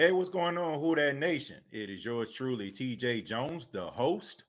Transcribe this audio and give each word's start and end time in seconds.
Hey, 0.00 0.12
what's 0.12 0.30
going 0.30 0.56
on, 0.56 0.80
Who 0.80 0.94
That 0.94 1.16
Nation? 1.16 1.58
It 1.70 1.90
is 1.90 2.02
yours 2.02 2.32
truly, 2.32 2.72
TJ 2.72 3.26
Jones, 3.26 3.66
the 3.70 3.84
host 3.84 4.44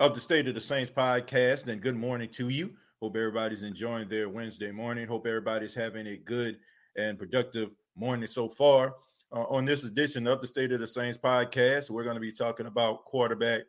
of 0.00 0.14
the 0.14 0.20
State 0.20 0.48
of 0.48 0.54
the 0.54 0.60
Saints 0.60 0.90
podcast. 0.90 1.68
And 1.68 1.80
good 1.80 1.94
morning 1.94 2.28
to 2.30 2.48
you. 2.48 2.72
Hope 3.00 3.14
everybody's 3.14 3.62
enjoying 3.62 4.08
their 4.08 4.28
Wednesday 4.28 4.72
morning. 4.72 5.06
Hope 5.06 5.28
everybody's 5.28 5.76
having 5.76 6.08
a 6.08 6.16
good 6.16 6.58
and 6.96 7.20
productive 7.20 7.76
morning 7.94 8.26
so 8.26 8.48
far. 8.48 8.96
Uh, 9.32 9.42
on 9.42 9.64
this 9.64 9.84
edition 9.84 10.26
of 10.26 10.40
the 10.40 10.46
State 10.48 10.72
of 10.72 10.80
the 10.80 10.88
Saints 10.88 11.16
podcast, 11.16 11.88
we're 11.88 12.02
going 12.02 12.16
to 12.16 12.20
be 12.20 12.32
talking 12.32 12.66
about 12.66 13.04
quarterback 13.04 13.60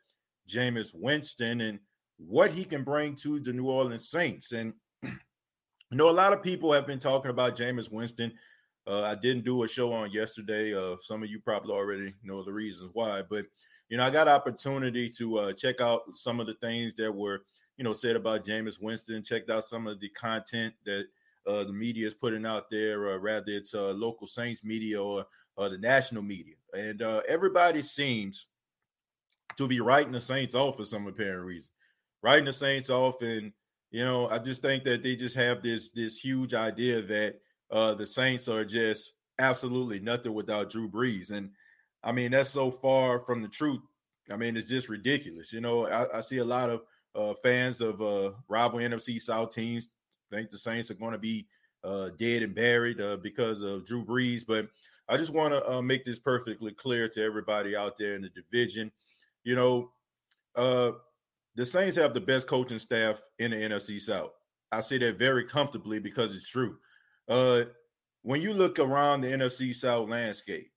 Jameis 0.49 0.95
Winston 0.95 1.61
and 1.61 1.77
what 2.17 2.49
he 2.49 2.63
can 2.63 2.83
bring 2.83 3.15
to 3.17 3.39
the 3.39 3.53
New 3.53 3.69
Orleans 3.69 4.09
Saints. 4.09 4.53
And 4.53 4.73
you 5.03 5.11
know, 5.91 6.09
a 6.09 6.11
lot 6.11 6.33
of 6.33 6.41
people 6.41 6.73
have 6.73 6.87
been 6.87 6.97
talking 6.97 7.29
about 7.29 7.55
Jameis 7.55 7.91
Winston 7.91 8.33
uh, 8.87 9.03
I 9.03 9.15
didn't 9.15 9.45
do 9.45 9.63
a 9.63 9.67
show 9.67 9.91
on 9.91 10.11
yesterday. 10.11 10.73
Uh, 10.73 10.95
some 11.01 11.23
of 11.23 11.29
you 11.29 11.39
probably 11.39 11.73
already 11.73 12.13
know 12.23 12.43
the 12.43 12.53
reasons 12.53 12.89
why, 12.93 13.21
but 13.21 13.45
you 13.89 13.97
know, 13.97 14.05
I 14.05 14.09
got 14.09 14.27
opportunity 14.27 15.09
to 15.09 15.37
uh, 15.37 15.53
check 15.53 15.81
out 15.81 16.03
some 16.15 16.39
of 16.39 16.47
the 16.47 16.53
things 16.55 16.95
that 16.95 17.13
were, 17.13 17.43
you 17.77 17.83
know, 17.83 17.93
said 17.93 18.15
about 18.15 18.45
Jameis 18.45 18.81
Winston. 18.81 19.21
Checked 19.21 19.49
out 19.49 19.65
some 19.65 19.85
of 19.85 19.99
the 19.99 20.09
content 20.09 20.73
that 20.85 21.05
uh, 21.45 21.65
the 21.65 21.73
media 21.73 22.07
is 22.07 22.13
putting 22.13 22.45
out 22.45 22.69
there, 22.71 23.07
or 23.07 23.19
rather, 23.19 23.51
it's 23.51 23.75
uh, 23.75 23.91
local 23.91 24.25
Saints 24.25 24.63
media 24.63 25.01
or, 25.01 25.25
the 25.57 25.77
national 25.77 26.23
media, 26.23 26.55
and 26.73 27.03
uh, 27.03 27.21
everybody 27.27 27.83
seems 27.83 28.47
to 29.55 29.67
be 29.67 29.79
writing 29.79 30.11
the 30.11 30.19
Saints 30.19 30.55
off 30.55 30.77
for 30.77 30.85
some 30.85 31.05
apparent 31.05 31.45
reason. 31.45 31.69
Writing 32.23 32.45
the 32.45 32.51
Saints 32.51 32.89
off, 32.89 33.21
and 33.21 33.51
you 33.91 34.03
know, 34.03 34.27
I 34.29 34.39
just 34.39 34.63
think 34.63 34.83
that 34.85 35.03
they 35.03 35.15
just 35.15 35.35
have 35.35 35.61
this 35.61 35.91
this 35.91 36.17
huge 36.17 36.55
idea 36.55 36.99
that 37.03 37.35
uh, 37.71 37.93
the 37.93 38.05
Saints 38.05 38.47
are 38.47 38.65
just 38.65 39.13
absolutely 39.39 39.99
nothing 39.99 40.33
without 40.33 40.69
Drew 40.69 40.89
Brees. 40.89 41.31
And 41.31 41.49
I 42.03 42.11
mean, 42.11 42.31
that's 42.31 42.49
so 42.49 42.71
far 42.71 43.19
from 43.19 43.41
the 43.41 43.47
truth. 43.47 43.81
I 44.31 44.35
mean, 44.35 44.55
it's 44.55 44.69
just 44.69 44.89
ridiculous. 44.89 45.51
You 45.51 45.61
know, 45.61 45.87
I, 45.87 46.17
I 46.17 46.21
see 46.21 46.37
a 46.37 46.45
lot 46.45 46.69
of 46.69 46.81
uh, 47.15 47.33
fans 47.43 47.81
of 47.81 48.01
uh, 48.01 48.31
rival 48.47 48.79
NFC 48.79 49.19
South 49.19 49.53
teams 49.53 49.89
think 50.31 50.49
the 50.49 50.57
Saints 50.57 50.89
are 50.89 50.95
going 50.95 51.11
to 51.11 51.19
be 51.19 51.47
uh, 51.83 52.09
dead 52.17 52.43
and 52.43 52.55
buried 52.55 53.01
uh, 53.01 53.17
because 53.17 53.61
of 53.61 53.85
Drew 53.85 54.03
Brees. 54.03 54.43
But 54.47 54.67
I 55.09 55.17
just 55.17 55.33
want 55.33 55.53
to 55.53 55.69
uh, 55.69 55.81
make 55.81 56.05
this 56.05 56.19
perfectly 56.19 56.71
clear 56.73 57.07
to 57.09 57.23
everybody 57.23 57.75
out 57.75 57.97
there 57.97 58.13
in 58.13 58.21
the 58.21 58.29
division. 58.29 58.91
You 59.43 59.55
know, 59.55 59.91
uh, 60.55 60.91
the 61.55 61.65
Saints 61.65 61.97
have 61.97 62.13
the 62.13 62.21
best 62.21 62.47
coaching 62.47 62.79
staff 62.79 63.21
in 63.39 63.51
the 63.51 63.57
NFC 63.57 63.99
South. 63.99 64.31
I 64.71 64.79
say 64.79 64.97
that 64.99 65.19
very 65.19 65.43
comfortably 65.43 65.99
because 65.99 66.33
it's 66.33 66.47
true. 66.47 66.77
Uh, 67.27 67.63
when 68.23 68.41
you 68.41 68.53
look 68.53 68.79
around 68.79 69.21
the 69.21 69.27
NFC 69.27 69.73
South 69.73 70.09
landscape, 70.09 70.71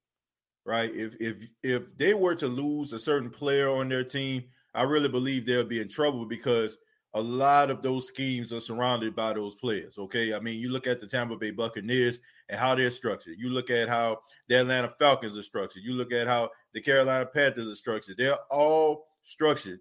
right? 0.65 0.95
If 0.95 1.17
if 1.21 1.49
if 1.63 1.97
they 1.97 2.15
were 2.15 2.35
to 2.37 2.47
lose 2.47 2.93
a 2.93 2.99
certain 2.99 3.31
player 3.31 3.69
on 3.69 3.89
their 3.89 4.05
team, 4.05 4.45
I 4.75 4.83
really 4.83 5.09
believe 5.09 5.47
they'll 5.47 5.65
be 5.65 5.81
in 5.81 5.89
trouble 5.89 6.25
because 6.25 6.79
a 7.15 7.21
lot 7.21 7.71
of 7.71 7.81
those 7.81 8.09
schemes 8.09 8.53
are 8.53 8.61
surrounded 8.61 9.15
by 9.15 9.33
those 9.33 9.55
players. 9.55 9.99
Okay. 9.99 10.35
I 10.35 10.41
mean, 10.41 10.59
you 10.59 10.69
look 10.69 10.89
at 10.89 11.01
the 11.01 11.07
Tampa 11.07 11.37
Bay 11.37 11.53
Buccaneers 11.53 12.19
and 12.49 12.59
how 12.59 12.75
they're 12.75 12.91
structured. 12.91 13.37
You 13.39 13.51
look 13.51 13.71
at 13.71 13.89
how 13.89 14.19
the 14.49 14.57
Atlanta 14.57 14.93
Falcons 14.99 15.39
are 15.39 15.43
structured. 15.43 15.85
You 15.85 15.93
look 15.93 16.13
at 16.13 16.27
how 16.27 16.51
the 16.73 16.81
Carolina 16.81 17.25
Panthers 17.25 17.69
are 17.69 17.77
structured. 17.77 18.17
They're 18.19 18.39
all 18.51 19.07
structured 19.23 19.79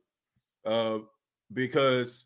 uh, 0.64 1.00
because 1.54 2.26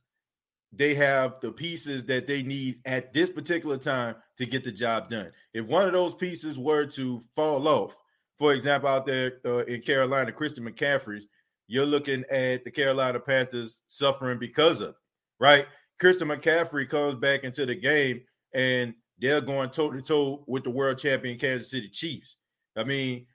they 0.74 0.94
have 0.94 1.40
the 1.40 1.52
pieces 1.52 2.04
that 2.06 2.28
they 2.28 2.44
need 2.44 2.80
at 2.86 3.14
this 3.14 3.30
particular 3.30 3.78
time 3.78 4.16
to 4.38 4.46
get 4.46 4.64
the 4.64 4.72
job 4.72 5.10
done. 5.10 5.32
If 5.54 5.66
one 5.66 5.88
of 5.88 5.94
those 5.94 6.16
pieces 6.16 6.60
were 6.60 6.86
to 6.88 7.22
fall 7.36 7.68
off, 7.68 7.96
for 8.38 8.54
example, 8.54 8.90
out 8.90 9.06
there 9.06 9.40
uh, 9.46 9.64
in 9.66 9.82
Carolina, 9.82 10.32
Christian 10.32 10.70
McCaffrey, 10.70 11.22
you're 11.68 11.86
looking 11.86 12.24
at 12.30 12.64
the 12.64 12.72
Carolina 12.72 13.20
Panthers 13.20 13.82
suffering 13.88 14.40
because 14.40 14.82
of 14.82 14.96
right? 15.40 15.66
Christian 16.00 16.28
McCaffrey 16.28 16.90
comes 16.90 17.16
back 17.16 17.44
into 17.44 17.66
the 17.66 17.76
game 17.76 18.22
and 18.54 18.94
they're 19.20 19.42
going 19.42 19.70
toe 19.70 19.92
to 19.92 20.02
toe 20.02 20.44
with 20.48 20.64
the 20.64 20.70
world 20.70 20.98
champion 20.98 21.38
Kansas 21.38 21.72
City 21.72 21.90
Chiefs. 21.90 22.38
I 22.76 22.84
mean, 22.84 23.26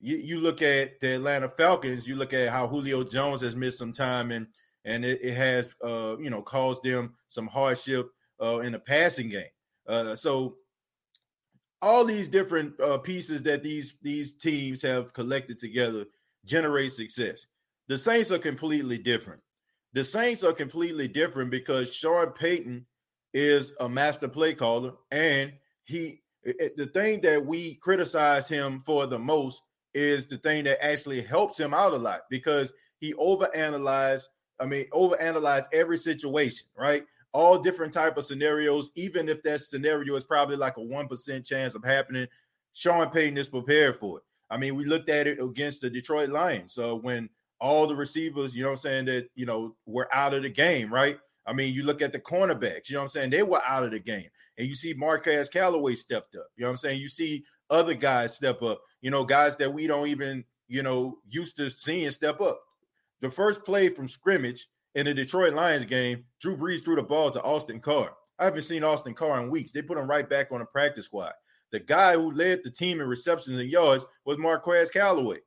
you, 0.00 0.16
you 0.16 0.40
look 0.40 0.62
at 0.62 1.00
the 1.00 1.14
Atlanta 1.14 1.48
Falcons, 1.48 2.08
you 2.08 2.16
look 2.16 2.32
at 2.32 2.50
how 2.50 2.66
Julio 2.66 3.04
Jones 3.04 3.40
has 3.42 3.56
missed 3.56 3.78
some 3.78 3.92
time 3.92 4.30
and– 4.30 4.46
and 4.84 5.04
it, 5.04 5.20
it 5.22 5.34
has 5.34 5.74
uh, 5.84 6.16
you 6.18 6.30
know 6.30 6.42
caused 6.42 6.82
them 6.82 7.14
some 7.28 7.46
hardship 7.46 8.10
uh, 8.42 8.58
in 8.58 8.72
the 8.72 8.78
passing 8.78 9.28
game. 9.28 9.44
Uh, 9.86 10.14
so 10.14 10.56
all 11.80 12.04
these 12.04 12.28
different 12.28 12.78
uh, 12.80 12.98
pieces 12.98 13.42
that 13.42 13.62
these 13.62 13.94
these 14.02 14.32
teams 14.32 14.82
have 14.82 15.12
collected 15.12 15.58
together 15.58 16.06
generate 16.44 16.92
success. 16.92 17.46
The 17.88 17.98
Saints 17.98 18.30
are 18.30 18.38
completely 18.38 18.98
different. 18.98 19.40
The 19.92 20.04
Saints 20.04 20.42
are 20.44 20.52
completely 20.52 21.08
different 21.08 21.50
because 21.50 21.92
Sean 21.92 22.30
Payton 22.30 22.86
is 23.34 23.72
a 23.80 23.88
master 23.88 24.28
play 24.28 24.54
caller, 24.54 24.92
and 25.10 25.52
he 25.84 26.22
it, 26.44 26.76
the 26.76 26.86
thing 26.86 27.20
that 27.20 27.44
we 27.44 27.74
criticize 27.74 28.48
him 28.48 28.80
for 28.80 29.06
the 29.06 29.18
most 29.18 29.62
is 29.94 30.26
the 30.26 30.38
thing 30.38 30.64
that 30.64 30.84
actually 30.84 31.20
helps 31.20 31.58
him 31.58 31.74
out 31.74 31.92
a 31.92 31.96
lot 31.96 32.22
because 32.30 32.72
he 32.98 33.12
overanalyzed 33.14 34.26
I 34.60 34.66
mean, 34.66 34.86
overanalyze 34.92 35.64
every 35.72 35.98
situation, 35.98 36.66
right? 36.76 37.04
All 37.32 37.58
different 37.58 37.92
type 37.92 38.16
of 38.16 38.24
scenarios, 38.24 38.90
even 38.94 39.28
if 39.28 39.42
that 39.42 39.60
scenario 39.60 40.14
is 40.14 40.24
probably 40.24 40.56
like 40.56 40.76
a 40.76 40.80
1% 40.80 41.46
chance 41.46 41.74
of 41.74 41.84
happening, 41.84 42.26
Sean 42.74 43.10
Payton 43.10 43.38
is 43.38 43.48
prepared 43.48 43.96
for 43.96 44.18
it. 44.18 44.24
I 44.50 44.58
mean, 44.58 44.74
we 44.74 44.84
looked 44.84 45.08
at 45.08 45.26
it 45.26 45.40
against 45.40 45.80
the 45.80 45.90
Detroit 45.90 46.28
Lions. 46.28 46.74
So 46.74 46.96
when 46.96 47.30
all 47.58 47.86
the 47.86 47.96
receivers, 47.96 48.54
you 48.54 48.62
know 48.62 48.70
I'm 48.70 48.76
saying, 48.76 49.06
that, 49.06 49.28
you 49.34 49.46
know, 49.46 49.74
were 49.86 50.08
out 50.12 50.34
of 50.34 50.42
the 50.42 50.50
game, 50.50 50.92
right? 50.92 51.18
I 51.46 51.52
mean, 51.52 51.74
you 51.74 51.82
look 51.84 52.02
at 52.02 52.12
the 52.12 52.20
cornerbacks, 52.20 52.88
you 52.88 52.96
know 52.96 53.02
I'm 53.02 53.08
saying? 53.08 53.30
They 53.30 53.42
were 53.42 53.62
out 53.66 53.82
of 53.82 53.90
the 53.92 53.98
game. 53.98 54.28
And 54.58 54.68
you 54.68 54.74
see 54.74 54.92
Marquez 54.92 55.48
Callaway 55.48 55.94
stepped 55.94 56.36
up. 56.36 56.48
You 56.56 56.64
know 56.64 56.70
I'm 56.70 56.76
saying? 56.76 57.00
You 57.00 57.08
see 57.08 57.44
other 57.70 57.94
guys 57.94 58.34
step 58.34 58.62
up, 58.62 58.82
you 59.00 59.10
know, 59.10 59.24
guys 59.24 59.56
that 59.56 59.72
we 59.72 59.86
don't 59.86 60.08
even, 60.08 60.44
you 60.68 60.82
know, 60.82 61.18
used 61.28 61.56
to 61.56 61.70
seeing 61.70 62.10
step 62.10 62.40
up. 62.40 62.62
The 63.22 63.30
first 63.30 63.64
play 63.64 63.88
from 63.88 64.08
scrimmage 64.08 64.66
in 64.94 65.06
the 65.06 65.14
Detroit 65.14 65.54
Lions 65.54 65.84
game, 65.84 66.24
Drew 66.40 66.56
Brees 66.56 66.84
threw 66.84 66.96
the 66.96 67.02
ball 67.02 67.30
to 67.30 67.42
Austin 67.42 67.80
Carr. 67.80 68.12
I 68.38 68.44
haven't 68.44 68.62
seen 68.62 68.84
Austin 68.84 69.14
Carr 69.14 69.40
in 69.42 69.48
weeks. 69.48 69.72
They 69.72 69.80
put 69.80 69.96
him 69.96 70.10
right 70.10 70.28
back 70.28 70.52
on 70.52 70.58
the 70.58 70.64
practice 70.64 71.06
squad. 71.06 71.32
The 71.70 71.80
guy 71.80 72.14
who 72.14 72.32
led 72.32 72.60
the 72.62 72.70
team 72.70 73.00
in 73.00 73.06
receptions 73.06 73.58
and 73.58 73.70
yards 73.70 74.04
was 74.26 74.38
Marquez 74.38 74.90
Callaway. 74.90 75.38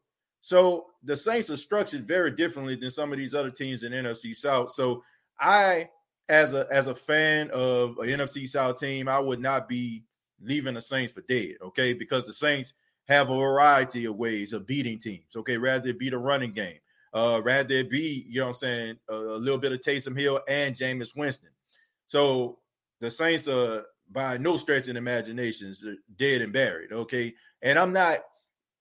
So 0.41 0.87
the 1.03 1.15
Saints 1.15 1.49
are 1.49 1.57
structured 1.57 2.07
very 2.07 2.31
differently 2.31 2.75
than 2.75 2.91
some 2.91 3.11
of 3.11 3.17
these 3.17 3.35
other 3.35 3.51
teams 3.51 3.83
in 3.83 3.91
NFC 3.91 4.33
South. 4.35 4.71
So 4.71 5.03
I, 5.39 5.89
as 6.29 6.53
a 6.53 6.67
as 6.71 6.87
a 6.87 6.95
fan 6.95 7.49
of 7.51 7.97
an 7.99 8.07
NFC 8.07 8.47
South 8.47 8.79
team, 8.79 9.07
I 9.07 9.19
would 9.19 9.39
not 9.39 9.67
be 9.67 10.03
leaving 10.41 10.75
the 10.75 10.81
Saints 10.81 11.13
for 11.13 11.21
dead. 11.21 11.55
Okay, 11.61 11.93
because 11.93 12.25
the 12.25 12.33
Saints 12.33 12.73
have 13.07 13.29
a 13.29 13.37
variety 13.37 14.05
of 14.05 14.15
ways 14.15 14.53
of 14.53 14.65
beating 14.65 14.97
teams. 14.97 15.35
Okay, 15.35 15.57
rather 15.57 15.93
beat 15.93 16.13
a 16.13 16.17
running 16.17 16.53
game, 16.53 16.79
uh, 17.15 17.41
rather 17.41 17.83
be, 17.85 18.25
you 18.27 18.41
know 18.41 18.47
what 18.47 18.49
I'm 18.49 18.55
saying, 18.55 18.97
a, 19.09 19.15
a 19.15 19.39
little 19.39 19.57
bit 19.57 19.71
of 19.71 19.79
Taysom 19.79 20.19
Hill 20.19 20.41
and 20.49 20.75
Jameis 20.75 21.15
Winston. 21.15 21.49
So 22.07 22.59
the 22.99 23.09
Saints 23.09 23.47
are 23.47 23.85
by 24.11 24.37
no 24.37 24.57
stretch 24.57 24.89
of 24.89 24.97
imaginations 24.97 25.83
dead 26.17 26.41
and 26.41 26.51
buried. 26.51 26.91
Okay. 26.91 27.33
And 27.61 27.79
I'm 27.79 27.93
not 27.93 28.19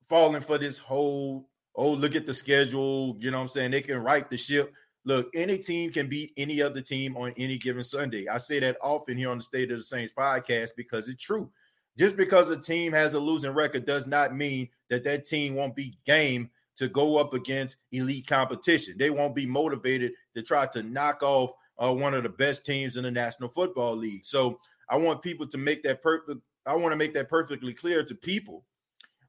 falling 0.09 0.43
for 0.43 0.59
this 0.59 0.79
whole, 0.79 1.49
oh, 1.77 1.93
look 1.93 2.17
at 2.17 2.27
the 2.27 2.35
schedule. 2.35 3.17
You 3.21 3.31
know 3.31 3.39
what 3.39 3.45
I'm 3.45 3.49
saying? 3.49 3.71
They 3.71 3.81
can 3.81 4.03
right 4.03 4.29
the 4.29 4.37
ship. 4.37 4.75
Look, 5.05 5.29
any 5.35 5.59
team 5.59 5.93
can 5.93 6.09
beat 6.09 6.33
any 6.37 6.61
other 6.61 6.81
team 6.81 7.17
on 7.17 7.35
any 7.37 7.57
given 7.57 7.85
Sunday. 7.85 8.27
I 8.27 8.39
say 8.39 8.59
that 8.59 8.79
often 8.83 9.17
here 9.17 9.31
on 9.31 9.39
the 9.39 9.45
State 9.45 9.71
of 9.71 9.79
the 9.79 9.85
Saints 9.85 10.13
podcast 10.13 10.71
because 10.77 11.09
it's 11.09 11.23
true. 11.23 11.51
Just 11.97 12.17
because 12.17 12.51
a 12.51 12.57
team 12.57 12.93
has 12.93 13.15
a 13.15 13.21
losing 13.21 13.53
record 13.53 13.87
does 13.87 14.09
not 14.09 14.35
mean 14.35 14.69
that 14.91 15.05
that 15.05 15.25
team 15.25 15.55
won't 15.55 15.77
be 15.77 15.97
game 16.05 16.51
to 16.77 16.89
go 16.89 17.17
up 17.17 17.35
against 17.35 17.77
elite 17.93 18.27
competition. 18.27 18.97
They 18.99 19.11
won't 19.11 19.35
be 19.35 19.47
motivated 19.47 20.13
to 20.35 20.43
try 20.43 20.67
to 20.67 20.83
knock 20.83 21.23
off 21.23 21.53
uh, 21.79 21.93
one 21.93 22.15
of 22.15 22.23
the 22.23 22.29
best 22.29 22.65
teams 22.65 22.97
in 22.97 23.05
the 23.05 23.11
National 23.11 23.49
Football 23.49 23.97
League. 23.97 24.25
So 24.25 24.59
I 24.89 24.97
want 24.97 25.23
people 25.23 25.47
to 25.49 25.59
make 25.59 25.83
that 25.85 26.03
perfect. 26.03 26.41
I 26.67 26.75
want 26.77 26.93
to 26.93 26.97
make 26.97 27.15
that 27.15 27.29
perfectly 27.29 27.75
clear 27.75 28.05
to 28.05 28.15
people 28.15 28.65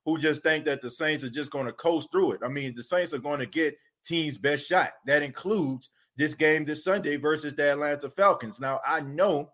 who 0.05 0.17
just 0.17 0.43
think 0.43 0.65
that 0.65 0.81
the 0.81 0.89
Saints 0.89 1.23
are 1.23 1.29
just 1.29 1.51
going 1.51 1.65
to 1.65 1.73
coast 1.73 2.11
through 2.11 2.33
it. 2.33 2.41
I 2.43 2.47
mean, 2.47 2.73
the 2.75 2.83
Saints 2.83 3.13
are 3.13 3.19
going 3.19 3.39
to 3.39 3.45
get 3.45 3.75
team's 4.05 4.37
best 4.37 4.67
shot. 4.67 4.91
That 5.05 5.23
includes 5.23 5.89
this 6.15 6.33
game 6.33 6.63
this 6.63 6.83
Sunday 6.83 7.17
versus 7.17 7.53
the 7.53 7.71
Atlanta 7.71 8.09
Falcons. 8.09 8.59
Now, 8.59 8.79
I 8.87 9.01
know 9.01 9.49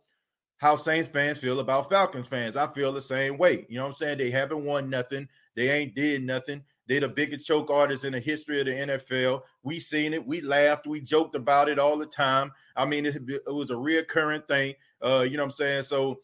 how 0.57 0.75
Saints 0.75 1.09
fans 1.09 1.39
feel 1.39 1.59
about 1.59 1.89
Falcons 1.89 2.27
fans. 2.27 2.55
I 2.55 2.67
feel 2.67 2.91
the 2.93 3.01
same 3.01 3.37
way. 3.37 3.65
You 3.67 3.77
know 3.77 3.83
what 3.83 3.87
I'm 3.87 3.93
saying? 3.93 4.19
They 4.19 4.29
haven't 4.29 4.63
won 4.63 4.89
nothing. 4.89 5.27
They 5.55 5.71
ain't 5.71 5.95
did 5.95 6.23
nothing. 6.23 6.63
They're 6.91 6.99
the 6.99 7.07
biggest 7.07 7.47
choke 7.47 7.71
artists 7.71 8.03
in 8.03 8.11
the 8.11 8.19
history 8.19 8.59
of 8.59 8.65
the 8.65 8.73
NFL. 8.73 9.43
We 9.63 9.79
seen 9.79 10.13
it. 10.13 10.27
We 10.27 10.41
laughed. 10.41 10.87
We 10.87 10.99
joked 10.99 11.35
about 11.35 11.69
it 11.69 11.79
all 11.79 11.97
the 11.97 12.05
time. 12.05 12.51
I 12.75 12.83
mean, 12.83 13.05
it, 13.05 13.15
it 13.29 13.43
was 13.47 13.71
a 13.71 13.75
reoccurring 13.75 14.45
thing. 14.45 14.73
Uh, 15.01 15.21
you 15.21 15.37
know 15.37 15.43
what 15.43 15.45
I'm 15.45 15.51
saying? 15.51 15.83
So 15.83 16.19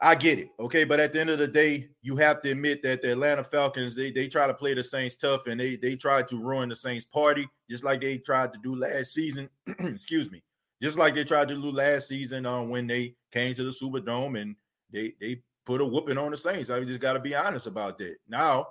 I 0.00 0.14
get 0.14 0.38
it. 0.38 0.50
Okay. 0.60 0.84
But 0.84 1.00
at 1.00 1.12
the 1.12 1.20
end 1.20 1.30
of 1.30 1.40
the 1.40 1.48
day, 1.48 1.88
you 2.02 2.14
have 2.18 2.40
to 2.42 2.52
admit 2.52 2.84
that 2.84 3.02
the 3.02 3.10
Atlanta 3.10 3.42
Falcons, 3.42 3.96
they, 3.96 4.12
they 4.12 4.28
try 4.28 4.46
to 4.46 4.54
play 4.54 4.74
the 4.74 4.84
Saints 4.84 5.16
tough 5.16 5.48
and 5.48 5.58
they 5.58 5.74
they 5.74 5.96
tried 5.96 6.28
to 6.28 6.38
ruin 6.38 6.68
the 6.68 6.76
Saints 6.76 7.04
party, 7.04 7.48
just 7.68 7.82
like 7.82 8.00
they 8.00 8.18
tried 8.18 8.52
to 8.52 8.60
do 8.62 8.76
last 8.76 9.12
season. 9.12 9.50
Excuse 9.80 10.30
me. 10.30 10.40
Just 10.80 10.98
like 10.98 11.16
they 11.16 11.24
tried 11.24 11.48
to 11.48 11.56
do 11.56 11.72
last 11.72 12.06
season 12.06 12.46
um, 12.46 12.68
when 12.68 12.86
they 12.86 13.16
came 13.32 13.56
to 13.56 13.64
the 13.64 13.70
Superdome 13.70 14.40
and 14.40 14.54
they 14.92 15.14
they 15.20 15.42
put 15.66 15.80
a 15.80 15.84
whooping 15.84 16.16
on 16.16 16.30
the 16.30 16.36
Saints. 16.36 16.70
I 16.70 16.84
just 16.84 17.00
got 17.00 17.14
to 17.14 17.18
be 17.18 17.34
honest 17.34 17.66
about 17.66 17.98
that. 17.98 18.18
Now, 18.28 18.68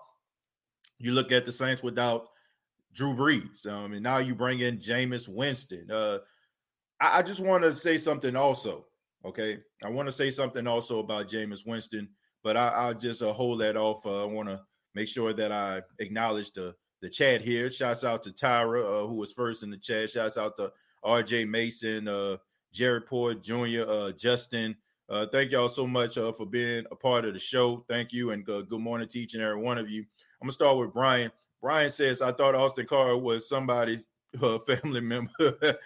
you 1.00 1.12
look 1.12 1.32
at 1.32 1.46
the 1.46 1.52
Saints 1.52 1.84
without 1.84 2.30
Drew 2.94 3.14
Brees, 3.14 3.68
um, 3.68 3.94
and 3.94 4.04
now 4.04 4.18
you 4.18 4.36
bring 4.36 4.60
in 4.62 4.78
Jameis 4.78 5.28
Winston. 5.28 5.90
Uh, 5.92 6.20
I, 7.00 7.20
I 7.20 7.22
just 7.22 7.40
want 7.40 7.64
to 7.64 7.74
say 7.74 7.98
something 7.98 8.36
also. 8.36 8.86
Okay, 9.26 9.60
I 9.84 9.90
want 9.90 10.08
to 10.08 10.12
say 10.12 10.32
something 10.32 10.68
also 10.68 11.00
about 11.00 11.28
Jameis 11.28 11.66
Winston, 11.66 12.08
but 12.44 12.56
I, 12.56 12.88
will 12.88 12.94
just 12.94 13.22
uh, 13.22 13.34
hold 13.34 13.62
that 13.62 13.78
off. 13.78 14.06
Uh, 14.06 14.24
I 14.24 14.26
want 14.26 14.50
to 14.50 14.62
make 14.96 15.08
sure 15.08 15.34
that 15.34 15.52
I 15.52 15.82
acknowledge 16.00 16.52
the 16.52 16.76
the 17.02 17.10
chat 17.10 17.42
here. 17.42 17.70
Shouts 17.70 18.04
out 18.04 18.24
to 18.24 18.32
Tyra, 18.32 18.84
uh, 18.84 19.08
who 19.08 19.16
was 19.16 19.32
first 19.32 19.64
in 19.64 19.70
the 19.70 19.78
chat. 19.78 20.12
Shouts 20.12 20.38
out 20.38 20.56
to 20.58 20.72
RJ 21.06 21.48
Mason, 21.48 22.08
uh, 22.08 22.38
Jared 22.74 23.06
Port 23.06 23.44
Jr., 23.44 23.84
uh, 23.88 24.12
Justin. 24.12 24.76
Uh, 25.10 25.26
thank 25.26 25.52
y'all 25.52 25.70
so 25.70 25.88
much 25.88 26.18
uh, 26.18 26.34
for 26.34 26.46
being 26.46 26.84
a 26.92 26.96
part 26.96 27.26
of 27.26 27.34
the 27.34 27.40
show. 27.40 27.86
Thank 27.88 28.12
you, 28.12 28.32
and 28.32 28.44
good 28.46 28.70
morning 28.72 29.08
to 29.08 29.20
each 29.20 29.36
and 29.36 29.44
every 29.44 29.62
one 29.62 29.78
of 29.78 29.90
you. 29.90 30.06
I'm 30.42 30.46
gonna 30.46 30.52
start 30.52 30.78
with 30.78 30.94
Brian. 30.94 31.32
Brian 31.62 31.90
says, 31.90 32.22
"I 32.22 32.32
thought 32.32 32.56
Austin 32.56 32.86
Carr 32.86 33.18
was 33.18 33.50
somebody's 33.50 34.06
uh, 34.42 34.60
family 34.60 35.02
member." 35.02 35.32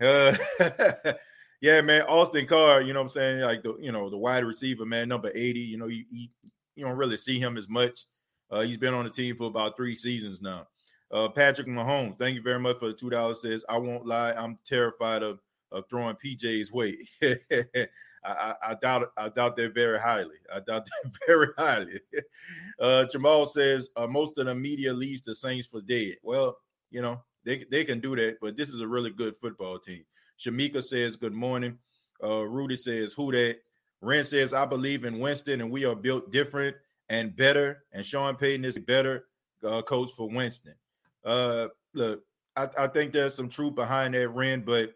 uh, 0.00 0.36
yeah, 1.60 1.80
man, 1.80 2.02
Austin 2.02 2.46
Carr. 2.46 2.82
You 2.82 2.92
know 2.92 3.00
what 3.00 3.06
I'm 3.06 3.10
saying? 3.10 3.40
Like 3.40 3.62
the 3.62 3.76
you 3.80 3.92
know 3.92 4.10
the 4.10 4.18
wide 4.18 4.44
receiver, 4.44 4.84
man, 4.84 5.08
number 5.08 5.30
80. 5.34 5.60
You 5.60 5.78
know 5.78 5.86
you 5.86 6.04
you, 6.10 6.28
you 6.76 6.84
don't 6.84 6.96
really 6.96 7.16
see 7.16 7.38
him 7.38 7.56
as 7.56 7.68
much. 7.68 8.04
Uh, 8.50 8.60
he's 8.60 8.76
been 8.76 8.94
on 8.94 9.04
the 9.04 9.10
team 9.10 9.36
for 9.36 9.46
about 9.46 9.76
three 9.76 9.94
seasons 9.94 10.42
now. 10.42 10.66
Uh, 11.10 11.28
Patrick 11.28 11.66
Mahomes, 11.66 12.18
thank 12.18 12.34
you 12.34 12.42
very 12.42 12.58
much 12.58 12.78
for 12.78 12.88
the 12.88 12.94
two 12.94 13.10
dollars. 13.10 13.40
Says, 13.40 13.64
"I 13.68 13.78
won't 13.78 14.06
lie, 14.06 14.32
I'm 14.32 14.58
terrified 14.66 15.22
of 15.22 15.40
of 15.72 15.84
throwing 15.88 16.16
PJ's 16.16 16.70
way." 16.70 17.08
I, 18.24 18.54
I, 18.70 18.74
doubt 18.74 19.10
I 19.16 19.28
doubt 19.28 19.56
that 19.56 19.74
very 19.74 19.98
highly. 19.98 20.36
I 20.52 20.60
doubt 20.60 20.86
that 21.04 21.12
very 21.26 21.48
highly. 21.56 22.00
Uh, 22.78 23.04
Jamal 23.04 23.46
says 23.46 23.88
uh, 23.96 24.06
most 24.06 24.38
of 24.38 24.46
the 24.46 24.54
media 24.54 24.92
leaves 24.92 25.22
the 25.22 25.34
Saints 25.34 25.66
for 25.66 25.80
dead. 25.80 26.16
Well, 26.22 26.56
you 26.90 27.02
know 27.02 27.22
they 27.44 27.64
they 27.70 27.84
can 27.84 28.00
do 28.00 28.16
that, 28.16 28.38
but 28.40 28.56
this 28.56 28.70
is 28.70 28.80
a 28.80 28.88
really 28.88 29.10
good 29.10 29.36
football 29.36 29.78
team. 29.78 30.04
Shamika 30.38 30.82
says 30.82 31.16
good 31.16 31.34
morning. 31.34 31.78
Uh, 32.22 32.42
Rudy 32.42 32.76
says 32.76 33.12
who 33.12 33.32
that. 33.32 33.58
Ren 34.00 34.24
says 34.24 34.52
I 34.52 34.66
believe 34.66 35.04
in 35.04 35.18
Winston 35.18 35.60
and 35.60 35.70
we 35.70 35.84
are 35.84 35.94
built 35.94 36.30
different 36.30 36.76
and 37.08 37.34
better. 37.36 37.84
And 37.92 38.04
Sean 38.04 38.36
Payton 38.36 38.64
is 38.64 38.76
a 38.76 38.80
better 38.80 39.26
uh, 39.66 39.82
coach 39.82 40.10
for 40.12 40.28
Winston. 40.28 40.74
Uh, 41.24 41.68
look, 41.94 42.22
I, 42.56 42.68
I 42.78 42.86
think 42.88 43.12
there's 43.12 43.34
some 43.34 43.48
truth 43.48 43.74
behind 43.74 44.14
that, 44.14 44.28
Ren, 44.28 44.62
but 44.62 44.94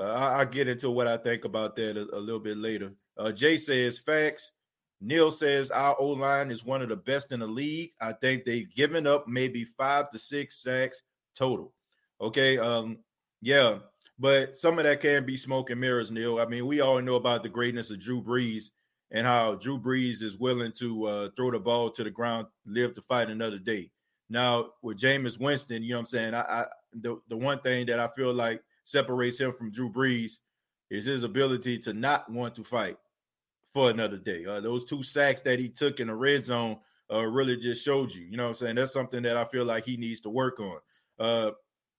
uh, 0.00 0.12
I, 0.12 0.38
will 0.38 0.50
get 0.50 0.68
into 0.68 0.90
what 0.90 1.06
I 1.06 1.16
think 1.16 1.44
about 1.44 1.76
that 1.76 1.96
a, 1.96 2.16
a 2.16 2.18
little 2.18 2.40
bit 2.40 2.56
later. 2.56 2.92
Uh, 3.18 3.32
Jay 3.32 3.58
says 3.58 3.98
facts. 3.98 4.52
Neil 5.02 5.30
says 5.30 5.70
our 5.70 5.96
O 5.98 6.08
line 6.08 6.50
is 6.50 6.64
one 6.64 6.82
of 6.82 6.88
the 6.88 6.96
best 6.96 7.32
in 7.32 7.40
the 7.40 7.46
league. 7.46 7.92
I 8.00 8.12
think 8.12 8.44
they've 8.44 8.70
given 8.74 9.06
up 9.06 9.28
maybe 9.28 9.64
five 9.64 10.10
to 10.10 10.18
six 10.18 10.62
sacks 10.62 11.02
total. 11.34 11.72
Okay. 12.20 12.58
Um, 12.58 12.98
yeah, 13.40 13.78
but 14.18 14.58
some 14.58 14.78
of 14.78 14.84
that 14.84 15.00
can 15.00 15.24
be 15.24 15.36
smoke 15.36 15.70
and 15.70 15.80
mirrors, 15.80 16.10
Neil. 16.10 16.38
I 16.38 16.46
mean, 16.46 16.66
we 16.66 16.80
all 16.80 17.00
know 17.00 17.14
about 17.14 17.42
the 17.42 17.48
greatness 17.48 17.90
of 17.90 18.00
Drew 18.00 18.22
Brees 18.22 18.66
and 19.10 19.26
how 19.26 19.54
Drew 19.54 19.78
Brees 19.78 20.22
is 20.22 20.36
willing 20.36 20.72
to 20.72 21.06
uh, 21.06 21.28
throw 21.36 21.50
the 21.50 21.58
ball 21.58 21.90
to 21.90 22.04
the 22.04 22.10
ground, 22.10 22.46
live 22.66 22.92
to 22.94 23.02
fight 23.02 23.30
another 23.30 23.58
day. 23.58 23.90
Now, 24.28 24.68
with 24.82 24.98
Jameis 24.98 25.40
Winston, 25.40 25.82
you 25.82 25.90
know 25.90 25.96
what 25.96 26.00
I'm 26.00 26.06
saying? 26.06 26.34
I, 26.34 26.40
I 26.40 26.66
the, 26.92 27.20
the 27.28 27.36
one 27.36 27.60
thing 27.60 27.86
that 27.86 27.98
I 27.98 28.08
feel 28.08 28.32
like 28.32 28.62
separates 28.90 29.38
him 29.40 29.52
from 29.52 29.70
Drew 29.70 29.90
Brees 29.90 30.38
is 30.90 31.04
his 31.04 31.22
ability 31.22 31.78
to 31.78 31.92
not 31.92 32.30
want 32.30 32.54
to 32.56 32.64
fight 32.64 32.96
for 33.72 33.90
another 33.90 34.18
day. 34.18 34.44
Uh, 34.44 34.60
those 34.60 34.84
two 34.84 35.02
sacks 35.02 35.40
that 35.42 35.58
he 35.58 35.68
took 35.68 36.00
in 36.00 36.08
the 36.08 36.14
red 36.14 36.44
zone 36.44 36.78
uh, 37.12 37.24
really 37.24 37.56
just 37.56 37.84
showed 37.84 38.12
you. 38.12 38.22
You 38.22 38.36
know 38.36 38.44
what 38.44 38.48
I'm 38.50 38.54
saying? 38.54 38.74
That's 38.76 38.92
something 38.92 39.22
that 39.22 39.36
I 39.36 39.44
feel 39.44 39.64
like 39.64 39.84
he 39.84 39.96
needs 39.96 40.20
to 40.20 40.30
work 40.30 40.60
on. 40.60 40.78
Uh, 41.18 41.50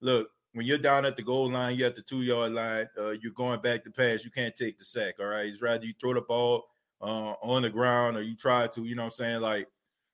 look, 0.01 0.29
when 0.53 0.65
you're 0.65 0.77
down 0.77 1.05
at 1.05 1.15
the 1.15 1.23
goal 1.23 1.49
line, 1.49 1.77
you're 1.77 1.88
at 1.88 1.95
the 1.95 2.01
two 2.01 2.23
yard 2.23 2.51
line, 2.51 2.88
uh, 2.97 3.11
you're 3.11 3.31
going 3.31 3.61
back 3.61 3.83
to 3.85 3.91
pass, 3.91 4.25
you 4.25 4.31
can't 4.31 4.55
take 4.55 4.77
the 4.77 4.83
sack. 4.83 5.15
All 5.19 5.27
right. 5.27 5.45
It's 5.45 5.61
rather 5.61 5.85
you 5.85 5.93
throw 5.99 6.13
the 6.13 6.21
ball 6.21 6.65
uh, 7.01 7.33
on 7.41 7.61
the 7.61 7.69
ground 7.69 8.17
or 8.17 8.21
you 8.21 8.35
try 8.35 8.67
to, 8.67 8.83
you 8.83 8.95
know 8.95 9.03
what 9.03 9.07
I'm 9.07 9.11
saying? 9.11 9.41
Like, 9.41 9.67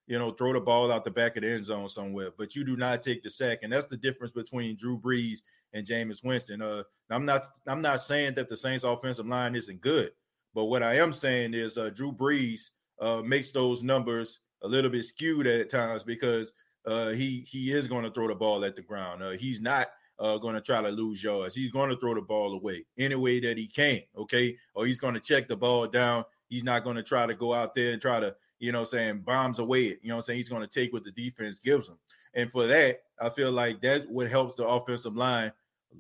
you 0.06 0.18
know, 0.18 0.32
throw 0.32 0.54
the 0.54 0.62
ball 0.62 0.92
out 0.92 1.04
the 1.04 1.12
back 1.12 1.36
of 1.36 1.44
the 1.44 1.52
end 1.52 1.66
zone 1.66 1.90
somewhere, 1.90 2.32
but 2.38 2.56
you 2.56 2.64
do 2.64 2.78
not 2.78 3.04
take 3.04 3.24
the 3.24 3.30
sack. 3.30 3.60
And 3.64 3.74
that's 3.74 3.88
the 3.88 3.98
difference 3.98 4.32
between 4.32 4.78
Drew 4.78 4.98
Brees 4.98 5.40
and 5.78 5.88
Jameis 5.88 6.24
Winston. 6.24 6.62
Uh, 6.62 6.84
I'm 7.10 7.26
not 7.26 7.46
I'm 7.68 7.82
not 7.82 8.02
saying 8.02 8.36
that 8.36 8.50
the 8.50 8.58
Saints 8.58 8.84
offensive 8.84 9.28
line 9.28 9.56
isn't 9.56 9.82
good, 9.82 10.12
but 10.54 10.66
what 10.66 10.84
I 10.84 10.96
am 10.96 11.14
saying 11.14 11.54
is 11.54 11.78
uh, 11.78 11.90
Drew 11.90 12.12
Brees 12.12 12.70
uh, 13.00 13.22
makes 13.24 13.52
those 13.52 13.84
numbers 13.84 14.40
a 14.64 14.68
little 14.68 14.90
bit 14.90 15.06
skewed 15.06 15.48
at 15.48 15.70
times 15.70 16.04
because 16.04 16.52
uh, 16.86 17.10
he 17.10 17.46
he 17.48 17.72
is 17.72 17.88
going 17.88 18.04
to 18.04 18.12
throw 18.12 18.28
the 18.28 18.36
ball 18.36 18.66
at 18.66 18.76
the 18.76 18.82
ground. 18.82 19.24
Uh, 19.24 19.32
he's 19.32 19.62
not 19.62 19.88
uh, 20.20 20.38
going 20.38 20.56
to 20.56 20.62
try 20.62 20.82
to 20.82 20.90
lose 20.90 21.24
yards. 21.24 21.56
He's 21.56 21.72
going 21.72 21.90
to 21.90 21.98
throw 21.98 22.16
the 22.16 22.22
ball 22.22 22.54
away 22.54 22.86
any 22.98 23.16
way 23.16 23.40
that 23.40 23.58
he 23.58 23.68
can. 23.68 24.02
Okay, 24.18 24.58
or 24.74 24.86
he's 24.86 25.00
going 25.00 25.14
to 25.14 25.20
check 25.20 25.48
the 25.48 25.56
ball 25.56 25.88
down. 25.88 26.26
He's 26.50 26.64
not 26.64 26.84
going 26.84 26.96
to 26.96 27.04
try 27.04 27.26
to 27.26 27.36
go 27.36 27.54
out 27.54 27.76
there 27.76 27.92
and 27.92 28.02
try 28.02 28.20
to 28.20 28.36
you 28.60 28.72
know 28.72 28.84
saying 28.84 29.20
bombs 29.20 29.60
away 29.60 29.86
it. 29.86 30.00
You 30.02 30.10
know 30.10 30.16
I'm 30.16 30.22
saying 30.22 30.38
he's 30.38 30.50
going 30.50 30.68
to 30.68 30.80
take 30.80 30.92
what 30.94 31.04
the 31.04 31.12
defense 31.12 31.60
gives 31.60 31.88
him. 31.88 31.98
And 32.34 32.52
for 32.52 32.68
that, 32.68 33.02
I 33.20 33.30
feel 33.30 33.52
like 33.52 33.82
that's 33.82 34.06
what 34.08 34.30
helps 34.30 34.58
the 34.58 34.68
offensive 34.68 35.16
line 35.16 35.52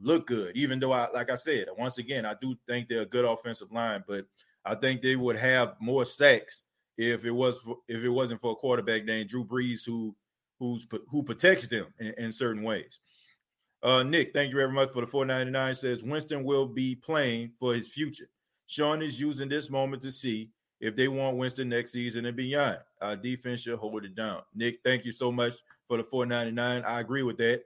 look 0.01 0.27
good. 0.27 0.56
Even 0.56 0.79
though 0.79 0.91
I, 0.91 1.10
like 1.12 1.29
I 1.29 1.36
said, 1.36 1.67
once 1.77 1.98
again, 1.98 2.25
I 2.25 2.36
do 2.39 2.56
think 2.67 2.88
they're 2.88 3.01
a 3.01 3.06
good 3.06 3.25
offensive 3.25 3.72
line, 3.72 4.03
but 4.08 4.25
I 4.65 4.75
think 4.75 5.01
they 5.01 5.15
would 5.15 5.38
have 5.38 5.75
more 5.79 6.06
sacks 6.06 6.63
if 6.98 7.25
it 7.25 7.32
was 7.32 7.60
for, 7.60 7.77
if 7.88 8.03
it 8.03 8.10
wasn't 8.10 8.41
for 8.41 8.51
a 8.51 8.56
quarterback 8.56 9.06
named 9.06 9.29
Drew 9.29 9.46
Brees 9.46 9.86
who 9.86 10.15
who's 10.60 10.86
who 11.10 11.24
protects 11.24 11.67
them 11.67 11.88
in, 12.00 12.13
in 12.17 12.32
certain 12.32 12.63
ways. 12.63 13.00
Uh, 13.84 14.03
Nick, 14.03 14.34
thank 14.34 14.50
you 14.50 14.56
very 14.56 14.72
much 14.72 14.91
for 14.91 15.01
the 15.01 15.08
499. 15.08 15.75
Says 15.75 16.03
Winston 16.03 16.44
will 16.44 16.65
be 16.65 16.96
playing 16.96 17.51
for 17.60 17.74
his 17.74 17.88
future. 17.88 18.29
Sean 18.65 19.01
is 19.01 19.20
using 19.20 19.48
this 19.48 19.70
moment 19.70 20.01
to 20.01 20.12
see 20.12 20.50
if 20.82 20.96
they 20.96 21.08
want 21.08 21.38
Winston 21.38 21.70
next 21.70 21.91
season 21.91 22.25
and 22.25 22.36
beyond. 22.36 22.79
Our 23.01 23.15
defense 23.15 23.62
should 23.62 23.77
hold 23.77 24.03
it 24.03 24.15
down. 24.15 24.41
Nick, 24.53 24.79
thank 24.84 25.06
you 25.06 25.12
so 25.12 25.32
much 25.32 25.53
for 25.88 25.98
the 25.98 26.03
499. 26.03 26.84
I 26.84 27.00
agree 27.00 27.24
with 27.24 27.38
that. 27.38 27.63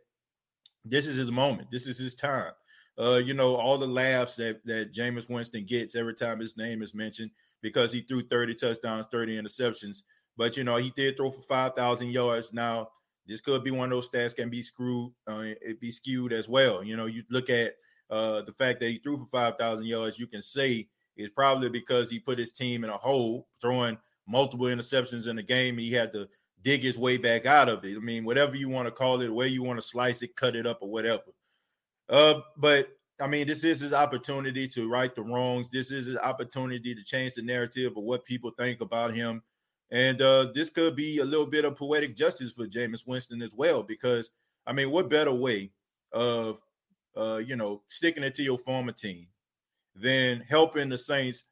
This 0.83 1.07
is 1.07 1.17
his 1.17 1.31
moment. 1.31 1.69
This 1.71 1.87
is 1.87 1.97
his 1.97 2.15
time. 2.15 2.51
Uh, 2.99 3.15
you 3.15 3.33
know, 3.33 3.55
all 3.55 3.77
the 3.77 3.87
laughs 3.87 4.35
that 4.35 4.65
that 4.65 4.93
Jameis 4.93 5.29
Winston 5.29 5.65
gets 5.65 5.95
every 5.95 6.13
time 6.13 6.39
his 6.39 6.57
name 6.57 6.81
is 6.81 6.93
mentioned 6.93 7.31
because 7.61 7.93
he 7.93 8.01
threw 8.01 8.27
30 8.27 8.55
touchdowns, 8.55 9.05
30 9.11 9.41
interceptions. 9.41 10.01
But 10.37 10.57
you 10.57 10.63
know, 10.63 10.77
he 10.77 10.91
did 10.95 11.17
throw 11.17 11.31
for 11.31 11.41
5,000 11.41 12.09
yards. 12.09 12.53
Now, 12.53 12.89
this 13.27 13.41
could 13.41 13.63
be 13.63 13.71
one 13.71 13.91
of 13.91 13.95
those 13.95 14.09
stats 14.09 14.35
can 14.35 14.49
be 14.49 14.61
screwed, 14.61 15.13
uh, 15.27 15.41
it 15.61 15.79
be 15.79 15.91
skewed 15.91 16.33
as 16.33 16.49
well. 16.49 16.83
You 16.83 16.97
know, 16.97 17.05
you 17.05 17.23
look 17.29 17.49
at 17.49 17.75
uh, 18.09 18.41
the 18.41 18.53
fact 18.53 18.79
that 18.79 18.89
he 18.89 18.97
threw 18.97 19.17
for 19.17 19.25
5,000 19.27 19.85
yards, 19.85 20.19
you 20.19 20.27
can 20.27 20.41
say 20.41 20.87
it's 21.15 21.33
probably 21.33 21.69
because 21.69 22.09
he 22.09 22.19
put 22.19 22.39
his 22.39 22.51
team 22.51 22.83
in 22.83 22.89
a 22.89 22.97
hole, 22.97 23.47
throwing 23.61 23.97
multiple 24.27 24.67
interceptions 24.67 25.27
in 25.27 25.35
the 25.35 25.43
game. 25.43 25.77
He 25.77 25.91
had 25.91 26.11
to 26.13 26.27
dig 26.63 26.83
his 26.83 26.97
way 26.97 27.17
back 27.17 27.45
out 27.45 27.69
of 27.69 27.83
it. 27.85 27.95
I 27.95 27.99
mean, 27.99 28.23
whatever 28.23 28.55
you 28.55 28.69
want 28.69 28.87
to 28.87 28.91
call 28.91 29.19
it, 29.21 29.25
the 29.25 29.33
way 29.33 29.47
you 29.47 29.63
want 29.63 29.79
to 29.79 29.85
slice 29.85 30.21
it, 30.21 30.35
cut 30.35 30.55
it 30.55 30.67
up, 30.67 30.79
or 30.81 30.91
whatever. 30.91 31.23
Uh, 32.09 32.41
but 32.57 32.89
I 33.19 33.27
mean, 33.27 33.47
this 33.47 33.63
is 33.63 33.79
his 33.79 33.93
opportunity 33.93 34.67
to 34.69 34.89
right 34.89 35.13
the 35.13 35.21
wrongs. 35.21 35.69
This 35.69 35.91
is 35.91 36.07
his 36.07 36.17
opportunity 36.17 36.95
to 36.95 37.03
change 37.03 37.35
the 37.35 37.41
narrative 37.41 37.95
of 37.95 38.03
what 38.03 38.25
people 38.25 38.51
think 38.57 38.81
about 38.81 39.13
him. 39.13 39.41
And 39.91 40.21
uh, 40.21 40.47
this 40.53 40.69
could 40.69 40.95
be 40.95 41.19
a 41.19 41.25
little 41.25 41.45
bit 41.45 41.65
of 41.65 41.75
poetic 41.75 42.15
justice 42.15 42.51
for 42.51 42.65
Jameis 42.65 43.05
Winston 43.05 43.41
as 43.41 43.53
well, 43.53 43.83
because 43.83 44.31
I 44.65 44.73
mean, 44.73 44.89
what 44.89 45.09
better 45.09 45.33
way 45.33 45.71
of 46.11 46.59
uh, 47.17 47.37
you 47.37 47.55
know 47.55 47.81
sticking 47.87 48.23
it 48.23 48.33
to 48.35 48.43
your 48.43 48.57
former 48.57 48.91
team 48.91 49.27
than 49.95 50.41
helping 50.47 50.89
the 50.89 50.97
Saints 50.97 51.43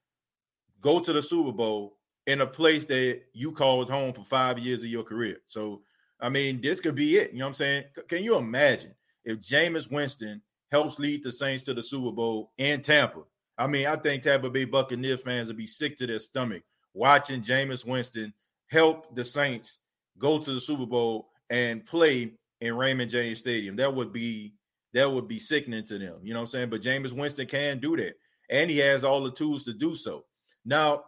go 0.82 1.00
to 1.00 1.12
the 1.12 1.22
Super 1.22 1.52
Bowl 1.52 1.99
in 2.30 2.42
a 2.42 2.46
place 2.46 2.86
that 2.86 3.22
you 3.34 3.52
called 3.52 3.90
home 3.90 4.14
for 4.14 4.24
five 4.24 4.60
years 4.60 4.82
of 4.84 4.90
your 4.90 5.04
career. 5.04 5.38
So, 5.48 5.82
I 6.22 6.30
mean, 6.30 6.62
this 6.62 6.80
could 6.80 6.94
be 6.94 7.18
it. 7.18 7.32
You 7.32 7.40
know 7.40 7.46
what 7.46 7.50
I'm 7.50 7.54
saying? 7.56 7.84
Can 8.08 8.24
you 8.24 8.36
imagine 8.38 8.94
if 9.26 9.40
Jameis 9.40 9.92
Winston 9.92 10.40
helps 10.72 11.00
lead 11.00 11.24
the 11.24 11.32
Saints 11.32 11.64
to 11.64 11.74
the 11.74 11.82
Super 11.82 12.12
Bowl 12.12 12.52
in 12.60 12.84
Tampa? 12.84 13.22
I 13.58 13.66
mean, 13.66 13.88
I 13.88 13.96
think 13.96 14.22
Tampa 14.22 14.48
Bay 14.52 14.66
Buccaneers 14.66 15.24
fans 15.24 15.48
would 15.48 15.58
be 15.58 15.66
sick 15.66 15.98
to 15.98 16.06
their 16.06 16.20
stomach 16.20 16.62
watching 16.94 17.42
Jameis 17.42 17.84
Winston 17.84 18.32
help 18.68 19.16
the 19.16 19.24
Saints 19.24 19.80
go 20.20 20.38
to 20.38 20.54
the 20.54 20.62
Super 20.62 20.86
Bowl 20.86 21.30
and 21.50 21.84
play 21.84 22.34
in 22.62 22.76
Raymond 22.76 23.10
James 23.10 23.40
Stadium. 23.40 23.76
That 23.78 23.96
would 23.96 24.14
be 24.14 24.54
that 24.94 25.12
would 25.12 25.28
be 25.28 25.40
sickening 25.40 25.84
to 25.86 25.98
them. 25.98 26.20
You 26.22 26.34
know 26.34 26.42
what 26.42 26.44
I'm 26.44 26.48
saying? 26.48 26.70
But 26.70 26.84
Jameis 26.84 27.12
Winston 27.12 27.48
can 27.48 27.80
do 27.80 27.98
that, 27.98 28.14
and 28.52 28.70
he 28.70 28.78
has 28.78 29.04
all 29.04 29.24
the 29.24 29.32
tools 29.32 29.66
to 29.66 29.74
do 29.74 29.96
so. 29.96 30.26
Now, 30.64 31.06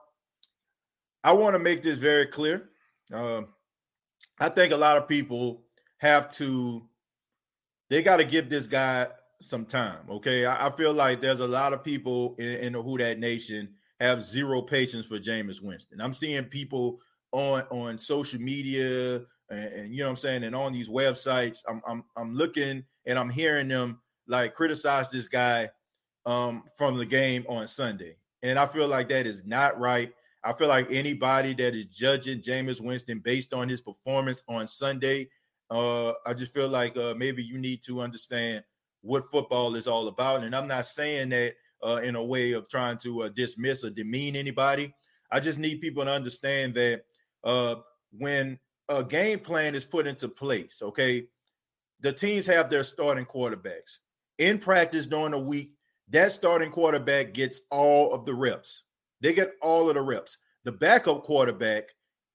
I 1.24 1.34
want 1.34 1.54
to 1.56 1.60
make 1.60 1.82
this 1.82 1.98
very 1.98 2.26
clear. 2.26 2.70
Uh, 3.14 3.42
I 4.40 4.50
think 4.50 4.74
a 4.74 4.78
lot 4.78 4.98
of 4.98 5.08
people 5.08 5.64
have 5.98 6.30
to, 6.32 6.84
they 7.90 8.02
got 8.02 8.18
to 8.18 8.24
give 8.24 8.50
this 8.50 8.68
guy 8.68 9.08
some 9.40 9.66
time. 9.66 10.00
Okay. 10.10 10.46
I, 10.46 10.68
I, 10.68 10.72
feel 10.72 10.94
like 10.94 11.22
there's 11.22 11.40
a 11.40 11.48
lot 11.48 11.74
of 11.74 11.84
people 11.84 12.36
in, 12.40 12.58
in 12.58 12.74
the 12.74 12.82
Who 12.82 12.98
That 12.98 13.20
Nation 13.20 13.70
have 14.00 14.24
zero 14.24 14.62
patience 14.62 15.06
for 15.06 15.20
Jameis 15.20 15.62
Winston. 15.62 16.02
I'm 16.02 16.14
seeing 16.14 16.46
people 16.46 17.00
on 17.32 17.64
on 17.70 17.98
social 18.00 18.42
media 18.42 19.22
and, 19.50 19.74
and, 19.74 19.94
you 19.94 20.00
know 20.00 20.06
what 20.06 20.12
I'm 20.12 20.18
saying, 20.18 20.44
and 20.44 20.56
on 20.56 20.74
these 20.74 20.90
websites. 20.90 21.60
I'm 21.68 21.82
I'm 21.88 22.04
I'm 22.16 22.36
looking 22.36 22.84
and 23.06 23.20
I'm 23.20 23.30
hearing 23.30 23.68
them 23.68 24.00
like 24.28 24.54
criticize 24.54 25.10
this 25.10 25.28
guy 25.28 25.70
um 26.26 26.64
from 26.78 26.98
the 26.98 27.06
game 27.06 27.46
on 27.50 27.68
Sunday. 27.68 28.16
And 28.44 28.58
I 28.58 28.66
feel 28.66 28.88
like 28.88 29.10
that 29.10 29.28
is 29.28 29.46
not 29.46 29.80
right. 29.80 30.14
I 30.44 30.54
feel 30.54 30.68
like 30.68 30.88
anybody 30.92 31.54
that 31.56 31.76
is 31.76 31.86
judging 31.86 32.42
Jameis 32.42 32.82
Winston 32.82 33.20
based 33.20 33.54
on 33.54 33.70
his 33.70 33.82
performance 33.82 34.44
on 34.48 34.68
Sunday, 34.68 35.30
uh, 35.70 36.14
I 36.26 36.34
just 36.34 36.54
feel 36.54 36.68
like 36.68 36.98
uh, 36.98 37.14
maybe 37.16 37.44
you 37.44 37.58
need 37.58 37.84
to 37.84 38.02
understand 38.02 38.64
what 39.02 39.30
football 39.32 39.76
is 39.76 39.88
all 39.88 40.08
about. 40.08 40.44
And 40.44 40.56
I'm 40.56 40.68
not 40.68 40.86
saying 40.86 41.30
that 41.30 41.56
uh, 41.84 42.02
in 42.04 42.16
a 42.16 42.24
way 42.24 42.52
of 42.54 42.70
trying 42.70 42.98
to 43.00 43.24
uh, 43.24 43.30
dismiss 43.30 43.84
or 43.84 43.90
demean 43.90 44.36
anybody. 44.36 44.94
I 45.32 45.40
just 45.40 45.60
need 45.60 45.82
people 45.82 46.04
to 46.06 46.12
understand 46.12 46.76
that 46.76 47.04
uh, 47.44 47.76
when 48.12 48.60
a 48.90 49.04
game 49.04 49.40
plan 49.40 49.76
is 49.76 49.86
put 49.86 50.08
into 50.08 50.28
place, 50.28 50.82
okay, 50.82 51.28
the 52.02 52.12
teams 52.12 52.46
have 52.48 52.70
their 52.70 52.84
starting 52.84 53.26
quarterbacks. 53.26 54.00
In 54.38 54.58
practice 54.60 55.06
during 55.06 55.32
the 55.32 55.38
week, 55.38 55.74
that 56.10 56.32
starting 56.32 56.72
quarterback 56.72 57.34
gets 57.34 57.62
all 57.70 58.12
of 58.12 58.26
the 58.26 58.34
reps. 58.34 58.84
They 59.22 59.34
get 59.34 59.54
all 59.62 59.90
of 59.90 59.96
the 59.96 60.02
reps. 60.02 60.38
The 60.64 60.72
backup 60.72 61.24
quarterback 61.24 61.86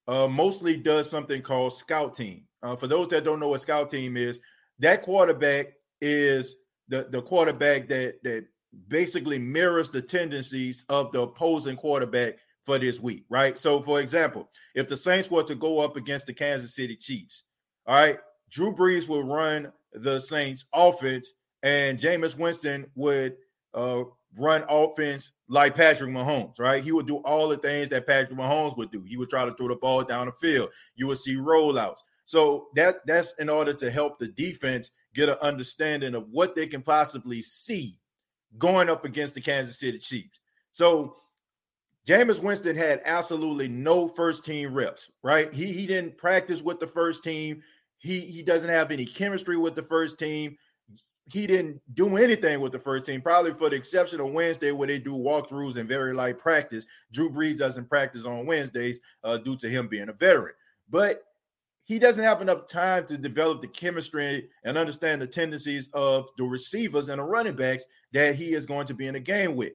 uh, 0.09 0.29
mostly 0.29 0.77
does 0.77 1.11
something 1.11 1.43
called 1.43 1.73
scout 1.73 2.15
team. 2.15 2.45
Uh, 2.63 2.77
for 2.77 2.87
those 2.87 3.09
that 3.09 3.25
don't 3.25 3.41
know 3.41 3.49
what 3.49 3.61
scout 3.61 3.91
team 3.91 4.17
is, 4.17 4.41
that 4.79 5.03
quarterback 5.03 5.69
is 6.01 6.57
the, 6.89 7.07
the 7.11 7.23
quarterback 7.23 7.89
that 7.89 8.23
that 8.23 8.47
basically 8.89 9.39
mirrors 9.39 9.91
the 9.91 10.03
tendencies 10.03 10.85
of 10.89 11.13
the 11.13 11.23
opposing 11.23 11.77
quarterback 11.77 12.37
for 12.65 12.79
this 12.79 13.01
week, 13.01 13.25
right? 13.29 13.57
So, 13.57 13.81
for 13.81 14.01
example, 14.01 14.51
if 14.75 14.89
the 14.89 14.97
Saints 14.97 15.31
were 15.31 15.45
to 15.45 15.55
go 15.55 15.81
up 15.81 15.97
against 15.97 16.27
the 16.27 16.35
Kansas 16.35 16.75
City 16.75 16.97
Chiefs, 16.97 17.45
all 17.87 17.95
right, 17.95 18.19
Drew 18.51 18.75
Brees 18.75 19.09
would 19.09 19.27
run 19.27 19.73
the 19.93 20.19
Saints 20.19 20.67
offense, 20.75 21.33
and 21.63 21.99
Jameis 21.99 22.37
Winston 22.37 22.87
would 22.95 23.37
uh, 23.73 24.05
run 24.37 24.65
offense 24.69 25.33
like 25.49 25.75
Patrick 25.75 26.11
Mahomes, 26.11 26.59
right? 26.59 26.83
He 26.83 26.93
would 26.93 27.07
do 27.07 27.17
all 27.19 27.49
the 27.49 27.57
things 27.57 27.89
that 27.89 28.07
Patrick 28.07 28.39
Mahomes 28.39 28.77
would 28.77 28.91
do. 28.91 29.03
He 29.03 29.17
would 29.17 29.31
try 29.31 29.45
to 29.45 29.55
throw 29.55 29.69
the 29.69 29.77
ball 29.77 30.03
down 30.03 30.27
the 30.27 30.33
field. 30.33 30.71
You 30.95 31.07
would 31.09 31.19
see 31.19 31.37
rollouts. 31.37 32.01
So 32.25 32.69
that 32.75 33.07
that's 33.07 33.35
in 33.39 33.49
order 33.49 33.73
to 33.73 33.91
help 33.91 34.19
the 34.19 34.29
defense 34.29 34.91
get 35.15 35.29
an 35.29 35.37
understanding 35.41 36.15
of 36.15 36.29
what 36.31 36.55
they 36.55 36.67
can 36.67 36.83
possibly 36.83 37.41
see 37.41 37.99
going 38.59 38.91
up 38.91 39.05
against 39.05 39.35
the 39.35 39.41
Kansas 39.41 39.79
City 39.79 39.99
Chiefs. 39.99 40.41
So 40.73 41.17
Jameis 42.07 42.43
Winston 42.43 42.77
had 42.77 43.01
absolutely 43.05 43.69
no 43.69 44.09
first 44.09 44.45
team 44.45 44.75
reps, 44.75 45.11
right? 45.23 45.53
He 45.53 45.73
he 45.73 45.87
didn't 45.87 46.19
practice 46.19 46.63
with 46.63 46.81
the 46.81 46.87
first 46.87 47.25
team. 47.25 47.63
He 47.99 48.21
he 48.21 48.43
doesn't 48.43 48.71
have 48.71 48.91
any 48.91 49.07
chemistry 49.07 49.57
with 49.57 49.75
the 49.75 49.83
first 49.83 50.19
team. 50.19 50.57
He 51.29 51.47
didn't 51.47 51.81
do 51.95 52.17
anything 52.17 52.61
with 52.61 52.71
the 52.71 52.79
first 52.79 53.07
team, 53.07 53.21
probably 53.21 53.53
for 53.53 53.69
the 53.69 53.77
exception 53.77 54.21
of 54.21 54.31
Wednesday 54.31 54.71
where 54.71 54.87
they 54.87 55.01
do 55.01 55.13
walkthroughs 55.13 55.77
and 55.77 55.89
very 55.89 56.15
light 56.15 56.39
practice. 56.39 56.87
Drew 57.13 57.31
Brees 57.31 57.59
doesn't 57.59 57.89
practice 57.89 58.25
on 58.25 58.47
Wednesdays 58.47 59.01
uh, 59.25 59.37
due 59.37 59.57
to 59.57 59.69
him 59.69 59.89
being 59.89 60.09
a 60.09 60.13
veteran. 60.13 60.55
But 60.89 61.25
he 61.87 61.99
doesn't 61.99 62.23
have 62.23 62.43
enough 62.43 62.67
time 62.67 63.07
to 63.07 63.17
develop 63.17 63.61
the 63.61 63.69
chemistry 63.69 64.49
and 64.65 64.77
understand 64.77 65.23
the 65.23 65.27
tendencies 65.27 65.89
of 65.95 66.29
the 66.37 66.45
receivers 66.45 67.09
and 67.09 67.21
the 67.21 67.25
running 67.25 67.55
backs 67.55 67.87
that 68.13 68.35
he 68.35 68.55
is 68.55 68.67
going 68.67 68.87
to 68.87 68.95
be 68.95 69.07
in 69.07 69.15
a 69.15 69.21
game 69.21 69.57
with. 69.57 69.73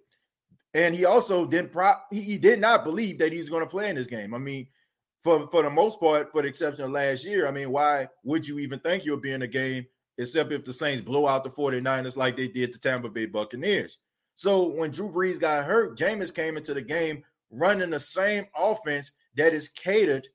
And 0.73 0.95
he 0.95 1.05
also 1.05 1.45
didn't 1.45 1.71
pro- 1.71 1.93
he 2.11 2.37
did 2.37 2.59
not 2.59 2.83
believe 2.85 3.17
that 3.19 3.31
he 3.31 3.37
was 3.37 3.49
going 3.49 3.63
to 3.63 3.69
play 3.69 3.89
in 3.89 3.95
this 3.95 4.07
game. 4.07 4.33
I 4.33 4.37
mean, 4.37 4.67
for 5.23 5.47
for 5.49 5.63
the 5.63 5.69
most 5.69 5.99
part, 5.99 6.31
for 6.31 6.41
the 6.41 6.47
exception 6.47 6.83
of 6.83 6.91
last 6.91 7.25
year, 7.25 7.47
I 7.47 7.51
mean, 7.51 7.71
why 7.71 8.07
would 8.23 8.47
you 8.47 8.59
even 8.59 8.79
think 8.79 9.05
you'll 9.05 9.17
be 9.17 9.31
in 9.31 9.41
a 9.41 9.47
game 9.47 9.85
except 10.17 10.51
if 10.51 10.65
the 10.65 10.73
Saints 10.73 11.01
blow 11.01 11.27
out 11.27 11.43
the 11.43 11.49
49ers 11.49 12.15
like 12.15 12.37
they 12.37 12.47
did 12.47 12.73
the 12.73 12.77
Tampa 12.77 13.09
Bay 13.09 13.25
Buccaneers? 13.25 13.99
So 14.35 14.67
when 14.67 14.91
Drew 14.91 15.09
Brees 15.09 15.39
got 15.39 15.65
hurt, 15.65 15.97
Jameis 15.97 16.33
came 16.33 16.57
into 16.57 16.73
the 16.73 16.81
game 16.81 17.23
running 17.51 17.89
the 17.89 17.99
same 17.99 18.45
offense 18.57 19.11
that 19.35 19.53
is 19.53 19.67
catered 19.69 20.27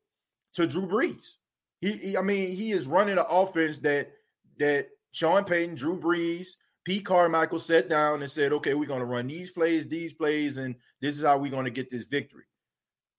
to 0.54 0.66
Drew 0.66 0.87
Brees. 0.87 1.37
He, 1.80 1.92
he, 1.92 2.16
I 2.16 2.23
mean, 2.23 2.54
he 2.54 2.73
is 2.73 2.87
running 2.87 3.18
an 3.18 3.25
offense 3.28 3.78
that 3.80 4.11
that 4.59 4.88
Sean 5.12 5.45
Payton, 5.45 5.75
Drew 5.75 5.99
Brees, 5.99 6.50
Pete 6.85 7.04
Carmichael 7.04 7.59
sat 7.59 7.88
down 7.88 8.23
and 8.23 8.30
said, 8.30 8.52
"Okay, 8.52 8.75
we're 8.75 8.87
going 8.87 9.00
to 9.00 9.06
run 9.06 9.26
these 9.26 9.50
plays, 9.50 9.87
these 9.87 10.12
plays, 10.12 10.56
and 10.56 10.75
this 11.00 11.16
is 11.16 11.25
how 11.25 11.37
we're 11.37 11.50
going 11.50 11.64
to 11.64 11.71
get 11.71 11.90
this 11.90 12.04
victory." 12.04 12.45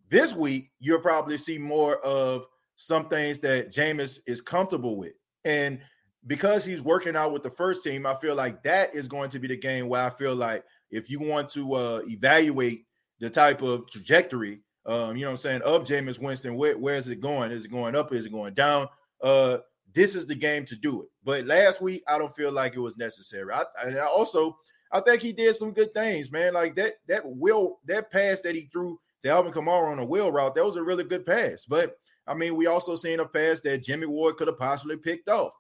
This 0.10 0.34
week, 0.34 0.72
you'll 0.80 1.00
probably 1.00 1.38
see 1.38 1.58
more 1.58 1.98
of 1.98 2.46
some 2.76 3.10
things 3.10 3.40
that 3.40 3.72
Jameis 3.72 4.20
is 4.26 4.42
comfortable 4.42 4.96
with, 4.96 5.14
and 5.44 5.80
because 6.26 6.66
he's 6.66 6.82
working 6.82 7.16
out 7.16 7.32
with 7.32 7.44
the 7.44 7.50
first 7.50 7.84
team, 7.84 8.06
I 8.06 8.16
feel 8.16 8.36
like 8.36 8.64
that 8.64 8.94
is 8.96 9.08
going 9.08 9.30
to 9.30 9.40
be 9.40 9.48
the 9.48 9.58
game 9.58 9.88
where 9.88 10.04
I 10.04 10.10
feel 10.10 10.36
like 10.36 10.64
if 10.90 11.10
you 11.10 11.20
want 11.20 11.50
to 11.50 11.74
uh, 11.74 12.02
evaluate 12.08 12.86
the 13.20 13.30
type 13.30 13.62
of 13.62 13.90
trajectory 13.90 14.62
um, 14.88 15.18
you 15.18 15.24
know 15.24 15.28
what 15.28 15.32
I'm 15.32 15.38
saying, 15.38 15.62
of 15.64 15.84
Jameis 15.84 16.20
Winston. 16.20 16.56
Where, 16.56 16.78
where 16.78 16.96
is 16.96 17.10
it 17.10 17.20
going? 17.20 17.52
Is 17.52 17.66
it 17.66 17.72
going 17.72 17.96
up? 17.96 18.14
Is 18.14 18.26
it 18.26 18.32
going 18.32 18.54
down? 18.54 18.88
Uh, 19.22 19.58
this 19.94 20.16
is 20.16 20.26
the 20.26 20.36
game 20.36 20.64
to 20.66 20.76
do 20.78 21.02
it. 21.02 21.10
But 21.26 21.46
last 21.46 21.82
week, 21.82 22.04
I 22.08 22.18
don't 22.18 22.34
feel 22.34 22.54
like 22.54 22.74
it 22.76 22.80
was 22.80 22.98
necessary. 22.98 23.54
I, 23.54 23.66
and 23.84 23.98
I 23.98 24.06
also, 24.06 24.58
I 24.94 25.02
think 25.02 25.22
he 25.22 25.34
did 25.34 25.56
some 25.58 25.74
good 25.74 25.94
things, 25.94 26.32
man. 26.32 26.54
Like 26.54 26.76
that, 26.78 26.94
that 27.10 27.22
will, 27.26 27.80
that 27.86 28.12
pass 28.12 28.40
that 28.42 28.56
he 28.56 28.70
threw 28.72 28.98
to 29.24 29.30
Alvin 29.30 29.52
Kamara 29.52 29.92
on 29.92 30.00
a 30.00 30.06
wheel 30.06 30.32
route, 30.32 30.56
that 30.56 30.66
was 30.66 30.78
a 30.78 30.84
really 30.84 31.04
good 31.04 31.26
pass. 31.26 31.66
But 31.66 31.98
I 32.26 32.34
mean, 32.34 32.56
we 32.56 32.68
also 32.68 32.96
seen 32.96 33.20
a 33.20 33.26
pass 33.26 33.60
that 33.62 33.84
Jimmy 33.84 34.06
Ward 34.06 34.38
could 34.38 34.48
have 34.48 34.60
possibly 34.60 34.96
picked 34.96 35.28
off. 35.28 35.52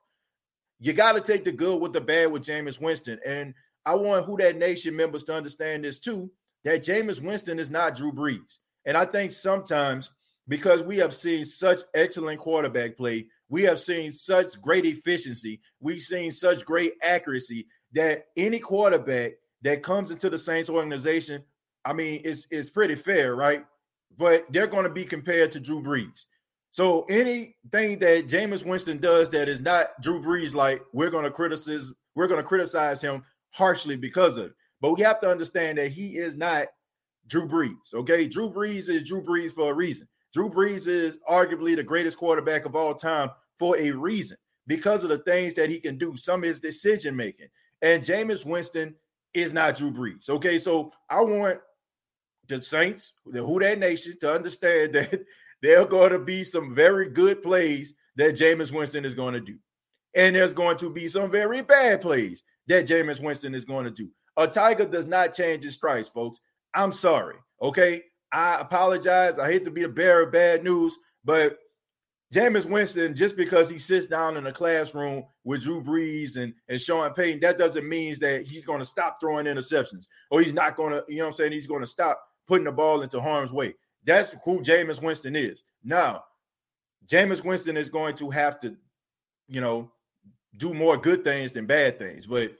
You 0.79 0.93
got 0.93 1.13
to 1.13 1.21
take 1.21 1.43
the 1.43 1.51
good 1.51 1.81
with 1.81 1.93
the 1.93 2.01
bad 2.01 2.31
with 2.31 2.43
Jameis 2.43 2.79
Winston. 2.79 3.19
And 3.25 3.53
I 3.85 3.95
want 3.95 4.25
Who 4.25 4.37
That 4.37 4.57
Nation 4.57 4.95
members 4.95 5.23
to 5.25 5.33
understand 5.33 5.83
this 5.83 5.99
too, 5.99 6.29
that 6.63 6.83
Jameis 6.83 7.21
Winston 7.21 7.59
is 7.59 7.69
not 7.69 7.95
Drew 7.95 8.11
Brees. 8.11 8.57
And 8.85 8.95
I 8.95 9.05
think 9.05 9.31
sometimes 9.31 10.11
because 10.47 10.83
we 10.83 10.97
have 10.97 11.13
seen 11.13 11.45
such 11.45 11.81
excellent 11.93 12.39
quarterback 12.39 12.95
play, 12.97 13.27
we 13.49 13.63
have 13.63 13.79
seen 13.79 14.11
such 14.11 14.59
great 14.61 14.85
efficiency, 14.85 15.61
we've 15.79 16.01
seen 16.01 16.31
such 16.31 16.65
great 16.65 16.93
accuracy 17.01 17.67
that 17.93 18.27
any 18.35 18.59
quarterback 18.59 19.33
that 19.61 19.83
comes 19.83 20.11
into 20.11 20.29
the 20.29 20.37
Saints 20.37 20.69
organization, 20.69 21.43
I 21.83 21.93
mean, 21.93 22.21
it's, 22.23 22.45
it's 22.51 22.69
pretty 22.69 22.95
fair, 22.95 23.35
right? 23.35 23.65
But 24.17 24.45
they're 24.49 24.67
going 24.67 24.83
to 24.83 24.89
be 24.89 25.05
compared 25.05 25.51
to 25.53 25.59
Drew 25.59 25.81
Brees. 25.81 26.25
So 26.71 27.03
anything 27.03 27.99
that 27.99 28.27
Jameis 28.27 28.65
Winston 28.65 28.99
does 28.99 29.29
that 29.29 29.49
is 29.49 29.61
not 29.61 29.99
Drew 30.01 30.21
Brees, 30.21 30.53
like 30.53 30.81
we're 30.93 31.09
to 31.09 31.31
criticize, 31.31 31.93
we're 32.15 32.27
to 32.27 32.43
criticize 32.43 33.01
him 33.01 33.23
harshly 33.51 33.95
because 33.95 34.37
of 34.37 34.47
it. 34.47 34.51
But 34.81 34.93
we 34.93 35.01
have 35.03 35.19
to 35.21 35.29
understand 35.29 35.77
that 35.77 35.91
he 35.91 36.17
is 36.17 36.35
not 36.35 36.67
Drew 37.27 37.47
Brees. 37.47 37.93
Okay, 37.93 38.27
Drew 38.27 38.49
Brees 38.49 38.89
is 38.89 39.03
Drew 39.03 39.21
Brees 39.21 39.51
for 39.51 39.71
a 39.71 39.75
reason. 39.75 40.07
Drew 40.33 40.49
Brees 40.49 40.87
is 40.87 41.17
arguably 41.29 41.75
the 41.75 41.83
greatest 41.83 42.17
quarterback 42.17 42.65
of 42.65 42.75
all 42.75 42.93
time 42.93 43.29
for 43.57 43.77
a 43.77 43.91
reason 43.91 44.37
because 44.67 45.03
of 45.03 45.09
the 45.09 45.19
things 45.19 45.53
that 45.55 45.69
he 45.69 45.79
can 45.79 45.97
do, 45.97 46.15
some 46.15 46.41
of 46.41 46.47
his 46.47 46.59
decision 46.59 47.15
making. 47.15 47.47
And 47.81 48.03
Jameis 48.03 48.45
Winston 48.45 48.95
is 49.33 49.53
not 49.53 49.75
Drew 49.75 49.91
Brees. 49.91 50.29
Okay, 50.29 50.57
so 50.57 50.91
I 51.09 51.21
want 51.21 51.59
the 52.47 52.61
Saints, 52.61 53.13
the 53.25 53.43
Who 53.43 53.59
That 53.59 53.79
Nation, 53.79 54.17
to 54.21 54.33
understand 54.33 54.93
that 54.95 55.21
there 55.61 55.81
are 55.81 55.85
going 55.85 56.11
to 56.11 56.19
be 56.19 56.43
some 56.43 56.73
very 56.73 57.09
good 57.09 57.41
plays 57.41 57.93
that 58.15 58.35
Jameis 58.35 58.71
Winston 58.71 59.05
is 59.05 59.15
going 59.15 59.33
to 59.33 59.39
do. 59.39 59.57
And 60.15 60.35
there's 60.35 60.53
going 60.53 60.77
to 60.77 60.89
be 60.89 61.07
some 61.07 61.29
very 61.31 61.61
bad 61.61 62.01
plays 62.01 62.43
that 62.67 62.87
Jameis 62.87 63.21
Winston 63.21 63.53
is 63.53 63.65
going 63.65 63.85
to 63.85 63.91
do. 63.91 64.09
A 64.37 64.47
tiger 64.47 64.85
does 64.85 65.07
not 65.07 65.33
change 65.33 65.63
his 65.63 65.73
stripes, 65.73 66.09
folks. 66.09 66.39
I'm 66.73 66.91
sorry. 66.91 67.35
Okay. 67.61 68.03
I 68.31 68.59
apologize. 68.59 69.39
I 69.39 69.51
hate 69.51 69.65
to 69.65 69.71
be 69.71 69.83
a 69.83 69.89
bearer 69.89 70.23
of 70.23 70.31
bad 70.31 70.63
news, 70.63 70.97
but 71.23 71.57
Jameis 72.33 72.69
Winston, 72.69 73.15
just 73.15 73.37
because 73.37 73.69
he 73.69 73.79
sits 73.79 74.05
down 74.05 74.35
in 74.35 74.47
a 74.47 74.51
classroom 74.51 75.23
with 75.45 75.61
Drew 75.61 75.81
Brees 75.81 76.35
and, 76.35 76.53
and 76.67 76.79
Sean 76.79 77.13
Payton, 77.13 77.39
that 77.39 77.57
doesn't 77.57 77.87
mean 77.87 78.15
that 78.19 78.45
he's 78.45 78.65
going 78.65 78.79
to 78.79 78.85
stop 78.85 79.19
throwing 79.21 79.45
interceptions 79.45 80.07
or 80.29 80.41
he's 80.41 80.53
not 80.53 80.75
going 80.75 80.91
to, 80.91 81.05
you 81.07 81.17
know 81.17 81.23
what 81.23 81.27
I'm 81.27 81.33
saying? 81.33 81.53
He's 81.53 81.67
going 81.67 81.81
to 81.81 81.87
stop 81.87 82.21
putting 82.47 82.65
the 82.65 82.71
ball 82.71 83.01
into 83.01 83.21
harm's 83.21 83.53
way. 83.53 83.75
That's 84.03 84.35
who 84.43 84.61
Jameis 84.61 85.03
Winston 85.03 85.35
is. 85.35 85.63
Now, 85.83 86.23
Jameis 87.07 87.43
Winston 87.43 87.77
is 87.77 87.89
going 87.89 88.15
to 88.15 88.29
have 88.29 88.59
to, 88.61 88.75
you 89.47 89.61
know, 89.61 89.91
do 90.57 90.73
more 90.73 90.97
good 90.97 91.23
things 91.23 91.51
than 91.51 91.65
bad 91.65 91.99
things, 91.99 92.25
but 92.25 92.55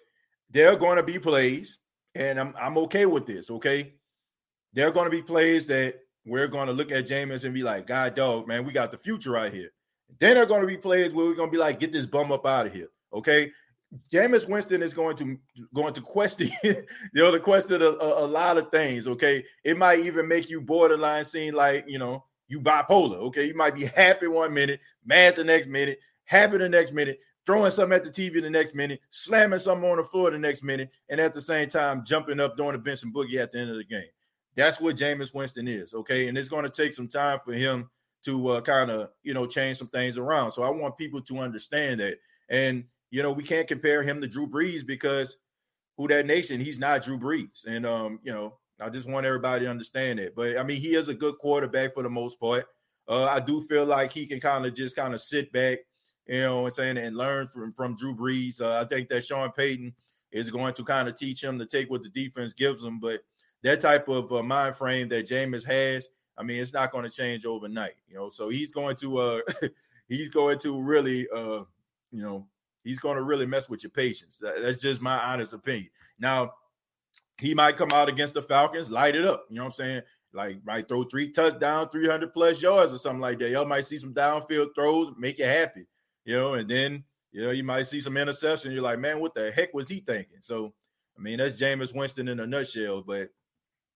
there 0.50 0.72
are 0.72 0.76
going 0.76 0.98
to 0.98 1.04
be 1.04 1.20
plays, 1.20 1.80
and 2.16 2.40
I'm 2.40 2.54
I'm 2.60 2.78
okay 2.80 3.06
with 3.06 3.26
this. 3.26 3.50
Okay, 3.50 3.94
there 4.74 4.88
are 4.88 4.92
going 4.92 5.06
to 5.06 5.16
be 5.16 5.22
plays 5.22 5.66
that 5.68 5.96
we're 6.26 6.48
going 6.48 6.68
to 6.68 6.74
look 6.74 6.92
at 6.92 7.08
Jameis 7.08 7.44
and 7.44 7.54
be 7.54 7.64
like, 7.64 7.88
God, 7.88 8.16
dog, 8.16 8.48
man, 8.48 8.66
we 8.66 8.74
got 8.74 8.92
the 8.92 8.98
future 8.98 9.32
right 9.32 9.54
here. 9.54 9.72
Then 10.20 10.36
there 10.36 10.44
are 10.44 10.48
going 10.48 10.62
to 10.62 10.68
be 10.68 10.78
plays 10.78 11.14
where 11.14 11.26
we're 11.26 11.36
going 11.36 11.50
to 11.50 11.56
be 11.56 11.60
like, 11.60 11.80
get 11.80 11.92
this 11.92 12.06
bum 12.06 12.32
up 12.32 12.46
out 12.46 12.68
of 12.68 12.74
here. 12.74 12.90
Okay. 13.14 13.52
Jameis 14.12 14.48
Winston 14.48 14.84
is 14.84 14.94
going 14.94 15.16
to 15.18 15.38
going 15.74 15.94
to 15.94 16.02
question, 16.02 16.50
you 16.64 16.76
know, 17.14 17.32
to 17.32 17.40
question 17.40 17.82
a, 17.82 17.86
a, 17.86 18.26
a, 18.26 18.28
lot 18.28 18.58
of 18.58 18.70
things. 18.70 19.08
Okay, 19.08 19.46
it 19.64 19.78
might 19.78 20.00
even 20.00 20.28
make 20.28 20.50
you 20.50 20.60
borderline 20.60 21.24
seem 21.24 21.54
like 21.54 21.86
you 21.88 22.00
know 22.00 22.26
you 22.48 22.60
bipolar. 22.60 23.18
Okay, 23.28 23.46
you 23.46 23.56
might 23.56 23.76
be 23.76 23.86
happy 23.86 24.28
one 24.28 24.54
minute, 24.54 24.82
mad 25.06 25.36
the 25.36 25.44
next 25.44 25.68
minute, 25.68 26.00
happy 26.26 26.58
the 26.58 26.68
next 26.68 26.92
minute, 26.92 27.20
throwing 27.46 27.72
something 27.72 27.96
at 27.96 28.04
the 28.04 28.12
TV 28.12 28.42
the 28.42 28.50
next 28.50 28.76
minute, 28.76 29.00
slamming 29.10 29.60
something 29.60 29.90
on 29.90 29.98
the 29.98 30.04
floor 30.04 30.32
the 30.32 30.38
next 30.38 30.64
minute, 30.64 30.90
and 31.10 31.22
at 31.22 31.34
the 31.34 31.42
same 31.42 31.70
time 31.70 32.04
jumping 32.06 32.42
up 32.42 32.58
doing 32.58 32.76
a 32.76 32.78
Benson 32.78 33.14
boogie 33.14 33.38
at 33.38 33.52
the 33.52 33.60
end 33.60 33.70
of 33.70 33.78
the 33.78 33.86
game. 33.86 34.04
That's 34.56 34.82
what 34.82 34.98
Jameis 34.98 35.34
Winston 35.34 35.68
is. 35.68 35.94
Okay, 35.94 36.28
and 36.28 36.38
it's 36.38 36.50
going 36.50 36.64
to 36.64 36.70
take 36.70 36.94
some 36.94 37.08
time 37.08 37.40
for 37.46 37.54
him 37.54 37.90
to 38.26 38.50
uh, 38.50 38.62
kind 38.62 38.92
of 38.92 39.12
you 39.24 39.34
know 39.34 39.46
change 39.46 39.78
some 39.78 39.88
things 39.88 40.18
around. 40.18 40.52
So 40.52 40.64
I 40.64 40.70
want 40.70 40.98
people 40.98 41.22
to 41.22 41.40
understand 41.40 42.02
that 42.02 42.18
and 42.50 42.84
you 43.10 43.24
know, 43.24 43.32
we 43.32 43.44
can't 43.44 43.68
compare 43.68 44.04
him 44.04 44.22
to 44.22 44.28
Drew 44.28 44.48
Brees 44.48 44.86
because 44.86 45.38
who 45.98 46.08
that 46.08 46.26
nation, 46.26 46.62
he's 46.62 46.80
not 46.80 47.04
Drew 47.04 47.18
Brees. 47.18 47.66
And 47.66 47.86
um, 47.86 48.20
you 48.24 48.34
know, 48.34 48.58
I 48.80 48.90
just 48.90 49.10
want 49.10 49.26
everybody 49.26 49.66
to 49.66 49.72
understand 49.72 50.20
that. 50.20 50.36
But 50.36 50.58
I 50.58 50.64
mean, 50.64 50.80
he 50.80 50.96
is 50.96 51.10
a 51.10 51.14
good 51.14 51.38
quarterback 51.38 51.94
for 51.94 52.04
the 52.04 52.10
most 52.10 52.40
part. 52.40 52.66
Uh, 53.08 53.24
I 53.26 53.40
do 53.40 53.62
feel 53.62 53.86
like 53.86 54.12
he 54.12 54.26
can 54.26 54.40
kind 54.40 54.66
of 54.66 54.76
just 54.76 54.96
kind 54.96 55.14
of 55.14 55.22
sit 55.22 55.52
back, 55.52 55.80
you 56.28 56.42
know, 56.42 56.66
and 56.66 56.74
saying 56.74 56.98
and 56.98 57.16
learn 57.16 57.48
from 57.48 57.74
from 57.74 57.96
Drew 57.96 58.16
Brees. 58.16 58.62
Uh, 58.62 58.80
I 58.80 58.86
think 58.86 59.10
that 59.10 59.26
Sean 59.26 59.52
Payton 59.52 59.94
is 60.32 60.50
going 60.50 60.74
to 60.74 60.84
kind 60.84 61.08
of 61.08 61.16
teach 61.16 61.44
him 61.44 61.58
to 61.58 61.66
take 61.66 61.90
what 61.90 62.04
the 62.04 62.10
defense 62.10 62.54
gives 62.54 62.84
him. 62.84 63.00
But 63.00 63.22
that 63.64 63.82
type 63.82 64.08
of 64.10 64.32
uh, 64.32 64.44
mind 64.44 64.76
frame 64.76 65.10
that 65.10 65.28
Jameis 65.28 65.66
has, 65.66 66.10
I 66.38 66.44
mean, 66.44 66.62
it's 66.62 66.74
not 66.74 66.92
going 66.92 67.06
to 67.06 67.10
change 67.10 67.46
overnight, 67.46 67.96
you 68.08 68.16
know. 68.16 68.30
So 68.30 68.50
he's 68.50 68.72
going 68.72 68.96
to 68.98 69.18
uh 69.18 69.40
he's 70.08 70.30
going 70.30 70.60
to 70.60 70.82
really 70.82 71.28
uh 71.36 71.64
you 72.12 72.22
know 72.22 72.46
he's 72.88 73.00
going 73.00 73.18
to 73.18 73.24
really 73.24 73.46
mess 73.46 73.70
with 73.70 73.84
your 73.84 73.92
patience. 73.92 74.42
That's 74.42 74.82
just 74.82 75.02
my 75.02 75.18
honest 75.20 75.54
opinion. 75.54 75.90
Now, 76.20 76.54
he 77.40 77.54
might 77.54 77.78
come 77.78 77.92
out 77.92 78.10
against 78.10 78.34
the 78.34 78.42
Falcons, 78.42 78.90
light 78.90 79.16
it 79.16 79.26
up. 79.26 79.46
You 79.50 79.58
know 79.58 79.64
what 79.64 79.68
I'm 79.68 79.74
saying? 79.74 80.02
Like, 80.34 80.66
might 80.66 80.88
throw 80.88 81.04
three 81.04 81.32
touchdowns, 81.32 81.90
300 81.92 82.34
plus 82.34 82.62
yards 82.62 82.94
or 82.94 82.98
something 82.98 83.22
like 83.22 83.40
that. 83.40 83.50
Y'all 83.50 83.66
might 83.66 83.86
see 83.86 83.98
some 83.98 84.14
downfield 84.14 84.70
throws, 84.76 85.14
make 85.18 85.40
you 85.40 85.46
happy, 85.46 85.86
you 86.26 86.36
know, 86.36 86.56
and 86.56 86.70
then, 86.70 87.04
you 87.32 87.44
know, 87.44 87.52
you 87.52 87.64
might 87.64 87.84
see 87.84 88.02
some 88.02 88.18
interception. 88.18 88.72
You're 88.72 88.82
like, 88.82 89.00
man, 89.00 89.20
what 89.20 89.36
the 89.36 89.52
heck 89.52 89.74
was 89.74 89.88
he 89.88 90.00
thinking? 90.00 90.38
So, 90.42 90.74
I 91.18 91.22
mean, 91.22 91.38
that's 91.38 91.60
Jameis 91.60 91.96
Winston 91.96 92.28
in 92.28 92.40
a 92.40 92.48
nutshell. 92.48 93.04
But, 93.06 93.30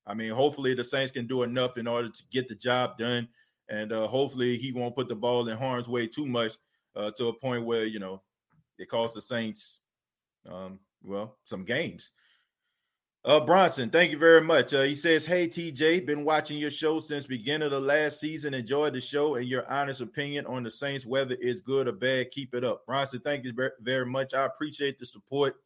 I 0.06 0.14
mean, 0.14 0.32
hopefully 0.32 0.74
the 0.74 0.84
Saints 0.84 1.12
can 1.12 1.28
do 1.28 1.44
enough 1.44 1.78
in 1.78 1.88
order 1.88 2.10
to 2.10 2.24
get 2.32 2.48
the 2.48 2.56
job 2.56 2.98
done. 2.98 3.28
And 3.70 3.94
uh, 3.94 4.08
hopefully 4.08 4.58
he 4.58 4.72
won't 4.72 4.96
put 4.96 5.08
the 5.08 5.16
ball 5.16 5.48
in 5.48 5.58
harm's 5.58 5.90
way 5.90 6.08
too 6.08 6.26
much 6.26 6.54
uh, 6.96 7.12
to 7.12 7.30
a 7.30 7.34
point 7.34 7.66
where, 7.66 7.86
you 7.86 8.00
know, 8.00 8.22
it 8.78 8.90
cost 8.90 9.14
the 9.14 9.22
Saints, 9.22 9.80
um, 10.50 10.80
well, 11.04 11.38
some 11.44 11.64
games. 11.64 12.12
Uh, 13.24 13.40
Bronson, 13.40 13.92
thank 13.92 14.12
you 14.12 14.18
very 14.18 14.42
much. 14.42 14.74
Uh, 14.74 14.82
he 14.82 14.96
says, 14.96 15.28
"Hey 15.28 15.48
TJ, 15.48 16.08
been 16.08 16.26
watching 16.26 16.58
your 16.58 16.72
show 16.72 16.98
since 16.98 17.28
beginning 17.28 17.68
of 17.68 17.72
the 17.72 17.80
last 17.80 18.20
season. 18.20 18.56
Enjoyed 18.56 18.94
the 18.94 19.02
show 19.02 19.36
and 19.36 19.48
your 19.48 19.72
honest 19.72 20.02
opinion 20.02 20.48
on 20.48 20.64
the 20.64 20.72
Saints, 20.72 21.06
whether 21.06 21.38
it's 21.40 21.60
good 21.60 21.88
or 21.88 21.92
bad. 21.92 22.32
Keep 22.32 22.56
it 22.56 22.64
up, 22.64 22.84
Bronson. 22.88 23.20
Thank 23.20 23.46
you 23.46 23.54
very 23.82 24.08
much. 24.08 24.34
I 24.34 24.46
appreciate 24.46 24.98
the 24.98 25.06
support 25.06 25.58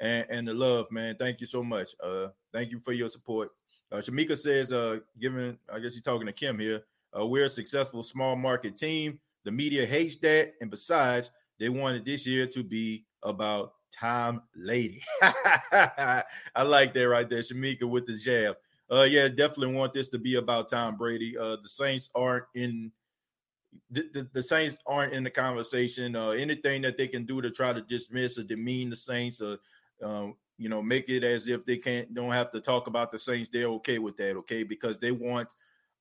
and, 0.00 0.24
and 0.30 0.48
the 0.48 0.54
love, 0.54 0.90
man. 0.90 1.14
Thank 1.18 1.40
you 1.40 1.46
so 1.46 1.62
much. 1.62 1.94
Uh, 2.02 2.28
thank 2.54 2.70
you 2.70 2.80
for 2.80 2.94
your 2.94 3.10
support." 3.10 3.50
Uh, 3.92 3.96
Shamika 3.96 4.34
says, 4.34 4.72
"Uh, 4.72 5.00
given 5.20 5.58
I 5.70 5.80
guess 5.80 5.94
you're 5.94 6.00
talking 6.00 6.26
to 6.26 6.32
Kim 6.32 6.58
here. 6.58 6.84
Uh, 7.14 7.26
we're 7.26 7.44
a 7.44 7.50
successful 7.50 8.02
small 8.02 8.34
market 8.34 8.78
team. 8.78 9.20
The 9.44 9.50
media 9.50 9.84
hates 9.84 10.16
that, 10.20 10.54
and 10.62 10.70
besides, 10.70 11.30
they 11.58 11.68
wanted 11.68 12.04
this 12.04 12.26
year 12.26 12.46
to 12.48 12.62
be 12.62 13.04
about 13.22 13.74
Tom 13.92 14.42
Lady. 14.56 15.02
I 15.22 16.24
like 16.64 16.94
that 16.94 17.08
right 17.08 17.28
there, 17.28 17.40
Shamika 17.40 17.84
with 17.84 18.06
the 18.06 18.18
jab. 18.18 18.56
Uh, 18.90 19.02
yeah, 19.02 19.28
definitely 19.28 19.74
want 19.74 19.94
this 19.94 20.08
to 20.08 20.18
be 20.18 20.34
about 20.34 20.68
Tom 20.68 20.96
Brady. 20.96 21.36
Uh, 21.38 21.56
the 21.62 21.68
Saints 21.68 22.10
aren't 22.14 22.44
in 22.54 22.92
the, 23.90 24.08
the, 24.12 24.28
the, 24.32 24.42
Saints 24.42 24.76
aren't 24.86 25.12
in 25.12 25.24
the 25.24 25.30
conversation. 25.30 26.14
Uh, 26.14 26.30
anything 26.30 26.82
that 26.82 26.96
they 26.96 27.08
can 27.08 27.24
do 27.24 27.40
to 27.40 27.50
try 27.50 27.72
to 27.72 27.80
dismiss 27.82 28.38
or 28.38 28.44
demean 28.44 28.90
the 28.90 28.96
Saints, 28.96 29.40
or 29.40 29.58
um, 30.02 30.36
you 30.58 30.68
know, 30.68 30.82
make 30.82 31.08
it 31.08 31.24
as 31.24 31.48
if 31.48 31.64
they 31.64 31.76
can't 31.76 32.14
don't 32.14 32.30
have 32.30 32.50
to 32.52 32.60
talk 32.60 32.86
about 32.86 33.10
the 33.10 33.18
Saints, 33.18 33.48
they're 33.52 33.66
okay 33.66 33.98
with 33.98 34.16
that, 34.18 34.36
okay? 34.36 34.62
Because 34.62 34.98
they 34.98 35.12
want 35.12 35.54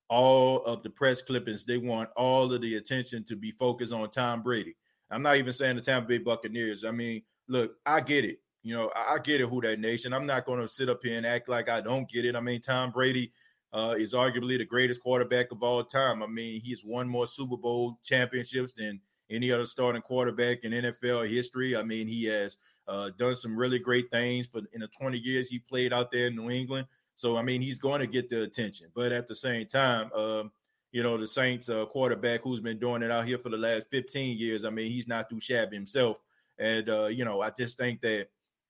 all 0.10 0.64
of 0.66 0.84
the 0.84 0.90
press 0.90 1.22
clippings, 1.22 1.66
they 1.66 1.78
want 1.78 2.10
all 2.16 2.52
of 2.52 2.62
the 2.62 2.76
attention 2.76 3.24
to 3.24 3.36
be 3.36 3.52
focused 3.52 3.94
on 3.94 4.10
Tom 4.12 4.44
Brady. 4.44 4.76
I'm 5.14 5.22
not 5.22 5.38
even 5.38 5.54
saying 5.54 5.76
the 5.76 5.82
Tampa 5.82 6.08
Bay 6.08 6.18
Buccaneers. 6.18 6.84
I 6.84 6.92
mean, 6.92 7.22
look, 7.48 7.76
I 7.86 8.02
get 8.02 8.26
it. 8.26 8.40
You 8.64 8.74
know, 8.74 8.92
I 8.96 9.18
get 9.20 9.42
it, 9.42 9.50
who 9.50 9.62
that 9.62 9.80
nation. 9.80 10.14
I'm 10.14 10.26
not 10.26 10.46
going 10.46 10.62
to 10.62 10.68
sit 10.68 10.90
up 10.90 11.02
here 11.04 11.18
and 11.18 11.26
act 11.26 11.50
like 11.50 11.70
I 11.70 11.82
don't 11.82 12.10
get 12.10 12.26
it. 12.26 12.36
I 12.36 12.40
mean, 12.40 12.62
Tom 12.62 12.92
Brady 12.92 13.32
uh, 13.74 13.96
is 13.98 14.14
arguably 14.14 14.58
the 14.58 14.66
greatest 14.66 15.02
quarterback 15.02 15.52
of 15.52 15.62
all 15.62 15.84
time. 15.84 16.24
I 16.24 16.28
mean, 16.28 16.62
he's 16.62 16.86
won 16.86 17.08
more 17.10 17.28
Super 17.28 17.58
Bowl 17.58 18.00
championships 18.04 18.72
than 18.74 19.02
any 19.30 19.52
other 19.52 19.66
starting 19.66 20.02
quarterback 20.02 20.60
in 20.64 20.72
NFL 20.72 21.30
history. 21.30 21.76
I 21.76 21.84
mean, 21.84 22.08
he 22.08 22.24
has 22.26 22.58
uh, 22.88 23.10
done 23.18 23.36
some 23.36 23.58
really 23.58 23.80
great 23.80 24.10
things 24.12 24.48
for 24.48 24.62
in 24.74 24.82
the 24.82 24.88
20 24.88 25.18
years 25.18 25.50
he 25.50 25.60
played 25.60 25.92
out 25.92 26.12
there 26.12 26.28
in 26.28 26.36
New 26.36 26.50
England. 26.50 26.88
So, 27.16 27.38
I 27.38 27.42
mean, 27.42 27.62
he's 27.62 27.80
going 27.80 28.00
to 28.00 28.08
get 28.08 28.30
the 28.30 28.44
attention. 28.44 28.88
But 28.96 29.12
at 29.12 29.28
the 29.28 29.36
same 29.36 29.68
time, 29.68 30.12
um, 30.14 30.52
you 30.94 31.02
know, 31.02 31.18
the 31.18 31.28
Saints 31.28 31.70
uh, 31.70 31.86
quarterback 31.86 32.42
who's 32.44 32.60
been 32.60 32.78
doing 32.78 33.02
it 33.02 33.10
out 33.10 33.26
here 33.26 33.40
for 33.40 33.50
the 33.50 33.58
last 33.58 33.88
15 33.90 34.38
years. 34.38 34.64
I 34.64 34.70
mean, 34.70 34.92
he's 34.92 35.08
not 35.08 35.28
too 35.28 35.40
shabby 35.40 35.76
himself. 35.76 36.18
And, 36.60 36.88
uh, 36.88 37.08
you 37.08 37.26
know, 37.26 37.42
I 37.42 37.50
just 37.50 37.80
think 37.80 38.00
that, 38.02 38.28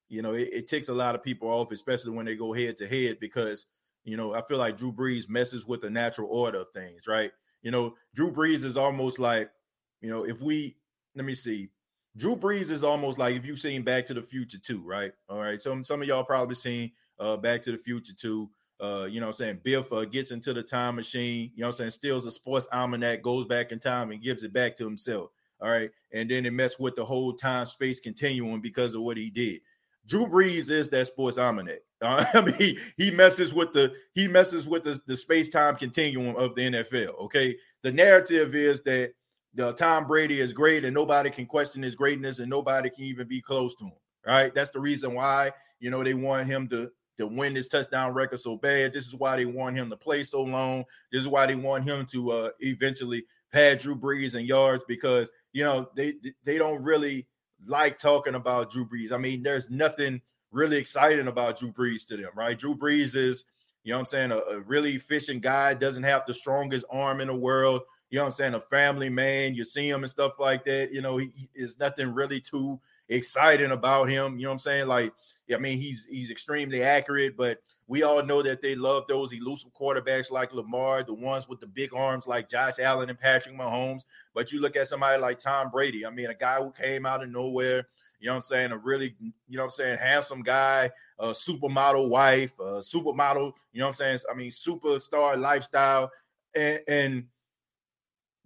you 0.07 0.21
know, 0.21 0.33
it, 0.33 0.49
it, 0.53 0.67
takes 0.67 0.87
a 0.87 0.93
lot 0.93 1.15
of 1.15 1.23
people 1.23 1.49
off, 1.49 1.73
especially 1.73 2.11
when 2.11 2.25
they 2.25 2.35
go 2.35 2.53
head 2.53 2.77
to 2.77 2.87
head, 2.87 3.19
because, 3.19 3.65
you 4.05 4.15
know, 4.15 4.33
I 4.33 4.41
feel 4.41 4.57
like 4.57 4.77
Drew 4.77 4.93
Brees 4.93 5.27
messes 5.27 5.67
with 5.67 5.81
the 5.81 5.89
natural 5.89 6.29
order 6.31 6.61
of 6.61 6.71
things, 6.73 7.07
right? 7.07 7.31
You 7.61 7.71
know, 7.71 7.95
Drew 8.15 8.31
Brees 8.31 8.63
is 8.63 8.77
almost 8.77 9.19
like, 9.19 9.51
you 9.99 10.09
know, 10.09 10.23
if 10.23 10.41
we, 10.41 10.77
let 11.15 11.25
me 11.25 11.35
see, 11.35 11.71
Drew 12.15 12.37
Brees 12.37 12.71
is 12.71 12.85
almost 12.85 13.19
like 13.19 13.35
if 13.35 13.45
you've 13.45 13.59
seen 13.59 13.83
Back 13.83 14.05
to 14.05 14.13
the 14.13 14.21
Future 14.21 14.59
too, 14.59 14.81
right? 14.85 15.11
All 15.27 15.39
right. 15.39 15.61
Some 15.61 15.83
some 15.83 16.01
of 16.01 16.07
y'all 16.07 16.23
probably 16.23 16.55
seen 16.55 16.91
uh 17.19 17.37
Back 17.37 17.63
to 17.63 17.71
the 17.71 17.77
Future 17.77 18.13
too 18.13 18.49
uh, 18.83 19.05
you 19.05 19.21
know 19.21 19.27
what 19.27 19.35
I'm 19.39 19.45
saying, 19.45 19.59
Biff 19.63 19.93
uh, 19.93 20.03
gets 20.05 20.31
into 20.31 20.53
the 20.53 20.61
time 20.61 20.95
machine, 20.95 21.51
you 21.55 21.61
know 21.61 21.67
I'm 21.67 21.73
saying, 21.73 21.91
steals 21.91 22.25
a 22.25 22.31
sports 22.31 22.67
almanac, 22.71 23.21
goes 23.21 23.45
back 23.45 23.71
in 23.71 23.79
time 23.79 24.11
and 24.11 24.21
gives 24.21 24.43
it 24.43 24.51
back 24.51 24.75
to 24.77 24.83
himself. 24.83 25.29
All 25.61 25.69
right. 25.69 25.89
And 26.11 26.29
then 26.29 26.45
it 26.45 26.51
messed 26.51 26.79
with 26.81 26.95
the 26.95 27.05
whole 27.05 27.31
time 27.31 27.65
space 27.65 28.01
continuum 28.01 28.59
because 28.59 28.95
of 28.95 29.01
what 29.01 29.15
he 29.15 29.29
did. 29.29 29.61
Drew 30.05 30.25
Brees 30.25 30.69
is 30.69 30.89
that 30.89 31.07
sports 31.07 31.37
almanac. 31.37 31.79
Uh, 32.01 32.25
I 32.33 32.41
mean, 32.41 32.55
he, 32.55 32.77
he 32.97 33.11
messes 33.11 33.53
with 33.53 33.71
the 33.71 33.93
he 34.13 34.27
messes 34.27 34.67
with 34.67 34.83
the, 34.83 34.99
the 35.07 35.15
space 35.15 35.47
time 35.47 35.77
continuum 35.77 36.35
of 36.35 36.53
the 36.55 36.69
NFL. 36.69 37.17
Okay, 37.23 37.55
the 37.81 37.91
narrative 37.91 38.53
is 38.55 38.81
that 38.81 39.13
the 39.53 39.71
Tom 39.73 40.05
Brady 40.05 40.41
is 40.41 40.51
great 40.51 40.83
and 40.83 40.93
nobody 40.93 41.29
can 41.29 41.45
question 41.45 41.81
his 41.81 41.95
greatness 41.95 42.39
and 42.39 42.49
nobody 42.49 42.89
can 42.89 43.05
even 43.05 43.27
be 43.27 43.39
close 43.39 43.75
to 43.75 43.85
him. 43.85 43.93
Right? 44.27 44.53
That's 44.53 44.71
the 44.71 44.79
reason 44.81 45.13
why 45.13 45.51
you 45.79 45.89
know 45.89 46.03
they 46.03 46.13
want 46.13 46.47
him 46.47 46.67
to 46.69 46.91
to 47.17 47.27
win 47.27 47.53
this 47.53 47.67
touchdown 47.67 48.13
record 48.13 48.39
so 48.39 48.57
bad. 48.57 48.93
This 48.93 49.07
is 49.07 49.15
why 49.15 49.35
they 49.35 49.45
want 49.45 49.77
him 49.77 49.89
to 49.89 49.97
play 49.97 50.23
so 50.23 50.41
long. 50.41 50.85
This 51.11 51.21
is 51.21 51.27
why 51.27 51.45
they 51.45 51.55
want 51.55 51.83
him 51.83 52.05
to 52.07 52.31
uh, 52.31 52.49
eventually 52.59 53.25
pad 53.51 53.79
Drew 53.79 53.95
Brees 53.95 54.35
in 54.35 54.45
yards 54.45 54.83
because 54.87 55.29
you 55.53 55.63
know 55.63 55.89
they 55.95 56.15
they 56.43 56.57
don't 56.57 56.81
really 56.81 57.27
like 57.65 57.97
talking 57.97 58.35
about 58.35 58.71
Drew 58.71 58.85
Brees. 58.85 59.11
I 59.11 59.17
mean, 59.17 59.43
there's 59.43 59.69
nothing 59.69 60.21
really 60.51 60.77
exciting 60.77 61.27
about 61.27 61.59
Drew 61.59 61.71
Brees 61.71 62.07
to 62.07 62.17
them, 62.17 62.31
right? 62.35 62.57
Drew 62.57 62.75
Brees 62.75 63.15
is, 63.15 63.45
you 63.83 63.93
know 63.93 63.99
I'm 63.99 64.05
saying, 64.05 64.31
a, 64.31 64.37
a 64.37 64.59
really 64.61 64.93
efficient 64.93 65.41
guy, 65.41 65.73
doesn't 65.73 66.03
have 66.03 66.23
the 66.25 66.33
strongest 66.33 66.85
arm 66.89 67.21
in 67.21 67.27
the 67.27 67.35
world. 67.35 67.83
You 68.09 68.19
know 68.19 68.25
I'm 68.25 68.31
saying? 68.31 68.53
A 68.53 68.59
family 68.59 69.09
man, 69.09 69.55
you 69.55 69.63
see 69.63 69.89
him 69.89 70.03
and 70.03 70.09
stuff 70.09 70.33
like 70.39 70.65
that. 70.65 70.91
You 70.91 71.01
know, 71.01 71.17
he, 71.17 71.31
he 71.35 71.49
is 71.55 71.79
nothing 71.79 72.13
really 72.13 72.39
too 72.39 72.79
exciting 73.09 73.71
about 73.71 74.09
him. 74.09 74.37
You 74.37 74.45
know 74.45 74.51
I'm 74.51 74.59
saying? 74.59 74.87
Like 74.87 75.13
I 75.53 75.57
mean, 75.57 75.77
he's 75.77 76.05
he's 76.09 76.29
extremely 76.29 76.83
accurate, 76.83 77.35
but 77.35 77.59
we 77.87 78.03
all 78.03 78.23
know 78.23 78.41
that 78.41 78.61
they 78.61 78.75
love 78.75 79.03
those 79.07 79.33
elusive 79.33 79.73
quarterbacks 79.73 80.31
like 80.31 80.53
Lamar, 80.53 81.03
the 81.03 81.13
ones 81.13 81.49
with 81.49 81.59
the 81.59 81.67
big 81.67 81.93
arms 81.93 82.27
like 82.27 82.49
Josh 82.49 82.79
Allen 82.79 83.09
and 83.09 83.19
Patrick 83.19 83.57
Mahomes. 83.57 84.05
But 84.33 84.51
you 84.51 84.61
look 84.61 84.75
at 84.75 84.87
somebody 84.87 85.21
like 85.21 85.39
Tom 85.39 85.69
Brady. 85.69 86.05
I 86.05 86.09
mean, 86.09 86.27
a 86.27 86.33
guy 86.33 86.61
who 86.61 86.71
came 86.71 87.05
out 87.05 87.23
of 87.23 87.29
nowhere. 87.29 87.87
You 88.19 88.27
know 88.27 88.33
what 88.33 88.37
I'm 88.37 88.41
saying? 88.43 88.71
A 88.71 88.77
really, 88.77 89.15
you 89.19 89.57
know 89.57 89.63
what 89.63 89.65
I'm 89.65 89.71
saying, 89.71 89.97
handsome 89.97 90.43
guy, 90.43 90.89
a 91.19 91.27
supermodel 91.31 92.07
wife, 92.07 92.57
a 92.57 92.79
supermodel, 92.79 93.51
you 93.73 93.79
know 93.79 93.87
what 93.87 93.89
I'm 93.89 93.93
saying? 93.93 94.19
I 94.31 94.33
mean, 94.33 94.49
superstar 94.49 95.37
lifestyle. 95.37 96.09
And, 96.55 96.79
and 96.87 97.25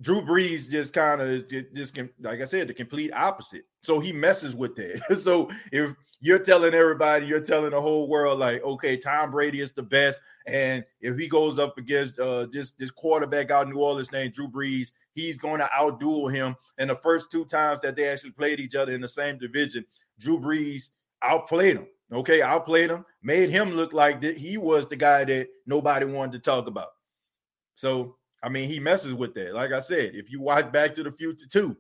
Drew 0.01 0.21
Brees 0.21 0.67
just 0.67 0.93
kind 0.93 1.21
of 1.21 1.47
just, 1.47 1.75
just 1.75 1.99
like 2.19 2.41
I 2.41 2.45
said, 2.45 2.67
the 2.67 2.73
complete 2.73 3.13
opposite. 3.13 3.65
So 3.81 3.99
he 3.99 4.11
messes 4.11 4.55
with 4.55 4.75
that. 4.77 5.19
so 5.19 5.49
if 5.71 5.93
you're 6.19 6.39
telling 6.39 6.73
everybody, 6.73 7.27
you're 7.27 7.39
telling 7.39 7.71
the 7.71 7.81
whole 7.81 8.07
world, 8.07 8.39
like, 8.39 8.63
okay, 8.63 8.97
Tom 8.97 9.31
Brady 9.31 9.61
is 9.61 9.71
the 9.71 9.83
best. 9.83 10.21
And 10.47 10.83
if 10.99 11.17
he 11.17 11.27
goes 11.27 11.59
up 11.59 11.77
against 11.77 12.19
uh, 12.19 12.47
this, 12.51 12.71
this 12.71 12.91
quarterback 12.91 13.51
out 13.51 13.67
in 13.67 13.73
New 13.73 13.79
Orleans 13.79 14.11
named 14.11 14.33
Drew 14.33 14.47
Brees, 14.47 14.91
he's 15.13 15.37
going 15.37 15.59
to 15.59 15.69
outduel 15.77 16.31
him. 16.31 16.55
And 16.79 16.89
the 16.89 16.95
first 16.95 17.31
two 17.31 17.45
times 17.45 17.79
that 17.81 17.95
they 17.95 18.07
actually 18.07 18.31
played 18.31 18.59
each 18.59 18.75
other 18.75 18.93
in 18.93 19.01
the 19.01 19.07
same 19.07 19.37
division, 19.37 19.85
Drew 20.19 20.39
Brees 20.39 20.89
outplayed 21.21 21.77
him. 21.77 21.87
Okay, 22.11 22.41
outplayed 22.41 22.89
him, 22.89 23.03
made 23.21 23.49
him 23.49 23.71
look 23.71 23.91
like 23.91 24.21
that 24.21 24.37
he 24.37 24.57
was 24.57 24.87
the 24.87 24.95
guy 24.95 25.25
that 25.25 25.49
nobody 25.65 26.05
wanted 26.05 26.31
to 26.31 26.39
talk 26.39 26.67
about. 26.67 26.87
So, 27.75 28.15
I 28.41 28.47
mean, 28.47 28.69
he 28.69 28.79
messes 28.79 29.13
with 29.13 29.33
that. 29.33 29.53
Like 29.53 29.73
I 29.73 29.79
said, 29.79 30.15
if 30.15 30.31
you 30.31 30.39
watch 30.39 30.71
Back 30.71 30.93
to 30.93 31.03
the 31.03 31.11
Future 31.11 31.47
too, 31.47 31.75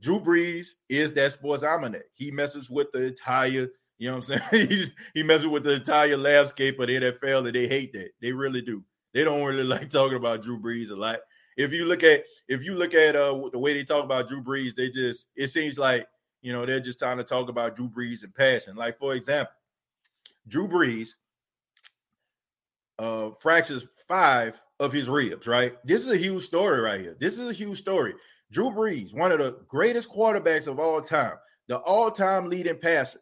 Drew 0.00 0.20
Brees 0.20 0.74
is 0.88 1.12
that 1.12 1.32
sports 1.32 1.62
almanac. 1.62 2.02
He 2.12 2.30
messes 2.30 2.70
with 2.70 2.88
the 2.92 3.06
entire, 3.06 3.68
you 3.98 4.08
know 4.08 4.16
what 4.16 4.30
I'm 4.30 4.40
saying? 4.50 4.88
He 5.14 5.22
messes 5.22 5.46
with 5.46 5.64
the 5.64 5.72
entire 5.72 6.16
landscape 6.16 6.78
of 6.78 6.86
the 6.86 7.00
NFL, 7.00 7.46
and 7.46 7.54
they 7.54 7.66
hate 7.66 7.92
that. 7.94 8.10
They 8.20 8.32
really 8.32 8.62
do. 8.62 8.84
They 9.12 9.24
don't 9.24 9.42
really 9.42 9.64
like 9.64 9.90
talking 9.90 10.16
about 10.16 10.42
Drew 10.42 10.60
Brees 10.60 10.90
a 10.90 10.94
lot. 10.94 11.20
If 11.56 11.72
you 11.72 11.84
look 11.84 12.04
at 12.04 12.22
if 12.46 12.62
you 12.62 12.74
look 12.74 12.94
at 12.94 13.16
uh, 13.16 13.48
the 13.52 13.58
way 13.58 13.74
they 13.74 13.82
talk 13.82 14.04
about 14.04 14.28
Drew 14.28 14.42
Brees, 14.42 14.74
they 14.74 14.90
just 14.90 15.26
it 15.34 15.48
seems 15.48 15.78
like 15.78 16.06
you 16.40 16.52
know 16.52 16.64
they're 16.64 16.78
just 16.78 17.00
trying 17.00 17.18
to 17.18 17.24
talk 17.24 17.48
about 17.48 17.74
Drew 17.74 17.88
Brees 17.88 18.22
and 18.22 18.34
passing. 18.34 18.76
Like 18.76 18.96
for 18.98 19.14
example, 19.14 19.52
Drew 20.46 20.68
Brees 20.68 21.10
uh, 23.00 23.30
fractures 23.40 23.86
five 24.06 24.60
of 24.78 24.92
his 24.92 25.08
ribs. 25.08 25.48
Right, 25.48 25.74
this 25.84 26.02
is 26.02 26.12
a 26.12 26.16
huge 26.16 26.44
story 26.44 26.80
right 26.80 27.00
here. 27.00 27.16
This 27.18 27.34
is 27.34 27.48
a 27.48 27.52
huge 27.52 27.78
story. 27.78 28.14
Drew 28.50 28.70
Brees, 28.70 29.14
one 29.14 29.32
of 29.32 29.38
the 29.38 29.58
greatest 29.66 30.08
quarterbacks 30.08 30.66
of 30.66 30.78
all 30.78 31.00
time, 31.00 31.34
the 31.68 31.78
all-time 31.78 32.46
leading 32.46 32.76
passer. 32.76 33.20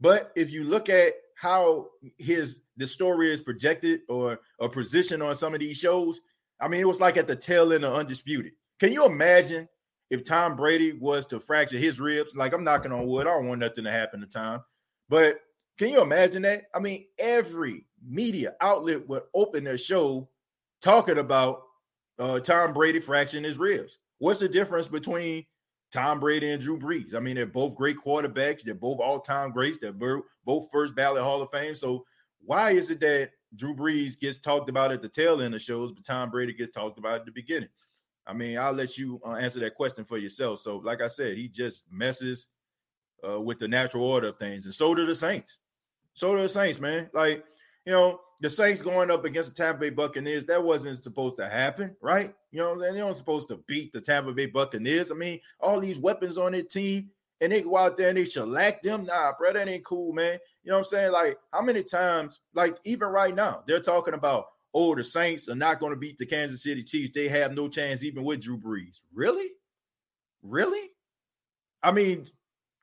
But 0.00 0.32
if 0.36 0.50
you 0.50 0.64
look 0.64 0.88
at 0.88 1.14
how 1.36 1.88
his 2.18 2.60
the 2.76 2.86
story 2.86 3.32
is 3.32 3.40
projected 3.40 4.00
or 4.08 4.38
a 4.60 4.68
position 4.68 5.22
on 5.22 5.34
some 5.34 5.54
of 5.54 5.60
these 5.60 5.76
shows, 5.76 6.20
I 6.60 6.68
mean, 6.68 6.80
it 6.80 6.88
was 6.88 7.00
like 7.00 7.16
at 7.16 7.28
the 7.28 7.36
tail 7.36 7.72
end 7.72 7.84
of 7.84 7.94
Undisputed. 7.94 8.52
Can 8.80 8.92
you 8.92 9.04
imagine 9.06 9.68
if 10.10 10.24
Tom 10.24 10.56
Brady 10.56 10.92
was 10.92 11.26
to 11.26 11.40
fracture 11.40 11.78
his 11.78 12.00
ribs? 12.00 12.36
Like, 12.36 12.52
I'm 12.52 12.64
knocking 12.64 12.92
on 12.92 13.06
wood. 13.06 13.26
I 13.26 13.30
don't 13.30 13.46
want 13.46 13.60
nothing 13.60 13.84
to 13.84 13.90
happen 13.90 14.20
to 14.20 14.26
Tom. 14.26 14.62
But 15.08 15.40
can 15.78 15.90
you 15.90 16.00
imagine 16.02 16.42
that? 16.42 16.64
I 16.74 16.80
mean, 16.80 17.06
every 17.18 17.84
media 18.04 18.54
outlet 18.60 19.08
would 19.08 19.22
open 19.34 19.64
their 19.64 19.78
show 19.78 20.28
talking 20.82 21.18
about 21.18 21.62
uh, 22.18 22.40
Tom 22.40 22.72
Brady 22.72 23.00
fracturing 23.00 23.44
his 23.44 23.58
ribs. 23.58 23.98
What's 24.18 24.40
the 24.40 24.48
difference 24.48 24.88
between 24.88 25.46
Tom 25.92 26.20
Brady 26.20 26.50
and 26.50 26.60
Drew 26.60 26.78
Brees? 26.78 27.14
I 27.14 27.20
mean, 27.20 27.36
they're 27.36 27.46
both 27.46 27.74
great 27.74 27.96
quarterbacks. 27.96 28.62
They're 28.62 28.74
both 28.74 29.00
all-time 29.00 29.52
greats. 29.52 29.78
They're 29.80 29.92
both 29.92 30.68
first 30.70 30.94
ballot 30.94 31.22
Hall 31.22 31.42
of 31.42 31.50
Fame. 31.50 31.74
So 31.74 32.04
why 32.44 32.72
is 32.72 32.90
it 32.90 33.00
that 33.00 33.30
Drew 33.56 33.74
Brees 33.74 34.18
gets 34.18 34.38
talked 34.38 34.68
about 34.68 34.92
at 34.92 35.02
the 35.02 35.08
tail 35.08 35.40
end 35.40 35.54
of 35.54 35.62
shows, 35.62 35.92
but 35.92 36.04
Tom 36.04 36.30
Brady 36.30 36.52
gets 36.52 36.72
talked 36.72 36.98
about 36.98 37.20
at 37.20 37.26
the 37.26 37.32
beginning? 37.32 37.70
I 38.26 38.34
mean, 38.34 38.58
I'll 38.58 38.72
let 38.72 38.98
you 38.98 39.20
uh, 39.24 39.36
answer 39.36 39.60
that 39.60 39.74
question 39.74 40.04
for 40.04 40.18
yourself. 40.18 40.60
So, 40.60 40.76
like 40.76 41.00
I 41.00 41.06
said, 41.06 41.38
he 41.38 41.48
just 41.48 41.84
messes 41.90 42.48
uh, 43.26 43.40
with 43.40 43.58
the 43.58 43.66
natural 43.66 44.04
order 44.04 44.28
of 44.28 44.38
things, 44.38 44.66
and 44.66 44.74
so 44.74 44.94
do 44.94 45.06
the 45.06 45.14
Saints. 45.14 45.60
So 46.12 46.36
do 46.36 46.42
the 46.42 46.48
Saints, 46.48 46.78
man. 46.78 47.08
Like, 47.14 47.42
you 47.86 47.92
know, 47.92 48.20
the 48.40 48.48
Saints 48.50 48.82
going 48.82 49.10
up 49.10 49.24
against 49.24 49.48
the 49.48 49.54
Tampa 49.54 49.80
Bay 49.80 49.90
Buccaneers, 49.90 50.44
that 50.44 50.62
wasn't 50.62 51.02
supposed 51.02 51.36
to 51.38 51.48
happen, 51.48 51.96
right? 52.00 52.34
You 52.52 52.60
know, 52.60 52.80
they 52.80 53.02
weren't 53.02 53.16
supposed 53.16 53.48
to 53.48 53.56
beat 53.66 53.92
the 53.92 54.00
Tampa 54.00 54.32
Bay 54.32 54.46
Buccaneers. 54.46 55.10
I 55.10 55.14
mean, 55.14 55.40
all 55.60 55.80
these 55.80 55.98
weapons 55.98 56.38
on 56.38 56.52
their 56.52 56.62
team, 56.62 57.10
and 57.40 57.52
they 57.52 57.62
go 57.62 57.76
out 57.76 57.96
there 57.96 58.08
and 58.08 58.18
they 58.18 58.24
shellac 58.24 58.82
them. 58.82 59.04
Nah, 59.06 59.32
bro, 59.38 59.52
that 59.52 59.68
ain't 59.68 59.84
cool, 59.84 60.12
man. 60.12 60.38
You 60.62 60.70
know 60.70 60.76
what 60.76 60.78
I'm 60.78 60.84
saying? 60.84 61.12
Like, 61.12 61.38
how 61.52 61.62
many 61.62 61.82
times, 61.82 62.40
like, 62.54 62.76
even 62.84 63.08
right 63.08 63.34
now, 63.34 63.62
they're 63.66 63.80
talking 63.80 64.14
about, 64.14 64.46
oh, 64.74 64.94
the 64.94 65.02
Saints 65.02 65.48
are 65.48 65.54
not 65.54 65.80
going 65.80 65.92
to 65.92 65.98
beat 65.98 66.18
the 66.18 66.26
Kansas 66.26 66.62
City 66.62 66.82
Chiefs. 66.82 67.12
They 67.14 67.28
have 67.28 67.54
no 67.54 67.68
chance 67.68 68.04
even 68.04 68.22
with 68.24 68.40
Drew 68.40 68.58
Brees. 68.58 69.04
Really? 69.14 69.50
Really? 70.42 70.90
I 71.82 71.90
mean, 71.92 72.28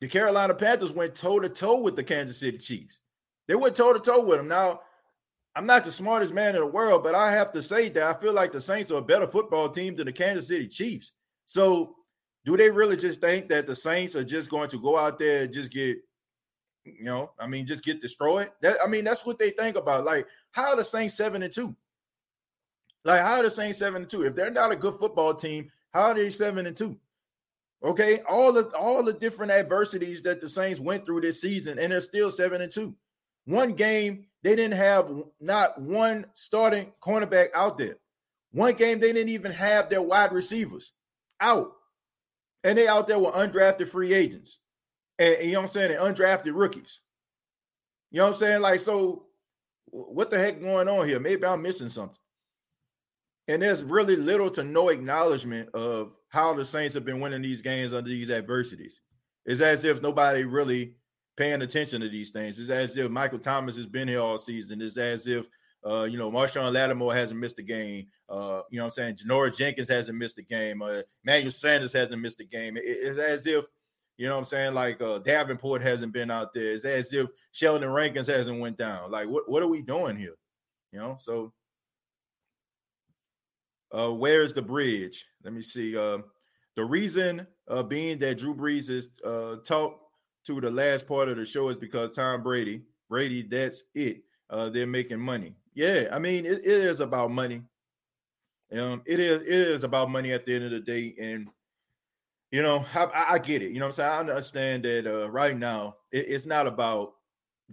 the 0.01 0.07
Carolina 0.07 0.53
Panthers 0.53 0.93
went 0.93 1.15
toe 1.15 1.39
to 1.39 1.49
toe 1.49 1.79
with 1.79 1.95
the 1.95 2.03
Kansas 2.03 2.39
City 2.39 2.57
Chiefs. 2.57 2.99
They 3.47 3.55
went 3.55 3.75
toe 3.75 3.93
to 3.93 3.99
toe 3.99 4.21
with 4.21 4.37
them. 4.37 4.47
Now, 4.47 4.81
I'm 5.55 5.65
not 5.65 5.85
the 5.85 5.91
smartest 5.91 6.33
man 6.33 6.55
in 6.55 6.61
the 6.61 6.67
world, 6.67 7.03
but 7.03 7.15
I 7.15 7.31
have 7.31 7.51
to 7.53 7.63
say 7.63 7.87
that 7.89 8.03
I 8.03 8.19
feel 8.19 8.33
like 8.33 8.51
the 8.51 8.59
Saints 8.59 8.91
are 8.91 8.97
a 8.97 9.01
better 9.01 9.27
football 9.27 9.69
team 9.69 9.95
than 9.95 10.05
the 10.05 10.11
Kansas 10.11 10.49
City 10.49 10.67
Chiefs. 10.67 11.13
So, 11.45 11.95
do 12.43 12.57
they 12.57 12.69
really 12.69 12.97
just 12.97 13.21
think 13.21 13.47
that 13.49 13.65
the 13.65 13.75
Saints 13.75 14.15
are 14.15 14.23
just 14.23 14.49
going 14.49 14.69
to 14.69 14.79
go 14.79 14.97
out 14.97 15.17
there 15.17 15.43
and 15.43 15.53
just 15.53 15.71
get, 15.71 15.97
you 16.83 17.03
know, 17.03 17.31
I 17.39 17.47
mean, 17.47 17.65
just 17.65 17.83
get 17.83 18.01
destroyed? 18.01 18.51
That 18.61 18.77
I 18.83 18.87
mean, 18.87 19.05
that's 19.05 19.25
what 19.25 19.39
they 19.39 19.51
think 19.51 19.77
about. 19.77 20.03
Like, 20.03 20.27
how 20.51 20.71
are 20.71 20.75
the 20.75 20.83
Saints 20.83 21.15
seven 21.15 21.41
and 21.41 21.53
two? 21.53 21.75
Like, 23.05 23.21
how 23.21 23.35
are 23.35 23.43
the 23.43 23.51
Saints 23.51 23.77
seven 23.77 24.01
and 24.01 24.09
two? 24.09 24.23
If 24.23 24.35
they're 24.35 24.51
not 24.51 24.71
a 24.71 24.75
good 24.75 24.95
football 24.95 25.33
team, 25.33 25.71
how 25.93 26.07
are 26.07 26.13
they 26.15 26.29
seven 26.29 26.65
and 26.65 26.75
two? 26.75 26.97
Okay, 27.83 28.19
all 28.27 28.51
the 28.51 28.67
all 28.77 29.03
the 29.03 29.13
different 29.13 29.51
adversities 29.51 30.21
that 30.23 30.41
the 30.41 30.49
Saints 30.49 30.79
went 30.79 31.05
through 31.05 31.21
this 31.21 31.39
season, 31.39 31.79
and 31.79 31.91
they're 31.91 32.01
still 32.01 32.29
seven 32.29 32.61
and 32.61 32.71
two. 32.71 32.93
One 33.45 33.73
game 33.73 34.25
they 34.45 34.55
didn't 34.55 34.77
have 34.77 35.11
not 35.41 35.81
one 35.81 36.27
starting 36.35 36.93
cornerback 37.01 37.47
out 37.55 37.79
there. 37.79 37.95
One 38.51 38.75
game 38.75 38.99
they 38.99 39.11
didn't 39.11 39.29
even 39.29 39.51
have 39.51 39.89
their 39.89 40.03
wide 40.03 40.31
receivers 40.33 40.91
out. 41.41 41.71
And 42.63 42.77
they 42.77 42.87
out 42.87 43.07
there 43.07 43.17
with 43.17 43.33
undrafted 43.33 43.89
free 43.89 44.13
agents. 44.13 44.59
And, 45.17 45.33
and 45.33 45.45
you 45.47 45.53
know 45.53 45.61
what 45.61 45.63
I'm 45.63 45.69
saying? 45.69 45.97
And 45.97 46.15
undrafted 46.15 46.51
rookies. 46.53 46.99
You 48.11 48.19
know 48.19 48.25
what 48.25 48.33
I'm 48.33 48.39
saying? 48.39 48.61
Like, 48.61 48.81
so 48.81 49.23
what 49.87 50.29
the 50.29 50.37
heck 50.37 50.61
going 50.61 50.87
on 50.89 51.07
here? 51.07 51.19
Maybe 51.19 51.43
I'm 51.43 51.63
missing 51.63 51.89
something. 51.89 52.19
And 53.47 53.63
there's 53.63 53.83
really 53.83 54.15
little 54.15 54.51
to 54.51 54.63
no 54.63 54.89
acknowledgement 54.89 55.69
of 55.73 56.11
how 56.29 56.53
the 56.53 56.65
Saints 56.65 56.93
have 56.93 57.03
been 57.03 57.19
winning 57.19 57.41
these 57.41 57.63
games 57.63 57.95
under 57.95 58.11
these 58.11 58.29
adversities. 58.29 59.01
It's 59.43 59.61
as 59.61 59.85
if 59.85 60.03
nobody 60.03 60.43
really 60.43 60.97
paying 61.37 61.61
attention 61.61 62.01
to 62.01 62.09
these 62.09 62.31
things. 62.31 62.59
It's 62.59 62.69
as 62.69 62.97
if 62.97 63.11
Michael 63.11 63.39
Thomas 63.39 63.75
has 63.77 63.85
been 63.85 64.07
here 64.07 64.21
all 64.21 64.37
season. 64.37 64.81
It's 64.81 64.97
as 64.97 65.27
if 65.27 65.47
uh, 65.85 66.03
you 66.05 66.17
know, 66.17 66.31
Marshon 66.31 66.73
Lattimore 66.73 67.13
hasn't 67.13 67.39
missed 67.39 67.59
a 67.59 67.63
game. 67.63 68.07
Uh, 68.27 68.61
you 68.71 68.77
know 68.79 68.85
what 68.85 68.85
I'm 68.85 68.89
saying? 68.89 69.15
Janoris 69.17 69.57
Jenkins 69.57 69.87
hasn't 69.87 70.17
missed 70.17 70.39
a 70.39 70.41
game. 70.41 70.81
Uh, 70.81 71.01
Manuel 71.23 71.51
Sanders 71.51 71.93
hasn't 71.93 72.19
missed 72.19 72.39
a 72.39 72.43
game. 72.43 72.75
It, 72.75 72.83
it's 72.85 73.19
as 73.19 73.45
if, 73.45 73.65
you 74.17 74.25
know 74.25 74.33
what 74.33 74.39
I'm 74.39 74.45
saying, 74.45 74.73
like 74.73 74.99
uh, 74.99 75.19
Davenport 75.19 75.83
hasn't 75.83 76.11
been 76.11 76.31
out 76.31 76.53
there. 76.53 76.71
It's 76.71 76.85
as 76.85 77.13
if 77.13 77.27
Sheldon 77.51 77.89
Rankins 77.89 78.27
hasn't 78.27 78.59
went 78.59 78.77
down. 78.77 79.11
Like, 79.11 79.27
what, 79.27 79.47
what 79.47 79.61
are 79.61 79.67
we 79.67 79.83
doing 79.83 80.17
here? 80.17 80.35
You 80.91 80.99
know, 80.99 81.17
so 81.19 81.53
uh, 83.91 84.09
where's 84.09 84.53
the 84.53 84.61
bridge? 84.63 85.25
Let 85.43 85.53
me 85.53 85.61
see. 85.61 85.95
Uh, 85.95 86.19
the 86.75 86.85
reason 86.85 87.45
uh, 87.67 87.83
being 87.83 88.17
that 88.19 88.39
Drew 88.39 88.55
Brees 88.55 88.89
is 88.89 89.09
uh, 89.23 89.57
taught 89.63 89.99
to 90.45 90.61
the 90.61 90.69
last 90.69 91.07
part 91.07 91.29
of 91.29 91.37
the 91.37 91.45
show 91.45 91.69
is 91.69 91.77
because 91.77 92.15
Tom 92.15 92.43
Brady, 92.43 92.81
Brady, 93.09 93.41
that's 93.43 93.83
it. 93.93 94.23
Uh, 94.49 94.69
they're 94.69 94.87
making 94.87 95.19
money. 95.19 95.55
Yeah, 95.73 96.07
I 96.11 96.19
mean, 96.19 96.45
it, 96.45 96.59
it 96.59 96.65
is 96.65 97.01
about 97.01 97.31
money. 97.31 97.61
Um, 98.71 99.01
it 99.05 99.19
is 99.19 99.41
it 99.43 99.49
is 99.49 99.83
about 99.83 100.09
money 100.09 100.31
at 100.31 100.45
the 100.45 100.55
end 100.55 100.65
of 100.65 100.71
the 100.71 100.79
day, 100.79 101.15
and 101.19 101.47
you 102.51 102.61
know, 102.61 102.85
I, 102.93 103.25
I 103.31 103.39
get 103.39 103.61
it. 103.61 103.71
You 103.71 103.79
know, 103.79 103.87
I'm 103.87 103.91
saying 103.91 104.09
I 104.09 104.19
understand 104.19 104.83
that 104.85 105.07
uh, 105.07 105.29
right 105.29 105.57
now 105.57 105.97
it, 106.11 106.25
it's 106.27 106.45
not 106.45 106.67
about 106.67 107.13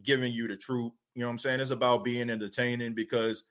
giving 0.03 0.33
you 0.33 0.49
the 0.49 0.57
truth. 0.57 0.93
You 1.15 1.21
know, 1.21 1.27
what 1.27 1.33
I'm 1.33 1.39
saying 1.39 1.61
it's 1.61 1.71
about 1.71 2.05
being 2.05 2.31
entertaining 2.31 2.95
because 2.95 3.45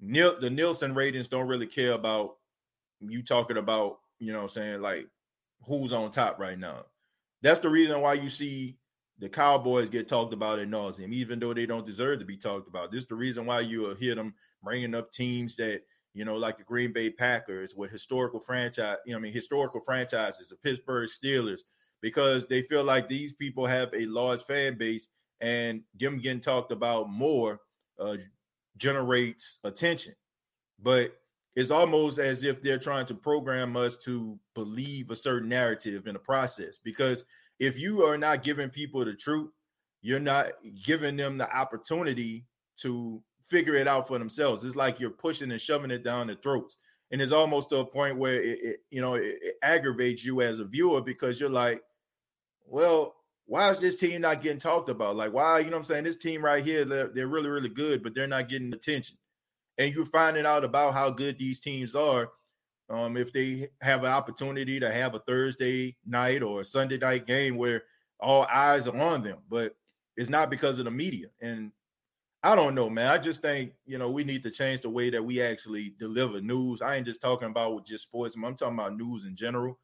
Neil, 0.00 0.38
the 0.40 0.50
Nielsen 0.50 0.94
ratings 0.94 1.28
don't 1.28 1.48
really 1.48 1.66
care 1.66 1.92
about 1.92 2.36
you 3.00 3.22
talking 3.22 3.56
about. 3.56 4.00
You 4.18 4.32
know, 4.32 4.42
I'm 4.42 4.48
saying 4.48 4.80
like 4.80 5.06
who's 5.66 5.92
on 5.92 6.10
top 6.10 6.38
right 6.38 6.58
now. 6.58 6.84
That's 7.42 7.60
the 7.60 7.68
reason 7.68 8.00
why 8.00 8.14
you 8.14 8.30
see 8.30 8.76
the 9.18 9.28
Cowboys 9.28 9.90
get 9.90 10.08
talked 10.08 10.32
about 10.32 10.58
in 10.58 10.70
nauseum, 10.70 11.12
even 11.12 11.38
though 11.38 11.54
they 11.54 11.66
don't 11.66 11.86
deserve 11.86 12.20
to 12.20 12.24
be 12.24 12.36
talked 12.36 12.68
about. 12.68 12.90
This 12.90 13.02
is 13.02 13.08
the 13.08 13.14
reason 13.14 13.46
why 13.46 13.60
you 13.60 13.94
hear 13.94 14.14
them 14.14 14.34
bringing 14.62 14.94
up 14.94 15.12
teams 15.12 15.56
that 15.56 15.82
you 16.14 16.24
know, 16.24 16.36
like 16.36 16.58
the 16.58 16.64
Green 16.64 16.92
Bay 16.92 17.10
Packers 17.10 17.74
with 17.76 17.90
historical 17.90 18.40
franchise, 18.40 18.96
you 19.06 19.12
know, 19.12 19.18
I 19.18 19.20
mean, 19.20 19.32
historical 19.32 19.80
franchises, 19.80 20.48
the 20.48 20.56
Pittsburgh 20.56 21.08
Steelers, 21.08 21.60
because 22.00 22.46
they 22.46 22.62
feel 22.62 22.82
like 22.82 23.08
these 23.08 23.32
people 23.32 23.66
have 23.66 23.90
a 23.94 24.06
large 24.06 24.42
fan 24.42 24.76
base 24.76 25.08
and 25.40 25.82
them 25.98 26.18
getting 26.18 26.40
talked 26.40 26.72
about 26.72 27.10
more 27.10 27.60
uh, 27.98 28.16
generates 28.76 29.58
attention. 29.64 30.14
But 30.82 31.19
it's 31.56 31.70
almost 31.70 32.18
as 32.18 32.44
if 32.44 32.62
they're 32.62 32.78
trying 32.78 33.06
to 33.06 33.14
program 33.14 33.76
us 33.76 33.96
to 33.96 34.38
believe 34.54 35.10
a 35.10 35.16
certain 35.16 35.48
narrative 35.48 36.06
in 36.06 36.14
the 36.14 36.18
process. 36.18 36.78
Because 36.78 37.24
if 37.58 37.78
you 37.78 38.04
are 38.04 38.16
not 38.16 38.42
giving 38.42 38.70
people 38.70 39.04
the 39.04 39.14
truth, 39.14 39.50
you're 40.02 40.20
not 40.20 40.52
giving 40.84 41.16
them 41.16 41.36
the 41.36 41.50
opportunity 41.54 42.46
to 42.78 43.22
figure 43.46 43.74
it 43.74 43.88
out 43.88 44.06
for 44.06 44.18
themselves. 44.18 44.64
It's 44.64 44.76
like 44.76 45.00
you're 45.00 45.10
pushing 45.10 45.50
and 45.50 45.60
shoving 45.60 45.90
it 45.90 46.04
down 46.04 46.28
their 46.28 46.36
throats. 46.36 46.76
And 47.10 47.20
it's 47.20 47.32
almost 47.32 47.70
to 47.70 47.78
a 47.78 47.84
point 47.84 48.16
where 48.16 48.40
it, 48.40 48.58
it 48.62 48.76
you 48.90 49.00
know 49.00 49.14
it, 49.14 49.38
it 49.42 49.54
aggravates 49.62 50.24
you 50.24 50.42
as 50.42 50.60
a 50.60 50.64
viewer 50.64 51.00
because 51.00 51.40
you're 51.40 51.50
like, 51.50 51.82
well, 52.64 53.16
why 53.46 53.68
is 53.70 53.80
this 53.80 53.98
team 53.98 54.20
not 54.20 54.42
getting 54.42 54.60
talked 54.60 54.88
about? 54.88 55.16
Like, 55.16 55.32
why, 55.32 55.58
you 55.58 55.70
know 55.70 55.76
I'm 55.76 55.82
saying? 55.82 56.04
This 56.04 56.16
team 56.16 56.44
right 56.44 56.62
here, 56.62 56.84
they're, 56.84 57.08
they're 57.08 57.26
really, 57.26 57.48
really 57.48 57.68
good, 57.68 58.00
but 58.00 58.14
they're 58.14 58.28
not 58.28 58.48
getting 58.48 58.72
attention. 58.72 59.16
And 59.80 59.94
you're 59.94 60.04
finding 60.04 60.44
out 60.44 60.62
about 60.62 60.92
how 60.92 61.10
good 61.10 61.38
these 61.38 61.58
teams 61.58 61.94
are 61.94 62.30
um, 62.90 63.16
if 63.16 63.32
they 63.32 63.68
have 63.80 64.04
an 64.04 64.10
opportunity 64.10 64.78
to 64.78 64.92
have 64.92 65.14
a 65.14 65.20
Thursday 65.20 65.96
night 66.04 66.42
or 66.42 66.60
a 66.60 66.64
Sunday 66.64 66.98
night 66.98 67.26
game 67.26 67.56
where 67.56 67.84
all 68.20 68.46
eyes 68.52 68.86
are 68.86 68.96
on 68.96 69.22
them. 69.22 69.38
But 69.48 69.74
it's 70.18 70.28
not 70.28 70.50
because 70.50 70.78
of 70.78 70.84
the 70.84 70.90
media. 70.90 71.28
And 71.40 71.72
I 72.42 72.54
don't 72.54 72.74
know, 72.74 72.90
man. 72.90 73.06
I 73.08 73.16
just 73.16 73.40
think, 73.40 73.72
you 73.86 73.96
know, 73.96 74.10
we 74.10 74.22
need 74.22 74.42
to 74.42 74.50
change 74.50 74.82
the 74.82 74.90
way 74.90 75.08
that 75.08 75.24
we 75.24 75.40
actually 75.40 75.94
deliver 75.98 76.42
news. 76.42 76.82
I 76.82 76.96
ain't 76.96 77.06
just 77.06 77.22
talking 77.22 77.48
about 77.48 77.86
just 77.86 78.04
sports, 78.04 78.34
I'm 78.34 78.54
talking 78.54 78.74
about 78.74 78.96
news 78.96 79.24
in 79.24 79.34
general 79.34 79.78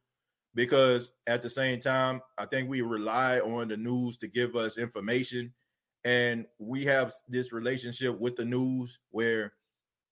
because 0.54 1.12
at 1.26 1.40
the 1.40 1.50
same 1.50 1.80
time, 1.80 2.20
I 2.36 2.44
think 2.44 2.68
we 2.68 2.82
rely 2.82 3.40
on 3.40 3.68
the 3.68 3.78
news 3.78 4.18
to 4.18 4.26
give 4.26 4.56
us 4.56 4.78
information. 4.78 5.54
And 6.04 6.46
we 6.58 6.84
have 6.84 7.14
this 7.28 7.52
relationship 7.52 8.18
with 8.18 8.36
the 8.36 8.44
news 8.44 8.98
where 9.10 9.52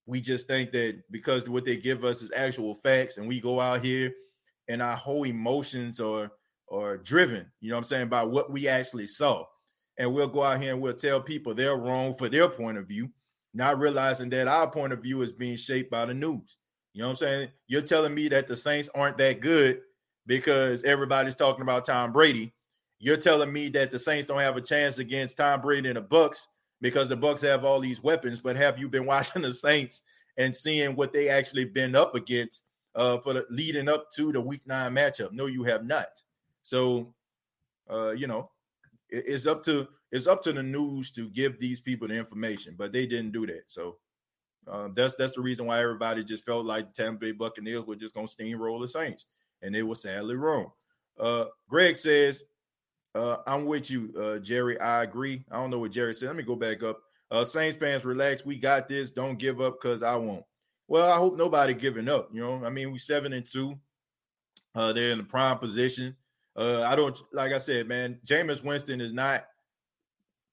we 0.06 0.20
just 0.20 0.46
think 0.46 0.70
that 0.72 1.00
because 1.10 1.48
what 1.48 1.64
they 1.64 1.76
give 1.76 2.04
us 2.04 2.22
is 2.22 2.32
actual 2.34 2.74
facts, 2.74 3.16
and 3.16 3.26
we 3.26 3.40
go 3.40 3.60
out 3.60 3.84
here 3.84 4.12
and 4.68 4.82
our 4.82 4.96
whole 4.96 5.24
emotions 5.24 6.00
are 6.00 6.30
are 6.70 6.96
driven, 6.96 7.46
you 7.60 7.68
know 7.68 7.76
what 7.76 7.80
I'm 7.80 7.84
saying, 7.84 8.08
by 8.08 8.22
what 8.22 8.50
we 8.50 8.68
actually 8.68 9.06
saw. 9.06 9.44
And 9.98 10.12
we'll 10.12 10.28
go 10.28 10.42
out 10.42 10.60
here 10.60 10.72
and 10.72 10.80
we'll 10.80 10.94
tell 10.94 11.20
people 11.20 11.54
they're 11.54 11.76
wrong 11.76 12.14
for 12.16 12.28
their 12.28 12.48
point 12.48 12.78
of 12.78 12.88
view, 12.88 13.10
not 13.52 13.78
realizing 13.78 14.30
that 14.30 14.48
our 14.48 14.68
point 14.68 14.92
of 14.92 15.02
view 15.02 15.22
is 15.22 15.30
being 15.30 15.56
shaped 15.56 15.90
by 15.90 16.06
the 16.06 16.14
news. 16.14 16.56
You 16.94 17.02
know 17.02 17.08
what 17.08 17.10
I'm 17.12 17.16
saying? 17.16 17.48
You're 17.68 17.82
telling 17.82 18.14
me 18.14 18.28
that 18.28 18.48
the 18.48 18.56
Saints 18.56 18.88
aren't 18.94 19.18
that 19.18 19.40
good 19.40 19.82
because 20.26 20.84
everybody's 20.84 21.34
talking 21.34 21.62
about 21.62 21.84
Tom 21.84 22.12
Brady. 22.12 22.52
You're 22.98 23.18
telling 23.18 23.52
me 23.52 23.68
that 23.70 23.90
the 23.90 23.98
Saints 23.98 24.26
don't 24.26 24.40
have 24.40 24.56
a 24.56 24.62
chance 24.62 24.98
against 24.98 25.36
Tom 25.36 25.60
Brady 25.60 25.88
and 25.88 25.96
the 25.96 26.02
Bucks 26.02 26.48
because 26.80 27.08
the 27.08 27.16
Bucks 27.16 27.42
have 27.42 27.64
all 27.64 27.80
these 27.80 28.02
weapons. 28.02 28.40
But 28.40 28.56
have 28.56 28.78
you 28.78 28.88
been 28.88 29.06
watching 29.14 29.42
the 29.42 29.52
Saints 29.52 30.02
and 30.36 30.54
seeing 30.54 30.96
what 30.96 31.12
they 31.12 31.28
actually 31.28 31.64
been 31.64 31.94
up 31.94 32.14
against 32.14 32.64
uh, 32.94 33.18
for 33.18 33.32
the 33.34 33.46
leading 33.50 33.88
up 33.88 34.10
to 34.12 34.32
the 34.32 34.40
Week 34.40 34.62
Nine 34.66 34.94
matchup? 34.94 35.32
No, 35.32 35.46
you 35.46 35.64
have 35.64 35.84
not. 35.84 36.22
So, 36.62 37.14
uh, 37.90 38.12
you 38.12 38.26
know, 38.26 38.50
it, 39.10 39.24
it's 39.26 39.46
up 39.46 39.62
to 39.64 39.88
it's 40.12 40.26
up 40.26 40.42
to 40.42 40.52
the 40.52 40.62
news 40.62 41.10
to 41.12 41.28
give 41.30 41.58
these 41.58 41.80
people 41.80 42.08
the 42.08 42.14
information, 42.14 42.74
but 42.78 42.92
they 42.92 43.06
didn't 43.06 43.32
do 43.32 43.46
that. 43.46 43.64
So. 43.66 43.96
Uh, 44.66 44.88
that's 44.94 45.14
that's 45.16 45.34
the 45.34 45.42
reason 45.42 45.66
why 45.66 45.78
everybody 45.78 46.24
just 46.24 46.42
felt 46.42 46.64
like 46.64 46.94
Tampa 46.94 47.18
Bay 47.18 47.32
Buccaneers 47.32 47.84
were 47.84 47.96
just 47.96 48.14
gonna 48.14 48.26
steamroll 48.26 48.80
the 48.80 48.88
Saints 48.88 49.26
and 49.64 49.74
they 49.74 49.82
were 49.82 49.94
sadly 49.94 50.36
wrong. 50.36 50.70
Uh, 51.18 51.46
Greg 51.68 51.96
says, 51.96 52.44
uh, 53.14 53.36
I'm 53.46 53.66
with 53.66 53.90
you, 53.90 54.12
uh, 54.20 54.38
Jerry. 54.38 54.78
I 54.80 55.04
agree. 55.04 55.44
I 55.50 55.56
don't 55.56 55.70
know 55.70 55.78
what 55.78 55.92
Jerry 55.92 56.14
said. 56.14 56.26
Let 56.26 56.36
me 56.36 56.42
go 56.42 56.56
back 56.56 56.82
up. 56.82 57.00
Uh, 57.30 57.44
Saints 57.44 57.78
fans, 57.78 58.04
relax. 58.04 58.44
We 58.44 58.56
got 58.58 58.88
this. 58.88 59.10
Don't 59.10 59.38
give 59.38 59.60
up 59.60 59.80
because 59.80 60.02
I 60.02 60.16
won't. 60.16 60.44
Well, 60.88 61.10
I 61.10 61.16
hope 61.16 61.36
nobody 61.36 61.74
giving 61.74 62.08
up. 62.08 62.28
You 62.32 62.40
know, 62.42 62.64
I 62.64 62.70
mean, 62.70 62.92
we 62.92 62.98
seven 62.98 63.32
and 63.32 63.46
two. 63.46 63.78
Uh, 64.74 64.92
they're 64.92 65.12
in 65.12 65.18
the 65.18 65.24
prime 65.24 65.58
position. 65.58 66.16
Uh, 66.56 66.82
I 66.82 66.94
don't 66.94 67.20
like 67.32 67.52
I 67.52 67.58
said, 67.58 67.88
man. 67.88 68.18
Jameis 68.26 68.62
Winston 68.62 69.00
is 69.00 69.12
not 69.12 69.44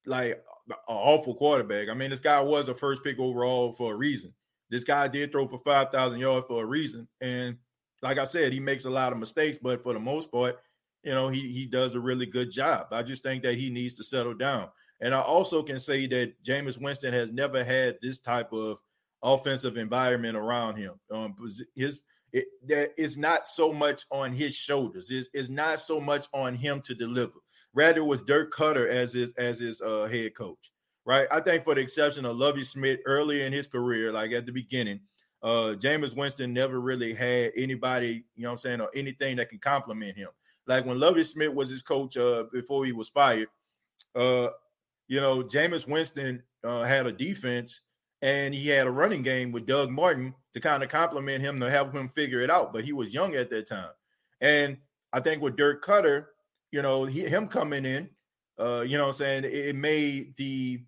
like 0.05 0.43
an 0.69 0.75
awful 0.87 1.35
quarterback. 1.35 1.89
I 1.89 1.93
mean, 1.93 2.09
this 2.09 2.19
guy 2.19 2.39
was 2.39 2.69
a 2.69 2.75
first 2.75 3.03
pick 3.03 3.19
overall 3.19 3.73
for 3.73 3.93
a 3.93 3.95
reason. 3.95 4.33
This 4.69 4.83
guy 4.83 5.07
did 5.07 5.31
throw 5.31 5.47
for 5.47 5.59
five 5.59 5.91
thousand 5.91 6.19
yards 6.19 6.45
for 6.47 6.63
a 6.63 6.65
reason, 6.65 7.07
and 7.19 7.57
like 8.01 8.17
I 8.17 8.23
said, 8.23 8.53
he 8.53 8.59
makes 8.59 8.85
a 8.85 8.89
lot 8.89 9.11
of 9.11 9.19
mistakes, 9.19 9.59
but 9.61 9.83
for 9.83 9.93
the 9.93 9.99
most 9.99 10.31
part, 10.31 10.57
you 11.03 11.11
know, 11.11 11.29
he 11.29 11.51
he 11.51 11.65
does 11.65 11.95
a 11.95 11.99
really 11.99 12.25
good 12.25 12.51
job. 12.51 12.87
I 12.91 13.03
just 13.03 13.23
think 13.23 13.43
that 13.43 13.55
he 13.55 13.69
needs 13.69 13.95
to 13.95 14.03
settle 14.03 14.33
down. 14.33 14.69
And 15.01 15.15
I 15.15 15.21
also 15.21 15.63
can 15.63 15.79
say 15.79 16.05
that 16.07 16.33
Jameis 16.43 16.79
Winston 16.79 17.13
has 17.13 17.33
never 17.33 17.63
had 17.63 17.97
this 18.01 18.19
type 18.19 18.53
of 18.53 18.77
offensive 19.23 19.77
environment 19.77 20.37
around 20.37 20.77
him. 20.77 20.93
Um, 21.11 21.35
his 21.75 22.01
it, 22.33 22.45
that 22.67 22.91
is 22.97 23.17
not 23.17 23.47
so 23.47 23.73
much 23.73 24.05
on 24.11 24.31
his 24.31 24.55
shoulders. 24.55 25.09
Is 25.11 25.29
is 25.33 25.49
not 25.49 25.79
so 25.79 25.99
much 25.99 26.27
on 26.33 26.55
him 26.55 26.81
to 26.81 26.95
deliver. 26.95 27.33
Rather, 27.73 28.03
was 28.03 28.21
Dirk 28.21 28.53
Koetter 28.53 28.89
as 28.89 29.13
his 29.13 29.33
as 29.37 29.59
his 29.59 29.81
uh, 29.81 30.05
head 30.05 30.35
coach. 30.35 30.71
Right. 31.03 31.27
I 31.31 31.39
think 31.41 31.63
for 31.63 31.73
the 31.73 31.81
exception 31.81 32.25
of 32.25 32.37
Lovie 32.37 32.63
Smith 32.63 32.99
early 33.07 33.41
in 33.41 33.51
his 33.51 33.67
career, 33.67 34.11
like 34.11 34.31
at 34.33 34.45
the 34.45 34.51
beginning, 34.51 34.99
uh 35.41 35.73
Jameis 35.79 36.15
Winston 36.15 36.53
never 36.53 36.79
really 36.79 37.13
had 37.13 37.51
anybody, 37.57 38.23
you 38.35 38.43
know 38.43 38.49
what 38.49 38.53
I'm 38.53 38.57
saying, 38.59 38.81
or 38.81 38.89
anything 38.95 39.37
that 39.37 39.49
can 39.49 39.57
compliment 39.57 40.15
him. 40.15 40.29
Like 40.67 40.85
when 40.85 40.99
Lovie 40.99 41.23
Smith 41.23 41.53
was 41.53 41.69
his 41.69 41.81
coach 41.81 42.17
uh 42.17 42.43
before 42.51 42.85
he 42.85 42.91
was 42.91 43.09
fired, 43.09 43.47
uh, 44.15 44.47
you 45.07 45.19
know, 45.19 45.41
Jameis 45.43 45.87
Winston 45.87 46.41
uh, 46.63 46.83
had 46.83 47.07
a 47.07 47.11
defense 47.11 47.81
and 48.21 48.53
he 48.53 48.67
had 48.67 48.87
a 48.87 48.91
running 48.91 49.23
game 49.23 49.51
with 49.51 49.65
Doug 49.65 49.89
Martin 49.89 50.33
to 50.53 50.59
kind 50.59 50.83
of 50.83 50.89
compliment 50.89 51.41
him 51.41 51.59
to 51.59 51.69
help 51.69 51.93
him 51.93 52.07
figure 52.07 52.39
it 52.39 52.49
out. 52.49 52.71
But 52.71 52.85
he 52.85 52.93
was 52.93 53.13
young 53.13 53.35
at 53.35 53.49
that 53.49 53.67
time. 53.67 53.89
And 54.41 54.77
I 55.11 55.19
think 55.19 55.41
with 55.41 55.55
Dirk 55.55 55.83
Koetter, 55.83 56.27
you 56.71 56.81
know, 56.81 57.05
he, 57.05 57.21
him 57.21 57.47
coming 57.47 57.85
in, 57.85 58.09
uh, 58.59 58.81
you 58.81 58.97
know 58.97 59.07
I'm 59.07 59.13
saying, 59.13 59.45
it, 59.45 59.53
it 59.53 59.75
made 59.75 60.35
the 60.37 60.81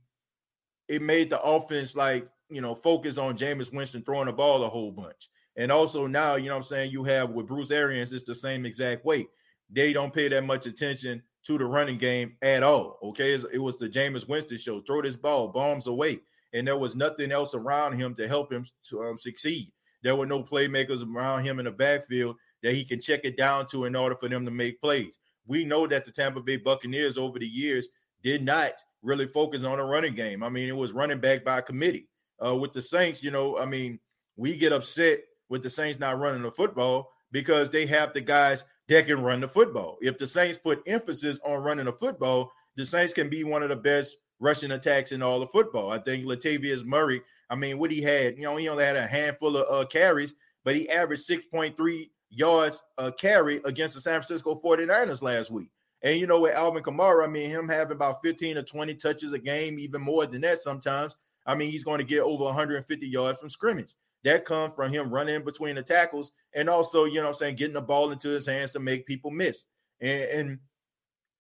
it 0.87 1.01
made 1.01 1.29
the 1.29 1.41
offense 1.41 1.95
like 1.95 2.27
you 2.53 2.61
know, 2.61 2.75
focus 2.75 3.17
on 3.17 3.35
Jameis 3.35 3.73
Winston 3.73 4.03
throwing 4.03 4.27
the 4.27 4.33
ball 4.33 4.63
a 4.63 4.69
whole 4.69 4.91
bunch. 4.91 5.29
And 5.55 5.71
also 5.71 6.07
now, 6.07 6.35
you 6.35 6.49
know 6.49 6.55
I'm 6.55 6.63
saying, 6.63 6.91
you 6.91 7.03
have 7.03 7.31
with 7.31 7.47
Bruce 7.47 7.71
Arians, 7.71 8.13
it's 8.13 8.23
the 8.23 8.35
same 8.35 8.65
exact 8.65 9.03
way. 9.05 9.27
They 9.73 9.91
don't 9.91 10.13
pay 10.13 10.27
that 10.29 10.45
much 10.45 10.65
attention 10.65 11.21
to 11.45 11.57
the 11.57 11.65
running 11.65 11.97
game 11.97 12.37
at 12.41 12.63
all. 12.63 12.99
Okay. 13.03 13.33
It 13.33 13.61
was 13.61 13.77
the 13.77 13.89
Jameis 13.89 14.27
Winston 14.27 14.57
show. 14.57 14.81
Throw 14.81 15.01
this 15.01 15.15
ball, 15.15 15.49
bombs 15.49 15.87
away. 15.87 16.19
And 16.53 16.67
there 16.67 16.77
was 16.77 16.95
nothing 16.95 17.31
else 17.31 17.53
around 17.53 17.93
him 17.93 18.13
to 18.15 18.27
help 18.27 18.51
him 18.51 18.63
to 18.89 19.01
um, 19.01 19.17
succeed. 19.17 19.71
There 20.03 20.15
were 20.15 20.25
no 20.25 20.43
playmakers 20.43 21.03
around 21.05 21.45
him 21.45 21.59
in 21.59 21.65
the 21.65 21.71
backfield 21.71 22.35
that 22.61 22.73
he 22.73 22.85
can 22.85 23.01
check 23.01 23.21
it 23.23 23.37
down 23.37 23.67
to 23.67 23.85
in 23.85 23.95
order 23.95 24.15
for 24.15 24.29
them 24.29 24.45
to 24.45 24.51
make 24.51 24.79
plays. 24.79 25.17
We 25.47 25.65
know 25.65 25.87
that 25.87 26.05
the 26.05 26.11
Tampa 26.11 26.41
Bay 26.41 26.57
Buccaneers 26.57 27.17
over 27.17 27.39
the 27.39 27.47
years 27.47 27.87
did 28.21 28.43
not 28.43 28.73
really 29.01 29.27
focus 29.27 29.63
on 29.63 29.79
a 29.79 29.85
running 29.85 30.13
game. 30.13 30.43
I 30.43 30.49
mean, 30.49 30.69
it 30.69 30.75
was 30.75 30.93
running 30.93 31.19
back 31.19 31.43
by 31.43 31.61
committee 31.61 32.07
uh, 32.45 32.55
with 32.55 32.73
the 32.73 32.81
Saints, 32.81 33.23
you 33.23 33.31
know, 33.31 33.57
I 33.57 33.65
mean, 33.65 33.99
we 34.35 34.55
get 34.57 34.73
upset 34.73 35.19
with 35.49 35.63
the 35.63 35.69
Saints 35.69 35.99
not 35.99 36.19
running 36.19 36.43
the 36.43 36.51
football 36.51 37.11
because 37.31 37.69
they 37.69 37.85
have 37.85 38.13
the 38.13 38.21
guys 38.21 38.63
that 38.87 39.07
can 39.07 39.21
run 39.21 39.39
the 39.39 39.47
football. 39.47 39.97
If 40.01 40.17
the 40.17 40.27
Saints 40.27 40.57
put 40.57 40.81
emphasis 40.87 41.39
on 41.45 41.63
running 41.63 41.85
the 41.85 41.93
football, 41.93 42.51
the 42.75 42.85
Saints 42.85 43.13
can 43.13 43.29
be 43.29 43.43
one 43.43 43.63
of 43.63 43.69
the 43.69 43.75
best 43.75 44.17
rushing 44.39 44.71
attacks 44.71 45.11
in 45.11 45.21
all 45.21 45.41
of 45.41 45.51
football. 45.51 45.91
I 45.91 45.99
think 45.99 46.25
Latavius 46.25 46.83
Murray, 46.83 47.21
I 47.49 47.55
mean, 47.55 47.79
what 47.79 47.91
he 47.91 48.01
had, 48.01 48.35
you 48.37 48.43
know, 48.43 48.57
he 48.57 48.67
only 48.67 48.83
had 48.83 48.95
a 48.95 49.07
handful 49.07 49.55
of 49.55 49.65
uh, 49.71 49.87
carries, 49.87 50.33
but 50.63 50.75
he 50.75 50.89
averaged 50.89 51.27
6.3 51.29 52.09
yards 52.29 52.83
a 52.97 53.11
carry 53.11 53.61
against 53.63 53.95
the 53.95 54.01
San 54.01 54.13
Francisco 54.13 54.59
49ers 54.61 55.21
last 55.21 55.51
week. 55.51 55.69
And 56.01 56.19
you 56.19 56.27
know, 56.27 56.41
with 56.41 56.53
Alvin 56.53 56.83
Kamara, 56.83 57.23
I 57.23 57.27
mean, 57.27 57.49
him 57.49 57.69
having 57.69 57.95
about 57.95 58.21
15 58.21 58.57
or 58.57 58.63
20 58.63 58.95
touches 58.95 59.31
a 59.31 59.39
game, 59.39 59.79
even 59.79 60.01
more 60.01 60.25
than 60.25 60.41
that 60.41 60.59
sometimes. 60.59 61.15
I 61.45 61.55
mean, 61.55 61.71
he's 61.71 61.83
going 61.83 61.99
to 61.99 62.03
get 62.03 62.21
over 62.21 62.43
150 62.43 63.07
yards 63.07 63.39
from 63.39 63.49
scrimmage. 63.49 63.95
That 64.23 64.45
comes 64.45 64.73
from 64.73 64.91
him 64.91 65.09
running 65.09 65.43
between 65.43 65.75
the 65.75 65.83
tackles 65.83 66.31
and 66.53 66.69
also, 66.69 67.05
you 67.05 67.21
know 67.21 67.27
I'm 67.27 67.33
saying, 67.33 67.55
getting 67.55 67.73
the 67.73 67.81
ball 67.81 68.11
into 68.11 68.29
his 68.29 68.45
hands 68.45 68.71
to 68.71 68.79
make 68.79 69.05
people 69.05 69.31
miss. 69.31 69.65
And, 69.99 70.23
and 70.23 70.59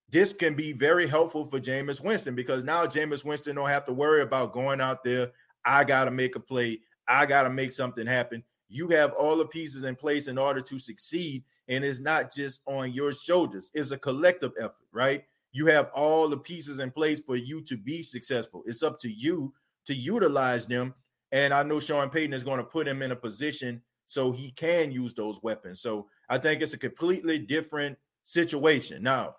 this 0.09 0.33
can 0.33 0.55
be 0.55 0.73
very 0.73 1.07
helpful 1.07 1.45
for 1.45 1.59
Jameis 1.59 2.03
Winston 2.03 2.35
because 2.35 2.63
now 2.63 2.85
Jameis 2.85 3.25
Winston 3.25 3.55
don't 3.55 3.69
have 3.69 3.85
to 3.85 3.93
worry 3.93 4.21
about 4.21 4.53
going 4.53 4.81
out 4.81 5.03
there. 5.03 5.31
I 5.65 5.83
got 5.83 6.05
to 6.05 6.11
make 6.11 6.35
a 6.35 6.39
play. 6.39 6.81
I 7.07 7.25
got 7.25 7.43
to 7.43 7.49
make 7.49 7.73
something 7.73 8.05
happen. 8.05 8.43
You 8.69 8.87
have 8.89 9.13
all 9.13 9.37
the 9.37 9.45
pieces 9.45 9.83
in 9.83 9.95
place 9.95 10.27
in 10.27 10.37
order 10.37 10.61
to 10.61 10.79
succeed. 10.79 11.43
And 11.69 11.83
it's 11.83 11.99
not 11.99 12.31
just 12.31 12.61
on 12.65 12.91
your 12.91 13.13
shoulders, 13.13 13.71
it's 13.73 13.91
a 13.91 13.97
collective 13.97 14.51
effort, 14.59 14.85
right? 14.91 15.23
You 15.53 15.67
have 15.67 15.89
all 15.95 16.27
the 16.27 16.37
pieces 16.37 16.79
in 16.79 16.91
place 16.91 17.21
for 17.21 17.35
you 17.35 17.61
to 17.61 17.77
be 17.77 18.03
successful. 18.03 18.63
It's 18.65 18.83
up 18.83 18.99
to 18.99 19.09
you 19.09 19.53
to 19.85 19.93
utilize 19.93 20.65
them. 20.65 20.93
And 21.33 21.51
I 21.51 21.63
know 21.63 21.79
Sean 21.79 22.09
Payton 22.11 22.31
is 22.31 22.43
going 22.43 22.59
to 22.59 22.63
put 22.63 22.87
him 22.87 23.01
in 23.01 23.11
a 23.11 23.15
position 23.15 23.81
so 24.05 24.31
he 24.31 24.51
can 24.51 24.91
use 24.91 25.15
those 25.15 25.41
weapons. 25.41 25.81
So 25.81 26.07
I 26.29 26.37
think 26.37 26.61
it's 26.61 26.73
a 26.73 26.77
completely 26.77 27.39
different 27.39 27.97
situation. 28.21 29.01
Now, 29.01 29.35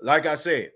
like 0.00 0.26
I 0.26 0.34
said, 0.34 0.72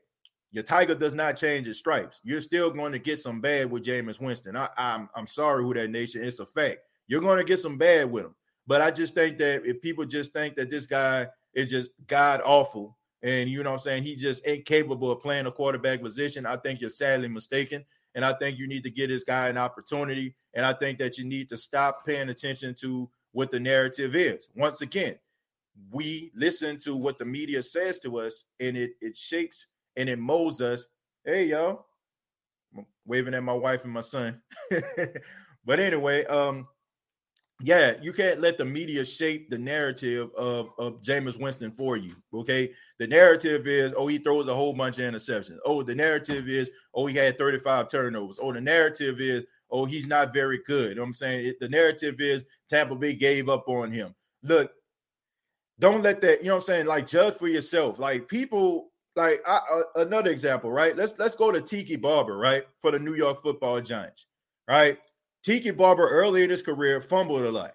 your 0.52 0.62
tiger 0.62 0.94
does 0.94 1.12
not 1.12 1.37
change 1.37 1.66
its 1.66 1.80
stripes. 1.80 2.20
You're 2.22 2.40
still 2.40 2.70
going 2.70 2.92
to 2.92 3.00
get 3.00 3.18
some 3.18 3.40
bad 3.40 3.68
with 3.68 3.85
Jameis 3.85 4.20
Winston. 4.20 4.56
I, 4.56 4.64
am 4.64 4.68
I'm, 5.02 5.09
I'm 5.16 5.26
sorry 5.26 5.64
Who 5.64 5.74
Dat 5.74 5.90
Nation. 5.90 6.22
It's 6.22 6.38
a 6.38 6.46
fact. 6.46 6.78
You're 7.09 7.20
going 7.20 7.38
to 7.38 7.44
get 7.44 7.59
some 7.59 7.76
bad 7.76 8.11
with 8.11 8.26
him. 8.26 8.35
But 8.66 8.80
I 8.80 8.92
just 8.92 9.14
think 9.14 9.38
that 9.38 9.66
if 9.66 9.83
people 9.83 10.04
just 10.04 10.33
think 10.33 10.54
that 10.54 10.70
this 10.70 10.87
guy 10.87 11.26
is 11.52 11.68
just 11.68 11.90
god 12.06 12.40
awful 12.44 12.96
and 13.22 13.50
you 13.50 13.64
know 13.64 13.70
what 13.70 13.80
I'm 13.80 13.80
saying, 13.80 14.02
he 14.04 14.14
just 14.14 14.46
incapable 14.46 15.11
of 15.11 15.20
playing 15.20 15.46
a 15.46 15.50
quarterback 15.50 16.00
position, 16.00 16.46
I 16.46 16.56
think 16.56 16.80
you're 16.80 16.90
sadly 16.90 17.26
mistaken. 17.28 17.85
And 18.14 18.24
I 18.24 18.32
think 18.34 18.58
you 18.58 18.66
need 18.66 18.82
to 18.84 18.90
give 18.90 19.08
this 19.08 19.24
guy 19.24 19.48
an 19.48 19.58
opportunity. 19.58 20.34
And 20.54 20.66
I 20.66 20.72
think 20.72 20.98
that 20.98 21.16
you 21.18 21.24
need 21.24 21.48
to 21.50 21.56
stop 21.56 22.04
paying 22.04 22.28
attention 22.28 22.74
to 22.80 23.08
what 23.32 23.50
the 23.50 23.60
narrative 23.60 24.16
is. 24.16 24.48
Once 24.56 24.80
again, 24.80 25.16
we 25.90 26.30
listen 26.34 26.76
to 26.78 26.96
what 26.96 27.18
the 27.18 27.24
media 27.24 27.62
says 27.62 27.98
to 28.00 28.18
us, 28.18 28.44
and 28.58 28.76
it 28.76 28.92
it 29.00 29.16
shapes 29.16 29.66
and 29.96 30.08
it 30.08 30.18
molds 30.18 30.60
us. 30.60 30.86
Hey, 31.24 31.46
y'all. 31.46 31.86
I'm 32.76 32.86
waving 33.06 33.34
at 33.34 33.42
my 33.42 33.52
wife 33.52 33.84
and 33.84 33.92
my 33.92 34.00
son. 34.00 34.40
but 35.64 35.80
anyway, 35.80 36.24
um, 36.26 36.68
yeah, 37.62 37.94
you 38.00 38.12
can't 38.12 38.40
let 38.40 38.56
the 38.56 38.64
media 38.64 39.04
shape 39.04 39.50
the 39.50 39.58
narrative 39.58 40.30
of, 40.34 40.70
of 40.78 41.02
Jameis 41.02 41.38
Winston 41.38 41.70
for 41.70 41.96
you. 41.96 42.16
Okay. 42.32 42.72
The 42.98 43.06
narrative 43.06 43.66
is, 43.66 43.92
oh, 43.96 44.06
he 44.06 44.18
throws 44.18 44.48
a 44.48 44.54
whole 44.54 44.72
bunch 44.72 44.98
of 44.98 45.12
interceptions. 45.12 45.58
Oh, 45.64 45.82
the 45.82 45.94
narrative 45.94 46.48
is, 46.48 46.70
oh, 46.94 47.06
he 47.06 47.16
had 47.16 47.36
35 47.36 47.88
turnovers. 47.88 48.38
Oh, 48.40 48.52
the 48.52 48.60
narrative 48.60 49.20
is, 49.20 49.44
oh, 49.70 49.84
he's 49.84 50.06
not 50.06 50.32
very 50.32 50.60
good. 50.66 50.90
You 50.90 50.94
know 50.96 51.02
I'm 51.02 51.12
saying? 51.12 51.46
It, 51.46 51.60
the 51.60 51.68
narrative 51.68 52.20
is 52.20 52.44
Tampa 52.70 52.94
Bay 52.94 53.14
gave 53.14 53.48
up 53.48 53.68
on 53.68 53.92
him. 53.92 54.14
Look, 54.42 54.72
don't 55.78 56.02
let 56.02 56.20
that, 56.22 56.40
you 56.40 56.48
know 56.48 56.54
what 56.54 56.62
I'm 56.62 56.66
saying? 56.66 56.86
Like, 56.86 57.06
judge 57.06 57.34
for 57.34 57.48
yourself. 57.48 57.98
Like, 57.98 58.26
people, 58.26 58.90
like, 59.16 59.42
I, 59.46 59.60
uh, 59.72 59.82
another 59.96 60.30
example, 60.30 60.70
right? 60.70 60.96
Let's 60.96 61.18
let's 61.18 61.34
go 61.34 61.50
to 61.50 61.60
Tiki 61.60 61.96
Barber, 61.96 62.36
right? 62.36 62.64
For 62.80 62.90
the 62.90 62.98
New 62.98 63.14
York 63.14 63.42
football 63.42 63.80
giants, 63.80 64.26
right? 64.68 64.98
Tiki 65.42 65.70
Barber 65.70 66.09
early 66.09 66.44
in 66.44 66.50
his 66.50 66.62
career 66.62 67.00
fumbled 67.00 67.42
a 67.42 67.50
lot. 67.50 67.74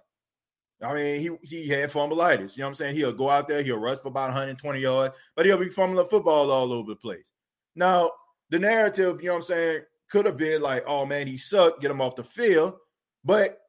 I 0.83 0.93
mean, 0.93 1.19
he 1.41 1.57
he 1.63 1.69
had 1.69 1.91
fumbleitis. 1.91 2.55
You 2.55 2.61
know 2.61 2.65
what 2.65 2.69
I'm 2.69 2.73
saying? 2.75 2.95
He'll 2.95 3.13
go 3.13 3.29
out 3.29 3.47
there, 3.47 3.63
he'll 3.63 3.77
rush 3.77 3.99
for 3.99 4.09
about 4.09 4.29
120 4.29 4.79
yards, 4.79 5.15
but 5.35 5.45
he'll 5.45 5.57
be 5.57 5.69
fumbling 5.69 6.05
football 6.07 6.51
all 6.51 6.73
over 6.73 6.91
the 6.91 6.95
place. 6.95 7.31
Now, 7.75 8.11
the 8.49 8.59
narrative, 8.59 9.21
you 9.21 9.27
know 9.27 9.33
what 9.33 9.37
I'm 9.37 9.43
saying, 9.43 9.81
could 10.09 10.25
have 10.25 10.37
been 10.37 10.61
like, 10.61 10.83
oh 10.85 11.05
man, 11.05 11.27
he 11.27 11.37
sucked, 11.37 11.81
get 11.81 11.91
him 11.91 12.01
off 12.01 12.15
the 12.15 12.23
field. 12.23 12.75
But 13.23 13.59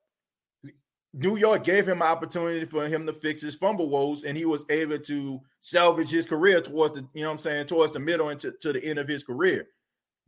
New 1.14 1.36
York 1.36 1.64
gave 1.64 1.88
him 1.88 2.02
an 2.02 2.08
opportunity 2.08 2.66
for 2.66 2.86
him 2.86 3.06
to 3.06 3.12
fix 3.12 3.40
his 3.40 3.54
fumble 3.54 3.88
woes, 3.88 4.24
and 4.24 4.36
he 4.36 4.44
was 4.44 4.66
able 4.68 4.98
to 4.98 5.40
salvage 5.60 6.10
his 6.10 6.26
career 6.26 6.60
towards 6.60 6.94
the, 6.96 7.06
you 7.14 7.22
know 7.22 7.28
what 7.28 7.32
I'm 7.32 7.38
saying, 7.38 7.66
towards 7.68 7.92
the 7.92 8.00
middle 8.00 8.28
and 8.28 8.40
to, 8.40 8.52
to 8.60 8.72
the 8.72 8.84
end 8.84 8.98
of 8.98 9.08
his 9.08 9.24
career. 9.24 9.68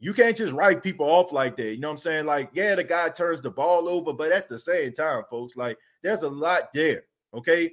You 0.01 0.15
can't 0.15 0.37
just 0.37 0.53
write 0.53 0.83
people 0.83 1.07
off 1.07 1.33
like 1.33 1.57
that. 1.57 1.75
You 1.75 1.81
know 1.81 1.89
what 1.89 1.93
I'm 1.93 1.99
saying? 1.99 2.27
Like, 2.27 2.51
yeah, 2.53 2.75
the 2.75 2.85
guy 2.85 3.09
turns 3.09 3.41
the 3.41 3.51
ball 3.51 3.89
over, 3.89 4.13
but 4.13 4.31
at 4.31 4.49
the 4.49 4.59
same 4.59 4.93
time, 4.93 5.25
folks, 5.29 5.57
like 5.57 5.77
there's 6.03 6.23
a 6.23 6.29
lot 6.29 6.73
there. 6.73 7.05
Okay. 7.35 7.73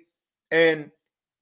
And 0.51 0.89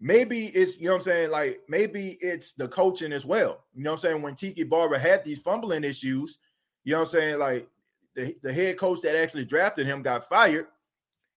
maybe 0.01 0.47
it's, 0.47 0.79
you 0.79 0.87
know 0.87 0.93
what 0.93 0.97
I'm 0.97 1.03
saying? 1.03 1.31
Like, 1.31 1.61
maybe 1.69 2.17
it's 2.19 2.51
the 2.51 2.67
coaching 2.67 3.13
as 3.13 3.25
well. 3.25 3.63
You 3.73 3.83
know 3.83 3.91
what 3.91 3.99
I'm 4.05 4.09
saying? 4.09 4.21
When 4.21 4.35
Tiki 4.35 4.63
Barber 4.63 4.97
had 4.97 5.23
these 5.23 5.39
fumbling 5.39 5.85
issues, 5.85 6.37
you 6.83 6.91
know 6.91 6.99
what 6.99 7.07
I'm 7.07 7.11
saying? 7.11 7.39
Like 7.39 7.67
the, 8.15 8.35
the 8.43 8.53
head 8.53 8.77
coach 8.77 9.01
that 9.01 9.15
actually 9.15 9.45
drafted 9.45 9.85
him 9.85 10.01
got 10.01 10.27
fired. 10.27 10.67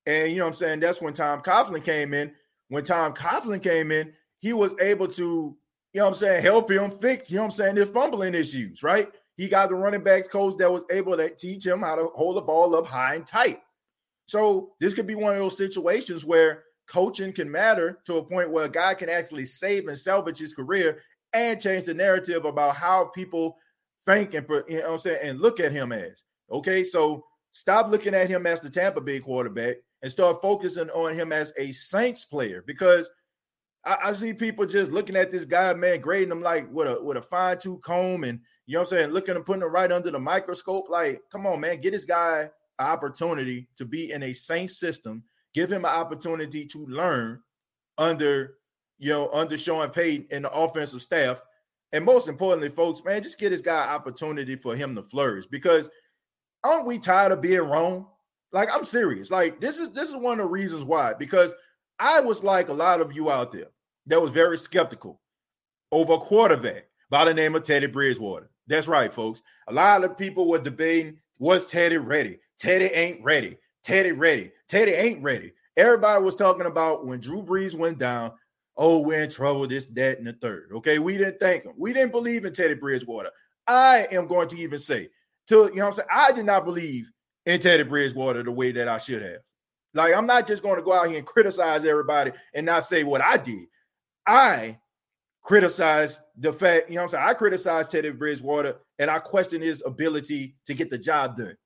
And 0.07 0.31
you 0.31 0.39
know 0.39 0.45
what 0.45 0.49
I'm 0.49 0.55
saying? 0.55 0.81
That's 0.81 1.01
when 1.01 1.13
Tom 1.13 1.41
Coughlin 1.41 1.85
came 1.85 2.15
in. 2.15 2.33
When 2.69 2.85
Tom 2.85 3.15
Coughlin 3.15 3.63
came 3.63 3.93
in, 3.93 4.13
he 4.39 4.53
was 4.53 4.75
able 4.81 5.09
to, 5.09 5.57
you 5.93 6.01
know 6.01 6.05
what 6.05 6.11
I'm 6.11 6.15
saying, 6.15 6.43
help 6.43 6.71
him 6.71 6.91
fix, 6.91 7.31
you 7.31 7.37
know 7.37 7.43
what 7.43 7.47
I'm 7.47 7.51
saying, 7.53 7.77
his 7.77 7.89
fumbling 7.89 8.35
issues, 8.35 8.83
right? 8.83 9.09
He 9.37 9.49
got 9.49 9.69
the 9.69 9.75
running 9.75 10.03
backs 10.03 10.29
coach 10.29 10.57
that 10.59 10.73
was 10.73 10.85
able 10.91 11.17
to 11.17 11.29
teach 11.31 11.67
him 11.67 11.83
how 11.83 11.97
to 11.97 12.09
hold 12.15 12.37
the 12.37 12.41
ball 12.41 12.75
up 12.75 12.87
high 12.87 13.15
and 13.15 13.27
tight. 13.27 13.61
So 14.27 14.73
this 14.81 14.95
could 14.95 15.07
be 15.07 15.15
one 15.15 15.35
of 15.35 15.39
those 15.39 15.57
situations 15.57 16.25
where 16.25 16.65
coaching 16.89 17.33
can 17.33 17.51
matter 17.51 18.01
to 18.07 18.17
a 18.17 18.25
point 18.25 18.51
where 18.51 18.65
a 18.65 18.71
guy 18.71 18.95
can 18.95 19.09
actually 19.09 19.45
save 19.45 19.89
and 19.89 19.99
salvage 19.99 20.39
his 20.39 20.55
career 20.55 21.03
and 21.33 21.61
change 21.61 21.85
the 21.85 21.95
narrative 21.95 22.45
about 22.45 22.77
how 22.77 23.07
people 23.07 23.59
think 24.07 24.35
and 24.35 24.47
you 24.69 24.79
know 24.79 24.93
I'm 24.93 24.99
saying 24.99 25.19
and 25.23 25.41
look 25.41 25.61
at 25.61 25.73
him 25.73 25.93
as. 25.93 26.25
Okay, 26.51 26.85
so 26.85 27.25
stop 27.51 27.89
looking 27.91 28.15
at 28.15 28.31
him 28.31 28.47
as 28.47 28.61
the 28.61 28.71
Tampa 28.71 29.01
Bay 29.01 29.21
quarterback 29.21 29.77
and 30.03 30.11
start 30.11 30.41
focusing 30.41 30.91
on 30.91 31.15
him 31.15 31.33
as 31.33 31.53
a 31.59 31.73
Saints 31.73 32.25
player 32.25 32.63
because 32.67 33.11
I, 33.87 33.97
I 34.07 34.13
see 34.13 34.35
people 34.35 34.67
just 34.67 34.91
looking 34.91 35.17
at 35.17 35.31
this 35.31 35.45
guy, 35.45 35.73
man, 35.75 36.01
grading 36.01 36.33
him 36.33 36.41
like 36.41 36.71
with 36.73 36.89
a 36.89 37.01
with 37.03 37.17
a 37.17 37.23
fine 37.23 37.59
tooth 37.59 37.81
comb 37.83 38.25
and 38.25 38.41
you 38.67 38.75
know 38.75 38.81
what 38.81 38.93
I'm 38.93 38.99
saying? 38.99 39.11
Looking 39.11 39.37
and 39.37 39.47
putting 39.47 39.63
it 39.63 39.67
right 39.67 39.91
under 39.91 40.11
the 40.11 40.19
microscope. 40.19 40.89
Like, 40.91 41.23
come 41.31 41.47
on, 41.47 41.61
man, 41.61 41.81
get 41.81 41.93
this 41.93 42.05
guy 42.05 42.51
an 42.79 42.87
opportunity 42.87 43.69
to 43.77 43.85
be 43.85 44.11
in 44.11 44.25
a 44.25 44.33
same 44.33 44.69
system. 44.69 45.23
Give 45.55 45.71
him 45.71 45.85
an 45.85 45.93
opportunity 45.93 46.67
to 46.67 46.85
learn 46.87 47.41
under, 47.97 48.57
you 48.99 49.11
know, 49.11 49.31
under 49.33 49.57
Sean 49.57 49.89
Payton 49.89 50.27
and 50.33 50.45
the 50.45 50.53
offensive 50.53 51.01
staff. 51.01 51.43
And 51.93 52.05
most 52.05 52.29
importantly, 52.29 52.69
folks, 52.69 53.05
man, 53.05 53.23
just 53.23 53.39
get 53.39 53.51
this 53.51 53.63
guy 53.63 53.85
an 53.85 53.91
opportunity 53.91 54.57
for 54.57 54.75
him 54.75 54.97
to 54.97 55.03
flourish 55.03 55.47
because 55.47 55.91
aren't 56.65 56.87
we 56.87 56.99
tired 56.99 57.33
of 57.33 57.41
being 57.41 57.61
wrong? 57.61 58.09
Like, 58.53 58.69
I'm 58.75 58.85
serious. 58.85 59.31
Like, 59.31 59.61
this 59.61 59.79
is 59.79 59.91
this 59.91 60.09
is 60.09 60.17
one 60.17 60.41
of 60.41 60.47
the 60.47 60.51
reasons 60.51 60.83
why. 60.83 61.15
Because 61.15 61.55
I 62.01 62.21
was 62.21 62.43
like 62.43 62.69
a 62.69 62.75
lot 62.75 63.01
of 63.01 63.15
you 63.15 63.31
out 63.31 63.53
there 63.53 63.69
that 64.07 64.21
was 64.21 64.31
very 64.31 64.59
skeptical 64.59 65.21
over 65.93 66.15
a 66.15 66.19
quarterback 66.19 66.87
by 67.11 67.25
the 67.25 67.35
name 67.35 67.55
of 67.55 67.63
Teddy 67.63 67.87
Bridgewater. 67.87 68.51
That's 68.67 68.89
right, 68.89 69.13
folks. 69.13 69.43
A 69.69 69.73
lot 69.73 70.05
of 70.05 70.17
people 70.17 70.49
were 70.49 70.59
debating 70.59 71.19
was 71.39 71.67
Teddy 71.67 71.99
ready? 71.99 72.39
Teddy 72.59 72.87
ain't 72.87 73.23
ready. 73.23 73.59
Teddy 73.83 74.13
ready. 74.13 74.53
Teddy 74.69 74.93
ain't 74.93 75.23
ready. 75.23 75.53
Everybody 75.77 76.25
was 76.25 76.35
talking 76.35 76.67
about 76.67 77.07
when 77.07 77.21
Drew 77.21 77.43
Brees 77.43 77.75
went 77.75 77.99
down. 77.99 78.33
Oh, 78.77 79.01
we're 79.01 79.23
in 79.23 79.31
trouble. 79.31 79.67
This, 79.67 79.87
that, 79.87 80.19
and 80.19 80.27
the 80.27 80.33
third. 80.33 80.71
Okay, 80.73 80.99
we 80.99 81.19
didn't 81.19 81.41
thank 81.41 81.65
him. 81.65 81.73
We 81.77 81.93
didn't 81.93 82.13
believe 82.13 82.45
in 82.45 82.53
Teddy 82.53 82.75
Bridgewater. 82.75 83.31
I 83.67 84.07
am 84.11 84.27
going 84.27 84.49
to 84.49 84.59
even 84.59 84.79
say, 84.79 85.11
to 85.49 85.55
you 85.55 85.77
know, 85.77 85.85
what 85.85 85.87
I'm 85.87 85.93
saying, 85.93 86.09
I 86.13 86.33
did 86.33 86.47
not 86.47 86.65
believe 86.65 87.11
in 87.45 87.61
Teddy 87.61 87.83
Bridgewater 87.83 88.43
the 88.43 88.51
way 88.51 88.73
that 88.73 88.89
I 88.89 88.99
should 88.99 89.23
have. 89.23 89.41
Like, 89.95 90.15
I'm 90.15 90.27
not 90.27 90.47
just 90.47 90.63
going 90.63 90.77
to 90.77 90.83
go 90.83 90.93
out 90.93 91.09
here 91.09 91.19
and 91.19 91.27
criticize 91.27 91.85
everybody 91.85 92.33
and 92.55 92.67
not 92.67 92.85
say 92.85 93.05
what 93.05 93.23
I 93.23 93.37
did. 93.37 93.67
I 94.27 94.79
criticize 95.43 96.19
the 96.37 96.53
fact, 96.53 96.89
you 96.89 96.97
know 96.97 97.03
what 97.03 97.05
I'm 97.05 97.09
saying? 97.11 97.29
I 97.29 97.35
criticize 97.35 97.89
Teddy 97.89 98.11
Bridgewater 98.11 98.77
and 98.99 99.11
I 99.11 99.19
question 99.19 99.63
his 99.63 99.83
ability 99.87 100.57
to 100.67 100.75
get 100.75 100.91
the 100.91 100.99
job 100.99 101.37
done. 101.37 101.57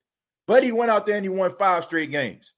But 0.47 0.63
he 0.63 0.71
went 0.71 0.91
out 0.91 1.05
there 1.05 1.15
and 1.15 1.25
he 1.25 1.29
won 1.29 1.55
five 1.55 1.83
straight 1.83 2.11
games. 2.11 2.53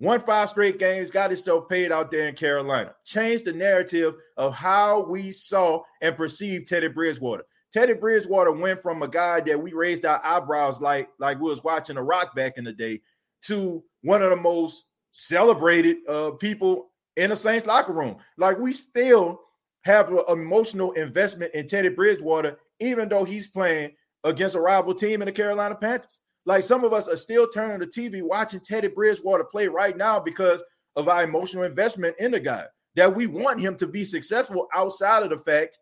Won 0.00 0.20
five 0.20 0.48
straight 0.48 0.78
games, 0.78 1.10
got 1.10 1.30
himself 1.30 1.68
paid 1.68 1.90
out 1.90 2.12
there 2.12 2.28
in 2.28 2.34
Carolina. 2.36 2.94
Changed 3.04 3.46
the 3.46 3.52
narrative 3.52 4.14
of 4.36 4.54
how 4.54 5.00
we 5.00 5.32
saw 5.32 5.82
and 6.00 6.16
perceived 6.16 6.68
Teddy 6.68 6.86
Bridgewater. 6.86 7.44
Teddy 7.72 7.94
Bridgewater 7.94 8.52
went 8.52 8.80
from 8.80 9.02
a 9.02 9.08
guy 9.08 9.40
that 9.40 9.60
we 9.60 9.72
raised 9.72 10.04
our 10.04 10.20
eyebrows 10.24 10.80
like, 10.80 11.08
like 11.18 11.40
we 11.40 11.50
was 11.50 11.64
watching 11.64 11.96
a 11.96 12.02
rock 12.02 12.36
back 12.36 12.56
in 12.56 12.64
the 12.64 12.72
day 12.72 13.00
to 13.42 13.82
one 14.02 14.22
of 14.22 14.30
the 14.30 14.36
most 14.36 14.86
celebrated 15.10 15.96
uh, 16.08 16.30
people 16.32 16.90
in 17.16 17.30
the 17.30 17.36
Saints 17.36 17.66
locker 17.66 17.92
room. 17.92 18.16
Like 18.36 18.58
we 18.58 18.72
still 18.72 19.40
have 19.84 20.10
an 20.10 20.20
emotional 20.28 20.92
investment 20.92 21.54
in 21.54 21.66
Teddy 21.66 21.88
Bridgewater, 21.88 22.58
even 22.80 23.08
though 23.08 23.24
he's 23.24 23.48
playing 23.48 23.92
against 24.24 24.54
a 24.54 24.60
rival 24.60 24.94
team 24.94 25.22
in 25.22 25.26
the 25.26 25.32
Carolina 25.32 25.74
Panthers. 25.74 26.18
Like 26.44 26.64
some 26.64 26.84
of 26.84 26.92
us 26.92 27.08
are 27.08 27.16
still 27.16 27.48
turning 27.48 27.78
the 27.78 27.86
TV 27.86 28.22
watching 28.22 28.60
Teddy 28.60 28.88
Bridgewater 28.88 29.44
play 29.44 29.68
right 29.68 29.96
now 29.96 30.18
because 30.18 30.62
of 30.96 31.08
our 31.08 31.22
emotional 31.22 31.64
investment 31.64 32.16
in 32.18 32.30
the 32.30 32.40
guy. 32.40 32.64
That 32.96 33.14
we 33.14 33.26
want 33.26 33.60
him 33.60 33.76
to 33.76 33.86
be 33.86 34.04
successful 34.04 34.66
outside 34.74 35.22
of 35.22 35.30
the 35.30 35.38
fact 35.38 35.78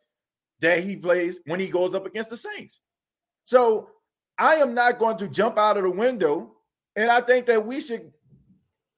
that 0.61 0.83
he 0.83 0.97
plays 0.97 1.39
when 1.47 1.61
he 1.61 1.69
goes 1.69 1.95
up 1.95 2.05
against 2.05 2.31
the 2.31 2.37
Saints. 2.37 2.81
So 3.45 3.91
I 4.39 4.57
am 4.57 4.75
not 4.75 4.99
going 4.99 5.17
to 5.19 5.29
jump 5.29 5.59
out 5.59 5.77
of 5.77 5.85
the 5.85 5.91
window. 5.91 6.53
And 6.97 7.11
I 7.11 7.21
think 7.21 7.47
that 7.47 7.65
we 7.65 7.81
should, 7.81 8.13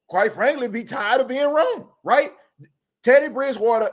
quite 0.08 0.32
frankly, 0.32 0.68
be 0.68 0.84
tired 0.84 1.20
of 1.20 1.28
being 1.28 1.52
wrong, 1.52 1.88
right? 2.02 2.30
Teddy 3.02 3.28
Bridgewater 3.28 3.90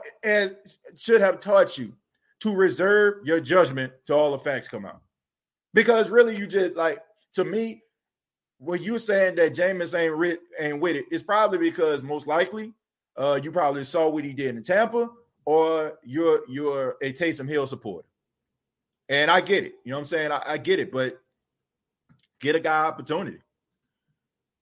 should 0.96 1.20
have 1.20 1.40
taught 1.40 1.78
you 1.78 1.92
to 2.40 2.54
reserve 2.54 3.26
your 3.26 3.40
judgment 3.40 3.92
till 4.04 4.18
all 4.18 4.32
the 4.32 4.38
facts 4.38 4.68
come 4.68 4.84
out. 4.84 5.00
Because 5.74 6.10
really, 6.10 6.36
you 6.36 6.46
just 6.46 6.76
like 6.76 6.98
to 7.34 7.44
me, 7.44 7.82
when 8.58 8.82
you're 8.82 8.98
saying 8.98 9.36
that 9.36 9.54
Jameis 9.54 9.98
ain't 9.98 10.40
ain't 10.58 10.80
with 10.80 10.96
it, 10.96 11.06
it's 11.10 11.22
probably 11.22 11.58
because 11.58 12.02
most 12.02 12.26
likely 12.26 12.72
uh, 13.16 13.38
you 13.42 13.52
probably 13.52 13.84
saw 13.84 14.08
what 14.08 14.24
he 14.24 14.32
did 14.32 14.56
in 14.56 14.62
Tampa, 14.62 15.10
or 15.44 15.98
you're 16.04 16.40
you're 16.48 16.96
a 17.02 17.12
Taysom 17.12 17.48
Hill 17.48 17.66
supporter. 17.66 18.08
And 19.08 19.30
I 19.30 19.40
get 19.40 19.64
it. 19.64 19.74
You 19.84 19.90
know 19.90 19.98
what 19.98 20.00
I'm 20.00 20.06
saying? 20.06 20.32
I, 20.32 20.42
I 20.46 20.58
get 20.58 20.80
it, 20.80 20.90
but 20.90 21.20
get 22.40 22.56
a 22.56 22.60
guy 22.60 22.84
opportunity. 22.86 23.38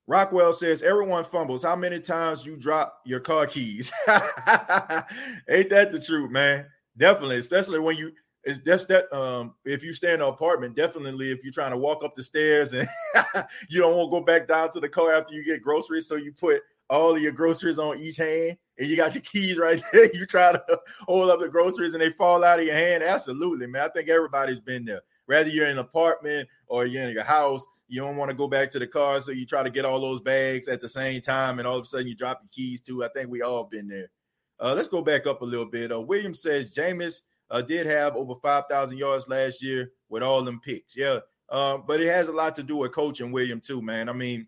Rockwell 0.06 0.52
says 0.52 0.82
everyone 0.82 1.24
fumbles. 1.24 1.62
How 1.62 1.76
many 1.76 1.98
times 1.98 2.44
you 2.44 2.56
drop 2.56 3.00
your 3.06 3.20
car 3.20 3.46
keys? 3.46 3.90
Ain't 4.08 5.70
that 5.70 5.88
the 5.92 6.02
truth, 6.04 6.30
man? 6.30 6.66
Definitely, 6.96 7.38
especially 7.38 7.78
when 7.78 7.96
you 7.96 8.12
it's 8.44 8.58
just 8.58 8.88
that 8.88 9.10
um 9.16 9.54
if 9.64 9.82
you 9.82 9.92
stay 9.92 10.12
in 10.12 10.20
an 10.20 10.28
apartment, 10.28 10.76
definitely 10.76 11.30
if 11.30 11.42
you're 11.42 11.52
trying 11.52 11.70
to 11.70 11.78
walk 11.78 12.04
up 12.04 12.14
the 12.14 12.22
stairs 12.22 12.74
and 12.74 12.86
you 13.70 13.80
don't 13.80 13.96
want 13.96 14.12
to 14.12 14.20
go 14.20 14.24
back 14.24 14.46
down 14.46 14.70
to 14.72 14.80
the 14.80 14.88
car 14.88 15.14
after 15.14 15.32
you 15.32 15.44
get 15.44 15.62
groceries, 15.62 16.06
so 16.06 16.16
you 16.16 16.32
put 16.32 16.60
all 16.90 17.16
of 17.16 17.22
your 17.22 17.32
groceries 17.32 17.78
on 17.78 17.98
each 17.98 18.18
hand 18.18 18.58
and 18.78 18.88
you 18.88 18.96
got 18.96 19.14
your 19.14 19.22
keys 19.22 19.56
right 19.56 19.82
there. 19.92 20.14
You 20.14 20.26
try 20.26 20.52
to 20.52 20.62
hold 21.00 21.30
up 21.30 21.40
the 21.40 21.48
groceries 21.48 21.94
and 21.94 22.02
they 22.02 22.10
fall 22.10 22.44
out 22.44 22.60
of 22.60 22.66
your 22.66 22.74
hand. 22.74 23.02
Absolutely, 23.02 23.66
man. 23.66 23.86
I 23.86 23.88
think 23.88 24.08
everybody's 24.08 24.60
been 24.60 24.84
there. 24.84 25.00
Whether 25.26 25.48
you're 25.48 25.66
in 25.66 25.72
an 25.72 25.78
apartment 25.78 26.48
or 26.66 26.84
you're 26.84 27.04
in 27.04 27.14
your 27.14 27.24
house, 27.24 27.64
you 27.94 28.00
don't 28.00 28.16
want 28.16 28.28
to 28.28 28.36
go 28.36 28.48
back 28.48 28.70
to 28.72 28.78
the 28.80 28.86
car, 28.86 29.20
so 29.20 29.30
you 29.30 29.46
try 29.46 29.62
to 29.62 29.70
get 29.70 29.84
all 29.84 30.00
those 30.00 30.20
bags 30.20 30.66
at 30.66 30.80
the 30.80 30.88
same 30.88 31.20
time, 31.20 31.58
and 31.58 31.68
all 31.68 31.76
of 31.76 31.84
a 31.84 31.86
sudden 31.86 32.08
you 32.08 32.16
drop 32.16 32.40
your 32.42 32.50
keys 32.50 32.80
too. 32.80 33.04
I 33.04 33.08
think 33.08 33.30
we 33.30 33.42
all 33.42 33.64
been 33.64 33.86
there. 33.86 34.10
Uh, 34.60 34.74
let's 34.74 34.88
go 34.88 35.00
back 35.00 35.26
up 35.26 35.42
a 35.42 35.44
little 35.44 35.66
bit. 35.66 35.92
Uh, 35.92 36.00
William 36.00 36.34
says 36.34 36.74
Jameis 36.74 37.20
uh, 37.50 37.62
did 37.62 37.86
have 37.86 38.16
over 38.16 38.34
5,000 38.34 38.98
yards 38.98 39.28
last 39.28 39.62
year 39.62 39.92
with 40.08 40.22
all 40.22 40.42
them 40.42 40.60
picks. 40.60 40.96
Yeah. 40.96 41.20
Uh, 41.48 41.76
but 41.78 42.00
it 42.00 42.08
has 42.08 42.28
a 42.28 42.32
lot 42.32 42.54
to 42.56 42.62
do 42.62 42.76
with 42.76 42.92
coaching 42.92 43.30
William 43.30 43.60
too, 43.60 43.80
man. 43.80 44.08
I 44.08 44.12
mean, 44.12 44.46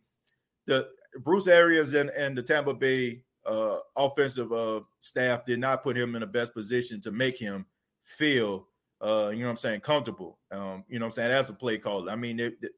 the 0.67 0.89
Bruce 1.21 1.47
Arians 1.47 1.95
and, 1.95 2.11
and 2.11 2.37
the 2.37 2.43
Tampa 2.43 2.75
Bay 2.75 3.23
uh, 3.47 3.79
offensive 3.97 4.53
uh, 4.53 4.81
staff 4.99 5.45
did 5.45 5.61
not 5.61 5.83
put 5.85 5.97
him 5.97 6.15
in 6.17 6.21
the 6.21 6.27
best 6.27 6.53
position 6.53 7.01
to 7.03 7.13
make 7.13 7.39
him 7.39 7.65
feel, 8.03 8.67
uh, 9.01 9.29
you 9.33 9.41
know 9.41 9.47
what 9.47 9.51
I'm 9.51 9.57
saying, 9.57 9.81
comfortable. 9.81 10.39
Um, 10.51 10.85
you 10.89 10.99
know 10.99 11.07
what 11.07 11.11
I'm 11.11 11.13
saying, 11.13 11.31
as 11.33 11.51
a 11.51 11.55
play 11.55 11.79
caller. 11.79 12.11
I 12.11 12.17
mean, 12.17 12.41
it, 12.41 12.57
it, 12.63 12.73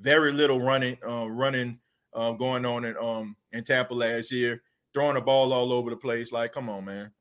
very 0.00 0.32
little 0.32 0.60
running, 0.60 0.98
uh, 1.06 1.28
running 1.30 1.78
uh, 2.14 2.32
going 2.32 2.64
on 2.64 2.84
in 2.84 2.96
um 2.96 3.36
in 3.52 3.64
Tampa 3.64 3.94
last 3.94 4.30
year, 4.30 4.62
throwing 4.92 5.14
the 5.14 5.20
ball 5.20 5.52
all 5.52 5.72
over 5.72 5.90
the 5.90 5.96
place. 5.96 6.32
Like, 6.32 6.52
come 6.52 6.68
on, 6.68 6.84
man. 6.84 7.12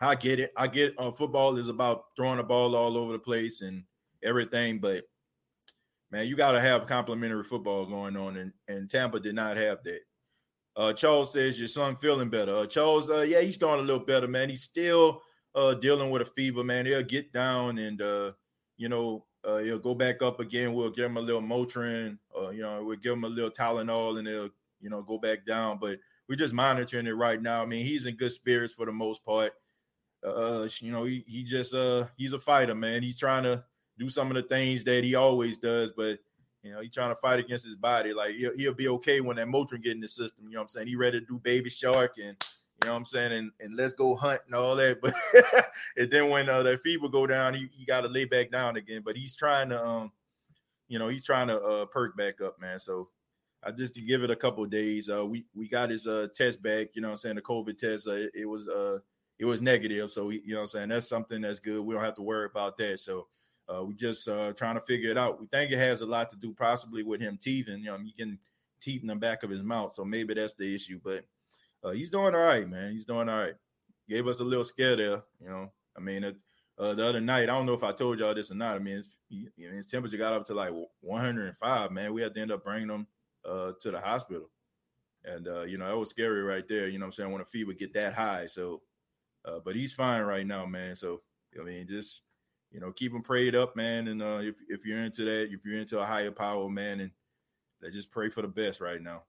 I 0.00 0.14
get 0.14 0.40
it. 0.40 0.52
I 0.56 0.66
get 0.66 0.94
uh, 0.98 1.10
football 1.10 1.56
is 1.56 1.68
about 1.68 2.04
throwing 2.16 2.36
the 2.36 2.42
ball 2.42 2.76
all 2.76 2.96
over 2.98 3.12
the 3.12 3.18
place 3.18 3.62
and 3.62 3.84
everything, 4.22 4.78
but 4.78 5.04
man, 6.10 6.26
you 6.26 6.36
got 6.36 6.52
to 6.52 6.60
have 6.60 6.86
complimentary 6.86 7.44
football 7.44 7.86
going 7.86 8.16
on, 8.16 8.36
and, 8.36 8.52
and 8.68 8.90
Tampa 8.90 9.20
did 9.20 9.34
not 9.34 9.56
have 9.56 9.82
that. 9.84 10.00
Uh, 10.76 10.92
Charles 10.92 11.32
says 11.32 11.58
your 11.58 11.68
son 11.68 11.96
feeling 11.96 12.28
better. 12.28 12.54
Uh, 12.54 12.66
Charles, 12.66 13.10
uh, 13.10 13.22
yeah, 13.22 13.40
he's 13.40 13.56
doing 13.56 13.80
a 13.80 13.82
little 13.82 14.04
better, 14.04 14.28
man. 14.28 14.50
He's 14.50 14.62
still 14.62 15.22
uh, 15.54 15.72
dealing 15.74 16.10
with 16.10 16.20
a 16.20 16.26
fever, 16.26 16.62
man. 16.62 16.84
He'll 16.84 17.02
get 17.02 17.32
down 17.32 17.78
and 17.78 18.02
uh, 18.02 18.32
you 18.76 18.90
know 18.90 19.24
uh, 19.46 19.58
he'll 19.58 19.78
go 19.78 19.94
back 19.94 20.22
up 20.22 20.40
again. 20.40 20.74
We'll 20.74 20.90
give 20.90 21.04
him 21.06 21.16
a 21.16 21.20
little 21.20 21.42
Motrin, 21.42 22.18
uh, 22.36 22.50
you 22.50 22.62
know, 22.62 22.82
we'll 22.84 22.96
give 22.96 23.12
him 23.12 23.24
a 23.24 23.28
little 23.28 23.50
Tylenol, 23.50 24.18
and 24.18 24.26
he'll 24.26 24.50
you 24.80 24.90
know 24.90 25.02
go 25.02 25.18
back 25.18 25.46
down. 25.46 25.78
But 25.80 25.98
we're 26.28 26.36
just 26.36 26.54
monitoring 26.54 27.06
it 27.06 27.12
right 27.12 27.40
now. 27.40 27.62
I 27.62 27.66
mean, 27.66 27.86
he's 27.86 28.06
in 28.06 28.16
good 28.16 28.32
spirits 28.32 28.74
for 28.74 28.86
the 28.86 28.92
most 28.92 29.24
part. 29.24 29.52
Uh, 30.26 30.68
you 30.80 30.90
know, 30.90 31.04
he 31.04 31.24
he 31.26 31.44
just 31.44 31.74
uh 31.74 32.06
he's 32.16 32.32
a 32.32 32.38
fighter, 32.38 32.74
man. 32.74 33.02
He's 33.02 33.18
trying 33.18 33.44
to 33.44 33.64
do 33.98 34.08
some 34.08 34.28
of 34.28 34.34
the 34.34 34.42
things 34.42 34.82
that 34.84 35.04
he 35.04 35.14
always 35.14 35.56
does, 35.56 35.92
but 35.92 36.18
you 36.62 36.72
know, 36.72 36.80
he's 36.80 36.92
trying 36.92 37.10
to 37.10 37.20
fight 37.20 37.38
against 37.38 37.64
his 37.64 37.76
body. 37.76 38.12
Like 38.12 38.34
he'll, 38.34 38.56
he'll 38.56 38.74
be 38.74 38.88
okay 38.88 39.20
when 39.20 39.36
that 39.36 39.46
Motrin 39.46 39.82
get 39.82 39.92
in 39.92 40.00
the 40.00 40.08
system. 40.08 40.46
You 40.48 40.54
know 40.54 40.60
what 40.60 40.64
I'm 40.64 40.68
saying? 40.68 40.88
He 40.88 40.96
ready 40.96 41.20
to 41.20 41.26
do 41.26 41.38
baby 41.38 41.70
shark 41.70 42.14
and 42.20 42.36
you 42.82 42.88
know 42.88 42.92
what 42.92 42.98
I'm 42.98 43.04
saying, 43.04 43.32
and, 43.32 43.50
and 43.60 43.76
let's 43.76 43.94
go 43.94 44.14
hunt 44.14 44.40
and 44.46 44.54
all 44.54 44.76
that. 44.76 45.00
But 45.02 45.14
and 45.96 46.10
then 46.10 46.30
when 46.30 46.48
uh, 46.48 46.62
that 46.62 46.82
fever 46.82 47.08
go 47.08 47.26
down, 47.26 47.54
he, 47.54 47.68
he 47.72 47.84
got 47.84 48.02
to 48.02 48.08
lay 48.08 48.24
back 48.24 48.50
down 48.50 48.76
again. 48.76 49.02
But 49.04 49.16
he's 49.16 49.36
trying 49.36 49.70
to, 49.70 49.84
um, 49.84 50.12
you 50.88 50.98
know, 50.98 51.08
he's 51.08 51.24
trying 51.24 51.48
to 51.48 51.60
uh, 51.60 51.86
perk 51.86 52.16
back 52.16 52.40
up, 52.40 52.60
man. 52.60 52.78
So 52.78 53.08
I 53.62 53.70
just 53.70 53.94
to 53.94 54.00
give 54.00 54.22
it 54.22 54.30
a 54.30 54.36
couple 54.36 54.64
days. 54.66 55.08
Uh, 55.08 55.26
we 55.26 55.44
we 55.54 55.68
got 55.68 55.90
his 55.90 56.06
uh 56.06 56.28
test 56.34 56.62
back. 56.62 56.88
You 56.94 57.02
know, 57.02 57.08
what 57.08 57.12
I'm 57.12 57.18
saying 57.18 57.36
the 57.36 57.42
COVID 57.42 57.78
test. 57.78 58.06
Uh, 58.06 58.12
it, 58.12 58.30
it 58.34 58.46
was 58.46 58.68
uh 58.68 58.98
it 59.38 59.44
was 59.44 59.62
negative. 59.62 60.10
So 60.10 60.26
we, 60.26 60.42
you 60.44 60.54
know, 60.54 60.62
I'm 60.62 60.66
saying 60.66 60.88
that's 60.88 61.08
something 61.08 61.40
that's 61.42 61.58
good. 61.58 61.80
We 61.80 61.94
don't 61.94 62.04
have 62.04 62.14
to 62.16 62.22
worry 62.22 62.46
about 62.46 62.76
that. 62.78 63.00
So 63.00 63.26
uh, 63.68 63.84
we 63.84 63.94
just 63.94 64.28
uh, 64.28 64.52
trying 64.52 64.76
to 64.76 64.80
figure 64.80 65.10
it 65.10 65.18
out. 65.18 65.40
We 65.40 65.46
think 65.46 65.72
it 65.72 65.78
has 65.78 66.00
a 66.00 66.06
lot 66.06 66.30
to 66.30 66.36
do 66.36 66.52
possibly 66.52 67.02
with 67.02 67.20
him 67.20 67.36
teething. 67.36 67.78
You 67.78 67.86
know, 67.86 67.98
he 67.98 68.12
can 68.12 68.38
teeth 68.80 69.02
in 69.02 69.08
the 69.08 69.16
back 69.16 69.42
of 69.42 69.50
his 69.50 69.62
mouth, 69.62 69.92
so 69.92 70.04
maybe 70.04 70.34
that's 70.34 70.54
the 70.54 70.72
issue. 70.74 71.00
But 71.02 71.24
uh, 71.84 71.90
he's 71.90 72.10
doing 72.10 72.34
all 72.34 72.42
right, 72.42 72.68
man. 72.68 72.92
He's 72.92 73.04
doing 73.04 73.28
all 73.28 73.38
right. 73.38 73.54
Gave 74.08 74.26
us 74.26 74.40
a 74.40 74.44
little 74.44 74.64
scare 74.64 74.96
there. 74.96 75.22
You 75.40 75.48
know, 75.48 75.72
I 75.96 76.00
mean, 76.00 76.24
uh, 76.78 76.94
the 76.94 77.08
other 77.08 77.20
night, 77.20 77.44
I 77.44 77.46
don't 77.46 77.66
know 77.66 77.74
if 77.74 77.82
I 77.82 77.92
told 77.92 78.18
y'all 78.18 78.34
this 78.34 78.50
or 78.50 78.54
not. 78.54 78.76
I 78.76 78.78
mean, 78.78 79.02
know, 79.30 79.74
his 79.74 79.86
temperature 79.86 80.16
got 80.16 80.34
up 80.34 80.44
to 80.46 80.54
like 80.54 80.72
105. 81.00 81.90
Man, 81.90 82.12
we 82.12 82.22
had 82.22 82.34
to 82.34 82.40
end 82.40 82.52
up 82.52 82.64
bringing 82.64 82.90
him 82.90 83.06
uh, 83.48 83.72
to 83.80 83.90
the 83.90 84.00
hospital, 84.00 84.50
and 85.24 85.48
uh, 85.48 85.62
you 85.62 85.78
know 85.78 85.88
that 85.88 85.96
was 85.96 86.10
scary 86.10 86.42
right 86.42 86.68
there. 86.68 86.88
You 86.88 86.98
know, 86.98 87.06
I'm 87.06 87.12
saying 87.12 87.30
when 87.30 87.40
a 87.40 87.46
fever 87.46 87.72
get 87.72 87.94
that 87.94 88.14
high. 88.14 88.46
So, 88.46 88.82
uh, 89.44 89.58
but 89.64 89.74
he's 89.74 89.92
fine 89.92 90.22
right 90.22 90.46
now, 90.46 90.66
man. 90.66 90.94
So 90.94 91.22
I 91.58 91.64
mean, 91.64 91.86
just 91.88 92.20
you 92.70 92.80
know, 92.80 92.92
keep 92.92 93.12
him 93.12 93.22
prayed 93.22 93.54
up, 93.54 93.74
man. 93.74 94.08
And 94.08 94.22
uh, 94.22 94.40
if 94.42 94.56
if 94.68 94.84
you're 94.84 95.02
into 95.02 95.24
that, 95.24 95.48
if 95.52 95.64
you're 95.64 95.80
into 95.80 95.98
a 95.98 96.06
higher 96.06 96.30
power, 96.30 96.68
man, 96.68 97.00
and 97.00 97.10
they 97.80 97.90
just 97.90 98.10
pray 98.10 98.28
for 98.28 98.42
the 98.42 98.48
best 98.48 98.80
right 98.80 99.00
now. 99.00 99.22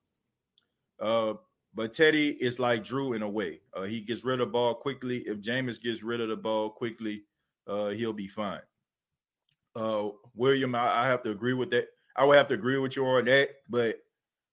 But 1.77 1.93
Teddy 1.93 2.29
is 2.29 2.57
like 2.57 2.83
Drew 2.83 3.13
in 3.13 3.21
a 3.21 3.29
way. 3.29 3.59
Uh, 3.71 3.83
he 3.83 4.01
gets 4.01 4.25
rid 4.25 4.41
of 4.41 4.47
the 4.47 4.51
ball 4.51 4.73
quickly. 4.73 5.19
If 5.27 5.41
Jameis 5.41 5.79
gets 5.79 6.01
rid 6.01 6.19
of 6.19 6.27
the 6.27 6.35
ball 6.35 6.71
quickly, 6.71 7.21
uh, 7.67 7.89
he'll 7.89 8.13
be 8.13 8.27
fine. 8.27 8.61
Uh, 9.75 10.09
William, 10.33 10.73
I, 10.73 11.03
I, 11.03 11.05
have 11.05 11.21
to 11.21 11.29
agree 11.29 11.53
with 11.53 11.69
that. 11.69 11.89
I 12.15 12.25
would 12.25 12.35
have 12.35 12.47
to 12.47 12.55
agree 12.55 12.79
with 12.79 12.95
you 12.95 13.05
on 13.05 13.25
that. 13.25 13.49
But 13.69 13.99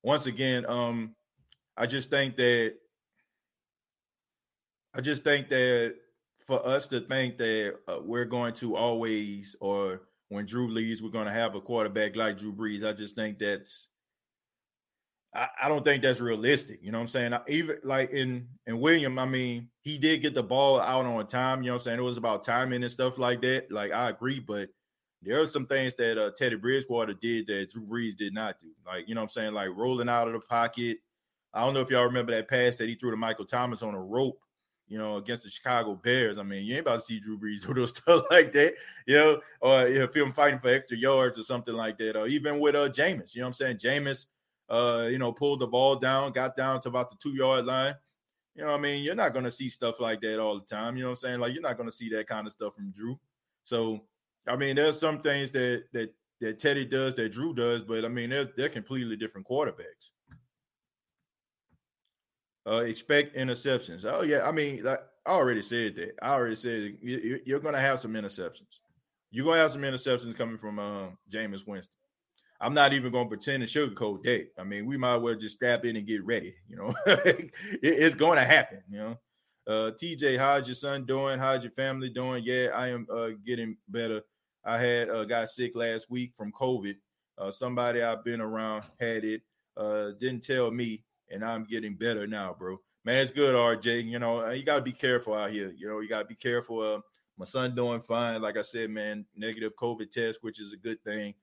once 0.03 0.27
again, 0.27 0.67
um, 0.67 1.15
I 1.79 1.87
just 1.87 2.11
think 2.11 2.37
that 2.37 2.75
I 4.95 5.01
just 5.01 5.25
think 5.25 5.49
that 5.49 5.95
for 6.47 6.65
us 6.67 6.87
to 6.89 7.01
think 7.01 7.39
that 7.39 7.77
uh, 7.89 8.01
we're 8.03 8.27
going 8.27 8.53
to 8.55 8.77
always, 8.77 9.57
or 9.63 10.03
when 10.29 10.45
Drew 10.45 10.69
leaves, 10.69 11.03
we're 11.03 11.09
going 11.09 11.25
to 11.25 11.33
have 11.33 11.55
a 11.55 11.61
quarterback 11.63 12.17
like 12.17 12.37
Drew 12.37 12.53
Brees. 12.53 12.87
I 12.87 12.93
just 12.93 13.17
think 13.17 13.39
that's, 13.39 13.89
I, 15.35 15.49
I 15.65 15.69
don't 15.69 15.85
think 15.85 16.03
that's 16.03 16.21
realistic. 16.21 16.81
You 16.83 16.93
know 16.93 16.99
what 16.99 17.03
I'm 17.03 17.09
saying? 17.09 17.35
Even 17.49 17.79
like 17.83 18.11
in 18.11 18.47
in 18.67 18.79
William, 18.79 19.19
I 19.19 19.27
mean, 19.27 19.69
he 19.83 19.99
did 19.99 20.23
get 20.23 20.35
the 20.35 20.43
ball 20.43 20.81
out 20.81 21.07
on 21.07 21.27
time. 21.27 21.63
You 21.63 21.69
know 21.69 21.75
what 21.75 21.83
I'm 21.83 21.85
saying? 21.85 21.99
It 21.99 22.03
was 22.03 22.17
about 22.17 22.45
timing 22.45 22.83
and 22.83 22.91
stuff 22.91 23.19
like 23.19 23.43
that. 23.43 23.71
Like 23.71 23.93
I 23.93 24.11
agree, 24.11 24.41
but 24.41 24.69
there 25.23 25.41
are 25.41 25.47
some 25.47 25.67
things 25.67 25.95
that 25.97 26.19
uh, 26.19 26.31
Teddy 26.37 26.57
Bridgewater 26.57 27.15
did 27.15 27.47
that 27.47 27.71
Drew 27.71 27.87
Brees 27.87 28.17
did 28.17 28.35
not 28.35 28.59
do. 28.59 28.69
Like 28.87 29.09
you 29.09 29.15
know 29.15 29.23
what 29.23 29.25
I'm 29.25 29.31
saying? 29.31 29.55
Like 29.55 29.71
rolling 29.75 30.09
out 30.09 30.29
of 30.29 30.35
the 30.35 30.41
pocket. 30.41 30.99
I 31.53 31.65
don't 31.65 31.75
know 31.75 31.81
if 31.81 31.91
y'all 31.91 32.05
remember 32.05 32.33
that 32.33 32.49
pass 32.49 32.77
that 32.77 32.89
he 32.89 32.95
threw 32.95 33.11
to 33.11 33.17
Michael 33.17 33.45
Thomas 33.45 33.83
on 33.83 33.95
a 33.95 34.01
rope 34.01 34.39
you 34.87 34.99
know, 34.99 35.17
against 35.17 35.45
the 35.45 35.51
Chicago 35.51 35.95
Bears. 35.95 36.37
I 36.39 36.43
mean, 36.43 36.65
you 36.65 36.75
ain't 36.75 36.87
about 36.87 36.97
to 36.97 37.07
see 37.07 37.19
Drew 37.19 37.39
Brees 37.39 37.63
do 37.67 37.75
those 37.75 37.97
stuff 37.97 38.25
like 38.31 38.53
that, 38.53 38.75
you 39.07 39.17
know, 39.17 39.41
or 39.61 39.87
if 39.87 40.15
him 40.15 40.33
fighting 40.33 40.61
for 40.61 40.69
extra 40.69 40.97
yards 40.97 41.39
or 41.39 41.43
something 41.43 41.75
like 41.75 41.99
that, 41.99 42.17
or 42.17 42.27
even 42.27 42.61
with 42.61 42.75
uh 42.75 42.89
Jameis, 42.89 43.35
you 43.35 43.41
know 43.41 43.47
what 43.49 43.61
I'm 43.61 43.79
saying? 43.79 43.79
Jameis, 43.79 44.27
uh, 44.69 45.09
you 45.11 45.19
know, 45.19 45.33
pulled 45.33 45.61
the 45.61 45.67
ball 45.67 45.97
down, 45.97 46.33
got 46.33 46.57
down 46.57 46.81
to 46.83 46.89
about 46.89 47.11
the 47.11 47.17
two 47.17 47.35
yard 47.35 47.65
line. 47.65 47.95
You 48.55 48.65
know, 48.65 48.75
I 48.75 48.79
mean, 48.79 49.03
you're 49.03 49.15
not 49.15 49.35
gonna 49.35 49.51
see 49.51 49.69
stuff 49.69 50.01
like 50.01 50.21
that 50.21 50.41
all 50.41 50.59
the 50.59 50.65
time. 50.65 50.97
You 50.97 51.03
know 51.03 51.11
what 51.11 51.19
I'm 51.25 51.29
saying? 51.29 51.41
Like, 51.41 51.53
you're 51.53 51.63
not 51.63 51.77
gonna 51.77 51.91
see 51.91 52.09
that 52.11 52.27
kind 52.27 52.47
of 52.47 52.53
stuff 52.53 52.75
from 52.75 52.91
Drew. 52.91 53.19
So, 53.65 54.01
I 54.47 54.57
mean, 54.57 54.77
there's 54.77 54.99
some 54.99 55.21
things 55.21 55.51
that 55.53 55.85
that 55.93 56.15
that 56.41 56.59
Teddy 56.59 56.85
does 56.85 57.15
that 57.17 57.33
Drew 57.33 57.55
does, 57.55 57.83
but 57.83 58.05
I 58.05 58.09
mean, 58.09 58.31
they're 58.31 58.49
they're 58.57 58.69
completely 58.69 59.17
different 59.17 59.47
quarterbacks. 59.47 60.11
Uh, 62.67 62.85
expect 62.85 63.37
interceptions. 63.37 64.05
Oh 64.07 64.23
yeah, 64.23 64.47
I 64.47 64.53
mean, 64.53 64.83
like, 64.85 65.01
I 65.27 65.31
already 65.31 65.63
said 65.63 65.97
that. 65.97 66.17
I 66.23 66.35
already 66.35 66.55
said 66.55 66.97
you, 67.03 67.57
are 67.57 67.61
going 67.61 67.75
to 67.75 67.81
have 67.81 68.01
some 68.01 68.13
interceptions. 68.13 68.79
You're 69.31 69.45
going 69.45 69.57
to 69.57 69.63
have 69.63 69.71
some 69.71 69.83
interceptions 69.83 70.37
coming 70.37 70.59
from 70.59 70.79
um, 70.79 71.19
Jameis 71.31 71.67
Winston. 71.67 71.95
I'm 72.65 72.75
not 72.75 72.93
even 72.93 73.13
going 73.13 73.27
to 73.27 73.29
pretend 73.29 73.67
to 73.67 73.69
sugarcoat 73.69 74.23
that. 74.25 74.49
I 74.59 74.65
mean, 74.65 74.87
we 74.87 74.97
might 74.97 75.17
as 75.17 75.23
well 75.23 75.35
just 75.35 75.57
strap 75.57 75.85
in 75.85 75.97
and 75.97 76.07
get 76.07 76.25
ready. 76.25 76.55
You 76.69 76.77
know, 76.77 76.95
it, 77.07 77.53
it's 77.83 78.15
going 78.15 78.39
to 78.39 78.45
happen. 78.45 78.83
You 78.91 78.99
know, 78.99 79.19
uh, 79.67 79.91
TJ, 79.93 80.39
how's 80.39 80.67
your 80.67 80.75
son 80.75 81.05
doing? 81.05 81.39
How's 81.39 81.63
your 81.63 81.73
family 81.73 82.09
doing? 82.09 82.43
Yeah, 82.45 82.69
I 82.75 82.89
am 82.89 83.07
uh, 83.13 83.31
getting 83.45 83.77
better. 83.89 84.23
I 84.65 84.79
had 84.79 85.11
uh, 85.11 85.25
got 85.25 85.49
sick 85.49 85.73
last 85.75 86.11
week 86.11 86.33
from 86.37 86.53
COVID. 86.53 86.95
Uh, 87.37 87.51
somebody 87.51 88.03
I've 88.03 88.25
been 88.25 88.41
around 88.41 88.85
had 88.99 89.25
it. 89.25 89.43
Uh, 89.77 90.13
didn't 90.19 90.45
tell 90.45 90.71
me 90.71 91.05
and 91.31 91.45
I'm 91.45 91.65
getting 91.65 91.95
better 91.95 92.27
now, 92.27 92.55
bro. 92.59 92.81
Man, 93.05 93.21
it's 93.21 93.31
good, 93.31 93.55
RJ. 93.55 94.07
You 94.07 94.19
know, 94.19 94.47
uh, 94.47 94.51
you 94.51 94.63
got 94.63 94.77
to 94.77 94.83
be 94.83 94.93
careful 94.93 95.35
out 95.35 95.51
here. 95.51 95.75
You 95.77 95.89
know, 95.89 96.01
you 96.01 96.09
got 96.09 96.21
to 96.21 96.29
be 96.29 96.35
careful. 96.35 96.81
Uh, 96.81 97.01
my 97.37 97.45
son 97.45 97.75
doing 97.75 98.01
fine. 98.01 98.41
Like 98.41 98.57
I 98.57 98.63
said, 98.63 98.91
man, 98.91 99.27
negative 99.37 99.73
COVID 99.79 100.11
test, 100.11 100.39
which 100.43 100.61
is 100.61 100.73
a 100.73 100.77
good 100.77 101.03
thing. 101.05 101.35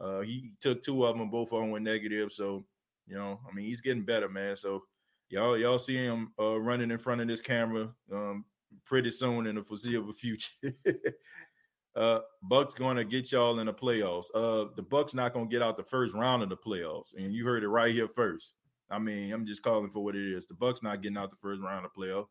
Uh, 0.00 0.20
he 0.20 0.52
took 0.60 0.82
two 0.82 1.06
of 1.06 1.16
them, 1.16 1.30
both 1.30 1.52
of 1.52 1.60
them 1.60 1.70
were 1.70 1.80
negative. 1.80 2.32
So, 2.32 2.64
you 3.06 3.16
know, 3.16 3.40
I 3.48 3.54
mean, 3.54 3.66
he's 3.66 3.80
getting 3.80 4.04
better, 4.04 4.28
man. 4.28 4.56
So, 4.56 4.84
y'all, 5.28 5.56
y'all 5.56 5.78
see 5.78 5.96
him 5.96 6.32
uh, 6.38 6.58
running 6.60 6.90
in 6.90 6.98
front 6.98 7.20
of 7.20 7.28
this 7.28 7.40
camera 7.40 7.88
um, 8.12 8.44
pretty 8.84 9.10
soon 9.10 9.46
in 9.46 9.56
the 9.56 9.62
foreseeable 9.62 10.12
future. 10.12 10.50
uh, 11.96 12.20
Bucks 12.42 12.74
going 12.74 12.96
to 12.96 13.04
get 13.04 13.32
y'all 13.32 13.58
in 13.58 13.66
the 13.66 13.74
playoffs. 13.74 14.26
Uh, 14.34 14.70
the 14.76 14.82
Bucks 14.82 15.14
not 15.14 15.32
going 15.32 15.48
to 15.48 15.52
get 15.52 15.62
out 15.62 15.76
the 15.76 15.82
first 15.82 16.14
round 16.14 16.42
of 16.42 16.48
the 16.48 16.56
playoffs, 16.56 17.14
and 17.16 17.32
you 17.32 17.44
heard 17.44 17.64
it 17.64 17.68
right 17.68 17.92
here 17.92 18.08
first. 18.08 18.54
I 18.90 18.98
mean, 18.98 19.32
I'm 19.32 19.46
just 19.46 19.62
calling 19.62 19.90
for 19.90 20.04
what 20.04 20.14
it 20.14 20.32
is. 20.32 20.46
The 20.46 20.54
Bucks 20.54 20.82
not 20.82 21.02
getting 21.02 21.18
out 21.18 21.30
the 21.30 21.36
first 21.36 21.60
round 21.60 21.84
of 21.84 21.92
playoff. 21.92 22.26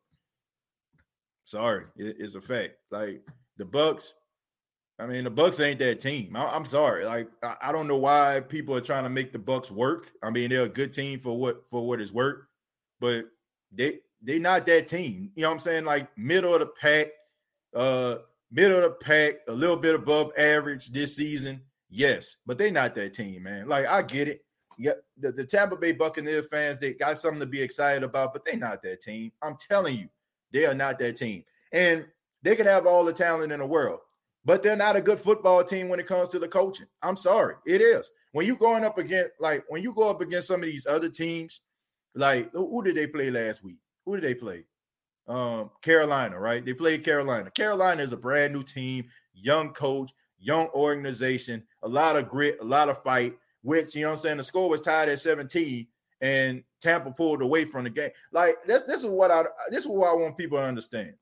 Sorry, 1.44 1.86
it's 1.96 2.36
a 2.36 2.42
fact. 2.42 2.74
Like 2.92 3.22
the 3.58 3.66
Bucks, 3.66 4.14
I 4.98 5.06
mean, 5.08 5.26
the 5.26 5.30
Bucks 5.30 5.60
ain't 5.60 5.80
that 5.80 6.00
team. 6.00 6.36
I, 6.36 6.56
am 6.56 6.64
sorry. 6.64 7.06
Like 7.06 7.30
I, 7.62 7.72
don't 7.72 7.88
know 7.88 7.98
why 7.98 8.40
people 8.40 8.76
are 8.76 8.82
trying 8.82 9.04
to 9.04 9.10
make 9.10 9.34
the 9.34 9.40
Bucks 9.40 9.70
work. 9.70 10.14
I 10.24 10.30
mean, 10.30 10.50
they're 10.50 10.64
a 10.64 10.70
good 10.70 10.94
team 10.94 11.20
for 11.20 11.38
what 11.38 11.70
for 11.70 11.86
what 11.86 12.00
is 12.00 12.14
worth, 12.14 12.46
but 13.00 13.26
they 13.74 14.00
they 14.22 14.40
not 14.40 14.66
that 14.68 14.88
team. 14.88 15.32
You 15.36 15.44
know 15.44 15.50
what 15.50 15.56
I'm 15.56 15.60
saying? 15.60 15.86
Like 15.86 16.18
middle 16.18 16.54
of 16.54 16.62
the 16.62 16.68
pack, 16.68 17.08
uh, 17.74 18.20
middle 18.52 18.78
of 18.78 18.84
the 18.84 18.90
pack, 18.92 19.36
a 19.50 19.54
little 19.54 19.76
bit 19.76 19.96
above 19.96 20.32
average 20.38 20.92
this 20.92 21.16
season. 21.16 21.62
Yes, 21.90 22.38
but 22.46 22.58
they 22.58 22.72
not 22.72 22.96
that 22.96 23.14
team, 23.14 23.44
man. 23.44 23.68
Like 23.68 23.88
I 23.88 24.02
get 24.02 24.30
it 24.30 24.46
yeah, 24.78 24.94
the, 25.18 25.32
the 25.32 25.44
Tampa 25.44 25.76
Bay 25.76 25.92
Buccaneer 25.92 26.44
fans, 26.44 26.80
they 26.80 26.94
got 26.94 27.18
something 27.18 27.40
to 27.40 27.46
be 27.46 27.62
excited 27.62 28.04
about, 28.04 28.34
but 28.34 28.44
they're 28.46 28.58
not 28.58 28.82
that 28.84 29.02
team. 29.02 29.32
I'm 29.42 29.58
telling 29.58 29.98
you, 29.98 30.10
they 30.52 30.66
are 30.66 30.74
not 30.74 31.00
that 31.00 31.18
team. 31.18 31.44
And 31.72 32.06
They 32.44 32.56
can 32.56 32.66
have 32.66 32.86
all 32.86 33.04
the 33.04 33.14
talent 33.14 33.52
in 33.52 33.60
the 33.60 33.66
world, 33.66 34.00
but 34.46 34.62
they're 34.62 34.76
not 34.76 34.96
a 34.96 35.02
good 35.02 35.20
football 35.20 35.64
team 35.64 35.90
when 35.90 36.00
it 36.00 36.06
comes 36.06 36.30
to 36.30 36.40
the 36.40 36.48
coaching. 36.48 36.86
I'm 37.02 37.16
sorry, 37.16 37.56
it 37.66 37.82
is. 37.82 38.10
When 38.32 38.46
you 38.46 38.56
going 38.56 38.86
up 38.86 38.98
against 38.98 39.32
like 39.40 39.66
when 39.68 39.82
you 39.82 39.94
go 39.94 40.08
up 40.08 40.22
against 40.22 40.48
some 40.48 40.62
of 40.62 40.66
these 40.68 40.86
other 40.86 41.10
teams, 41.10 41.62
like 42.14 42.52
who 42.54 42.84
did 42.84 42.96
they 42.96 43.08
play 43.08 43.32
last 43.32 43.64
week? 43.64 43.78
Who 44.06 44.16
did 44.16 44.24
they 44.24 44.36
play? 44.36 44.66
Um, 45.28 45.72
Carolina, 45.82 46.40
right? 46.40 46.64
They 46.64 46.74
played 46.74 47.04
Carolina. 47.04 47.50
Carolina 47.50 48.04
is 48.04 48.12
a 48.12 48.18
brand 48.18 48.54
new 48.54 48.64
team, 48.64 49.08
young 49.34 49.74
coach, 49.74 50.12
young 50.38 50.68
organization, 50.68 51.64
a 51.82 51.88
lot 51.88 52.16
of 52.16 52.30
grit, 52.30 52.58
a 52.62 52.66
lot 52.66 52.90
of 52.90 53.02
fight. 53.02 53.36
Which 53.64 53.96
you 53.96 54.06
know, 54.06 54.12
I'm 54.12 54.18
saying 54.18 54.38
the 54.38 54.44
score 54.44 54.70
was 54.70 54.82
tied 54.82 55.10
at 55.10 55.20
17, 55.20 55.88
and 56.22 56.64
Tampa 56.82 57.10
pulled 57.10 57.42
away 57.42 57.66
from 57.66 57.86
the 57.86 57.90
game. 57.90 58.12
Like 58.32 58.58
this, 58.68 58.84
this 58.84 59.04
is 59.04 59.10
what 59.10 59.32
I 59.32 59.46
this 59.72 59.82
is 59.82 59.88
what 59.88 60.10
I 60.10 60.14
want 60.14 60.38
people 60.38 60.60
to 60.60 60.64
understand. 60.64 61.16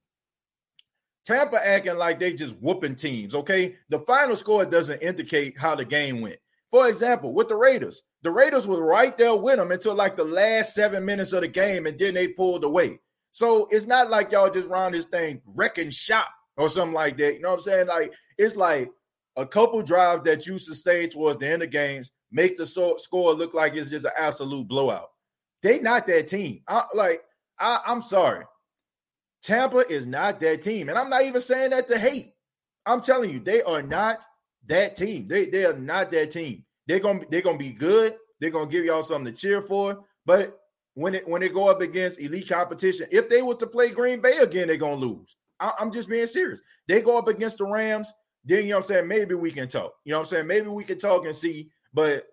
Tampa 1.26 1.66
acting 1.66 1.98
like 1.98 2.20
they 2.20 2.34
just 2.34 2.56
whooping 2.58 2.96
teams. 2.96 3.36
Okay, 3.36 3.76
the 3.90 4.00
final 4.00 4.36
score 4.36 4.66
doesn't 4.66 5.02
indicate 5.02 5.58
how 5.58 5.76
the 5.76 5.86
game 5.86 6.22
went. 6.22 6.38
For 6.72 6.90
example, 6.90 7.34
with 7.34 7.50
the 7.50 7.56
Raiders, 7.56 8.02
the 8.24 8.32
Raiders 8.32 8.68
were 8.68 8.84
right 8.84 9.18
there 9.18 9.36
with 9.36 9.58
them 9.58 9.72
until 9.72 9.94
like 9.94 10.16
the 10.16 10.24
last 10.24 10.74
seven 10.74 11.06
minutes 11.06 11.34
of 11.34 11.42
the 11.42 11.48
game, 11.48 11.86
and 11.86 11.98
then 11.98 12.16
they 12.16 12.28
pulled 12.28 12.64
away. 12.64 13.00
So 13.32 13.68
it's 13.72 13.88
not 13.88 14.10
like 14.10 14.32
y'all 14.32 14.50
just 14.50 14.70
round 14.70 14.94
this 14.94 15.06
thing 15.06 15.42
wrecking 15.46 15.90
shop 15.90 16.28
or 16.58 16.70
something 16.70 16.94
like 16.94 17.18
that. 17.18 17.36
You 17.36 17.42
know 17.42 17.50
what 17.50 17.56
I'm 17.56 17.62
saying? 17.62 17.88
Like 17.88 18.14
it's 18.38 18.56
like 18.56 18.92
a 19.36 19.46
couple 19.46 19.82
drives 19.82 20.24
that 20.26 20.46
you 20.46 20.60
sustain 20.60 21.10
towards 21.10 21.38
the 21.38 21.48
end 21.48 21.64
of 21.64 21.70
games 21.70 22.12
make 22.32 22.58
the 22.58 22.66
so- 22.66 22.98
score 22.98 23.34
look 23.34 23.54
like 23.54 23.76
it's 23.76 23.90
just 23.90 24.06
an 24.06 24.12
absolute 24.18 24.68
blowout. 24.68 25.10
They 25.62 25.80
not 25.80 26.06
that 26.08 26.28
team. 26.28 26.62
I, 26.68 26.84
like 26.94 27.24
I, 27.60 27.80
I'm 27.86 28.02
sorry, 28.02 28.46
Tampa 29.44 29.80
is 29.92 30.06
not 30.06 30.40
that 30.40 30.62
team, 30.62 30.90
and 30.90 30.98
I'm 30.98 31.10
not 31.10 31.24
even 31.24 31.42
saying 31.42 31.72
that 31.72 31.88
to 31.90 32.00
hate. 32.00 32.34
I'm 32.86 33.02
telling 33.02 33.30
you, 33.30 33.40
they 33.40 33.62
are 33.62 33.82
not 33.82 34.24
that 34.68 34.96
team. 34.96 35.28
They 35.28 35.46
they 35.46 35.66
are 35.66 35.78
not 35.78 36.12
that 36.12 36.32
team. 36.32 36.64
They're 36.88 37.00
gonna 37.00 37.26
they're 37.30 37.42
gonna 37.42 37.58
be 37.58 37.72
good. 37.72 38.16
They're 38.40 38.50
gonna 38.50 38.70
give 38.70 38.86
y'all 38.86 39.04
something 39.04 39.34
to 39.34 39.40
cheer 39.40 39.62
for. 39.62 40.04
But 40.26 40.60
when 40.96 41.16
it 41.16 41.28
when 41.28 41.42
they 41.42 41.50
go 41.50 41.68
up 41.68 41.82
against 41.82 42.20
elite 42.20 42.48
competition, 42.48 43.08
if 43.12 43.30
they 43.30 43.42
were 43.42 43.56
to 43.56 43.68
play 43.68 43.90
Green 43.90 44.22
Bay 44.22 44.38
again, 44.38 44.68
they're 44.68 44.78
gonna 44.78 44.96
lose. 44.96 45.36
I, 45.60 45.72
am 45.80 45.92
just 45.92 46.10
being 46.10 46.28
serious. 46.28 46.62
They 46.88 47.02
go 47.02 47.18
up 47.18 47.28
against 47.28 47.58
the 47.58 47.66
Rams, 47.66 48.12
then 48.46 48.66
you 48.66 48.72
know 48.72 48.78
I'm 48.78 48.84
saying. 48.84 49.08
Maybe 49.08 49.36
we 49.36 49.52
can 49.52 49.68
talk. 49.68 49.94
You 50.06 50.12
know 50.12 50.20
what 50.20 50.22
I'm 50.22 50.28
saying. 50.28 50.48
Maybe 50.48 50.68
we 50.68 50.84
can 50.84 50.98
talk 50.98 51.26
and 51.26 51.36
see. 51.36 51.70
But 51.94 52.28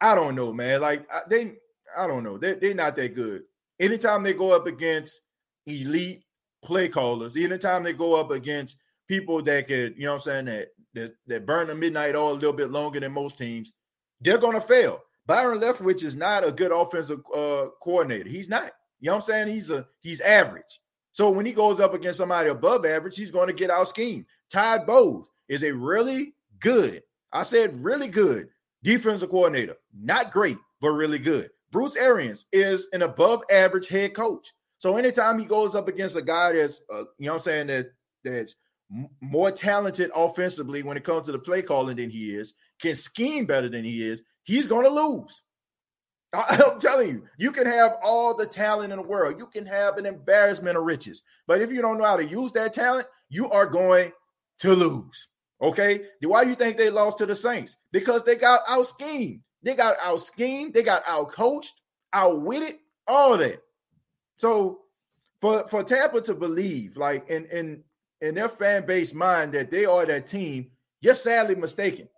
I 0.00 0.14
don't 0.14 0.34
know, 0.34 0.52
man. 0.52 0.80
Like 0.80 1.08
they, 1.28 1.54
I 1.96 2.06
don't 2.06 2.24
know. 2.24 2.38
They 2.38 2.54
they're 2.54 2.74
not 2.74 2.96
that 2.96 3.14
good. 3.14 3.42
Anytime 3.80 4.22
they 4.22 4.32
go 4.32 4.50
up 4.50 4.66
against 4.66 5.20
elite 5.66 6.24
play 6.62 6.88
callers, 6.88 7.36
anytime 7.36 7.82
they 7.82 7.92
go 7.92 8.14
up 8.14 8.30
against 8.30 8.76
people 9.08 9.42
that 9.42 9.68
could, 9.68 9.94
you 9.96 10.06
know 10.06 10.14
I'm 10.14 10.18
saying, 10.18 10.46
that 10.46 10.68
that, 10.94 11.14
that 11.26 11.46
burn 11.46 11.68
the 11.68 11.74
midnight 11.74 12.16
oil 12.16 12.32
a 12.32 12.34
little 12.34 12.52
bit 12.52 12.70
longer 12.70 13.00
than 13.00 13.12
most 13.12 13.36
teams, 13.36 13.74
they're 14.20 14.38
gonna 14.38 14.60
fail. 14.60 15.00
Byron 15.26 15.58
Leftwich 15.58 16.04
is 16.04 16.16
not 16.16 16.46
a 16.46 16.52
good 16.52 16.72
offensive 16.72 17.20
uh, 17.34 17.66
coordinator. 17.82 18.28
He's 18.28 18.48
not. 18.48 18.70
You 19.00 19.08
know 19.08 19.16
what 19.16 19.24
I'm 19.24 19.26
saying? 19.26 19.48
He's 19.48 19.70
a 19.70 19.86
he's 20.02 20.20
average. 20.20 20.80
So 21.12 21.30
when 21.30 21.46
he 21.46 21.52
goes 21.52 21.78
up 21.78 21.94
against 21.94 22.18
somebody 22.18 22.50
above 22.50 22.84
average, 22.84 23.16
he's 23.16 23.30
going 23.30 23.46
to 23.46 23.52
get 23.52 23.70
out 23.70 23.86
scheme. 23.86 24.26
Todd 24.50 24.84
Bowles 24.84 25.30
is 25.48 25.62
a 25.62 25.72
really 25.72 26.34
good, 26.58 27.02
I 27.32 27.44
said 27.44 27.80
really 27.84 28.08
good 28.08 28.48
defensive 28.82 29.30
coordinator. 29.30 29.76
Not 29.96 30.32
great, 30.32 30.56
but 30.80 30.90
really 30.90 31.20
good. 31.20 31.50
Bruce 31.70 31.94
Arians 31.94 32.46
is 32.52 32.88
an 32.92 33.02
above 33.02 33.44
average 33.50 33.86
head 33.86 34.14
coach. 34.14 34.52
So 34.84 34.98
anytime 34.98 35.38
he 35.38 35.46
goes 35.46 35.74
up 35.74 35.88
against 35.88 36.14
a 36.14 36.20
guy 36.20 36.52
that's, 36.52 36.82
uh, 36.92 37.04
you 37.18 37.24
know 37.24 37.32
I'm 37.32 37.38
saying, 37.38 37.68
that 37.68 37.86
that's 38.22 38.54
more 39.22 39.50
talented 39.50 40.10
offensively 40.14 40.82
when 40.82 40.98
it 40.98 41.04
comes 41.04 41.24
to 41.24 41.32
the 41.32 41.38
play 41.38 41.62
calling 41.62 41.96
than 41.96 42.10
he 42.10 42.34
is, 42.34 42.52
can 42.82 42.94
scheme 42.94 43.46
better 43.46 43.70
than 43.70 43.82
he 43.82 44.02
is, 44.02 44.22
he's 44.42 44.66
going 44.66 44.84
to 44.84 44.90
lose. 44.90 45.42
I'm 46.34 46.78
telling 46.78 47.08
you, 47.08 47.24
you 47.38 47.50
can 47.50 47.64
have 47.64 47.96
all 48.02 48.36
the 48.36 48.44
talent 48.44 48.92
in 48.92 48.98
the 48.98 49.08
world. 49.08 49.38
You 49.38 49.46
can 49.46 49.64
have 49.64 49.96
an 49.96 50.04
embarrassment 50.04 50.76
of 50.76 50.84
riches. 50.84 51.22
But 51.46 51.62
if 51.62 51.72
you 51.72 51.80
don't 51.80 51.96
know 51.96 52.04
how 52.04 52.18
to 52.18 52.28
use 52.28 52.52
that 52.52 52.74
talent, 52.74 53.06
you 53.30 53.50
are 53.50 53.66
going 53.66 54.12
to 54.58 54.74
lose. 54.74 55.28
Okay. 55.62 56.02
Why 56.20 56.44
do 56.44 56.50
you 56.50 56.56
think 56.56 56.76
they 56.76 56.90
lost 56.90 57.16
to 57.18 57.26
the 57.26 57.34
Saints? 57.34 57.78
Because 57.90 58.22
they 58.24 58.34
got 58.34 58.60
out 58.68 58.84
schemed. 58.84 59.40
They 59.62 59.76
got 59.76 59.96
out 60.04 60.20
schemed. 60.20 60.74
They 60.74 60.82
got 60.82 61.04
out 61.08 61.32
coached, 61.32 61.72
outwitted, 62.12 62.74
all 63.06 63.38
that. 63.38 63.62
So 64.36 64.80
for, 65.40 65.66
for 65.68 65.82
Tampa 65.82 66.20
to 66.22 66.34
believe, 66.34 66.96
like 66.96 67.28
in, 67.28 67.46
in, 67.46 67.84
in 68.20 68.34
their 68.34 68.48
fan 68.48 68.86
base 68.86 69.14
mind 69.14 69.52
that 69.52 69.70
they 69.70 69.84
are 69.84 70.06
that 70.06 70.26
team, 70.26 70.70
you're 71.00 71.14
sadly 71.14 71.54
mistaken. 71.54 72.08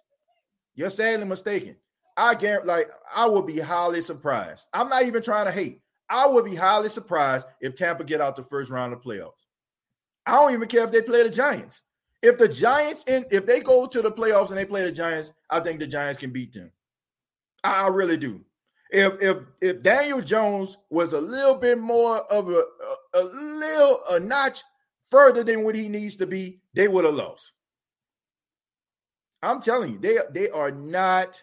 You're 0.75 0.91
sadly 0.91 1.27
mistaken. 1.27 1.77
I 2.17 2.35
guarantee, 2.35 2.69
like, 2.69 2.91
I 3.15 3.27
would 3.27 3.47
be 3.47 3.59
highly 3.59 4.01
surprised. 4.01 4.67
I'm 4.73 4.89
not 4.89 5.05
even 5.05 5.23
trying 5.23 5.47
to 5.47 5.53
hate. 5.53 5.81
I 6.09 6.27
would 6.27 6.45
be 6.45 6.55
highly 6.55 6.89
surprised 6.89 7.47
if 7.61 7.75
Tampa 7.75 8.05
get 8.05 8.21
out 8.21 8.37
the 8.37 8.45
first 8.45 8.71
round 8.71 8.93
of 8.93 9.03
playoffs. 9.03 9.33
I 10.25 10.33
don't 10.33 10.53
even 10.53 10.69
care 10.69 10.85
if 10.85 10.93
they 10.93 11.03
play 11.03 11.23
the 11.23 11.31
Giants. 11.31 11.83
If 12.23 12.39
the 12.39 12.49
Giants 12.49 13.05
and 13.07 13.27
if 13.31 13.45
they 13.45 13.61
go 13.61 13.87
to 13.87 14.03
the 14.03 14.11
playoffs 14.11 14.49
and 14.49 14.59
they 14.59 14.65
play 14.65 14.83
the 14.83 14.93
Giants, 14.93 15.33
I 15.51 15.61
think 15.61 15.79
the 15.79 15.87
Giants 15.87 16.19
can 16.19 16.31
beat 16.31 16.53
them. 16.53 16.71
I, 17.63 17.85
I 17.85 17.89
really 17.89 18.17
do. 18.17 18.41
If 18.91 19.21
if 19.21 19.39
if 19.61 19.83
Daniel 19.83 20.21
Jones 20.21 20.79
was 20.91 21.13
a 21.13 21.21
little 21.21 21.57
bit 21.57 21.79
more 21.79 22.19
of 22.33 22.49
a, 22.49 22.63
a, 23.15 23.21
a 23.21 23.23
little 23.23 24.01
a 24.11 24.21
notch 24.21 24.63
further 25.09 25.43
than 25.43 25.65
what 25.65 25.75
he 25.75 25.89
needs 25.89 26.17
to 26.17 26.27
be, 26.27 26.61
they 26.75 26.89
would 26.89 27.05
have 27.05 27.15
lost. 27.15 27.53
I'm 29.43 29.61
telling 29.61 29.93
you, 29.93 29.99
they 29.99 30.19
they 30.33 30.51
are 30.51 30.71
not 30.71 31.43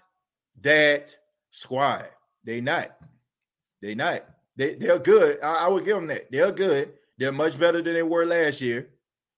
that 0.62 1.16
squad. 1.52 2.08
They 2.44 2.62
not. 2.62 2.96
They 3.82 3.96
not. 3.96 4.26
They 4.56 4.76
they're 4.76 5.00
good. 5.00 5.40
I, 5.44 5.66
I 5.66 5.68
would 5.68 5.86
give 5.86 5.96
them 5.96 6.08
that. 6.08 6.32
They're 6.32 6.52
good. 6.52 6.94
They're 7.18 7.32
much 7.32 7.60
better 7.60 7.82
than 7.82 7.94
they 7.94 8.04
were 8.04 8.26
last 8.26 8.62
year 8.62 8.90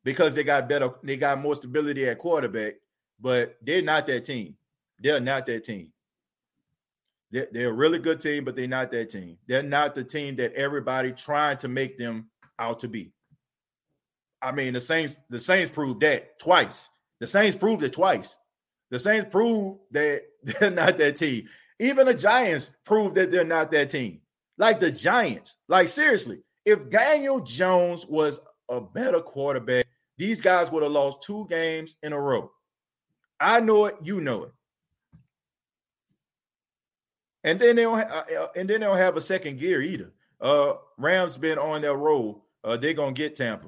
because 0.03 0.33
they 0.33 0.43
got 0.43 0.69
better. 0.69 0.91
They 1.03 1.17
got 1.17 1.41
more 1.41 1.55
stability 1.55 2.05
at 2.05 2.19
quarterback. 2.19 2.75
But 3.19 3.57
they're 3.61 3.81
not 3.81 4.07
that 4.07 4.25
team. 4.25 4.55
They're 4.99 5.19
not 5.19 5.45
that 5.47 5.63
team. 5.63 5.91
They're, 7.36 7.47
they're 7.51 7.69
a 7.69 7.73
really 7.73 7.99
good 7.99 8.21
team, 8.21 8.45
but 8.45 8.55
they're 8.55 8.65
not 8.65 8.91
that 8.91 9.09
team. 9.09 9.38
They're 9.45 9.61
not 9.61 9.93
the 9.93 10.05
team 10.05 10.38
that 10.38 10.53
everybody 10.53 11.11
trying 11.11 11.57
to 11.57 11.67
make 11.67 11.97
them 11.97 12.29
out 12.57 12.79
to 12.79 12.88
be. 12.88 13.11
I 14.41 14.53
mean, 14.53 14.71
the 14.71 14.79
Saints. 14.79 15.19
The 15.29 15.38
Saints 15.38 15.69
proved 15.69 15.99
that 15.99 16.39
twice. 16.39 16.88
The 17.19 17.27
Saints 17.27 17.57
proved 17.57 17.83
it 17.83 17.91
twice. 17.91 18.38
The 18.89 18.97
Saints 18.99 19.27
proved 19.29 19.79
that 19.91 20.21
they're 20.43 20.71
not 20.71 20.97
that 20.97 21.17
team. 21.17 21.49
Even 21.77 22.07
the 22.07 22.13
Giants 22.13 22.71
proved 22.86 23.15
that 23.15 23.31
they're 23.31 23.43
not 23.43 23.69
that 23.71 23.89
team. 23.89 24.21
Like 24.57 24.79
the 24.79 24.89
Giants. 24.89 25.57
Like 25.67 25.89
seriously, 25.89 26.39
if 26.63 26.89
Daniel 26.89 27.41
Jones 27.41 28.05
was 28.05 28.39
a 28.69 28.79
better 28.79 29.19
quarterback, 29.19 29.88
these 30.17 30.39
guys 30.39 30.71
would 30.71 30.83
have 30.83 30.91
lost 30.93 31.21
two 31.21 31.47
games 31.49 31.97
in 32.01 32.13
a 32.13 32.21
row. 32.21 32.49
I 33.41 33.59
know 33.59 33.88
it, 33.88 33.97
you 34.01 34.21
know 34.21 34.43
it. 34.43 34.51
And 37.45 37.59
then 37.59 37.75
they 37.75 37.83
don't 37.83 37.99
uh, 37.99 38.23
uh, 38.39 38.47
and 38.55 38.67
then 38.69 38.81
they 38.81 38.85
don't 38.85 38.97
have 38.97 39.15
a 39.15 39.21
second 39.21 39.59
gear 39.59 39.81
either. 39.81 40.11
Uh 40.41 40.73
Rams 40.97 41.37
been 41.37 41.57
on 41.57 41.81
their 41.81 41.95
roll. 41.95 42.43
Uh 42.63 42.75
they're 42.75 42.93
gonna 42.93 43.13
get 43.13 43.35
Tampa. 43.35 43.67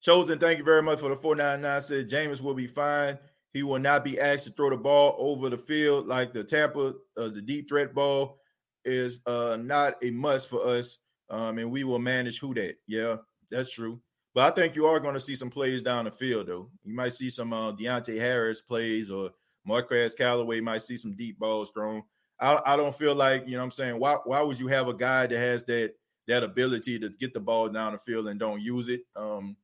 Chosen, 0.00 0.38
thank 0.38 0.58
you 0.58 0.64
very 0.64 0.82
much 0.82 1.00
for 1.00 1.10
the 1.10 1.16
499. 1.16 1.80
Said 1.82 2.08
Jameis 2.08 2.40
will 2.40 2.54
be 2.54 2.66
fine. 2.66 3.18
He 3.52 3.62
will 3.62 3.78
not 3.78 4.02
be 4.02 4.18
asked 4.18 4.46
to 4.46 4.52
throw 4.52 4.70
the 4.70 4.76
ball 4.76 5.14
over 5.18 5.50
the 5.50 5.58
field 5.58 6.06
like 6.06 6.32
the 6.32 6.42
Tampa, 6.42 6.94
uh, 7.18 7.28
the 7.28 7.42
deep 7.42 7.68
threat 7.68 7.94
ball 7.94 8.38
is 8.86 9.18
uh, 9.26 9.58
not 9.60 9.96
a 10.02 10.10
must 10.10 10.48
for 10.48 10.66
us. 10.66 10.98
Um, 11.28 11.58
and 11.58 11.70
we 11.70 11.84
will 11.84 11.98
manage 11.98 12.40
who 12.40 12.54
that. 12.54 12.76
Yeah, 12.86 13.16
that's 13.50 13.74
true. 13.74 14.00
But 14.34 14.50
I 14.50 14.54
think 14.54 14.74
you 14.74 14.86
are 14.86 15.00
going 15.00 15.14
to 15.14 15.20
see 15.20 15.36
some 15.36 15.50
plays 15.50 15.82
down 15.82 16.06
the 16.06 16.10
field, 16.10 16.46
though. 16.46 16.70
You 16.84 16.94
might 16.94 17.12
see 17.12 17.28
some 17.28 17.52
uh, 17.52 17.72
Deonte 17.72 18.18
Harris 18.18 18.62
plays 18.62 19.10
or 19.10 19.30
Marquez 19.66 20.14
Callaway 20.14 20.60
might 20.60 20.82
see 20.82 20.96
some 20.96 21.14
deep 21.14 21.38
balls 21.38 21.70
thrown. 21.72 22.02
I, 22.40 22.60
I 22.64 22.76
don't 22.76 22.94
feel 22.94 23.14
like, 23.14 23.44
you 23.46 23.56
know 23.56 23.62
I'm 23.62 23.70
saying, 23.70 23.98
why, 23.98 24.16
why 24.24 24.40
would 24.40 24.58
you 24.58 24.68
have 24.68 24.88
a 24.88 24.94
guy 24.94 25.26
that 25.26 25.38
has 25.38 25.62
that 25.64 25.94
that 26.26 26.42
ability 26.44 26.98
to 26.98 27.08
get 27.08 27.34
the 27.34 27.40
ball 27.40 27.68
down 27.68 27.92
the 27.92 27.98
field 27.98 28.28
and 28.28 28.40
don't 28.40 28.60
use 28.60 28.88
it? 28.88 29.02
Um, 29.16 29.56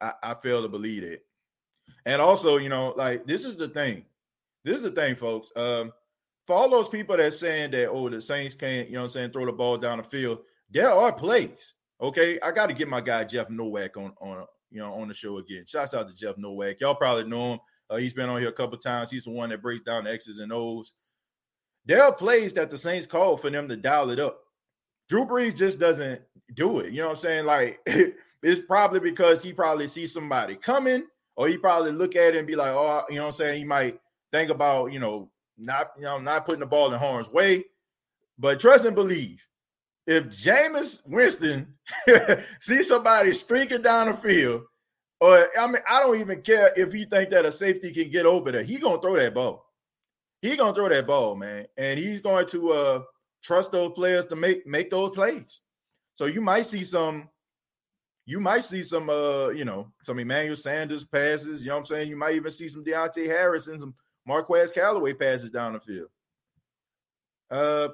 I, 0.00 0.12
I 0.22 0.34
fail 0.34 0.62
to 0.62 0.68
believe 0.68 1.04
it. 1.04 1.24
And 2.04 2.20
also, 2.20 2.58
you 2.58 2.68
know, 2.68 2.92
like 2.96 3.26
this 3.26 3.44
is 3.44 3.56
the 3.56 3.68
thing. 3.68 4.04
This 4.64 4.76
is 4.76 4.82
the 4.82 4.90
thing, 4.90 5.14
folks. 5.14 5.50
Um, 5.56 5.92
for 6.46 6.56
all 6.56 6.68
those 6.68 6.88
people 6.88 7.16
that's 7.16 7.38
saying 7.38 7.70
that, 7.70 7.88
oh, 7.88 8.08
the 8.08 8.20
Saints 8.20 8.54
can't, 8.54 8.88
you 8.88 8.96
know 8.96 9.02
I'm 9.02 9.08
saying, 9.08 9.30
throw 9.30 9.46
the 9.46 9.52
ball 9.52 9.78
down 9.78 9.98
the 9.98 10.04
field, 10.04 10.40
there 10.70 10.90
are 10.90 11.12
plays. 11.12 11.74
Okay. 12.00 12.38
I 12.40 12.50
got 12.50 12.66
to 12.66 12.74
get 12.74 12.88
my 12.88 13.00
guy 13.00 13.24
Jeff 13.24 13.48
Nowak 13.48 13.96
on 13.96 14.12
on 14.20 14.44
you 14.70 14.80
know 14.80 14.92
on 14.94 15.08
the 15.08 15.14
show 15.14 15.38
again. 15.38 15.64
Shouts 15.66 15.94
out 15.94 16.08
to 16.08 16.14
Jeff 16.14 16.36
Nowak. 16.36 16.80
Y'all 16.80 16.94
probably 16.94 17.24
know 17.24 17.52
him. 17.52 17.60
Uh, 17.88 17.96
he's 17.96 18.14
been 18.14 18.28
on 18.28 18.40
here 18.40 18.48
a 18.48 18.54
couple 18.54 18.78
times. 18.78 19.10
He's 19.10 19.24
the 19.24 19.30
one 19.30 19.50
that 19.50 19.62
breaks 19.62 19.84
down 19.84 20.04
the 20.04 20.12
X's 20.12 20.38
and 20.38 20.52
O's. 20.52 20.92
There 21.86 22.02
are 22.02 22.12
plays 22.12 22.52
that 22.54 22.70
the 22.70 22.78
Saints 22.78 23.06
call 23.06 23.36
for 23.36 23.50
them 23.50 23.68
to 23.68 23.76
dial 23.76 24.10
it 24.10 24.20
up. 24.20 24.40
Drew 25.08 25.26
Brees 25.26 25.56
just 25.56 25.78
doesn't 25.78 26.22
do 26.54 26.78
it. 26.78 26.92
You 26.92 27.00
know 27.00 27.08
what 27.08 27.12
I'm 27.12 27.16
saying? 27.16 27.44
Like 27.46 27.80
It's 28.42 28.60
probably 28.60 28.98
because 28.98 29.42
he 29.42 29.52
probably 29.52 29.86
sees 29.86 30.12
somebody 30.12 30.56
coming, 30.56 31.04
or 31.36 31.46
he 31.46 31.56
probably 31.56 31.92
look 31.92 32.16
at 32.16 32.34
it 32.34 32.38
and 32.38 32.46
be 32.46 32.56
like, 32.56 32.72
oh, 32.72 33.02
you 33.08 33.16
know 33.16 33.22
what 33.22 33.26
I'm 33.28 33.32
saying? 33.32 33.58
He 33.58 33.64
might 33.64 34.00
think 34.32 34.50
about, 34.50 34.92
you 34.92 34.98
know, 34.98 35.30
not, 35.56 35.92
you 35.96 36.02
know, 36.02 36.18
not 36.18 36.44
putting 36.44 36.60
the 36.60 36.66
ball 36.66 36.92
in 36.92 36.98
harm's 36.98 37.30
way. 37.30 37.64
But 38.38 38.58
trust 38.58 38.84
and 38.84 38.96
believe. 38.96 39.40
If 40.06 40.24
Jameis 40.24 41.00
Winston 41.06 41.74
see 42.60 42.82
somebody 42.82 43.32
streaking 43.32 43.82
down 43.82 44.08
the 44.08 44.14
field, 44.14 44.64
or 45.20 45.48
I 45.56 45.66
mean, 45.68 45.82
I 45.88 46.00
don't 46.00 46.18
even 46.18 46.42
care 46.42 46.72
if 46.74 46.92
he 46.92 47.04
think 47.04 47.30
that 47.30 47.46
a 47.46 47.52
safety 47.52 47.92
can 47.92 48.10
get 48.10 48.26
over 48.26 48.50
there. 48.50 48.64
He 48.64 48.78
gonna 48.78 49.00
throw 49.00 49.14
that 49.14 49.34
ball. 49.34 49.64
He 50.42 50.56
gonna 50.56 50.74
throw 50.74 50.88
that 50.88 51.06
ball, 51.06 51.36
man, 51.36 51.66
and 51.76 51.98
he's 51.98 52.20
going 52.20 52.46
to 52.48 52.72
uh 52.72 53.02
trust 53.42 53.70
those 53.70 53.92
players 53.92 54.26
to 54.26 54.36
make 54.36 54.66
make 54.66 54.90
those 54.90 55.14
plays. 55.14 55.60
So 56.14 56.26
you 56.26 56.40
might 56.40 56.66
see 56.66 56.82
some 56.82 57.28
you 58.26 58.40
might 58.40 58.64
see 58.64 58.82
some 58.82 59.08
uh, 59.08 59.48
you 59.48 59.64
know, 59.64 59.88
some 60.02 60.18
Emmanuel 60.18 60.56
Sanders 60.56 61.04
passes, 61.04 61.62
you 61.62 61.68
know 61.68 61.74
what 61.74 61.80
I'm 61.80 61.86
saying? 61.86 62.08
You 62.08 62.16
might 62.16 62.34
even 62.34 62.50
see 62.50 62.68
some 62.68 62.84
Deonte 62.84 63.24
Harris 63.26 63.68
and 63.68 63.80
some 63.80 63.94
Marquez 64.26 64.72
Callaway 64.72 65.14
passes 65.14 65.50
down 65.50 65.74
the 65.74 65.80
field. 65.80 66.08
Uh 67.48 67.88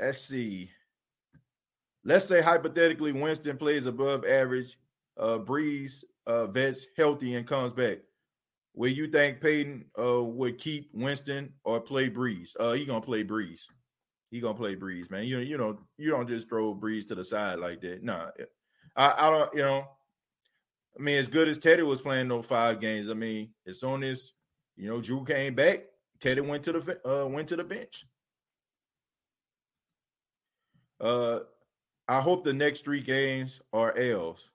let's 0.00 0.20
see. 0.22 0.70
Let's 2.02 2.24
say 2.24 2.40
hypothetically 2.40 3.12
Winston 3.12 3.58
plays 3.58 3.84
above 3.84 4.24
average, 4.24 4.78
uh 5.18 5.38
Brees 5.38 6.02
uh 6.26 6.46
vets 6.46 6.86
healthy 6.96 7.34
and 7.34 7.46
comes 7.46 7.74
back. 7.74 7.98
Will 8.78 8.92
you 8.92 9.08
think 9.08 9.40
Payton 9.40 9.86
uh 9.98 10.22
would 10.22 10.58
keep 10.58 10.88
Winston 10.94 11.52
or 11.64 11.80
play 11.80 12.08
Brees? 12.08 12.54
Uh 12.60 12.74
he 12.74 12.84
gonna 12.84 13.00
play 13.00 13.24
Brees. 13.24 13.62
He 14.30 14.38
gonna 14.38 14.54
play 14.54 14.76
Brees, 14.76 15.10
man. 15.10 15.24
You 15.24 15.40
you 15.40 15.58
know 15.58 15.80
you 15.96 16.10
don't 16.10 16.28
just 16.28 16.48
throw 16.48 16.76
Brees 16.76 17.04
to 17.08 17.16
the 17.16 17.24
side 17.24 17.58
like 17.58 17.80
that. 17.80 18.04
Nah, 18.04 18.28
I, 18.94 19.14
I 19.18 19.30
don't, 19.30 19.52
you 19.52 19.62
know, 19.62 19.84
I 20.96 21.02
mean, 21.02 21.18
as 21.18 21.26
good 21.26 21.48
as 21.48 21.58
Teddy 21.58 21.82
was 21.82 22.00
playing 22.00 22.28
those 22.28 22.46
five 22.46 22.80
games, 22.80 23.08
I 23.08 23.14
mean, 23.14 23.50
as 23.66 23.80
soon 23.80 24.04
as 24.04 24.30
you 24.76 24.88
know 24.88 25.00
Drew 25.00 25.24
came 25.24 25.56
back, 25.56 25.80
Teddy 26.20 26.40
went 26.40 26.62
to 26.62 26.72
the 26.72 27.00
uh, 27.04 27.26
went 27.26 27.48
to 27.48 27.56
the 27.56 27.64
bench. 27.64 28.06
Uh, 31.00 31.40
I 32.06 32.20
hope 32.20 32.44
the 32.44 32.52
next 32.52 32.84
three 32.84 33.00
games 33.00 33.60
are 33.72 33.96
L's. 33.98 34.50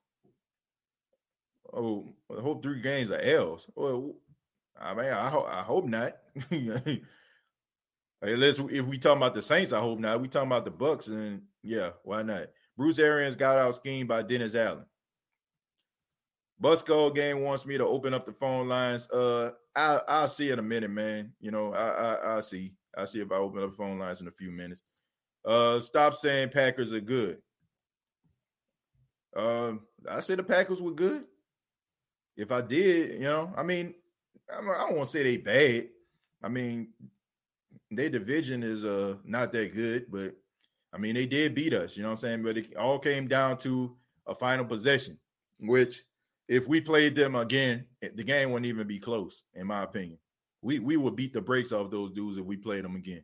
Oh, 1.76 2.06
I 2.36 2.42
hope 2.42 2.62
three 2.62 2.82
games 2.82 3.10
are 3.10 3.20
L's. 3.20 3.68
Well, 3.76 4.14
I 4.80 4.94
mean, 4.94 5.06
I 5.08 5.30
hope 5.30 5.48
I 5.48 5.64
hope 5.64 5.86
not. 5.86 6.18
Unless 8.22 8.60
if 8.60 8.86
we 8.86 8.98
talking 8.98 9.18
about 9.18 9.34
the 9.34 9.42
Saints, 9.42 9.74
I 9.74 9.80
hope 9.82 10.00
not. 10.00 10.22
We 10.22 10.28
talking 10.28 10.48
about 10.48 10.66
the 10.66 10.72
Bucks, 10.72 11.08
and 11.08 11.42
yeah, 11.62 11.90
why 12.04 12.22
not? 12.22 12.48
Bruce 12.78 13.00
Arians 13.00 13.36
got 13.36 13.60
out 13.60 13.76
schemed 13.76 14.08
by 14.08 14.22
Dennis 14.22 14.56
Allen. 14.56 14.86
Busco 16.62 17.14
game 17.14 17.42
wants 17.42 17.66
me 17.66 17.78
to 17.78 17.86
open 17.86 18.14
up 18.14 18.26
the 18.26 18.32
phone 18.32 18.70
lines. 18.70 19.10
Uh, 19.10 19.52
I 19.76 20.00
I'll 20.08 20.28
see 20.28 20.52
in 20.52 20.60
a 20.60 20.64
minute, 20.64 20.92
man. 20.92 21.34
You 21.40 21.52
know, 21.52 21.74
I 21.74 21.88
I 21.88 22.14
I'll 22.36 22.42
see. 22.42 22.74
I'll 22.96 23.08
see 23.08 23.20
if 23.20 23.32
I 23.32 23.36
open 23.36 23.64
up 23.64 23.72
the 23.72 23.76
phone 23.76 24.00
lines 24.00 24.22
in 24.22 24.28
a 24.28 24.32
few 24.32 24.52
minutes. 24.52 24.82
Uh, 25.44 25.80
stop 25.80 26.14
saying 26.14 26.50
Packers 26.50 26.94
are 26.94 27.02
good. 27.02 27.40
Um, 29.36 29.82
uh, 30.08 30.16
I 30.16 30.20
said 30.20 30.38
the 30.38 30.44
Packers 30.44 30.82
were 30.82 30.92
good. 30.92 31.26
If 32.36 32.52
I 32.52 32.62
did, 32.62 33.14
you 33.14 33.20
know, 33.22 33.54
I 33.56 33.64
mean, 33.64 33.94
I 34.52 34.62
don't 34.62 34.96
want 34.96 35.06
to 35.06 35.06
say 35.06 35.24
they 35.24 35.38
bad. 35.38 35.90
I 36.42 36.50
mean, 36.50 36.90
their 37.92 38.10
division 38.10 38.64
is 38.64 38.84
uh 38.86 39.16
not 39.24 39.52
that 39.54 39.76
good, 39.76 40.06
but 40.10 40.36
I 40.94 40.98
mean, 40.98 41.16
they 41.16 41.26
did 41.26 41.56
beat 41.56 41.74
us, 41.74 41.96
you 41.98 42.04
know 42.04 42.10
what 42.10 42.14
I'm 42.14 42.18
saying? 42.18 42.44
But 42.44 42.58
it 42.58 42.76
all 42.76 43.00
came 43.00 43.28
down 43.28 43.58
to 43.60 43.96
a 44.28 44.36
final 44.36 44.66
possession, 44.66 45.18
which 45.60 46.04
if 46.48 46.68
we 46.68 46.82
played 46.82 47.16
them 47.16 47.36
again, 47.36 47.86
the 48.02 48.24
game 48.24 48.52
wouldn't 48.52 48.68
even 48.68 48.86
be 48.88 49.00
close, 49.00 49.44
in 49.56 49.68
my 49.68 49.84
opinion. 49.84 50.18
We 50.62 50.80
we 50.80 50.98
would 50.98 51.16
beat 51.16 51.34
the 51.34 51.42
brakes 51.42 51.72
off 51.72 51.92
those 51.92 52.12
dudes 52.12 52.38
if 52.38 52.46
we 52.46 52.58
played 52.58 52.84
them 52.84 52.96
again. 52.96 53.24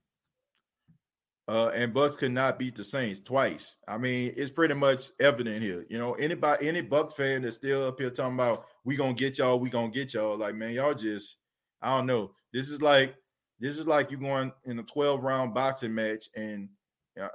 Uh, 1.50 1.72
and 1.74 1.95
Bucks 1.95 2.16
could 2.16 2.32
not 2.32 2.60
beat 2.60 2.76
the 2.76 2.84
Saints 2.84 3.20
twice. 3.20 3.76
I 3.88 3.97
mean, 3.97 4.32
it's 4.38 4.52
pretty 4.52 4.76
much 4.76 5.10
evident 5.20 5.64
here. 5.64 5.84
You 5.89 5.97
know, 5.97 6.14
anybody, 6.14 6.68
any 6.68 6.82
Bucks 6.82 7.16
fan 7.16 7.41
that's 7.41 7.56
still 7.56 7.88
up 7.88 8.00
here 8.00 8.12
talking 8.12 8.36
about 8.36 8.68
we 8.86 8.95
gonna 8.95 9.16
get 9.16 9.39
y'all, 9.39 9.60
we 9.60 9.68
gonna 9.68 9.89
get 9.89 10.14
y'all. 10.14 10.38
Like, 10.38 10.54
man, 10.54 10.74
y'all 10.74 10.93
just, 10.93 11.38
I 11.82 11.97
don't 11.97 12.06
know. 12.06 12.34
This 12.54 12.70
is 12.70 12.84
like, 12.84 13.16
this 13.60 13.80
is 13.80 13.88
like 13.88 14.12
you 14.12 14.18
going 14.18 14.52
in 14.66 14.78
a 14.78 14.84
12 14.84 15.24
round 15.24 15.56
boxing 15.56 15.95
match 15.95 16.30
and 16.36 16.70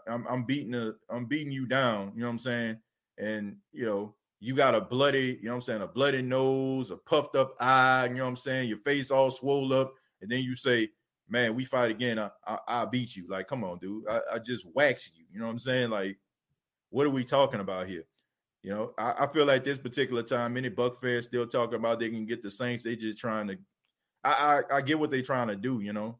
I'm, 0.08 0.24
I'm 0.28 0.44
beating 0.44 0.76
a, 0.76 0.92
I'm 1.10 1.26
beating 1.26 1.50
you 1.50 1.66
down. 1.66 2.12
You 2.14 2.20
know 2.20 2.26
what 2.26 2.34
I'm 2.34 2.38
saying? 2.38 2.76
And 3.18 3.56
you 3.72 3.84
know, 3.84 4.14
you 4.38 4.54
got 4.54 4.76
a 4.76 4.80
bloody, 4.80 5.38
you 5.40 5.46
know 5.46 5.50
what 5.50 5.56
I'm 5.56 5.62
saying, 5.62 5.82
a 5.82 5.88
bloody 5.88 6.22
nose, 6.22 6.92
a 6.92 6.96
puffed 6.96 7.34
up 7.34 7.56
eye. 7.58 8.06
You 8.06 8.14
know 8.14 8.22
what 8.22 8.28
I'm 8.28 8.36
saying? 8.36 8.68
Your 8.68 8.78
face 8.78 9.10
all 9.10 9.32
swole 9.32 9.72
up, 9.72 9.92
and 10.22 10.30
then 10.30 10.44
you 10.44 10.54
say, 10.54 10.90
"Man, 11.28 11.54
we 11.54 11.64
fight 11.64 11.90
again. 11.90 12.18
I, 12.18 12.30
I, 12.46 12.58
I 12.68 12.84
beat 12.84 13.16
you." 13.16 13.26
Like, 13.28 13.48
come 13.48 13.64
on, 13.64 13.78
dude. 13.78 14.08
I, 14.08 14.20
I 14.34 14.38
just 14.38 14.66
wax 14.74 15.10
you. 15.14 15.24
You 15.32 15.40
know 15.40 15.46
what 15.46 15.52
I'm 15.52 15.58
saying? 15.58 15.90
Like, 15.90 16.18
what 16.90 17.06
are 17.06 17.10
we 17.10 17.24
talking 17.24 17.60
about 17.60 17.88
here? 17.88 18.04
You 18.62 18.70
know, 18.70 18.94
I, 18.96 19.14
I, 19.20 19.26
feel 19.26 19.44
like 19.44 19.62
this 19.62 19.78
particular 19.78 20.22
time, 20.22 20.54
many 20.54 20.70
Buck 20.70 20.98
fans 20.98 21.26
still 21.26 21.46
talking 21.46 21.74
about 21.74 22.00
they 22.00 22.08
can 22.08 22.24
get 22.24 22.42
the 22.42 22.50
Saints. 22.50 22.82
They 22.82 22.96
just 22.96 23.18
trying 23.18 23.48
to. 23.48 23.58
I, 24.24 24.62
I, 24.70 24.76
I 24.76 24.80
get 24.80 24.98
what 24.98 25.10
they're 25.10 25.20
trying 25.20 25.48
to 25.48 25.56
do. 25.56 25.80
You 25.80 25.92
know, 25.92 26.18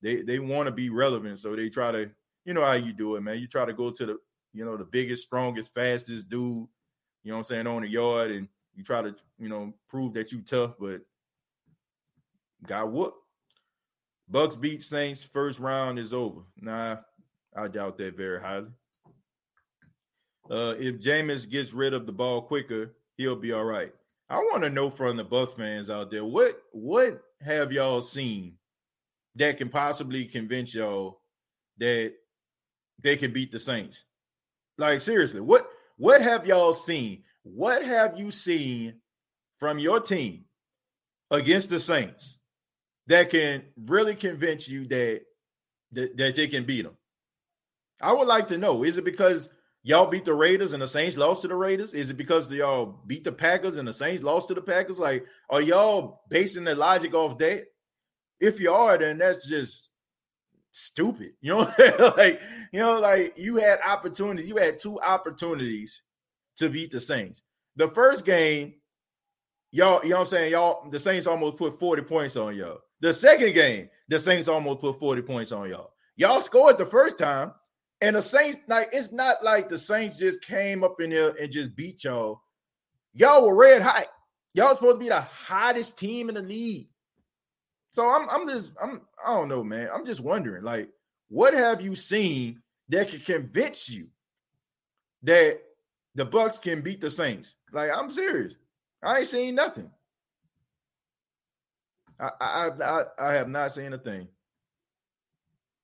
they 0.00 0.22
they 0.22 0.38
want 0.38 0.66
to 0.66 0.72
be 0.72 0.88
relevant, 0.88 1.38
so 1.38 1.54
they 1.54 1.68
try 1.68 1.92
to 1.92 2.10
you 2.44 2.54
know 2.54 2.64
how 2.64 2.72
you 2.72 2.92
do 2.92 3.16
it, 3.16 3.20
man. 3.20 3.38
You 3.38 3.46
try 3.46 3.64
to 3.64 3.72
go 3.72 3.90
to 3.90 4.06
the, 4.06 4.18
you 4.52 4.64
know, 4.64 4.76
the 4.76 4.84
biggest, 4.84 5.24
strongest, 5.24 5.74
fastest 5.74 6.28
dude, 6.28 6.66
you 7.22 7.30
know 7.30 7.34
what 7.34 7.38
I'm 7.38 7.44
saying, 7.44 7.66
on 7.66 7.82
the 7.82 7.88
yard, 7.88 8.30
and 8.30 8.48
you 8.74 8.82
try 8.82 9.02
to, 9.02 9.14
you 9.38 9.48
know, 9.48 9.72
prove 9.88 10.14
that 10.14 10.32
you 10.32 10.40
tough, 10.40 10.72
but 10.78 11.02
got 12.66 12.90
whooped. 12.90 13.18
Bucks 14.28 14.56
beat 14.56 14.82
Saints 14.82 15.24
first 15.24 15.58
round 15.58 15.98
is 15.98 16.14
over. 16.14 16.40
Nah, 16.60 16.96
I 17.56 17.68
doubt 17.68 17.98
that 17.98 18.16
very 18.16 18.40
highly. 18.40 18.68
Uh, 20.50 20.74
if 20.78 21.00
Jameis 21.00 21.48
gets 21.48 21.72
rid 21.72 21.94
of 21.94 22.06
the 22.06 22.12
ball 22.12 22.42
quicker, 22.42 22.94
he'll 23.16 23.36
be 23.36 23.52
all 23.52 23.64
right. 23.64 23.92
I 24.28 24.38
want 24.38 24.62
to 24.62 24.70
know 24.70 24.90
from 24.90 25.16
the 25.16 25.24
Bucks 25.24 25.54
fans 25.54 25.90
out 25.90 26.10
there, 26.10 26.24
what 26.24 26.62
what 26.72 27.22
have 27.42 27.72
y'all 27.72 28.00
seen 28.00 28.54
that 29.36 29.58
can 29.58 29.68
possibly 29.68 30.24
convince 30.24 30.74
y'all 30.74 31.20
that 31.78 32.12
they 33.02 33.16
can 33.16 33.32
beat 33.32 33.50
the 33.52 33.58
Saints. 33.58 34.04
Like 34.78 35.00
seriously, 35.00 35.40
what 35.40 35.68
what 35.96 36.22
have 36.22 36.46
y'all 36.46 36.72
seen? 36.72 37.24
What 37.42 37.84
have 37.84 38.18
you 38.18 38.30
seen 38.30 38.94
from 39.58 39.78
your 39.78 40.00
team 40.00 40.44
against 41.30 41.70
the 41.70 41.80
Saints 41.80 42.38
that 43.06 43.30
can 43.30 43.64
really 43.76 44.14
convince 44.14 44.68
you 44.68 44.86
that 44.88 45.22
that, 45.92 46.16
that 46.16 46.36
they 46.36 46.48
can 46.48 46.64
beat 46.64 46.82
them? 46.82 46.96
I 48.00 48.12
would 48.12 48.26
like 48.26 48.48
to 48.48 48.58
know. 48.58 48.84
Is 48.84 48.96
it 48.96 49.04
because 49.04 49.48
y'all 49.82 50.06
beat 50.06 50.24
the 50.24 50.34
Raiders 50.34 50.72
and 50.72 50.82
the 50.82 50.88
Saints 50.88 51.16
lost 51.16 51.42
to 51.42 51.48
the 51.48 51.56
Raiders? 51.56 51.94
Is 51.94 52.10
it 52.10 52.16
because 52.16 52.50
y'all 52.50 53.00
beat 53.06 53.24
the 53.24 53.32
Packers 53.32 53.76
and 53.76 53.86
the 53.86 53.92
Saints 53.92 54.22
lost 54.22 54.48
to 54.48 54.54
the 54.54 54.62
Packers? 54.62 54.98
Like, 54.98 55.24
are 55.50 55.60
y'all 55.60 56.22
basing 56.28 56.64
the 56.64 56.74
logic 56.74 57.14
off 57.14 57.38
that? 57.38 57.66
If 58.40 58.58
you 58.58 58.72
are, 58.72 58.98
then 58.98 59.18
that's 59.18 59.46
just 59.46 59.88
stupid. 60.72 61.32
You 61.40 61.52
know, 61.52 61.58
like 62.16 62.40
you 62.72 62.80
know, 62.80 62.98
like 62.98 63.38
you 63.38 63.56
had 63.56 63.78
opportunities. 63.86 64.48
You 64.48 64.56
had 64.56 64.80
two 64.80 65.00
opportunities 65.00 66.02
to 66.56 66.68
beat 66.68 66.90
the 66.90 67.00
Saints. 67.00 67.42
The 67.76 67.88
first 67.88 68.24
game, 68.24 68.74
y'all, 69.70 70.02
you 70.02 70.10
know 70.10 70.16
what 70.16 70.20
I'm 70.22 70.26
saying? 70.26 70.52
Y'all, 70.52 70.88
the 70.90 70.98
Saints 70.98 71.26
almost 71.26 71.56
put 71.56 71.78
40 71.78 72.02
points 72.02 72.36
on 72.36 72.56
y'all. 72.56 72.80
The 73.02 73.12
second 73.12 73.52
game, 73.54 73.90
the 74.08 74.18
Saints 74.18 74.46
almost 74.46 74.80
put 74.80 75.00
40 75.00 75.22
points 75.22 75.50
on 75.50 75.68
y'all. 75.68 75.92
Y'all 76.16 76.40
scored 76.40 76.78
the 76.78 76.86
first 76.86 77.18
time, 77.18 77.52
and 78.00 78.14
the 78.14 78.22
Saints, 78.22 78.58
like, 78.68 78.90
it's 78.92 79.10
not 79.10 79.42
like 79.42 79.68
the 79.68 79.76
Saints 79.76 80.18
just 80.18 80.40
came 80.40 80.84
up 80.84 81.00
in 81.00 81.10
there 81.10 81.30
and 81.30 81.50
just 81.50 81.74
beat 81.74 82.04
y'all. 82.04 82.40
Y'all 83.12 83.44
were 83.44 83.56
red 83.56 83.82
hot. 83.82 84.06
Y'all 84.54 84.74
supposed 84.76 84.94
to 84.94 85.00
be 85.00 85.08
the 85.08 85.20
hottest 85.20 85.98
team 85.98 86.28
in 86.28 86.36
the 86.36 86.42
league. 86.42 86.88
So 87.90 88.08
I'm 88.08 88.28
I'm 88.30 88.48
just 88.48 88.74
I'm 88.80 89.02
I 89.24 89.34
don't 89.34 89.48
know, 89.48 89.64
man. 89.64 89.88
I'm 89.92 90.06
just 90.06 90.20
wondering, 90.20 90.62
like, 90.62 90.88
what 91.28 91.54
have 91.54 91.80
you 91.82 91.94
seen 91.94 92.62
that 92.88 93.08
can 93.08 93.20
convince 93.20 93.90
you 93.90 94.08
that 95.24 95.60
the 96.14 96.24
Bucks 96.24 96.58
can 96.58 96.82
beat 96.82 97.00
the 97.00 97.10
Saints? 97.10 97.56
Like, 97.72 97.90
I'm 97.94 98.10
serious. 98.10 98.56
I 99.02 99.18
ain't 99.18 99.26
seen 99.26 99.54
nothing. 99.54 99.90
I 102.22 102.70
I 102.80 103.04
I, 103.18 103.32
have 103.34 103.48
not 103.48 103.72
seen 103.72 103.92
a 103.92 103.98
thing. 103.98 104.28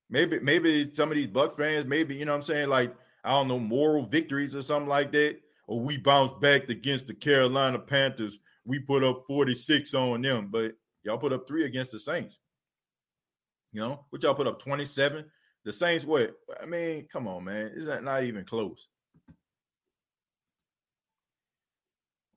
Maybe 0.09 0.39
maybe 0.41 0.93
some 0.95 1.11
of 1.11 1.17
these 1.17 1.27
Buck 1.27 1.57
fans, 1.57 1.87
maybe 1.87 2.15
you 2.15 2.25
know 2.25 2.33
what 2.33 2.37
I'm 2.37 2.43
saying, 2.43 2.69
like 2.69 2.95
I 3.25 3.31
don't 3.31 3.49
know, 3.49 3.59
moral 3.59 4.07
victories 4.07 4.55
or 4.55 4.63
something 4.63 4.89
like 4.89 5.13
that. 5.13 5.39
Or 5.67 5.81
we 5.81 5.99
bounced 5.99 6.41
back 6.41 6.69
against 6.71 7.09
the 7.09 7.15
Carolina 7.15 7.79
Panthers. 7.79 8.39
We 8.65 8.79
put 8.79 9.05
up 9.05 9.25
46 9.27 9.93
on 9.93 10.23
them, 10.23 10.49
but 10.51 10.73
Y'all 11.09 11.17
put 11.17 11.33
up 11.33 11.49
three 11.49 11.65
against 11.65 11.93
the 11.93 11.99
Saints. 11.99 12.39
You 13.73 13.81
know, 13.81 14.05
what 14.11 14.23
y'all 14.23 14.35
put 14.35 14.47
up 14.47 14.61
27. 14.61 15.25
The 15.65 15.73
Saints, 15.73 16.05
what? 16.05 16.35
I 16.63 16.67
mean, 16.67 17.07
come 17.11 17.27
on, 17.27 17.45
man. 17.45 17.73
Is 17.75 17.87
that 17.87 18.05
not 18.05 18.25
even 18.25 18.45
close? 18.45 18.87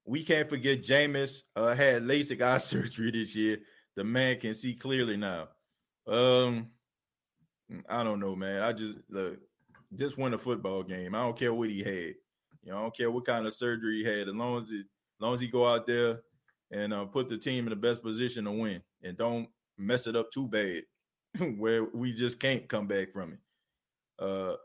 we 0.03 0.23
can't 0.23 0.49
forget 0.49 0.81
Jameis 0.81 1.41
uh, 1.55 1.73
had 1.75 2.03
LASIK 2.03 2.41
eye 2.41 2.57
surgery 2.59 3.11
this 3.11 3.35
year. 3.35 3.59
The 3.95 4.03
man 4.03 4.39
can 4.39 4.53
see 4.53 4.73
clearly 4.73 5.17
now. 5.17 5.49
Um, 6.07 6.67
I 7.89 8.03
don't 8.03 8.19
know, 8.19 8.35
man. 8.35 8.61
I 8.61 8.73
just 8.73 8.95
look, 9.09 9.37
just 9.95 10.17
win 10.17 10.33
a 10.33 10.37
football 10.37 10.83
game. 10.83 11.15
I 11.15 11.23
don't 11.23 11.37
care 11.37 11.53
what 11.53 11.69
he 11.69 11.79
had. 11.79 12.15
You 12.63 12.71
know, 12.71 12.77
I 12.77 12.81
don't 12.81 12.95
care 12.95 13.11
what 13.11 13.25
kind 13.25 13.45
of 13.45 13.53
surgery 13.53 13.97
he 13.97 14.03
had. 14.03 14.27
As 14.27 14.35
long 14.35 14.57
as 14.57 14.71
it, 14.71 14.79
as 14.79 15.21
long 15.21 15.33
as 15.33 15.41
he 15.41 15.47
go 15.47 15.65
out 15.65 15.87
there 15.87 16.21
and 16.71 16.93
uh, 16.93 17.05
put 17.05 17.29
the 17.29 17.37
team 17.37 17.65
in 17.65 17.69
the 17.69 17.75
best 17.75 18.01
position 18.01 18.45
to 18.45 18.51
win, 18.51 18.81
and 19.03 19.17
don't 19.17 19.47
mess 19.77 20.07
it 20.07 20.15
up 20.15 20.31
too 20.31 20.47
bad, 20.47 20.83
where 21.57 21.83
we 21.83 22.13
just 22.13 22.39
can't 22.39 22.67
come 22.67 22.87
back 22.87 23.11
from 23.11 23.33
it. 23.33 23.39
Uh, 24.19 24.55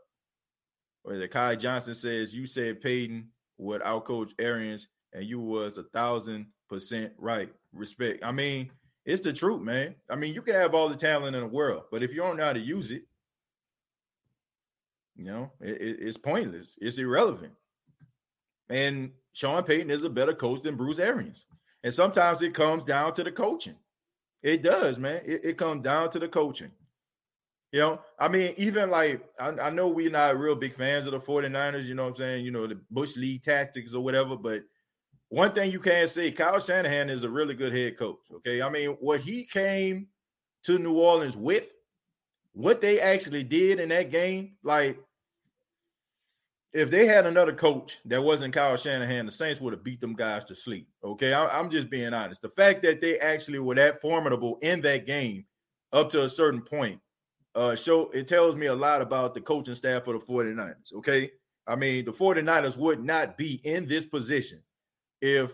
where 1.03 1.17
the 1.17 1.27
Kai 1.27 1.55
Johnson 1.55 1.95
says 1.95 2.35
you 2.35 2.45
said 2.45 2.81
Payton 2.81 3.29
would 3.57 3.81
outcoach 3.81 4.31
Arians, 4.39 4.87
and 5.13 5.25
you 5.25 5.39
was 5.39 5.77
a 5.77 5.83
thousand 5.83 6.47
percent 6.69 7.13
right. 7.17 7.49
Respect. 7.73 8.23
I 8.23 8.31
mean, 8.31 8.71
it's 9.07 9.21
the 9.23 9.31
truth, 9.31 9.61
man. 9.61 9.95
I 10.09 10.17
mean, 10.17 10.33
you 10.33 10.41
can 10.41 10.53
have 10.55 10.75
all 10.75 10.89
the 10.89 10.95
talent 10.95 11.33
in 11.33 11.41
the 11.41 11.47
world, 11.47 11.83
but 11.89 12.03
if 12.03 12.11
you 12.11 12.17
don't 12.17 12.35
know 12.35 12.43
how 12.43 12.53
to 12.53 12.59
use 12.59 12.91
it, 12.91 13.03
you 15.15 15.23
know, 15.23 15.49
it, 15.61 15.81
it, 15.81 15.97
it's 16.01 16.17
pointless. 16.17 16.75
It's 16.81 16.97
irrelevant. 16.97 17.53
And 18.69 19.11
Sean 19.31 19.63
Payton 19.63 19.91
is 19.91 20.03
a 20.03 20.09
better 20.09 20.33
coach 20.33 20.61
than 20.61 20.75
Bruce 20.75 20.99
Arians. 20.99 21.45
And 21.85 21.93
sometimes 21.93 22.41
it 22.41 22.53
comes 22.53 22.83
down 22.83 23.13
to 23.13 23.23
the 23.23 23.31
coaching. 23.31 23.77
It 24.43 24.61
does, 24.61 24.99
man. 24.99 25.21
It, 25.25 25.41
it 25.45 25.57
comes 25.57 25.83
down 25.83 26.09
to 26.09 26.19
the 26.19 26.27
coaching. 26.27 26.71
You 27.71 27.79
know, 27.79 28.01
I 28.19 28.27
mean, 28.27 28.55
even 28.57 28.89
like 28.89 29.23
I, 29.39 29.49
I, 29.51 29.69
know 29.69 29.87
we're 29.87 30.09
not 30.09 30.37
real 30.37 30.55
big 30.55 30.75
fans 30.75 31.05
of 31.05 31.13
the 31.13 31.19
49ers, 31.19 31.85
you 31.85 31.95
know 31.95 32.03
what 32.03 32.09
I'm 32.09 32.15
saying? 32.15 32.45
You 32.45 32.51
know, 32.51 32.67
the 32.67 32.79
Bush 32.91 33.15
League 33.15 33.43
tactics 33.43 33.93
or 33.93 34.03
whatever, 34.03 34.35
but 34.35 34.63
one 35.29 35.51
thing 35.51 35.71
you 35.71 35.79
can't 35.79 36.09
say, 36.09 36.31
Kyle 36.31 36.59
Shanahan 36.59 37.09
is 37.09 37.23
a 37.23 37.29
really 37.29 37.53
good 37.53 37.73
head 37.75 37.97
coach. 37.97 38.19
Okay. 38.35 38.61
I 38.61 38.69
mean, 38.69 38.91
what 38.99 39.19
he 39.19 39.43
came 39.43 40.07
to 40.63 40.79
New 40.79 40.93
Orleans 40.93 41.35
with, 41.35 41.73
what 42.53 42.81
they 42.81 42.99
actually 42.99 43.43
did 43.43 43.79
in 43.79 43.89
that 43.89 44.09
game, 44.09 44.55
like 44.63 44.97
if 46.73 46.89
they 46.89 47.05
had 47.05 47.25
another 47.25 47.53
coach 47.53 47.99
that 48.05 48.23
wasn't 48.23 48.53
Kyle 48.53 48.77
Shanahan, 48.77 49.25
the 49.25 49.31
Saints 49.31 49.59
would 49.59 49.73
have 49.73 49.83
beat 49.83 49.99
them 49.99 50.13
guys 50.13 50.43
to 50.45 50.55
sleep. 50.55 50.87
Okay. 51.03 51.33
I, 51.33 51.59
I'm 51.59 51.69
just 51.69 51.89
being 51.89 52.13
honest. 52.13 52.41
The 52.41 52.49
fact 52.49 52.81
that 52.83 53.01
they 53.01 53.19
actually 53.19 53.59
were 53.59 53.75
that 53.75 54.01
formidable 54.01 54.57
in 54.61 54.81
that 54.81 55.05
game 55.05 55.45
up 55.91 56.09
to 56.11 56.23
a 56.23 56.29
certain 56.29 56.61
point 56.61 56.99
uh, 57.55 57.75
show 57.75 58.09
it 58.13 58.27
tells 58.27 58.55
me 58.55 58.67
a 58.67 58.75
lot 58.75 59.01
about 59.01 59.33
the 59.33 59.41
coaching 59.41 59.75
staff 59.75 60.05
for 60.05 60.13
the 60.13 60.19
49ers. 60.19 60.93
Okay. 60.95 61.31
I 61.65 61.75
mean, 61.75 62.05
the 62.05 62.13
49ers 62.13 62.77
would 62.77 63.03
not 63.03 63.37
be 63.37 63.59
in 63.65 63.87
this 63.87 64.05
position 64.05 64.61
if 65.21 65.51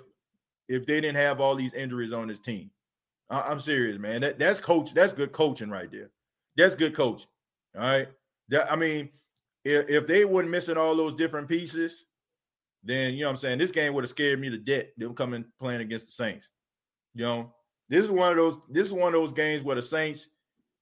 if 0.68 0.86
they 0.86 1.02
didn't 1.02 1.18
have 1.18 1.42
all 1.42 1.56
these 1.56 1.74
injuries 1.74 2.14
on 2.14 2.28
this 2.28 2.40
team. 2.40 2.72
I, 3.30 3.52
am 3.52 3.60
serious, 3.60 3.98
man. 3.98 4.22
That, 4.22 4.40
that's 4.40 4.60
coach, 4.60 4.94
that's 4.94 5.14
good 5.14 5.32
coaching 5.32 5.70
right 5.70 5.92
there. 5.92 6.12
That's 6.56 6.76
good 6.76 6.96
coaching. 6.96 7.28
All 7.76 7.82
right. 7.82 8.08
That, 8.50 8.72
I 8.72 8.76
mean, 8.76 9.10
if, 9.66 9.90
if 9.90 10.08
they 10.08 10.26
weren't 10.26 10.50
missing 10.50 10.78
all 10.78 10.96
those 10.96 11.14
different 11.14 11.48
pieces, 11.48 12.06
then 12.84 13.14
you 13.14 13.22
know 13.22 13.28
what 13.28 13.32
I'm 13.32 13.38
saying 13.38 13.60
this 13.60 13.72
game 13.72 13.94
would 13.94 14.04
have 14.04 14.10
scared 14.10 14.40
me 14.40 14.50
to 14.50 14.58
death. 14.58 14.86
Them 14.98 15.14
coming 15.14 15.46
playing 15.60 15.82
against 15.82 16.06
the 16.06 16.12
Saints. 16.12 16.50
You 17.16 17.26
know, 17.26 17.54
this 17.90 18.04
is 18.04 18.12
one 18.12 18.32
of 18.32 18.38
those, 18.38 18.58
this 18.70 18.88
is 18.88 18.94
one 18.94 19.08
of 19.08 19.14
those 19.14 19.32
games 19.32 19.64
where 19.64 19.76
the 19.76 19.82
Saints 19.82 20.28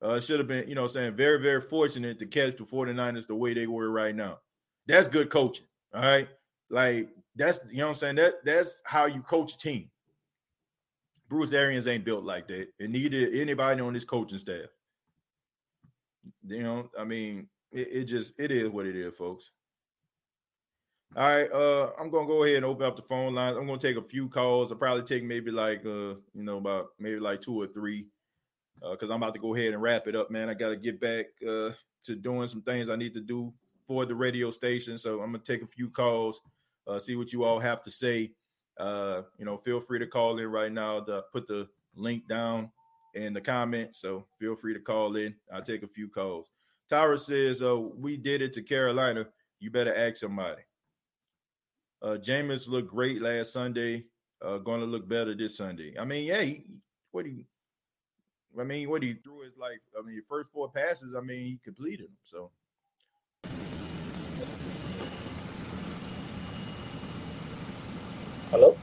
uh, 0.02 0.20
should 0.20 0.40
have 0.40 0.48
been, 0.48 0.68
you 0.68 0.76
know, 0.76 0.88
saying 0.88 1.16
very, 1.16 1.40
very 1.40 1.62
fortunate 1.62 2.18
to 2.20 2.26
catch 2.26 2.58
the 2.58 2.64
49ers 2.64 3.28
the 3.28 3.36
way 3.36 3.54
they 3.54 3.68
were 3.68 3.92
right 3.92 4.16
now. 4.16 4.40
That's 4.88 5.08
good 5.08 5.30
coaching. 5.30 5.66
All 5.94 6.02
right. 6.02 6.28
Like 6.70 7.10
that's 7.36 7.60
you 7.70 7.78
know 7.78 7.86
what 7.86 7.90
I'm 7.90 7.96
saying. 7.96 8.16
That 8.16 8.34
that's 8.44 8.82
how 8.86 9.06
you 9.06 9.22
coach 9.22 9.56
a 9.56 9.58
team. 9.58 9.90
Bruce 11.30 11.54
Arians 11.54 11.88
ain't 11.88 12.04
built 12.04 12.24
like 12.24 12.48
that, 12.50 12.68
and 12.80 12.92
neither 12.92 13.30
anybody 13.34 13.82
on 13.82 13.94
this 13.94 14.04
coaching 14.04 14.40
staff. 14.40 14.68
You 16.46 16.64
know, 16.64 16.90
I 16.98 17.04
mean, 17.04 17.48
it, 17.72 17.88
it 17.92 18.04
just 18.06 18.34
it 18.38 18.52
is 18.52 18.70
what 18.70 18.86
it 18.86 18.96
is, 18.96 19.14
folks. 19.16 19.52
All 21.16 21.24
right, 21.24 21.52
uh, 21.52 21.92
I'm 22.00 22.10
gonna 22.10 22.28
go 22.28 22.44
ahead 22.44 22.58
and 22.58 22.66
open 22.66 22.86
up 22.86 22.96
the 22.96 23.02
phone 23.02 23.34
lines. 23.34 23.58
I'm 23.58 23.66
gonna 23.66 23.80
take 23.80 23.98
a 23.98 24.02
few 24.02 24.30
calls. 24.30 24.72
I'll 24.72 24.78
probably 24.78 25.04
take 25.04 25.24
maybe 25.24 25.52
like 25.52 25.86
uh, 25.86 26.16
you 26.16 26.44
know, 26.44 26.58
about 26.58 26.90
maybe 27.00 27.20
like 27.20 27.42
two 27.42 27.62
or 27.62 27.68
three 27.68 28.08
because 28.82 29.10
uh, 29.10 29.14
I'm 29.14 29.22
about 29.22 29.34
to 29.34 29.40
go 29.40 29.56
ahead 29.56 29.74
and 29.74 29.82
wrap 29.82 30.08
it 30.08 30.16
up, 30.16 30.32
man. 30.32 30.50
I 30.50 30.54
got 30.54 30.70
to 30.70 30.78
get 30.78 31.00
back 31.00 31.26
uh, 31.48 31.72
to 32.06 32.16
doing 32.16 32.48
some 32.48 32.62
things 32.62 32.90
I 32.90 32.96
need 32.96 33.14
to 33.14 33.22
do 33.22 33.54
for 33.86 34.06
the 34.06 34.16
radio 34.16 34.50
station. 34.52 34.98
So 34.98 35.22
I'm 35.22 35.32
gonna 35.32 35.40
take 35.40 35.62
a 35.62 35.68
few 35.68 35.90
calls, 35.90 36.42
uh, 36.88 37.00
see 37.00 37.16
what 37.16 37.34
you 37.34 37.44
all 37.44 37.60
have 37.60 37.82
to 37.84 37.92
say. 37.92 38.32
Uh, 38.80 39.22
you 39.38 39.46
know, 39.46 39.58
feel 39.58 39.80
free 39.80 40.00
to 40.00 40.08
call 40.08 40.40
in 40.40 40.48
right 40.48 40.72
now. 40.72 41.02
To 41.02 41.24
put 41.32 41.48
the 41.48 41.68
link 41.96 42.28
down 42.28 42.72
in 43.14 43.34
the 43.34 43.42
comments. 43.42 44.00
So 44.00 44.26
feel 44.40 44.56
free 44.56 44.74
to 44.74 44.80
call 44.80 45.16
in. 45.16 45.36
I'll 45.54 45.62
take 45.62 45.84
a 45.84 45.88
few 45.88 46.08
calls. 46.08 46.52
Tyra 46.92 47.20
says, 47.20 47.62
uh, 47.62 47.78
"We 47.78 48.18
did 48.18 48.42
it 48.42 48.54
to 48.54 48.62
Carolina. 48.62 49.28
You 49.60 49.72
better 49.72 49.96
ask 49.96 50.18
somebody." 50.18 50.62
Uh, 52.02 52.18
Jameis 52.18 52.68
looked 52.68 52.90
great 52.90 53.22
last 53.22 53.54
Sunday. 53.54 54.06
Uh, 54.42 54.58
going 54.58 54.80
to 54.80 54.88
look 54.88 55.08
better 55.08 55.36
this 55.36 55.58
Sunday. 55.58 55.94
I 56.00 56.04
mean, 56.04 56.26
yeah, 56.26 56.42
he, 56.42 56.66
what 57.12 57.28
he 57.28 57.46
I 58.60 58.64
mean, 58.64 58.90
what 58.90 59.04
he 59.04 59.14
threw 59.14 59.42
his 59.42 59.58
like, 59.58 59.82
I 59.98 60.02
mean, 60.02 60.16
your 60.16 60.24
first 60.28 60.52
four 60.52 60.70
passes, 60.70 61.16
I 61.16 61.22
mean, 61.22 61.40
he 61.40 61.60
completed 61.64 62.08
them. 62.08 62.18
So. 62.24 62.52
Hello. 68.52 68.76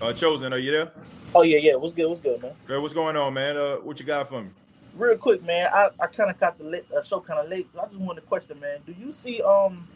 Uh, 0.00 0.12
chosen, 0.12 0.52
are 0.52 0.58
you 0.58 0.72
there? 0.72 0.90
Oh 1.36 1.42
yeah, 1.42 1.58
yeah. 1.58 1.76
What's 1.76 1.92
good? 1.92 2.08
What's 2.08 2.18
good, 2.18 2.42
man? 2.42 2.50
Hey, 2.66 2.78
what's 2.78 2.92
going 2.92 3.16
on, 3.16 3.32
man? 3.32 3.56
Uh, 3.56 3.76
what 3.76 4.00
you 4.00 4.04
got 4.04 4.28
for 4.28 4.42
me? 4.42 4.50
Real 4.96 5.16
quick, 5.16 5.40
man. 5.44 5.70
I, 5.72 5.90
I 6.00 6.08
kind 6.08 6.30
of 6.30 6.40
got 6.40 6.58
the 6.58 6.64
late, 6.64 6.84
uh, 6.90 7.00
show 7.00 7.20
kind 7.20 7.38
of 7.38 7.48
late. 7.48 7.68
I 7.80 7.86
just 7.86 8.00
wanted 8.00 8.22
to 8.22 8.26
question, 8.26 8.58
man. 8.58 8.80
Do 8.84 8.92
you 8.92 9.12
see 9.12 9.40
um 9.40 9.86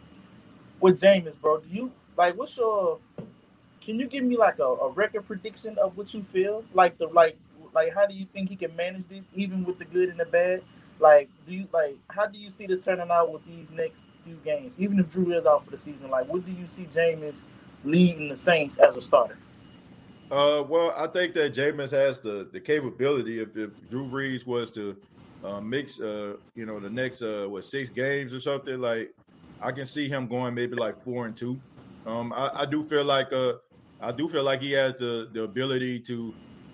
with 0.79 1.01
Jameis, 1.01 1.37
bro? 1.37 1.59
Do 1.59 1.67
you 1.67 1.91
like 2.15 2.37
what's 2.37 2.55
your 2.55 2.99
can 3.81 3.99
you 3.99 4.07
give 4.07 4.23
me 4.23 4.37
like 4.37 4.59
a, 4.59 4.63
a 4.63 4.89
record 4.89 5.27
prediction 5.27 5.77
of 5.77 5.97
what 5.97 6.13
you 6.13 6.23
feel? 6.23 6.63
Like 6.73 6.97
the 6.97 7.07
like 7.07 7.37
like 7.75 7.93
how 7.93 8.05
do 8.05 8.13
you 8.13 8.25
think 8.25 8.47
he 8.47 8.55
can 8.55 8.73
manage 8.73 9.03
this, 9.09 9.27
even 9.35 9.65
with 9.65 9.79
the 9.79 9.85
good 9.85 10.07
and 10.07 10.17
the 10.17 10.25
bad? 10.25 10.63
Like, 10.99 11.29
do 11.47 11.53
you 11.53 11.67
like 11.73 11.97
how 12.09 12.25
do 12.25 12.37
you 12.37 12.49
see 12.49 12.65
this 12.65 12.83
turning 12.83 13.09
out 13.11 13.31
with 13.31 13.45
these 13.45 13.71
next 13.71 14.07
few 14.23 14.35
games? 14.43 14.73
Even 14.77 14.99
if 14.99 15.09
Drew 15.09 15.31
is 15.33 15.45
out 15.45 15.65
for 15.65 15.71
the 15.71 15.77
season, 15.77 16.09
like 16.09 16.27
what 16.27 16.45
do 16.45 16.51
you 16.51 16.67
see 16.67 16.85
Jameis 16.85 17.43
leading 17.83 18.29
the 18.29 18.35
Saints 18.35 18.77
as 18.77 18.95
a 18.95 19.01
starter? 19.01 19.37
Uh, 20.29 20.61
well, 20.67 20.93
I 20.97 21.07
think 21.07 21.33
that 21.35 21.53
Jameis 21.53 21.91
has 21.91 22.19
the 22.19 22.49
the 22.51 22.59
capability 22.59 23.39
if, 23.41 23.55
if 23.55 23.69
Drew 23.89 24.05
Brees 24.05 24.45
was 24.45 24.71
to 24.71 24.97
uh, 25.43 25.61
mix, 25.61 25.99
uh, 25.99 26.33
you 26.55 26.65
know, 26.65 26.79
the 26.79 26.89
next 26.89 27.21
uh, 27.21 27.45
what 27.47 27.63
six 27.63 27.89
games 27.89 28.33
or 28.33 28.39
something. 28.39 28.79
Like, 28.79 29.13
I 29.61 29.71
can 29.71 29.85
see 29.85 30.09
him 30.09 30.27
going 30.27 30.53
maybe 30.53 30.75
like 30.75 31.01
four 31.03 31.25
and 31.25 31.35
two. 31.35 31.59
Um, 32.05 32.33
I, 32.33 32.61
I 32.61 32.65
do 32.65 32.83
feel 32.83 33.05
like 33.05 33.31
uh, 33.31 33.53
I 34.01 34.11
do 34.11 34.27
feel 34.27 34.43
like 34.43 34.61
he 34.61 34.71
has 34.73 34.95
the 34.95 35.29
the 35.31 35.43
ability 35.43 35.99
to 36.01 36.33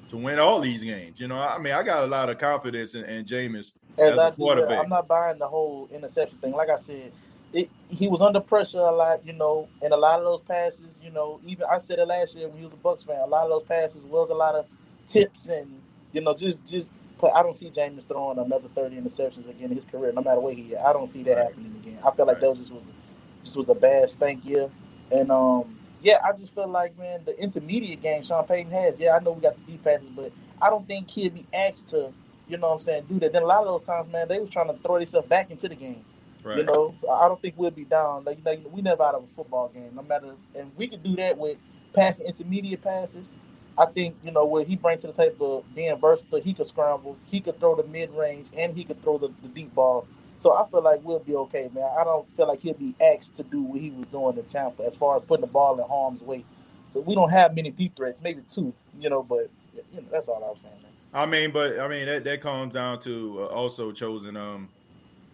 to 0.09 0.17
win 0.17 0.39
all 0.39 0.59
these 0.59 0.83
games. 0.83 1.19
You 1.19 1.27
know, 1.27 1.35
I 1.35 1.57
mean, 1.59 1.73
I 1.73 1.83
got 1.83 2.03
a 2.03 2.07
lot 2.07 2.29
of 2.29 2.37
confidence 2.37 2.95
in, 2.95 3.03
in 3.05 3.25
Jameis 3.25 3.71
as, 3.97 4.11
as 4.11 4.17
a 4.17 4.31
quarterback. 4.31 4.79
I'm 4.79 4.89
not 4.89 5.07
buying 5.07 5.39
the 5.39 5.47
whole 5.47 5.87
interception 5.91 6.37
thing. 6.39 6.53
Like 6.53 6.69
I 6.69 6.77
said, 6.77 7.11
it, 7.51 7.69
he 7.89 8.07
was 8.07 8.21
under 8.21 8.39
pressure 8.39 8.79
a 8.79 8.91
lot, 8.91 9.25
you 9.25 9.33
know, 9.33 9.67
and 9.81 9.93
a 9.93 9.97
lot 9.97 10.19
of 10.19 10.25
those 10.25 10.41
passes, 10.41 10.99
you 11.03 11.11
know, 11.11 11.39
even 11.45 11.65
I 11.71 11.77
said 11.77 11.99
it 11.99 12.07
last 12.07 12.35
year 12.35 12.47
when 12.47 12.57
he 12.57 12.63
was 12.63 12.73
a 12.73 12.77
Bucks 12.77 13.03
fan. 13.03 13.19
A 13.21 13.27
lot 13.27 13.43
of 13.43 13.49
those 13.49 13.63
passes 13.63 14.03
was 14.03 14.29
a 14.29 14.35
lot 14.35 14.55
of 14.55 14.65
tips 15.05 15.49
and 15.49 15.81
you 16.13 16.21
know, 16.21 16.33
just 16.33 16.65
just. 16.65 16.91
I 17.33 17.41
don't 17.41 17.55
see 17.55 17.69
Jameis 17.69 18.05
throwing 18.05 18.37
another 18.37 18.67
30 18.75 18.97
interceptions 18.97 19.47
again 19.49 19.69
in 19.69 19.75
his 19.75 19.85
career, 19.85 20.11
no 20.11 20.21
matter 20.21 20.41
where 20.41 20.53
he. 20.53 20.73
Is. 20.73 20.79
I 20.85 20.91
don't 20.91 21.07
see 21.07 21.23
that 21.23 21.35
right. 21.35 21.43
happening 21.45 21.73
again. 21.81 21.99
I 22.05 22.11
feel 22.11 22.25
like 22.25 22.35
right. 22.35 22.41
that 22.41 22.49
was 22.49 22.59
just 22.59 22.73
was 22.73 22.91
just 23.43 23.55
was 23.55 23.69
a 23.69 23.75
bad 23.75 24.09
spank 24.09 24.43
year, 24.43 24.69
and 25.09 25.31
um, 25.31 25.79
yeah, 26.01 26.17
I 26.21 26.33
just 26.33 26.53
feel 26.53 26.67
like 26.67 26.97
man, 26.97 27.21
the 27.25 27.37
intermediate 27.39 28.01
game 28.01 28.23
Sean 28.23 28.45
Payton 28.45 28.71
has. 28.73 28.99
Yeah, 28.99 29.15
I 29.15 29.19
know 29.19 29.31
we 29.31 29.41
got 29.41 29.55
the 29.55 29.71
deep 29.71 29.83
passes, 29.83 30.09
but 30.09 30.33
I 30.61 30.69
don't 30.69 30.85
think 30.85 31.09
he'd 31.09 31.33
be 31.33 31.47
asked 31.53 31.87
to, 31.89 32.11
you 32.47 32.57
know 32.57 32.67
what 32.67 32.73
I'm 32.73 32.79
saying, 32.79 33.05
do 33.09 33.19
that. 33.19 33.33
Then 33.33 33.43
a 33.43 33.45
lot 33.45 33.65
of 33.65 33.67
those 33.67 33.83
times, 33.83 34.09
man, 34.11 34.27
they 34.27 34.39
was 34.39 34.49
trying 34.49 34.67
to 34.67 34.77
throw 34.83 34.97
themselves 34.97 35.27
back 35.27 35.51
into 35.51 35.69
the 35.69 35.75
game. 35.75 36.03
Right. 36.43 36.57
You 36.57 36.63
know, 36.63 36.93
I 37.09 37.27
don't 37.27 37.41
think 37.41 37.55
we'll 37.57 37.71
be 37.71 37.85
down. 37.85 38.25
Like, 38.25 38.37
you 38.37 38.43
know, 38.43 38.69
we 38.69 38.81
never 38.81 39.03
out 39.03 39.15
of 39.15 39.23
a 39.23 39.27
football 39.27 39.69
game, 39.69 39.91
no 39.95 40.01
matter. 40.01 40.33
And 40.55 40.71
we 40.75 40.87
could 40.87 41.03
do 41.03 41.15
that 41.15 41.37
with 41.37 41.57
passing 41.93 42.27
intermediate 42.27 42.81
passes. 42.81 43.31
I 43.77 43.85
think 43.85 44.15
you 44.23 44.31
know 44.31 44.45
what 44.45 44.67
he 44.67 44.75
brings 44.75 45.01
to 45.01 45.07
the 45.07 45.13
table, 45.13 45.65
being 45.73 45.97
versatile. 45.99 46.41
He 46.41 46.53
could 46.53 46.67
scramble, 46.67 47.17
he 47.25 47.39
could 47.39 47.59
throw 47.59 47.75
the 47.75 47.83
mid 47.83 48.11
range, 48.11 48.49
and 48.55 48.77
he 48.77 48.83
could 48.83 49.01
throw 49.01 49.17
the, 49.17 49.29
the 49.41 49.47
deep 49.47 49.73
ball. 49.73 50.07
So 50.37 50.55
I 50.55 50.67
feel 50.67 50.83
like 50.83 51.01
we'll 51.03 51.19
be 51.19 51.35
okay, 51.35 51.69
man. 51.73 51.89
I 51.97 52.03
don't 52.03 52.29
feel 52.35 52.47
like 52.47 52.61
he'll 52.61 52.73
be 52.73 52.95
asked 53.01 53.35
to 53.35 53.43
do 53.43 53.61
what 53.63 53.79
he 53.79 53.89
was 53.91 54.07
doing 54.07 54.37
in 54.37 54.43
Tampa 54.45 54.83
as 54.83 54.95
far 54.95 55.17
as 55.17 55.23
putting 55.23 55.41
the 55.41 55.51
ball 55.51 55.79
in 55.79 55.87
harm's 55.87 56.21
way. 56.21 56.45
But 56.93 57.05
we 57.05 57.15
don't 57.15 57.31
have 57.31 57.55
many 57.55 57.71
deep 57.71 57.95
threats, 57.95 58.21
maybe 58.21 58.43
two, 58.53 58.73
you 58.99 59.09
know. 59.09 59.23
But 59.23 59.49
you 59.73 60.01
know, 60.01 60.07
that's 60.11 60.27
all 60.27 60.43
I 60.43 60.51
was 60.51 60.61
saying. 60.61 60.75
Man. 60.83 60.92
I 61.13 61.25
mean, 61.25 61.51
but 61.51 61.79
I 61.79 61.87
mean 61.87 62.05
that, 62.07 62.23
that 62.23 62.41
comes 62.41 62.73
down 62.73 62.99
to 63.01 63.43
uh, 63.43 63.45
also 63.47 63.91
chosen 63.91 64.35
um 64.35 64.69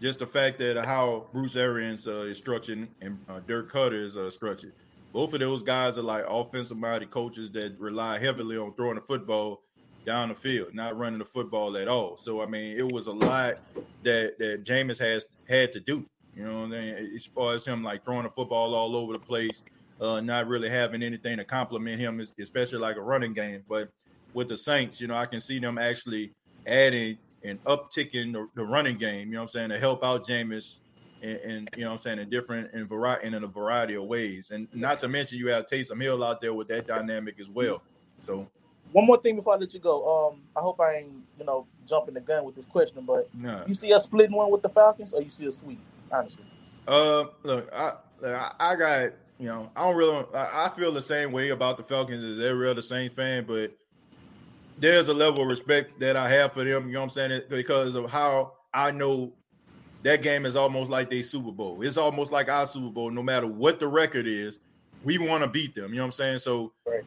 just 0.02 0.20
the 0.20 0.28
fact 0.28 0.58
that 0.60 0.84
how 0.86 1.26
Bruce 1.34 1.56
Arians 1.56 2.08
uh, 2.08 2.22
is 2.22 2.38
structured 2.38 2.88
and 3.02 3.20
uh, 3.30 3.40
Dirk 3.48 3.72
Koetter 3.72 4.04
is 4.04 4.16
uh, 4.16 4.30
structured. 4.30 4.74
both 5.12 5.34
of 5.34 5.40
those 5.42 5.62
guys 5.62 5.98
are 5.98 6.04
like 6.04 6.24
offensive 6.28 6.78
minded 6.78 7.12
coaches 7.12 7.52
that 7.52 7.78
rely 7.80 8.18
heavily 8.20 8.58
on 8.58 8.74
throwing 8.76 8.96
the 8.96 9.02
football 9.02 9.62
down 10.06 10.30
the 10.30 10.36
field, 10.36 10.74
not 10.74 10.98
running 10.98 11.20
the 11.20 11.26
football 11.26 11.76
at 11.78 11.88
all. 11.88 12.18
So 12.18 12.42
I 12.42 12.46
mean, 12.46 12.78
it 12.78 12.90
was 12.92 13.08
a 13.08 13.12
lot 13.12 13.58
that 14.04 14.38
that 14.40 14.64
Jameis 14.64 15.00
has 15.00 15.28
had 15.48 15.72
to 15.74 15.80
do. 15.80 16.06
You 16.36 16.44
know, 16.46 16.62
what 16.62 16.78
I 16.78 16.82
mean? 16.82 17.12
as 17.16 17.26
far 17.26 17.54
as 17.54 17.66
him 17.66 17.84
like 17.84 18.06
throwing 18.06 18.24
the 18.24 18.30
football 18.30 18.74
all 18.74 18.96
over 18.96 19.14
the 19.14 19.20
place, 19.20 19.64
uh, 20.00 20.22
not 20.22 20.48
really 20.48 20.70
having 20.70 21.04
anything 21.04 21.38
to 21.38 21.44
complement 21.44 22.00
him, 22.00 22.22
especially 22.40 22.80
like 22.80 22.96
a 22.96 23.02
running 23.02 23.34
game. 23.34 23.64
But 23.68 23.90
with 24.34 24.48
the 24.48 24.58
Saints, 24.58 25.00
you 25.00 25.08
know, 25.08 25.16
I 25.16 25.26
can 25.26 25.40
see 25.40 25.60
them 25.60 25.78
actually 25.78 26.34
adding 26.68 27.18
and 27.44 27.64
upticking 27.64 28.34
the, 28.34 28.48
the 28.56 28.64
running 28.64 28.98
game. 28.98 29.28
You 29.28 29.34
know 29.34 29.40
what 29.40 29.44
I'm 29.44 29.48
saying 29.50 29.70
to 29.70 29.80
help 29.80 30.04
out 30.04 30.26
Jameis. 30.26 30.80
And, 31.22 31.38
and, 31.40 31.70
you 31.76 31.82
know 31.82 31.88
what 31.88 31.92
I'm 31.94 31.98
saying 31.98 32.20
in 32.20 32.30
different 32.30 32.74
in 32.74 32.88
variety 32.88 33.28
and 33.28 33.36
in 33.36 33.44
a 33.44 33.48
variety 33.48 33.96
of 33.96 34.06
ways, 34.06 34.52
and 34.52 34.70
not 34.74 35.02
to 35.02 35.10
mention 35.10 35.38
you 35.38 35.50
have 35.50 35.66
Taysom 35.66 36.02
Hill 36.02 36.24
out 36.24 36.40
there 36.40 36.54
with 36.54 36.70
that 36.70 36.88
dynamic 36.88 37.42
as 37.42 37.50
well. 37.50 37.82
So 38.22 38.48
one 38.92 39.06
more 39.06 39.22
thing 39.22 39.36
before 39.36 39.54
I 39.54 39.58
let 39.58 39.74
you 39.74 39.80
go. 39.80 40.30
Um, 40.30 40.42
I 40.56 40.62
hope 40.62 40.80
I 40.80 40.98
ain't 40.98 41.12
you 41.38 41.46
know 41.46 41.68
jumping 41.86 42.14
the 42.14 42.22
gun 42.22 42.46
with 42.46 42.56
this 42.56 42.66
question, 42.66 43.04
but 43.06 43.28
nah. 43.36 43.66
you 43.68 43.76
see 43.76 43.94
us 43.94 44.04
splitting 44.04 44.36
one 44.36 44.50
with 44.50 44.62
the 44.62 44.70
Falcons, 44.70 45.14
or 45.14 45.22
you 45.22 45.30
see 45.30 45.46
a 45.46 45.52
sweep? 45.52 45.80
Honestly. 46.12 46.46
Uh, 46.88 47.26
look, 47.44 47.70
I 47.74 47.94
I 48.60 48.76
got 48.76 49.12
you 49.38 49.48
know 49.48 49.70
I 49.76 49.88
don't 49.88 49.96
really 49.96 50.26
I 50.34 50.72
feel 50.76 50.92
the 50.92 51.02
same 51.02 51.32
way 51.32 51.50
about 51.50 51.78
the 51.78 51.84
Falcons 51.84 52.24
as 52.24 52.40
every 52.40 52.70
other 52.70 52.82
Saints 52.82 53.14
fan, 53.14 53.46
but 53.46 53.72
there's 54.80 55.08
a 55.08 55.14
level 55.14 55.42
of 55.42 55.48
respect 55.48 56.00
that 56.00 56.16
I 56.16 56.30
have 56.30 56.54
for 56.54 56.64
them. 56.64 56.88
You 56.88 56.94
know 56.94 57.00
what 57.00 57.04
I'm 57.04 57.10
saying? 57.10 57.42
Because 57.50 57.96
of 57.96 58.10
how 58.10 58.54
I 58.74 58.92
know 58.92 59.34
that 60.04 60.22
game 60.22 60.46
is 60.46 60.56
almost 60.56 60.90
like 60.90 61.10
their 61.10 61.24
Super 61.24 61.52
Bowl. 61.52 61.82
It's 61.82 61.98
almost 61.98 62.32
like 62.32 62.50
our 62.50 62.66
Super 62.66 62.90
Bowl. 62.90 63.12
No 63.12 63.22
matter 63.24 63.48
what 63.48 63.80
the 63.80 63.88
record 63.88 64.28
is, 64.28 64.60
we 65.04 65.18
want 65.18 65.44
to 65.44 65.50
beat 65.50 65.76
them. 65.76 65.92
You 65.92 65.98
know 65.98 66.04
what 66.04 66.08
I'm 66.08 66.12
saying? 66.14 66.38
So. 66.40 66.74
Right 66.86 67.04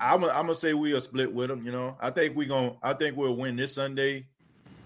I'm 0.00 0.20
gonna, 0.20 0.32
I'm 0.32 0.42
gonna 0.42 0.54
say 0.54 0.74
we'll 0.74 1.00
split 1.00 1.32
with 1.32 1.48
them. 1.48 1.64
You 1.64 1.72
know, 1.72 1.96
I 2.00 2.10
think 2.10 2.36
we're 2.36 2.48
gonna 2.48 2.74
I 2.82 2.92
think 2.92 3.16
we'll 3.16 3.36
win 3.36 3.56
this 3.56 3.74
Sunday, 3.74 4.26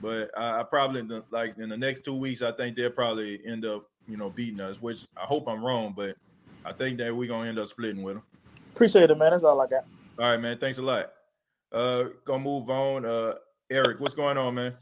but 0.01 0.31
I, 0.37 0.61
I 0.61 0.63
probably 0.63 1.03
like 1.31 1.59
in 1.59 1.69
the 1.69 1.77
next 1.77 2.05
two 2.05 2.15
weeks 2.15 2.43
I 2.43 2.53
think 2.53 2.77
they'll 2.77 2.91
probably 2.91 3.41
end 3.45 3.65
up 3.65 3.89
you 4.07 4.17
know 4.17 4.31
beating 4.31 4.61
us. 4.61 4.81
Which 4.81 5.07
I 5.17 5.25
hope 5.25 5.49
I'm 5.49 5.65
wrong, 5.65 5.95
but 5.97 6.17
I 6.65 6.73
think 6.73 6.99
that 6.99 7.15
we're 7.15 7.29
gonna 7.29 7.49
end 7.49 7.59
up 7.59 7.67
splitting 7.67 8.03
with 8.03 8.15
them. 8.15 8.23
Appreciate 8.75 9.11
it, 9.11 9.19
man. 9.19 9.33
That's 9.33 9.45
all 9.45 9.61
I 9.61 9.67
got. 9.67 9.85
All 10.19 10.31
right, 10.31 10.41
man. 10.41 10.59
Thanks 10.59 10.79
a 10.79 10.83
lot. 10.83 11.13
Uh, 11.73 12.05
gonna 12.25 12.43
move 12.43 12.69
on. 12.69 13.05
Uh, 13.05 13.35
Eric, 13.71 14.01
what's 14.01 14.15
going 14.15 14.37
on, 14.37 14.55
man? 14.55 14.75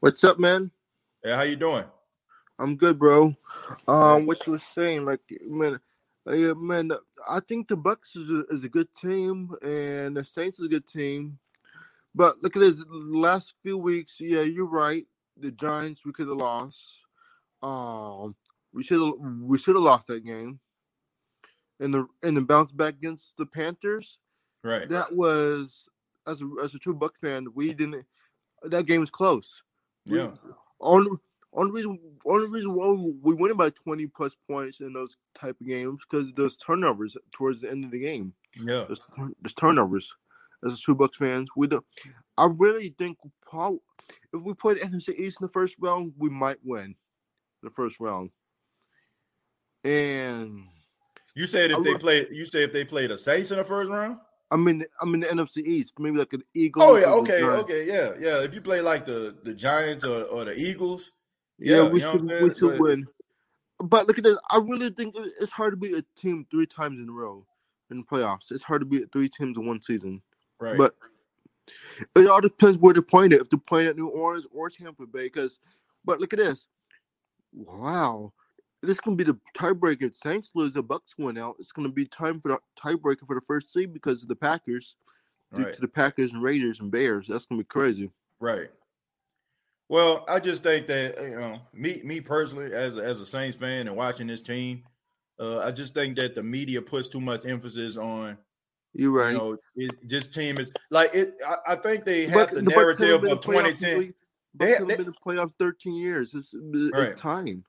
What's 0.00 0.24
up, 0.24 0.38
man? 0.38 0.70
Yeah, 1.24 1.36
how 1.36 1.42
you 1.42 1.56
doing? 1.56 1.84
I'm 2.58 2.76
good, 2.76 2.98
bro. 2.98 3.34
Um, 3.86 4.26
what 4.26 4.44
you 4.46 4.52
was 4.52 4.62
saying, 4.62 5.04
like, 5.04 5.20
man, 5.44 5.78
yeah, 6.26 6.52
man, 6.54 6.90
I 7.28 7.40
think 7.40 7.68
the 7.68 7.76
Bucks 7.76 8.16
is 8.16 8.30
a, 8.30 8.44
is 8.50 8.64
a 8.64 8.68
good 8.68 8.88
team, 9.00 9.50
and 9.62 10.16
the 10.16 10.24
Saints 10.24 10.58
is 10.58 10.66
a 10.66 10.68
good 10.68 10.86
team. 10.86 11.38
But 12.14 12.42
look 12.42 12.56
at 12.56 12.60
this 12.60 12.82
last 12.88 13.54
few 13.62 13.78
weeks. 13.78 14.16
Yeah, 14.18 14.42
you're 14.42 14.66
right. 14.66 15.06
The 15.36 15.52
Giants 15.52 16.04
we 16.04 16.12
could 16.12 16.28
have 16.28 16.36
lost. 16.36 16.78
Um, 17.62 18.34
we 18.74 18.82
should 18.82 19.00
have 19.00 19.14
we 19.40 19.58
should 19.58 19.76
have 19.76 19.84
lost 19.84 20.08
that 20.08 20.24
game. 20.24 20.58
And 21.78 21.94
the 21.94 22.06
and 22.22 22.36
the 22.36 22.42
bounce 22.42 22.72
back 22.72 22.94
against 22.94 23.36
the 23.38 23.46
Panthers. 23.46 24.18
Right. 24.62 24.88
That 24.88 25.14
was 25.14 25.88
as 26.26 26.42
a 26.42 26.50
as 26.62 26.74
a 26.74 26.78
true 26.78 26.94
Bucks 26.94 27.20
fan, 27.20 27.46
we 27.54 27.74
didn't. 27.74 28.04
That 28.62 28.86
game 28.86 29.00
was 29.00 29.10
close. 29.10 29.62
Yeah. 30.04 30.30
We, 30.50 30.56
on 30.80 31.18
only 31.54 31.72
reason, 31.72 31.98
only 32.24 32.48
reason 32.48 32.74
why 32.74 32.90
we 32.90 33.34
win 33.34 33.56
by 33.56 33.70
twenty 33.70 34.06
plus 34.06 34.34
points 34.48 34.80
in 34.80 34.92
those 34.92 35.16
type 35.34 35.56
of 35.60 35.66
games 35.66 36.00
because 36.08 36.32
those 36.32 36.56
turnovers 36.56 37.16
towards 37.32 37.60
the 37.60 37.70
end 37.70 37.84
of 37.84 37.90
the 37.90 38.00
game. 38.00 38.32
Yeah, 38.56 38.84
there's, 38.86 39.00
there's 39.40 39.54
turnovers. 39.54 40.12
As 40.64 40.74
a 40.74 40.78
true 40.78 40.94
Bucks 40.94 41.18
fans, 41.18 41.48
we 41.56 41.66
don't. 41.66 41.84
I 42.38 42.46
really 42.46 42.94
think 42.96 43.18
Paul, 43.44 43.78
if 44.32 44.40
we 44.40 44.54
put 44.54 44.80
NFC 44.80 45.10
East 45.18 45.38
in 45.40 45.46
the 45.46 45.52
first 45.52 45.76
round, 45.80 46.12
we 46.16 46.30
might 46.30 46.58
win 46.64 46.94
the 47.62 47.70
first 47.70 48.00
round. 48.00 48.30
And 49.84 50.64
you 51.34 51.46
said 51.46 51.70
if 51.72 51.78
I 51.78 51.82
they 51.82 51.94
play, 51.96 52.26
you 52.30 52.44
said 52.44 52.62
if 52.62 52.72
they 52.72 52.84
play 52.84 53.08
the 53.08 53.18
Saints 53.18 53.50
in 53.50 53.58
the 53.58 53.64
first 53.64 53.90
round. 53.90 54.18
I 54.52 54.56
mean, 54.56 54.84
I'm 55.00 55.14
in 55.14 55.20
the 55.20 55.26
NFC 55.28 55.66
East, 55.66 55.94
maybe 55.98 56.18
like 56.18 56.32
an 56.34 56.44
Eagles. 56.52 56.84
Oh 56.86 56.96
yeah, 56.96 57.06
okay, 57.06 57.42
okay, 57.42 57.86
yeah, 57.86 58.12
yeah. 58.20 58.42
If 58.42 58.52
you 58.52 58.60
play 58.60 58.82
like 58.82 59.06
the 59.06 59.34
the 59.42 59.54
Giants 59.54 60.04
or, 60.04 60.24
or 60.24 60.44
the 60.44 60.54
Eagles, 60.54 61.12
yeah, 61.58 61.76
yeah 61.76 61.88
we 61.88 62.00
should 62.00 62.22
we 62.22 62.52
should 62.52 62.78
win. 62.78 63.06
But 63.78 64.06
look 64.06 64.18
at 64.18 64.24
this. 64.24 64.36
I 64.50 64.58
really 64.58 64.90
think 64.90 65.16
it's 65.40 65.50
hard 65.50 65.72
to 65.72 65.76
beat 65.78 65.96
a 65.96 66.04
team 66.20 66.46
three 66.50 66.66
times 66.66 67.00
in 67.00 67.08
a 67.08 67.12
row 67.12 67.46
in 67.90 67.98
the 67.98 68.02
playoffs. 68.04 68.50
It's 68.52 68.62
hard 68.62 68.82
to 68.82 68.84
beat 68.84 69.10
three 69.10 69.30
teams 69.30 69.56
in 69.56 69.66
one 69.66 69.80
season. 69.80 70.20
Right. 70.60 70.76
But 70.76 70.94
it 72.14 72.28
all 72.28 72.42
depends 72.42 72.78
where 72.78 72.92
they're 72.92 73.02
playing 73.02 73.32
it. 73.32 73.40
If 73.40 73.48
they're 73.48 73.58
playing 73.58 73.88
at 73.88 73.96
New 73.96 74.08
Orleans 74.08 74.46
or 74.52 74.68
Tampa 74.68 75.06
Bay, 75.06 75.24
because 75.24 75.60
but 76.04 76.20
look 76.20 76.34
at 76.34 76.38
this. 76.38 76.66
Wow. 77.54 78.34
This 78.82 79.00
can 79.00 79.14
be 79.14 79.24
the 79.24 79.38
tiebreaker. 79.56 80.02
If 80.02 80.16
Saints 80.16 80.50
lose, 80.54 80.74
the 80.74 80.82
Bucks 80.82 81.14
win 81.16 81.38
out. 81.38 81.56
It's 81.60 81.72
going 81.72 81.86
to 81.86 81.92
be 81.92 82.06
time 82.06 82.40
for 82.40 82.48
the 82.48 82.58
tiebreaker 82.80 83.26
for 83.26 83.36
the 83.36 83.46
first 83.46 83.72
seed 83.72 83.92
because 83.92 84.22
of 84.22 84.28
the 84.28 84.36
Packers, 84.36 84.96
due 85.54 85.64
right. 85.64 85.74
to 85.74 85.80
the 85.80 85.88
Packers 85.88 86.32
and 86.32 86.42
Raiders 86.42 86.80
and 86.80 86.90
Bears. 86.90 87.26
That's 87.28 87.46
going 87.46 87.60
to 87.60 87.64
be 87.64 87.68
crazy. 87.68 88.10
Right. 88.40 88.70
Well, 89.88 90.24
I 90.26 90.40
just 90.40 90.62
think 90.62 90.86
that 90.88 91.16
you 91.20 91.38
know, 91.38 91.60
me 91.72 92.00
me 92.02 92.20
personally, 92.20 92.72
as 92.72 92.96
a, 92.96 93.04
as 93.04 93.20
a 93.20 93.26
Saints 93.26 93.56
fan 93.56 93.86
and 93.86 93.96
watching 93.96 94.26
this 94.26 94.42
team, 94.42 94.82
uh, 95.38 95.58
I 95.58 95.70
just 95.70 95.94
think 95.94 96.16
that 96.16 96.34
the 96.34 96.42
media 96.42 96.80
puts 96.80 97.08
too 97.08 97.20
much 97.20 97.44
emphasis 97.46 97.96
on. 97.96 98.38
You're 98.94 99.10
right. 99.10 99.32
You 99.32 99.38
know, 99.38 99.58
it, 99.76 100.08
this 100.08 100.26
team 100.26 100.58
is 100.58 100.72
like 100.90 101.14
it. 101.14 101.34
I, 101.46 101.74
I 101.74 101.76
think 101.76 102.04
they 102.04 102.26
have 102.26 102.50
but 102.50 102.54
the, 102.54 102.62
narrative 102.62 103.24
of 103.24 103.40
2010. 103.40 104.14
They 104.54 104.70
have 104.70 104.86
been 104.86 105.00
in 105.00 105.06
the 105.06 105.14
playoffs 105.24 105.54
13 105.58 105.94
years. 105.94 106.34
It's, 106.34 106.52
it's 106.52 106.92
right. 106.94 107.16
time. 107.16 107.64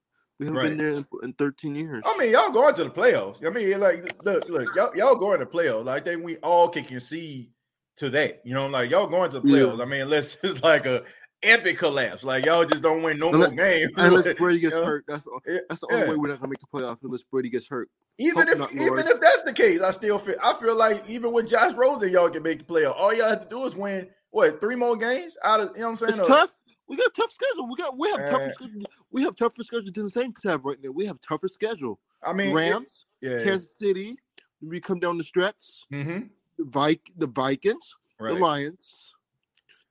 We 0.51 0.57
haven't 0.57 0.61
right. 0.61 0.69
been 0.69 0.77
there 0.77 0.91
in, 0.91 1.05
in, 1.23 1.33
13 1.33 1.75
years. 1.75 2.03
I 2.05 2.17
mean, 2.17 2.31
y'all 2.31 2.51
going 2.51 2.75
to 2.75 2.83
the 2.85 2.89
playoffs. 2.89 3.45
I 3.45 3.49
mean, 3.49 3.79
like, 3.79 4.23
look, 4.23 4.47
look, 4.49 4.75
y'all, 4.75 4.95
y'all 4.95 5.15
going 5.15 5.39
to 5.39 5.45
playoffs. 5.45 5.85
Like, 5.85 6.01
I 6.01 6.05
think 6.05 6.23
we 6.23 6.37
all 6.37 6.69
can 6.69 6.85
concede 6.85 7.49
to 7.97 8.09
that. 8.11 8.41
You 8.43 8.53
know, 8.53 8.67
like 8.67 8.89
y'all 8.89 9.07
going 9.07 9.31
to 9.31 9.39
the 9.39 9.47
playoffs. 9.47 9.77
Yeah. 9.77 9.83
I 9.83 9.87
mean, 9.87 10.01
unless 10.01 10.37
it's 10.43 10.61
like 10.63 10.85
a 10.85 11.03
epic 11.43 11.77
collapse. 11.77 12.23
Like 12.23 12.45
y'all 12.45 12.65
just 12.65 12.81
don't 12.81 13.03
win 13.03 13.19
no 13.19 13.31
more 13.31 13.49
games. 13.49 13.91
Unless 13.97 14.33
Brady 14.35 14.59
gets 14.59 14.73
you 14.73 14.79
know? 14.79 14.85
hurt, 14.85 15.05
that's 15.07 15.25
that's 15.69 15.81
the 15.81 15.87
only 15.91 16.05
yeah. 16.05 16.09
way 16.09 16.15
we're 16.15 16.29
not 16.29 16.39
gonna 16.39 16.49
make 16.51 16.59
the 16.59 16.67
playoffs 16.67 16.99
unless 17.03 17.23
Brady 17.23 17.49
gets 17.49 17.67
hurt. 17.67 17.89
Even 18.17 18.47
Hope 18.47 18.71
if 18.71 18.81
even 18.81 19.07
if 19.07 19.19
that's 19.19 19.43
the 19.43 19.53
case, 19.53 19.81
I 19.81 19.91
still 19.91 20.19
feel 20.19 20.35
I 20.43 20.53
feel 20.53 20.75
like 20.75 21.07
even 21.09 21.31
with 21.33 21.47
Josh 21.47 21.73
Rosen, 21.73 22.11
y'all 22.11 22.29
can 22.29 22.43
make 22.43 22.65
the 22.65 22.73
playoff. 22.73 22.95
All 22.97 23.13
y'all 23.13 23.29
have 23.29 23.41
to 23.41 23.49
do 23.49 23.65
is 23.65 23.75
win 23.75 24.07
what 24.31 24.61
three 24.61 24.75
more 24.75 24.95
games 24.95 25.37
out 25.43 25.59
of 25.59 25.71
you 25.75 25.81
know 25.81 25.91
what 25.91 26.01
I'm 26.01 26.07
saying? 26.07 26.19
It's 26.19 26.27
tough. 26.27 26.53
We 26.93 26.97
got 26.97 27.13
tough 27.15 27.31
schedule. 27.31 27.67
We 27.67 27.75
got 27.75 27.97
we 27.97 28.09
have 28.11 28.29
tougher 28.29 28.53
schedule. 28.53 28.81
We 29.11 29.23
have 29.23 29.35
tougher 29.35 29.63
schedule 29.63 29.91
than 29.91 30.05
the 30.05 30.09
Saints 30.11 30.43
have 30.43 30.63
right 30.63 30.77
now. 30.83 30.91
We 30.91 31.05
have 31.05 31.19
tougher 31.21 31.47
schedule. 31.47 31.99
I 32.21 32.33
mean 32.33 32.53
Rams, 32.53 33.05
it, 33.21 33.29
yeah, 33.29 33.43
Kansas 33.43 33.75
City. 33.77 34.17
We 34.61 34.79
come 34.79 34.99
down 34.99 35.17
the 35.17 35.23
stretch. 35.23 35.85
Mm-hmm. 35.91 36.27
The 36.57 36.65
Vik, 36.65 37.11
the 37.17 37.27
Vikings, 37.27 37.95
right. 38.19 38.33
the 38.33 38.39
Lions. 38.39 39.13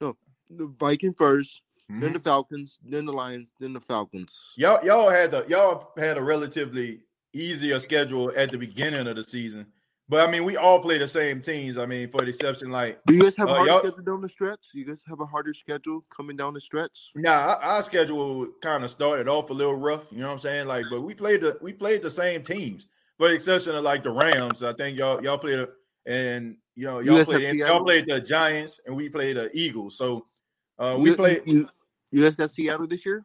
No, 0.00 0.16
the 0.48 0.66
Viking 0.78 1.12
first 1.12 1.62
mm-hmm. 1.92 2.00
then 2.00 2.12
the 2.12 2.20
Falcons, 2.20 2.78
then 2.84 3.05
the 3.05 3.12
Lions, 3.12 3.48
then 3.61 3.72
the 3.72 3.80
Falcons. 3.80 4.53
Y'all, 4.57 4.84
y'all 4.84 5.11
had 5.11 5.30
the 5.30 5.44
y'all 5.48 5.90
had 5.96 6.18
a 6.18 6.22
relatively 6.22 7.00
easier 7.32 7.78
schedule 7.78 8.32
at 8.36 8.50
the 8.50 8.59
beginning 8.59 9.07
of 9.07 9.16
the 9.16 9.24
season. 9.24 9.66
But 10.12 10.28
I 10.28 10.30
mean, 10.30 10.44
we 10.44 10.58
all 10.58 10.78
play 10.78 10.98
the 10.98 11.08
same 11.08 11.40
teams. 11.40 11.78
I 11.78 11.86
mean, 11.86 12.10
for 12.10 12.20
the 12.20 12.26
exception, 12.26 12.68
like 12.68 13.00
do 13.06 13.14
you 13.14 13.22
guys 13.22 13.34
have 13.38 13.48
a 13.48 13.52
uh, 13.52 13.64
harder 13.64 13.78
schedule 13.78 14.04
down 14.04 14.20
the 14.20 14.28
stretch? 14.28 14.60
Do 14.70 14.78
you 14.78 14.84
guys 14.84 15.02
have 15.08 15.20
a 15.20 15.24
harder 15.24 15.54
schedule 15.54 16.04
coming 16.14 16.36
down 16.36 16.52
the 16.52 16.60
stretch? 16.60 17.12
Nah, 17.14 17.30
our, 17.30 17.56
our 17.56 17.82
schedule 17.82 18.46
kind 18.60 18.84
of 18.84 18.90
started 18.90 19.26
off 19.26 19.48
a 19.48 19.54
little 19.54 19.74
rough. 19.74 20.12
You 20.12 20.18
know 20.18 20.26
what 20.26 20.32
I'm 20.34 20.38
saying? 20.38 20.66
Like, 20.66 20.84
but 20.90 21.00
we 21.00 21.14
played 21.14 21.40
the 21.40 21.56
we 21.62 21.72
played 21.72 22.02
the 22.02 22.10
same 22.10 22.42
teams, 22.42 22.88
for 23.16 23.28
the 23.28 23.34
exception 23.34 23.74
of 23.74 23.84
like 23.84 24.02
the 24.02 24.10
Rams. 24.10 24.62
I 24.62 24.74
think 24.74 24.98
y'all 24.98 25.24
y'all 25.24 25.38
played, 25.38 25.60
a, 25.60 25.68
and 26.04 26.58
you 26.74 26.84
know 26.84 26.98
y'all 27.00 27.20
you 27.20 27.24
played 27.24 27.54
y'all 27.54 27.82
played 27.82 28.04
the 28.04 28.20
Giants, 28.20 28.82
and 28.84 28.94
we 28.94 29.08
played 29.08 29.38
the 29.38 29.48
Eagles. 29.54 29.96
So 29.96 30.26
uh, 30.78 30.94
we 30.98 31.08
you, 31.08 31.16
played. 31.16 31.42
You, 31.46 31.66
you 32.10 32.22
guys 32.22 32.36
got 32.36 32.50
Seattle 32.50 32.86
this 32.86 33.06
year? 33.06 33.24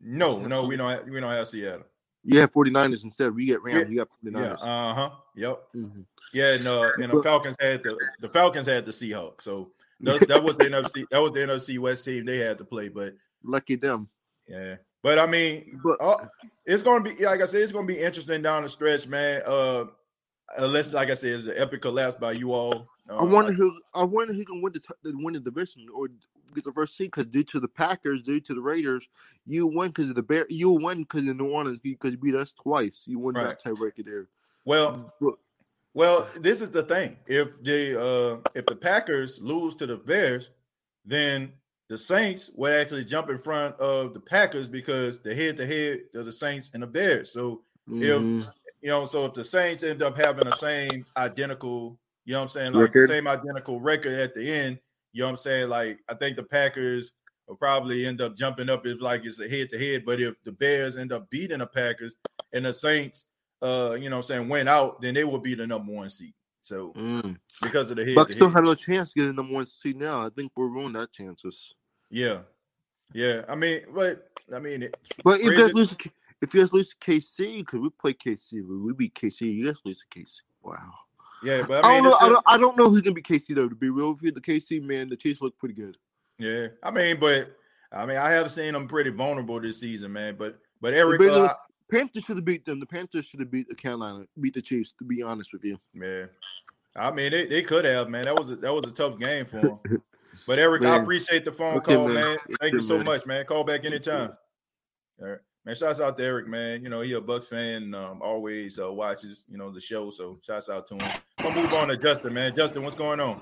No, 0.00 0.38
no, 0.38 0.64
we 0.64 0.76
don't. 0.76 0.90
Have, 0.90 1.08
we 1.08 1.18
don't 1.18 1.32
have 1.32 1.48
Seattle. 1.48 1.86
You 2.24 2.40
have 2.40 2.52
49ers 2.52 3.04
instead. 3.04 3.34
We 3.34 3.46
get 3.46 3.62
Rams. 3.62 3.82
Yeah. 3.82 3.88
You 3.88 3.96
got 3.98 4.08
49ers. 4.24 4.58
Yeah, 4.62 4.64
uh 4.64 4.94
huh. 4.94 5.10
Yep. 5.36 5.62
Mm-hmm. 5.76 6.00
Yeah, 6.32 6.54
and 6.54 6.66
uh, 6.66 6.90
and 7.02 7.12
the 7.12 7.22
Falcons 7.22 7.56
had 7.60 7.82
the 7.82 7.98
the 8.20 8.28
Falcons 8.28 8.66
had 8.66 8.84
the 8.86 8.90
Seahawks. 8.90 9.42
So 9.42 9.70
that, 10.00 10.26
that 10.28 10.42
was 10.42 10.56
the 10.56 10.64
NFC. 10.64 11.04
That 11.10 11.18
was 11.18 11.32
the 11.32 11.40
NFC 11.40 11.78
West 11.78 12.04
team 12.04 12.24
they 12.24 12.38
had 12.38 12.58
to 12.58 12.64
play. 12.64 12.88
But 12.88 13.14
lucky 13.44 13.76
them. 13.76 14.08
Yeah. 14.48 14.76
But 15.02 15.18
I 15.18 15.26
mean, 15.26 15.80
but, 15.84 16.00
uh, 16.00 16.26
it's 16.64 16.82
going 16.82 17.04
to 17.04 17.14
be 17.14 17.24
like 17.24 17.42
I 17.42 17.44
said, 17.44 17.60
it's 17.60 17.72
going 17.72 17.86
to 17.86 17.92
be 17.92 18.00
interesting 18.00 18.40
down 18.40 18.62
the 18.62 18.68
stretch, 18.68 19.06
man. 19.06 19.42
Uh, 19.46 19.84
unless, 20.56 20.92
like 20.92 21.10
I 21.10 21.14
said, 21.14 21.30
it's 21.30 21.46
an 21.46 21.54
epic 21.56 21.82
collapse 21.82 22.16
by 22.16 22.32
you 22.32 22.52
all. 22.52 22.88
Uh, 23.08 23.16
I 23.16 23.24
wonder 23.24 23.52
who. 23.52 23.78
I 23.94 24.02
wonder 24.02 24.32
who 24.32 24.44
can 24.46 24.62
win 24.62 24.72
the 24.72 25.14
win 25.16 25.34
the 25.34 25.40
division 25.40 25.86
or 25.94 26.08
get 26.54 26.64
the 26.64 26.72
first 26.72 26.96
seed 26.96 27.10
because 27.10 27.26
due 27.26 27.44
to 27.44 27.60
the 27.60 27.68
Packers, 27.68 28.22
due 28.22 28.40
to 28.40 28.54
the 28.54 28.60
Raiders, 28.60 29.08
you 29.46 29.66
win 29.66 29.88
because 29.88 30.10
of 30.10 30.16
the 30.16 30.22
Bear. 30.22 30.46
You 30.48 30.70
win 30.70 30.98
because 30.98 31.22
of 31.22 31.26
the 31.26 31.34
New 31.34 31.50
Orleans 31.50 31.80
because 31.80 32.12
you 32.12 32.18
beat 32.18 32.34
us 32.34 32.52
twice. 32.52 33.04
You 33.06 33.18
win 33.18 33.34
right. 33.34 33.46
that 33.46 33.64
tiebreaker 33.64 34.04
there. 34.04 34.28
Well, 34.64 35.12
well, 35.94 36.28
this 36.40 36.60
is 36.60 36.70
the 36.70 36.82
thing. 36.82 37.16
If 37.26 37.62
the 37.62 38.00
uh 38.00 38.36
if 38.54 38.66
the 38.66 38.76
Packers 38.76 39.40
lose 39.40 39.74
to 39.76 39.86
the 39.86 39.96
Bears, 39.96 40.50
then 41.04 41.52
the 41.88 41.98
Saints 41.98 42.50
would 42.54 42.72
actually 42.72 43.04
jump 43.04 43.30
in 43.30 43.38
front 43.38 43.76
of 43.76 44.14
the 44.14 44.20
Packers 44.20 44.68
because 44.68 45.20
the 45.20 45.34
head 45.34 45.56
to 45.58 45.66
head 45.66 46.00
of 46.14 46.24
the 46.24 46.32
Saints 46.32 46.70
and 46.74 46.82
the 46.82 46.86
Bears. 46.86 47.30
So 47.30 47.62
mm-hmm. 47.88 48.02
if 48.42 48.48
you 48.80 48.90
know, 48.90 49.04
so 49.04 49.24
if 49.26 49.34
the 49.34 49.44
Saints 49.44 49.82
end 49.82 50.02
up 50.02 50.16
having 50.16 50.44
the 50.44 50.56
same 50.56 51.06
identical, 51.16 51.98
you 52.24 52.32
know 52.32 52.40
what 52.40 52.42
I'm 52.42 52.48
saying, 52.48 52.72
like 52.72 52.82
record. 52.82 53.04
the 53.04 53.14
same 53.14 53.28
identical 53.28 53.80
record 53.80 54.18
at 54.18 54.34
the 54.34 54.50
end, 54.50 54.78
you 55.14 55.20
know 55.20 55.26
what 55.26 55.30
I'm 55.30 55.36
saying? 55.36 55.68
Like 55.70 56.00
I 56.08 56.14
think 56.14 56.36
the 56.36 56.42
Packers 56.42 57.12
will 57.48 57.56
probably 57.56 58.04
end 58.04 58.20
up 58.20 58.36
jumping 58.36 58.68
up 58.68 58.86
if 58.86 59.00
like 59.00 59.24
it's 59.24 59.40
a 59.40 59.48
head 59.48 59.70
to 59.70 59.78
head. 59.78 60.04
But 60.04 60.20
if 60.20 60.34
the 60.44 60.52
Bears 60.52 60.96
end 60.96 61.12
up 61.12 61.30
beating 61.30 61.60
the 61.60 61.66
Packers 61.66 62.16
and 62.52 62.66
the 62.66 62.72
Saints 62.72 63.24
uh, 63.64 63.96
you 63.98 64.10
know 64.10 64.16
what 64.16 64.24
I'm 64.24 64.36
saying, 64.36 64.48
went 64.48 64.68
out, 64.68 65.00
then 65.00 65.14
they 65.14 65.24
will 65.24 65.38
be 65.38 65.54
the 65.54 65.66
number 65.66 65.90
one 65.90 66.10
seed. 66.10 66.34
So 66.60 66.92
mm. 66.92 67.36
because 67.62 67.90
of 67.90 67.96
the 67.96 68.04
head, 68.04 68.14
Bucks 68.14 68.34
still 68.34 68.50
have 68.50 68.64
no 68.64 68.74
chance 68.74 69.12
to 69.12 69.20
get 69.20 69.26
the 69.26 69.32
number 69.32 69.54
one 69.54 69.66
seed 69.66 69.96
now. 69.96 70.26
I 70.26 70.28
think 70.28 70.52
we're 70.54 70.68
ruining 70.68 70.92
that 70.94 71.12
chances. 71.12 71.74
Yeah, 72.10 72.40
yeah. 73.12 73.42
I 73.48 73.54
mean, 73.54 73.82
but 73.94 74.28
I 74.54 74.58
mean, 74.58 74.84
it, 74.84 74.94
but 75.24 75.40
if 75.40 75.46
you 75.46 75.58
guys 75.58 75.72
lose, 75.72 75.96
if 76.42 76.54
you 76.54 76.60
guys 76.60 76.72
lose 76.72 76.90
to 76.90 76.96
KC, 76.96 77.58
because 77.58 77.80
we 77.80 77.90
play 77.90 78.12
KC, 78.12 78.62
we 78.66 78.92
beat 78.92 79.14
KC. 79.14 79.52
You 79.52 79.66
guys 79.66 79.80
lose 79.84 80.04
to 80.10 80.18
KC. 80.18 80.40
Wow. 80.62 80.92
Yeah, 81.44 81.62
but 81.66 81.84
I, 81.84 82.00
mean, 82.00 82.06
I 82.06 82.08
don't 82.08 82.10
know. 82.10 82.16
I 82.20 82.28
don't, 82.28 82.44
I 82.46 82.58
don't 82.58 82.76
know 82.76 82.90
who's 82.90 83.02
gonna 83.02 83.14
be 83.14 83.22
KC 83.22 83.54
though. 83.54 83.68
To 83.68 83.74
be 83.74 83.90
real 83.90 84.12
with 84.12 84.22
you, 84.22 84.32
the 84.32 84.40
KC 84.40 84.82
man, 84.82 85.08
the 85.08 85.16
Chiefs 85.16 85.42
look 85.42 85.58
pretty 85.58 85.74
good. 85.74 85.96
Yeah, 86.38 86.68
I 86.82 86.90
mean, 86.90 87.18
but 87.20 87.56
I 87.92 88.06
mean, 88.06 88.16
I 88.16 88.30
have 88.30 88.50
seen 88.50 88.72
them 88.72 88.88
pretty 88.88 89.10
vulnerable 89.10 89.60
this 89.60 89.80
season, 89.80 90.12
man. 90.12 90.36
But 90.36 90.58
but 90.80 90.94
Eric, 90.94 91.20
uh, 91.20 91.54
Panthers 91.90 92.24
should 92.24 92.36
have 92.36 92.44
beat 92.44 92.64
them. 92.64 92.80
The 92.80 92.86
Panthers 92.86 93.26
should 93.26 93.40
have 93.40 93.50
beat 93.50 93.68
the 93.68 93.74
Carolina, 93.74 94.24
beat 94.40 94.54
the 94.54 94.62
Chiefs. 94.62 94.94
To 94.98 95.04
be 95.04 95.22
honest 95.22 95.52
with 95.52 95.64
you, 95.64 95.78
yeah. 95.94 96.24
I 96.96 97.10
mean, 97.10 97.32
they, 97.32 97.46
they 97.46 97.62
could 97.62 97.84
have, 97.84 98.08
man. 98.08 98.24
That 98.24 98.36
was 98.36 98.50
a, 98.50 98.56
that 98.56 98.72
was 98.72 98.86
a 98.86 98.92
tough 98.92 99.18
game 99.18 99.44
for 99.44 99.60
them. 99.60 99.78
But 100.46 100.58
Eric, 100.58 100.82
man. 100.82 100.92
I 100.92 101.02
appreciate 101.02 101.44
the 101.44 101.52
phone 101.52 101.76
okay, 101.76 101.94
call, 101.94 102.08
man. 102.08 102.14
man. 102.14 102.38
Thank 102.60 102.62
okay, 102.62 102.72
you 102.72 102.82
so 102.82 102.96
man. 102.96 103.06
much, 103.06 103.24
man. 103.24 103.46
Call 103.46 103.64
back 103.64 103.84
anytime. 103.84 104.32
All 105.22 105.28
right. 105.28 105.38
Man, 105.66 105.74
shouts 105.74 105.98
out 105.98 106.18
to 106.18 106.24
Eric, 106.24 106.46
man. 106.46 106.82
You 106.82 106.90
know, 106.90 107.00
he 107.00 107.12
a 107.12 107.20
Bucks 107.22 107.46
fan, 107.46 107.94
um, 107.94 108.20
always 108.20 108.78
uh, 108.78 108.92
watches, 108.92 109.44
you 109.48 109.56
know, 109.56 109.70
the 109.70 109.80
show. 109.80 110.10
So 110.10 110.38
shouts 110.42 110.68
out 110.68 110.86
to 110.88 110.96
him. 110.96 111.20
We'll 111.42 111.54
move 111.54 111.72
on 111.72 111.88
to 111.88 111.96
Justin, 111.96 112.34
man. 112.34 112.54
Justin, 112.54 112.82
what's 112.82 112.94
going 112.94 113.18
on? 113.18 113.40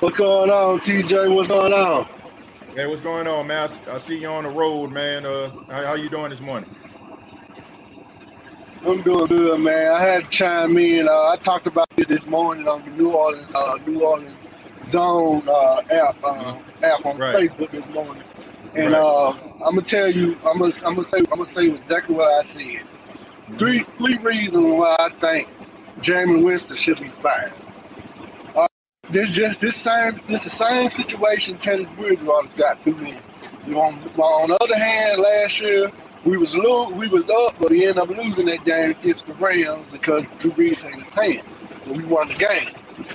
What's 0.00 0.18
going 0.18 0.50
on, 0.50 0.80
TJ? 0.80 1.34
What's 1.34 1.48
going 1.48 1.72
on? 1.72 2.04
Hey, 2.74 2.86
what's 2.86 3.00
going 3.00 3.26
on, 3.26 3.46
man? 3.46 3.70
I, 3.90 3.96
see 3.96 4.18
you 4.18 4.28
on 4.28 4.44
the 4.44 4.50
road, 4.50 4.92
man. 4.92 5.24
Uh, 5.24 5.50
how, 5.68 5.86
how 5.86 5.94
you 5.94 6.10
doing 6.10 6.28
this 6.28 6.42
morning? 6.42 6.76
I'm 8.86 9.02
doing 9.02 9.26
good, 9.26 9.58
man. 9.60 9.92
I 9.92 10.00
had 10.00 10.28
to 10.28 10.36
chime 10.36 10.76
in. 10.76 11.08
Uh, 11.08 11.30
I 11.30 11.36
talked 11.36 11.66
about 11.66 11.88
it 11.96 12.06
this 12.06 12.24
morning 12.26 12.68
on 12.68 12.84
the 12.84 12.90
New 12.90 13.12
Orleans, 13.12 13.50
uh, 13.54 13.78
New 13.86 14.02
Orleans 14.02 14.36
Zone 14.88 15.48
uh, 15.48 15.80
app, 15.90 16.22
uh, 16.22 16.34
mm-hmm. 16.34 16.84
app 16.84 17.06
on 17.06 17.18
right. 17.18 17.34
Facebook 17.34 17.72
this 17.72 17.94
morning, 17.94 18.22
and. 18.74 18.94
Uh, 18.94 19.30
I'm 19.30 19.74
gonna 19.74 19.82
tell 19.82 20.08
you, 20.08 20.36
I'm 20.44 20.58
gonna, 20.58 20.72
I'm 20.84 20.94
gonna 20.94 21.02
say, 21.02 21.18
I'm 21.18 21.24
gonna 21.24 21.44
say 21.44 21.68
exactly 21.68 22.14
what 22.14 22.30
I 22.32 22.42
said. 22.46 22.86
Three, 23.58 23.84
three 23.98 24.18
reasons 24.18 24.64
why 24.64 24.94
I 24.98 25.08
think 25.20 25.48
Jameis 25.98 26.44
Winston 26.44 26.76
should 26.76 27.00
be 27.00 27.10
fired 27.20 27.52
this 29.10 29.30
just 29.30 29.60
this 29.60 29.76
same 29.76 30.20
this 30.28 30.44
the 30.44 30.50
same 30.50 30.90
situation 30.90 31.56
Teddy 31.56 31.86
Bridgewater 31.96 32.48
got 32.56 32.82
through 32.82 32.96
me. 32.96 33.18
You 33.66 33.74
know, 33.74 33.80
on, 33.80 33.94
on 34.18 34.50
the 34.50 34.56
other 34.62 34.76
hand, 34.76 35.20
last 35.20 35.60
year 35.60 35.90
we 36.24 36.36
was 36.36 36.54
lo- 36.54 36.90
we 36.90 37.08
was 37.08 37.28
up, 37.30 37.56
but 37.60 37.70
we 37.70 37.86
ended 37.86 37.98
up 37.98 38.08
losing 38.08 38.46
that 38.46 38.64
game 38.64 38.90
against 38.90 39.26
the 39.26 39.34
Rams 39.34 39.86
because 39.90 40.24
Drew 40.38 40.52
Brees 40.52 40.76
had 40.76 41.02
his 41.02 41.12
hand, 41.12 41.42
and 41.84 41.96
we 41.96 42.04
won 42.04 42.28
the 42.28 42.34
game. 42.34 42.68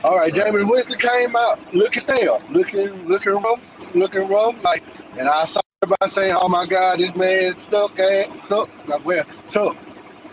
All 0.03 0.17
right, 0.17 0.33
Jameis 0.33 0.67
Winston 0.67 0.97
came 0.97 1.35
out 1.35 1.59
looking 1.73 1.99
stale, 1.99 2.41
looking 2.49 3.07
looking 3.07 3.33
rough, 3.33 3.59
looking 3.93 4.27
rough, 4.27 4.55
like, 4.63 4.83
and 5.17 5.27
I 5.27 5.43
started 5.45 5.97
by 5.99 6.07
saying, 6.07 6.35
"Oh 6.39 6.49
my 6.49 6.65
God, 6.65 6.99
this 6.99 7.15
man 7.15 7.55
suck 7.55 7.99
ass, 7.99 8.47
suck." 8.47 8.69
Well, 9.05 9.25
suck. 9.43 9.75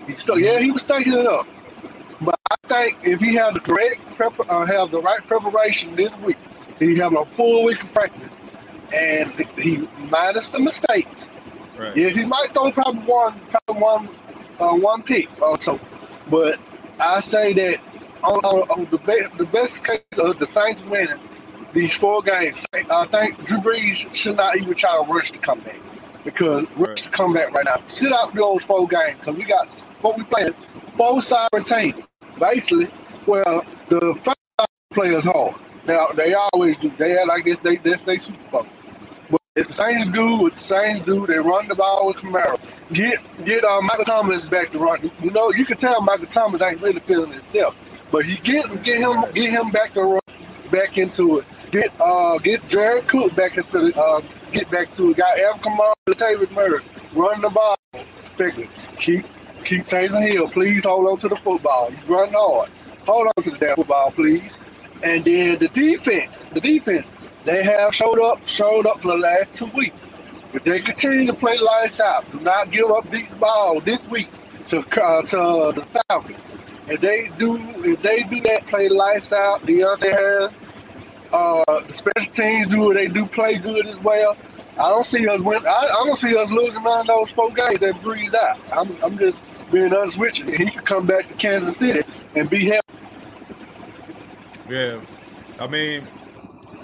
He 0.06 0.16
stuck. 0.16 0.38
Yeah, 0.38 0.58
he 0.58 0.70
was 0.70 0.82
taking 0.82 1.12
it 1.12 1.26
up. 1.26 1.46
But 2.20 2.38
I 2.50 2.56
think 2.66 2.98
if 3.02 3.20
he 3.20 3.34
had 3.34 3.54
the 3.54 3.60
correct 3.60 4.00
prep, 4.16 4.38
uh, 4.40 4.66
have 4.66 4.90
the 4.90 5.00
right 5.00 5.26
preparation 5.26 5.96
this 5.96 6.12
week, 6.16 6.36
he 6.78 6.96
have 6.98 7.14
a 7.14 7.24
full 7.36 7.64
week 7.64 7.82
of 7.82 7.92
practice, 7.92 8.30
and 8.94 9.32
he 9.56 9.88
minus 10.10 10.46
the 10.48 10.58
mistakes. 10.58 11.10
Right. 11.78 11.96
Yes, 11.96 12.14
he 12.14 12.24
might 12.24 12.52
throw 12.52 12.70
probably 12.72 13.02
one, 13.02 13.40
probably 13.50 13.82
one, 13.82 14.08
uh, 14.58 14.74
one 14.74 15.02
pick 15.02 15.28
or 15.40 15.58
so. 15.60 15.80
But 16.30 16.58
I 16.98 17.20
say 17.20 17.54
that 17.54 17.78
on, 18.22 18.38
on, 18.44 18.68
on 18.70 18.88
the 18.90 18.98
best, 18.98 19.38
the 19.38 19.46
best 19.46 19.82
case 19.82 20.02
of 20.18 20.38
the 20.38 20.46
Saints 20.46 20.80
winning 20.90 21.18
these 21.72 21.92
four 21.94 22.22
games, 22.22 22.64
I 22.72 23.06
think 23.06 23.44
Drew 23.44 23.58
Brees 23.58 24.12
should 24.12 24.36
not 24.36 24.56
even 24.56 24.74
try 24.74 25.02
to 25.02 25.12
rush 25.12 25.30
the 25.30 25.38
comeback 25.38 25.80
because 26.24 26.66
right. 26.76 26.88
rush 26.88 27.04
the 27.04 27.10
comeback 27.10 27.52
right 27.52 27.64
now. 27.64 27.82
Sit 27.88 28.12
out 28.12 28.34
those 28.34 28.62
four 28.62 28.88
games 28.88 29.18
because 29.20 29.36
we 29.36 29.44
got 29.44 29.68
what 30.00 30.16
we 30.16 30.24
playing 30.24 30.54
four 30.96 31.20
sovereign 31.20 31.64
teams 31.64 32.04
basically, 32.40 32.88
well, 33.26 33.62
the 33.88 34.14
five 34.22 34.66
players 34.92 35.22
hard. 35.22 35.54
Now 35.86 36.08
they 36.16 36.34
always 36.34 36.76
do. 36.78 36.90
They 36.98 37.10
had, 37.10 37.28
I 37.30 37.40
guess, 37.40 37.58
they 37.60 37.76
that's 37.76 38.02
they 38.02 38.16
Super 38.16 38.50
Bowl. 38.50 38.66
But 39.30 39.40
if 39.56 39.68
the 39.68 39.72
Saints 39.72 40.12
do 40.12 40.36
what 40.36 40.54
the 40.54 40.60
Saints 40.60 41.06
do, 41.06 41.26
they 41.26 41.38
run 41.38 41.68
the 41.68 41.74
ball 41.74 42.08
with 42.08 42.16
Kamara. 42.16 42.58
Get 42.90 43.18
get 43.44 43.64
uh, 43.64 43.80
Michael 43.82 44.04
Thomas 44.04 44.44
back 44.44 44.72
to 44.72 44.78
run. 44.78 45.10
You 45.22 45.30
know, 45.30 45.52
you 45.52 45.64
can 45.64 45.76
tell 45.76 46.00
Michael 46.00 46.26
Thomas 46.26 46.60
ain't 46.62 46.82
really 46.82 47.00
feeling 47.00 47.32
himself, 47.32 47.74
but 48.10 48.24
he 48.24 48.36
get 48.36 48.82
get 48.82 48.98
him 48.98 49.24
get 49.32 49.50
him 49.50 49.70
back 49.70 49.94
to 49.94 50.02
run, 50.02 50.20
back 50.70 50.98
into 50.98 51.38
it. 51.38 51.44
Get 51.70 51.92
uh 52.00 52.38
get 52.38 52.66
Jared 52.66 53.08
Cook 53.08 53.34
back 53.36 53.56
into 53.56 53.90
the 53.90 54.00
uh 54.00 54.20
get 54.52 54.70
back 54.70 54.94
to 54.96 55.10
it. 55.10 55.16
Got 55.16 55.38
Alvin 55.38 55.62
Kamara, 55.62 55.94
Latavius 56.08 56.50
Murray, 56.50 56.84
run 57.14 57.40
the 57.40 57.50
ball. 57.50 57.76
Figure. 58.36 58.68
Keep 58.98 59.26
Keep 59.64 59.86
Taysom 59.86 60.26
Hill. 60.26 60.48
Please 60.50 60.84
hold 60.84 61.06
on 61.06 61.16
to 61.18 61.28
the 61.28 61.36
football. 61.36 61.90
He's 61.90 62.08
running 62.08 62.34
hard. 62.34 62.70
Hold 63.06 63.28
on 63.36 63.44
to 63.44 63.50
the 63.50 63.58
damn 63.58 63.76
football, 63.76 64.10
please. 64.12 64.54
And 65.02 65.24
then 65.24 65.58
the 65.58 65.68
defense, 65.68 66.42
the 66.52 66.60
defense, 66.60 67.06
they 67.44 67.62
have 67.64 67.94
showed 67.94 68.20
up, 68.20 68.46
showed 68.46 68.86
up 68.86 69.00
for 69.00 69.08
the 69.08 69.18
last 69.18 69.52
two 69.54 69.70
weeks. 69.74 69.96
If 70.52 70.64
they 70.64 70.80
continue 70.80 71.26
to 71.26 71.34
play 71.34 71.58
lights 71.58 72.00
out, 72.00 72.30
do 72.32 72.40
not 72.40 72.70
give 72.70 72.90
up 72.90 73.10
these 73.10 73.28
balls 73.38 73.82
this 73.84 74.02
week 74.04 74.28
to 74.64 74.80
uh, 74.80 75.22
to 75.22 75.72
the 75.74 75.86
Falcons. 76.08 76.38
If 76.90 77.00
they 77.00 77.30
do, 77.38 77.56
if 77.84 78.02
they 78.02 78.24
do 78.24 78.40
that, 78.42 78.66
play 78.66 78.88
lights 78.88 79.32
out. 79.32 79.62
Deonte 79.62 80.12
Harris, 80.12 80.52
uh, 81.32 81.62
the 81.86 81.92
special 81.92 82.30
teams 82.32 82.70
do. 82.70 82.92
They 82.92 83.06
do 83.06 83.26
play 83.26 83.58
good 83.58 83.86
as 83.86 83.96
well. 83.98 84.36
I 84.72 84.88
don't 84.88 85.06
see 85.06 85.28
us 85.28 85.40
win. 85.40 85.64
I, 85.66 85.70
I 85.70 86.04
don't 86.04 86.18
see 86.18 86.36
us 86.36 86.50
losing 86.50 86.82
none 86.82 87.02
of 87.02 87.06
those 87.06 87.30
four 87.30 87.52
games 87.52 87.78
that 87.78 88.02
breathe 88.02 88.34
out. 88.34 88.58
I'm, 88.72 89.02
I'm 89.02 89.18
just 89.18 89.38
being 89.70 89.94
honest 89.94 90.18
with 90.18 90.38
you, 90.38 90.46
he 90.46 90.70
could 90.70 90.84
come 90.84 91.06
back 91.06 91.28
to 91.28 91.34
Kansas 91.34 91.76
City 91.76 92.02
and 92.34 92.50
be 92.50 92.68
happy. 92.68 92.88
Yeah, 94.68 95.00
I 95.58 95.66
mean, 95.66 96.08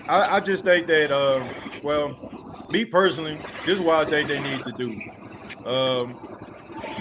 I, 0.09 0.37
I 0.37 0.41
just 0.41 0.65
think 0.65 0.87
that, 0.87 1.11
uh, 1.11 1.49
well, 1.83 2.69
me 2.71 2.85
personally, 2.85 3.41
this 3.65 3.79
is 3.79 3.81
what 3.81 4.07
I 4.07 4.11
think 4.11 4.29
they 4.29 4.41
need 4.41 4.63
to 4.65 4.73
do. 4.73 5.69
Um, 5.69 6.19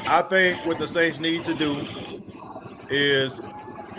I 0.07 0.21
think 0.23 0.65
what 0.65 0.79
the 0.79 0.87
Saints 0.87 1.19
need 1.19 1.43
to 1.45 1.53
do 1.53 2.14
is 2.89 3.41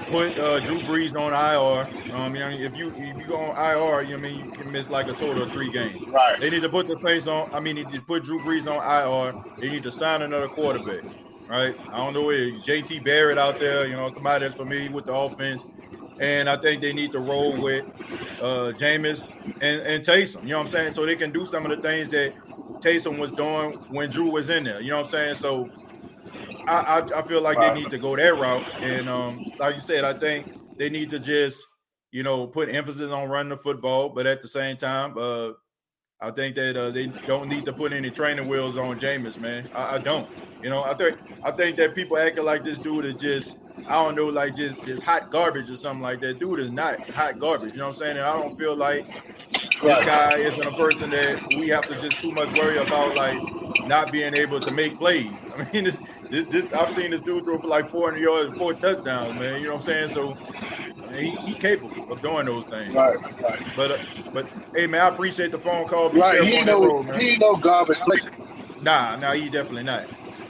put 0.09 0.39
uh, 0.39 0.61
Drew 0.61 0.81
Brees 0.81 1.19
on 1.19 1.33
IR. 1.33 2.13
Um, 2.15 2.21
I 2.23 2.29
mean, 2.29 2.43
if 2.61 2.77
you 2.77 2.93
if 2.97 3.17
you 3.17 3.27
go 3.27 3.37
on 3.37 3.57
IR, 3.57 4.03
you 4.03 4.17
know, 4.17 4.27
I 4.27 4.31
mean 4.31 4.45
you 4.47 4.51
can 4.53 4.71
miss 4.71 4.91
like 4.91 5.09
a 5.09 5.13
total 5.13 5.43
of 5.43 5.53
three 5.53 5.71
games. 5.71 6.07
Right. 6.09 6.41
They 6.41 6.51
need 6.51 6.63
to 6.63 6.69
put 6.69 6.89
the 6.89 6.99
Saints 6.99 7.27
on. 7.27 7.53
I 7.55 7.61
mean, 7.61 7.77
they 7.77 7.85
need 7.85 7.93
to 7.95 8.03
put 8.03 8.25
Drew 8.25 8.41
Brees 8.41 8.71
on 8.71 8.79
IR. 8.79 9.43
They 9.61 9.69
need 9.69 9.83
to 9.83 9.91
sign 9.91 10.23
another 10.23 10.49
quarterback 10.49 11.05
right? 11.49 11.77
I 11.93 11.97
don't 11.99 12.15
know 12.15 12.31
if 12.31 12.65
JT 12.65 13.05
Barrett 13.05 13.39
out 13.39 13.59
there, 13.61 13.87
you 13.87 13.95
know, 13.95 14.11
somebody 14.13 14.45
that's 14.45 14.55
familiar 14.55 14.91
with 14.91 15.07
the 15.07 15.15
offense. 15.15 15.65
And 16.19 16.49
I 16.49 16.57
think 16.57 16.81
they 16.81 16.93
need 16.93 17.13
to 17.13 17.21
roll 17.21 17.61
with 17.61 17.85
uh 18.41 18.73
Jameis 18.77 19.35
and, 19.61 19.81
and 19.83 20.05
Taysom, 20.05 20.43
you 20.43 20.51
know 20.51 20.59
what 20.59 20.63
I'm 20.63 20.67
saying? 20.69 20.91
So 20.93 21.07
they 21.07 21.17
can 21.17 21.31
do 21.31 21.45
some 21.45 21.65
of 21.67 21.77
the 21.77 21.83
things 21.83 22.09
that 22.11 22.35
Taysom 22.81 23.19
was 23.19 23.33
doing 23.33 23.73
when 23.91 24.11
Drew 24.11 24.31
was 24.31 24.51
in 24.51 24.65
there, 24.65 24.81
you 24.81 24.91
know 24.91 24.97
what 24.97 25.07
I'm 25.07 25.11
saying? 25.11 25.35
So 25.35 25.69
I, 26.67 27.01
I, 27.01 27.19
I 27.19 27.23
feel 27.23 27.41
like 27.41 27.59
they 27.59 27.81
need 27.81 27.91
to 27.91 27.99
go 27.99 28.17
that 28.17 28.39
route. 28.39 28.65
And 28.81 29.09
um, 29.09 29.45
like 29.59 29.75
you 29.75 29.81
said, 29.81 30.05
I 30.05 30.13
think 30.13 30.53
they 30.79 30.91
need 30.91 31.11
to 31.11 31.19
just, 31.19 31.67
you 32.13 32.23
know, 32.23 32.47
put 32.47 32.69
emphasis 32.69 33.11
on 33.11 33.29
running 33.29 33.51
the 33.51 33.57
football, 33.57 34.09
but 34.09 34.27
at 34.27 34.43
the 34.43 34.49
same 34.49 34.77
time, 34.77 35.15
uh, 35.19 35.53
I 36.21 36.31
think 36.31 36.57
that 36.57 36.77
uh, 36.77 36.91
they 36.91 37.09
don't 37.27 37.49
need 37.49 37.67
to 37.67 37.73
put 37.73 37.93
any 37.93 38.11
training 38.11 38.49
wheels 38.49 38.77
on 38.79 38.99
Jameis, 38.99 39.39
man. 39.39 39.69
I, 39.75 39.97
I, 39.97 39.99
don't. 39.99 40.29
You 40.63 40.71
know, 40.71 40.83
I 40.83 40.95
think 40.95 41.19
I 41.45 41.51
think 41.51 41.77
that 41.77 41.95
people 41.95 42.17
acting 42.17 42.45
like 42.45 42.65
this 42.65 42.79
dude 42.79 43.05
is 43.05 43.17
just 43.17 43.59
I 43.87 44.03
don't 44.03 44.17
know, 44.17 44.27
like 44.27 44.57
just 44.57 44.83
just 44.85 45.03
hot 45.03 45.31
garbage 45.31 45.71
or 45.71 45.77
something 45.77 46.03
like 46.03 46.21
that. 46.23 46.39
Dude 46.39 46.61
is 46.61 46.71
not 46.71 46.99
hot 47.11 47.39
garbage. 47.39 47.73
You 47.73 47.79
know 47.79 47.89
what 47.89 47.97
I'm 47.97 47.99
saying? 47.99 48.17
And 48.17 48.27
I 48.27 48.33
don't 48.41 48.57
feel 48.57 48.75
like 48.75 49.07
this 49.83 50.01
guy 50.01 50.39
isn't 50.39 50.63
a 50.63 50.77
person 50.77 51.11
that 51.11 51.47
we 51.49 51.69
have 51.69 51.87
to 51.89 52.01
just 52.01 52.21
too 52.21 52.33
much 52.33 52.53
worry 52.57 52.79
about, 52.79 53.15
like 53.15 53.39
not 53.87 54.13
being 54.13 54.35
able 54.35 54.61
to 54.61 54.71
make 54.71 54.99
plays. 54.99 55.27
I 55.57 55.71
mean, 55.73 55.85
this, 55.85 55.99
this, 56.31 56.45
this 56.51 56.73
I've 56.73 56.93
seen 56.93 57.11
this 57.11 57.21
dude 57.21 57.45
throw 57.45 57.59
for 57.59 57.67
like 57.67 57.91
400 57.91 58.19
yards 58.19 58.51
and 58.51 58.59
four 58.59 58.75
touchdowns, 58.75 59.39
man. 59.39 59.61
You 59.61 59.69
know 59.69 59.77
what 59.77 59.89
I'm 59.89 60.09
saying? 60.09 60.09
So 60.09 60.37
he, 61.15 61.31
he 61.47 61.55
capable 61.55 62.13
of 62.13 62.23
doing 62.23 62.47
those 62.47 62.65
things. 62.65 62.95
Right, 62.95 63.17
right. 63.43 63.73
But 63.77 63.93
uh, 63.93 63.99
but 64.33 64.47
hey, 64.75 64.87
man, 64.87 65.01
I 65.01 65.09
appreciate 65.09 65.53
the 65.53 65.59
phone 65.59 65.87
call. 65.87 66.11
Be 66.11 66.21
right, 66.21 66.43
he 66.43 66.63
no, 66.63 66.85
road, 66.85 67.07
man. 67.07 67.21
he 67.21 67.37
no 67.37 67.57
garbage. 67.57 67.99
Nah, 68.83 69.17
nah, 69.17 69.33
he 69.33 69.49
definitely 69.49 69.85
not. 69.85 70.07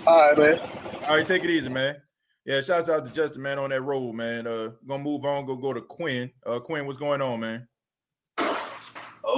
All 0.07 0.29
right, 0.29 0.39
man. 0.39 0.59
All 1.05 1.17
right, 1.17 1.27
take 1.27 1.45
it 1.45 1.51
easy, 1.51 1.69
man. 1.69 1.97
Yeah, 2.45 2.61
shouts 2.61 2.89
out 2.89 3.05
to 3.05 3.13
Justin, 3.13 3.43
man, 3.43 3.59
on 3.59 3.71
that 3.71 3.83
road, 3.83 4.13
man. 4.15 4.47
Uh, 4.47 4.71
gonna 4.87 5.03
move 5.03 5.25
on, 5.25 5.47
go 5.47 5.57
go 5.57 5.73
to 5.73 5.81
Quinn. 5.81 6.31
Uh, 6.45 6.61
Quinn, 6.61 6.87
what's 6.87 6.99
going 6.99 7.21
on, 7.21 7.41
man? 7.41 7.67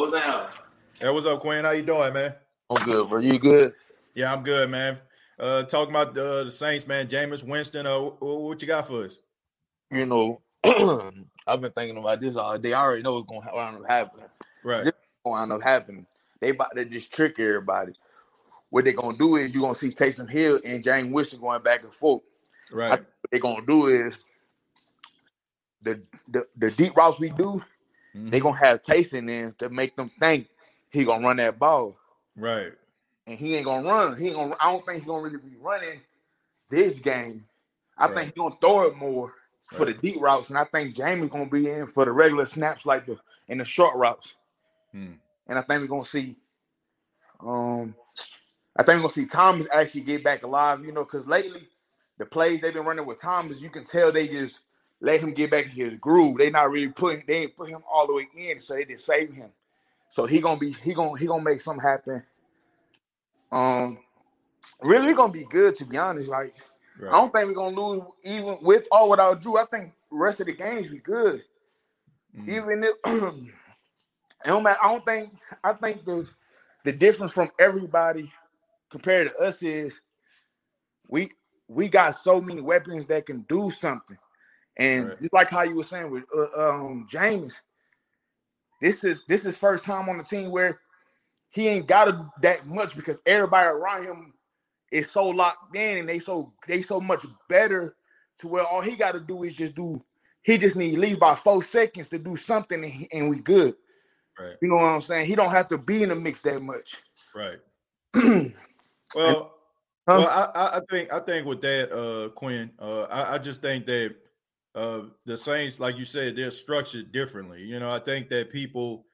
Oh, 0.00 0.08
down. 0.08 0.48
Hey, 1.00 1.10
what's 1.10 1.26
up, 1.26 1.40
Quinn? 1.40 1.64
How 1.64 1.72
you 1.72 1.82
doing, 1.82 2.12
man? 2.12 2.32
I'm 2.70 2.80
good, 2.84 3.08
bro. 3.08 3.18
You 3.18 3.36
good? 3.36 3.72
Yeah, 4.14 4.32
I'm 4.32 4.44
good, 4.44 4.70
man. 4.70 4.98
Uh, 5.40 5.64
talking 5.64 5.92
about 5.92 6.14
the, 6.14 6.44
the 6.44 6.52
Saints, 6.52 6.86
man. 6.86 7.08
Jameis 7.08 7.42
Winston. 7.42 7.84
Uh, 7.84 7.98
what 7.98 8.62
you 8.62 8.68
got 8.68 8.86
for 8.86 9.02
us? 9.02 9.18
You 9.90 10.06
know, 10.06 10.40
I've 10.64 11.60
been 11.60 11.72
thinking 11.72 11.96
about 11.96 12.20
this 12.20 12.36
all 12.36 12.56
day. 12.58 12.74
I 12.74 12.80
already 12.80 13.02
know 13.02 13.14
what's 13.14 13.28
going 13.28 13.42
to 13.42 13.50
wind 13.52 13.76
up 13.78 13.90
happening. 13.90 14.26
Right. 14.62 14.84
This 14.84 14.92
going 15.24 15.36
to 15.36 15.42
end 15.42 15.52
up 15.52 15.62
happening. 15.62 16.06
They 16.40 16.50
about 16.50 16.76
to 16.76 16.84
just 16.84 17.12
trick 17.12 17.34
everybody. 17.40 17.94
What 18.70 18.84
they're 18.84 18.94
gonna 18.94 19.18
do 19.18 19.34
is 19.34 19.52
you're 19.52 19.62
gonna 19.62 19.74
see 19.74 19.90
Taysom 19.90 20.30
Hill 20.30 20.60
and 20.64 20.84
Jameis 20.84 21.10
Winston 21.10 21.40
going 21.40 21.62
back 21.62 21.82
and 21.82 21.92
forth. 21.92 22.22
Right. 22.70 22.90
what 22.90 23.06
they're 23.32 23.40
gonna 23.40 23.66
do 23.66 23.86
is 23.88 24.16
the 25.82 26.00
the, 26.28 26.46
the 26.56 26.70
deep 26.70 26.94
routes 26.94 27.18
we 27.18 27.30
do, 27.30 27.64
mm-hmm. 28.18 28.30
they're 28.30 28.40
gonna 28.40 28.56
have 28.56 28.82
Taysom 28.82 29.30
in 29.30 29.54
to 29.58 29.68
make 29.70 29.96
them 29.96 30.10
think 30.20 30.48
he 30.90 31.04
gonna 31.04 31.26
run 31.26 31.36
that 31.36 31.58
ball. 31.58 31.96
Right. 32.36 32.72
And 33.26 33.38
he 33.38 33.56
ain't 33.56 33.64
gonna 33.64 33.88
run. 33.88 34.16
He 34.16 34.28
ain't 34.28 34.36
gonna. 34.36 34.56
I 34.60 34.70
don't 34.70 34.84
think 34.84 34.98
he's 34.98 35.06
gonna 35.06 35.22
really 35.22 35.38
be 35.38 35.56
running 35.60 36.00
this 36.68 36.98
game. 36.98 37.44
I 37.96 38.06
right. 38.06 38.16
think 38.16 38.26
he's 38.26 38.42
gonna 38.42 38.56
throw 38.60 38.82
it 38.82 38.96
more 38.96 39.34
for 39.66 39.84
right. 39.84 40.00
the 40.00 40.12
deep 40.12 40.20
routes, 40.20 40.48
and 40.50 40.58
I 40.58 40.64
think 40.64 40.94
Jameis 40.94 41.30
gonna 41.30 41.46
be 41.46 41.68
in 41.70 41.86
for 41.86 42.04
the 42.04 42.12
regular 42.12 42.46
snaps, 42.46 42.86
like 42.86 43.06
the 43.06 43.18
in 43.48 43.58
the 43.58 43.64
short 43.64 43.96
routes. 43.96 44.36
Hmm. 44.92 45.12
And 45.46 45.58
I 45.58 45.62
think 45.62 45.82
we're 45.82 45.88
gonna 45.88 46.04
see. 46.04 46.36
Um, 47.40 47.94
I 48.76 48.82
think 48.82 48.96
we're 48.96 49.02
gonna 49.02 49.12
see 49.12 49.26
Thomas 49.26 49.66
actually 49.72 50.02
get 50.02 50.24
back 50.24 50.42
alive. 50.42 50.84
You 50.84 50.92
know, 50.92 51.04
because 51.04 51.26
lately 51.26 51.68
the 52.18 52.26
plays 52.26 52.60
they've 52.60 52.74
been 52.74 52.84
running 52.84 53.06
with 53.06 53.20
Thomas, 53.20 53.60
you 53.60 53.70
can 53.70 53.84
tell 53.84 54.10
they 54.10 54.28
just 54.28 54.60
let 55.00 55.20
him 55.20 55.32
get 55.32 55.50
back 55.50 55.66
in 55.66 55.70
his 55.72 55.96
groove. 55.96 56.38
They 56.38 56.50
not 56.50 56.70
really 56.70 56.88
putting 56.88 57.24
they 57.26 57.42
ain't 57.42 57.56
put 57.56 57.68
him 57.68 57.82
all 57.90 58.06
the 58.06 58.14
way 58.14 58.28
in, 58.36 58.60
so 58.60 58.74
they 58.74 58.84
just 58.84 59.04
save 59.04 59.32
him. 59.32 59.50
So 60.08 60.26
he 60.26 60.40
gonna 60.40 60.58
be 60.58 60.72
he 60.72 60.94
gonna 60.94 61.18
he 61.18 61.26
gonna 61.26 61.42
make 61.42 61.60
something 61.60 61.82
happen. 61.82 62.22
Um, 63.52 63.98
really 64.82 65.14
gonna 65.14 65.32
be 65.32 65.44
good 65.44 65.76
to 65.76 65.84
be 65.84 65.96
honest. 65.96 66.28
Like 66.28 66.54
right. 66.98 67.12
I 67.12 67.16
don't 67.16 67.32
think 67.32 67.48
we're 67.48 67.54
gonna 67.54 67.80
lose 67.80 68.02
even 68.24 68.58
with 68.62 68.86
or 68.90 69.10
without 69.10 69.40
Drew. 69.40 69.56
I 69.56 69.64
think 69.66 69.92
rest 70.10 70.40
of 70.40 70.46
the 70.46 70.54
games 70.54 70.88
be 70.88 70.98
good. 70.98 71.42
Mm. 72.36 72.48
Even 72.48 72.84
if 72.84 72.94
I 74.44 74.48
don't, 74.48 74.66
I 74.66 74.76
don't 74.82 75.04
think 75.04 75.32
I 75.62 75.72
think 75.74 76.04
the 76.04 76.28
the 76.84 76.92
difference 76.92 77.32
from 77.32 77.50
everybody 77.58 78.32
compared 78.90 79.28
to 79.28 79.38
us 79.38 79.62
is 79.62 80.00
we 81.08 81.30
we 81.68 81.88
got 81.88 82.14
so 82.14 82.40
many 82.40 82.60
weapons 82.60 83.06
that 83.06 83.26
can 83.26 83.42
do 83.42 83.70
something. 83.70 84.18
And 84.78 85.08
right. 85.08 85.20
just 85.20 85.32
like 85.32 85.50
how 85.50 85.62
you 85.62 85.76
were 85.76 85.84
saying 85.84 86.10
with 86.10 86.24
uh, 86.34 86.78
um 86.78 87.06
Jameis, 87.10 87.54
this 88.80 89.04
is 89.04 89.22
this 89.28 89.44
is 89.44 89.56
first 89.56 89.84
time 89.84 90.08
on 90.08 90.18
the 90.18 90.24
team 90.24 90.50
where 90.50 90.80
he 91.50 91.68
ain't 91.68 91.86
got 91.86 92.04
to 92.04 92.30
that 92.42 92.66
much 92.66 92.94
because 92.94 93.18
everybody 93.26 93.68
around 93.68 94.04
him 94.04 94.34
is 94.92 95.10
so 95.10 95.26
locked 95.26 95.74
in 95.76 95.98
and 95.98 96.08
they 96.08 96.18
so 96.18 96.52
they 96.66 96.82
so 96.82 97.00
much 97.00 97.26
better 97.48 97.96
to 98.38 98.48
where 98.48 98.64
all 98.64 98.80
he 98.80 98.94
got 98.94 99.12
to 99.12 99.20
do 99.20 99.42
is 99.42 99.56
just 99.56 99.74
do. 99.74 100.02
He 100.42 100.56
just 100.56 100.76
need 100.76 100.94
at 100.94 101.00
least 101.00 101.16
about 101.16 101.40
four 101.40 101.62
seconds 101.62 102.08
to 102.10 102.18
do 102.18 102.36
something 102.36 102.82
and, 102.82 102.92
he, 102.92 103.08
and 103.12 103.28
we 103.28 103.40
good. 103.40 103.74
Right. 104.38 104.54
You 104.62 104.68
know 104.68 104.76
what 104.76 104.84
I'm 104.84 105.00
saying? 105.00 105.26
He 105.26 105.34
don't 105.34 105.50
have 105.50 105.68
to 105.68 105.78
be 105.78 106.04
in 106.04 106.10
the 106.10 106.16
mix 106.16 106.40
that 106.42 106.62
much. 106.62 106.96
Right. 107.34 107.58
well, 109.14 109.52
Huh? 110.08 110.16
Well, 110.20 110.52
I, 110.54 110.78
I 110.78 110.80
think 110.88 111.12
I 111.12 111.20
think 111.20 111.46
with 111.46 111.60
that, 111.60 111.92
uh, 111.92 112.30
Quinn, 112.30 112.70
uh, 112.78 113.02
I, 113.02 113.34
I 113.34 113.38
just 113.38 113.60
think 113.60 113.84
that 113.86 114.16
uh, 114.78 115.02
the 115.26 115.36
Saints, 115.36 115.80
like 115.80 115.96
you 115.96 116.04
said, 116.04 116.36
they're 116.36 116.50
structured 116.50 117.12
differently. 117.12 117.62
You 117.62 117.80
know, 117.80 117.90
I 117.90 117.98
think 117.98 118.28
that 118.30 118.50
people 118.50 119.04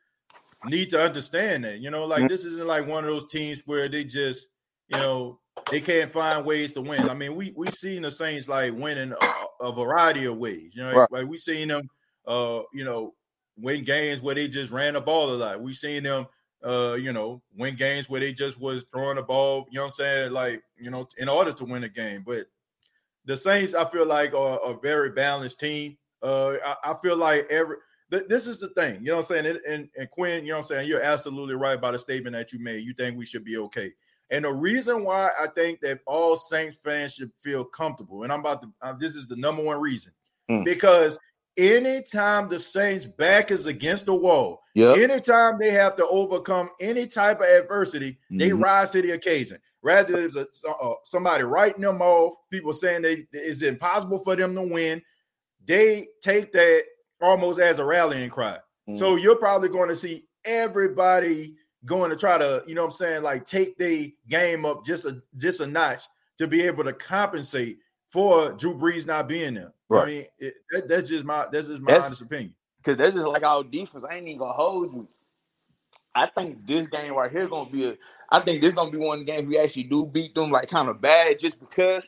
need 0.67 0.91
to 0.91 1.01
understand 1.03 1.65
that. 1.65 1.79
You 1.79 1.91
know, 1.91 2.05
like 2.05 2.21
mm-hmm. 2.21 2.29
this 2.29 2.45
isn't 2.45 2.67
like 2.67 2.87
one 2.87 3.05
of 3.05 3.11
those 3.11 3.27
teams 3.27 3.63
where 3.67 3.89
they 3.89 4.05
just, 4.05 4.49
you 4.89 4.99
know, 4.99 5.41
they 5.71 5.81
can't 5.81 6.13
find 6.13 6.45
ways 6.45 6.73
to 6.73 6.83
win. 6.83 7.09
I 7.09 7.15
mean, 7.15 7.35
we 7.35 7.53
we 7.57 7.71
seen 7.71 8.03
the 8.03 8.11
Saints 8.11 8.49
like 8.49 8.75
winning 8.75 9.13
a, 9.13 9.65
a 9.65 9.73
variety 9.73 10.27
of 10.27 10.37
ways. 10.37 10.73
You 10.75 10.83
know, 10.83 10.93
right. 10.93 11.13
like 11.13 11.27
we 11.27 11.39
seen 11.39 11.69
them, 11.69 11.89
uh, 12.27 12.61
you 12.73 12.85
know, 12.85 13.15
win 13.57 13.85
games 13.85 14.21
where 14.21 14.35
they 14.35 14.49
just 14.49 14.71
ran 14.71 14.95
the 14.95 15.01
ball 15.01 15.31
a 15.31 15.37
lot. 15.37 15.63
We 15.63 15.73
seen 15.73 16.03
them 16.03 16.27
uh, 16.65 16.95
you 16.95 17.13
know, 17.13 17.43
win 17.57 17.77
games 17.77 18.09
where 18.09 18.21
they 18.21 18.33
just 18.33 18.59
was 18.59 18.87
throwing 18.91 19.17
the 19.17 19.23
ball, 19.23 19.67
you 19.71 19.77
know 19.77 19.83
what 19.83 19.87
I'm 19.87 19.91
saying? 19.93 20.33
Like, 20.33 20.63
you 20.79 20.91
know, 20.91 21.07
in 21.19 21.29
order 21.29 21.53
to 21.53 21.65
win 21.65 21.85
a 21.85 21.89
game. 21.89 22.25
But 22.27 22.47
the 23.27 23.37
Saints, 23.37 23.75
I 23.75 23.85
feel 23.87 24.07
like 24.07 24.35
are 24.35 24.59
a 24.65 24.79
very 24.81 25.11
balanced 25.11 25.61
team. 25.61 25.97
Uh, 26.23 26.55
I, 26.65 26.93
I 26.93 26.95
feel 27.03 27.17
like 27.17 27.47
every 27.51 27.77
th- 28.11 28.29
this 28.29 28.47
is 28.47 28.59
the 28.59 28.69
thing, 28.69 29.01
you 29.01 29.07
know 29.07 29.17
what 29.17 29.31
I'm 29.31 29.45
saying? 29.45 29.59
And, 29.67 29.89
and 29.97 30.11
Quinn, 30.11 30.45
you 30.45 30.51
know 30.51 30.55
what 30.55 30.59
I'm 30.59 30.65
saying? 30.65 30.89
You're 30.89 31.03
absolutely 31.03 31.55
right 31.55 31.79
about 31.79 31.93
the 31.93 31.99
statement 31.99 32.35
that 32.35 32.53
you 32.53 32.59
made. 32.59 32.85
You 32.85 32.95
think 32.95 33.17
we 33.17 33.27
should 33.27 33.45
be 33.45 33.59
okay. 33.59 33.93
And 34.31 34.45
the 34.45 34.53
reason 34.53 35.05
why 35.05 35.29
I 35.39 35.49
think 35.49 35.81
that 35.81 36.01
all 36.07 36.37
Saints 36.37 36.79
fans 36.83 37.15
should 37.15 37.31
feel 37.43 37.65
comfortable, 37.65 38.23
and 38.23 38.33
I'm 38.33 38.41
about 38.41 38.63
to, 38.63 38.73
uh, 38.81 38.95
this 38.95 39.17
is 39.17 39.27
the 39.27 39.37
number 39.37 39.63
one 39.63 39.81
reason, 39.81 40.13
mm. 40.51 40.65
because 40.65 41.19
anytime 41.57 42.49
the 42.49 42.59
Saints' 42.59 43.05
back 43.05 43.51
is 43.51 43.67
against 43.67 44.07
the 44.07 44.15
wall, 44.15 44.63
yep. 44.75 44.97
anytime 44.97 45.59
they 45.59 45.71
have 45.71 45.95
to 45.97 46.07
overcome 46.07 46.71
any 46.81 47.07
type 47.07 47.41
of 47.41 47.47
adversity, 47.47 48.13
mm-hmm. 48.13 48.39
they 48.39 48.53
rise 48.53 48.91
to 48.91 49.03
the 49.03 49.13
occasion. 49.13 49.59
Rather, 49.85 50.29
than 50.29 50.47
uh, 50.67 50.95
somebody 51.03 51.45
writing 51.45 51.83
them 51.83 52.01
off, 52.01 52.37
people 52.51 52.73
saying 52.73 53.03
they 53.03 53.27
it's 53.33 53.61
impossible 53.61 54.19
for 54.19 54.35
them 54.35 54.55
to 54.55 54.63
win. 54.63 55.03
They 55.67 56.09
take 56.23 56.53
that 56.53 56.85
almost 57.21 57.61
as 57.61 57.79
a 57.81 57.85
rallying 57.85 58.31
cry. 58.31 58.57
Mm-hmm. 58.89 58.95
So 58.95 59.17
you're 59.17 59.37
probably 59.37 59.69
going 59.69 59.91
to 59.91 59.97
see 59.97 60.25
everybody 60.47 61.55
going 61.85 62.11
to 62.11 62.17
try 62.17 62.39
to, 62.39 62.65
you 62.67 62.75
know 62.75 62.81
what 62.81 62.93
I'm 62.93 62.93
saying, 62.93 63.23
like 63.23 63.45
take 63.45 63.77
the 63.77 64.15
game 64.27 64.65
up 64.65 64.87
just 64.87 65.05
a 65.05 65.23
just 65.37 65.61
a 65.61 65.67
notch 65.67 66.05
to 66.39 66.47
be 66.47 66.63
able 66.63 66.85
to 66.85 66.95
compensate 66.95 67.79
for 68.11 68.53
Drew 68.53 68.75
Brees 68.75 69.07
not 69.07 69.29
being 69.29 69.53
there. 69.53 69.75
Right. 69.91 70.03
I 70.03 70.07
mean, 70.07 70.25
it, 70.39 70.55
that, 70.71 70.89
that's 70.89 71.11
just 71.11 71.27
my 71.27 71.45
that's 71.53 71.69
just 71.69 71.83
my 71.83 71.93
that's, 71.93 72.07
honest 72.07 72.23
opinion. 72.23 72.55
Because 72.79 72.97
that's 72.97 73.15
just 73.15 73.27
like 73.27 73.45
our 73.45 73.63
defense. 73.63 74.03
I 74.09 74.17
ain't 74.17 74.29
even 74.29 74.39
gonna 74.39 74.55
hold 74.55 74.95
you. 74.95 75.09
I 76.15 76.27
think 76.27 76.67
this 76.67 76.87
game 76.87 77.13
right 77.13 77.31
here 77.31 77.47
gonna 77.49 77.69
be 77.69 77.89
a. 77.91 77.97
I 78.31 78.41
think 78.41 78.63
this 78.63 78.75
gonna 78.75 78.91
be 78.91 78.99
one 78.99 79.21
of 79.21 79.27
the 79.27 79.33
games 79.33 79.49
we 79.49 79.59
actually 79.59 79.85
do 79.85 80.07
beat 80.07 80.35
them 80.35 80.51
like 80.51 80.69
kind 80.69 80.89
of 80.89 81.01
bad, 81.01 81.39
just 81.39 81.61
because. 81.61 82.05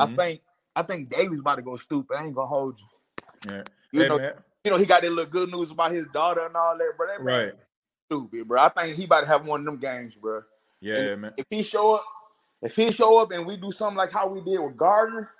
Mm-hmm. 0.00 0.12
I 0.18 0.24
think 0.24 0.40
I 0.74 0.82
think 0.82 1.10
Davis 1.10 1.40
about 1.40 1.56
to 1.56 1.62
go 1.62 1.76
stupid. 1.76 2.16
I 2.16 2.24
ain't 2.24 2.34
gonna 2.34 2.46
hold 2.46 2.78
you. 2.78 3.50
Yeah. 3.50 3.62
You 3.92 4.02
hey, 4.02 4.08
know, 4.08 4.18
man. 4.18 4.32
you 4.64 4.70
know 4.70 4.78
he 4.78 4.86
got 4.86 5.02
that 5.02 5.12
little 5.12 5.30
good 5.30 5.50
news 5.50 5.70
about 5.70 5.92
his 5.92 6.06
daughter 6.06 6.46
and 6.46 6.56
all 6.56 6.76
that, 6.78 6.92
bro. 6.96 7.06
That 7.08 7.22
right. 7.22 7.52
Stupid, 8.10 8.48
bro. 8.48 8.60
I 8.60 8.68
think 8.70 8.96
he 8.96 9.04
about 9.04 9.22
to 9.22 9.26
have 9.26 9.44
one 9.44 9.60
of 9.60 9.66
them 9.66 9.78
games, 9.78 10.14
bro. 10.14 10.42
Yeah, 10.80 10.96
and 10.96 11.20
man. 11.20 11.34
If 11.36 11.46
he 11.50 11.62
show 11.62 11.96
up 11.96 12.04
if 12.62 12.76
he 12.76 12.92
show 12.92 13.18
up 13.18 13.32
and 13.32 13.44
we 13.44 13.56
do 13.56 13.72
something 13.72 13.96
like 13.96 14.12
how 14.12 14.28
we 14.28 14.40
did 14.40 14.58
with 14.60 14.76
Gardner, 14.76 15.30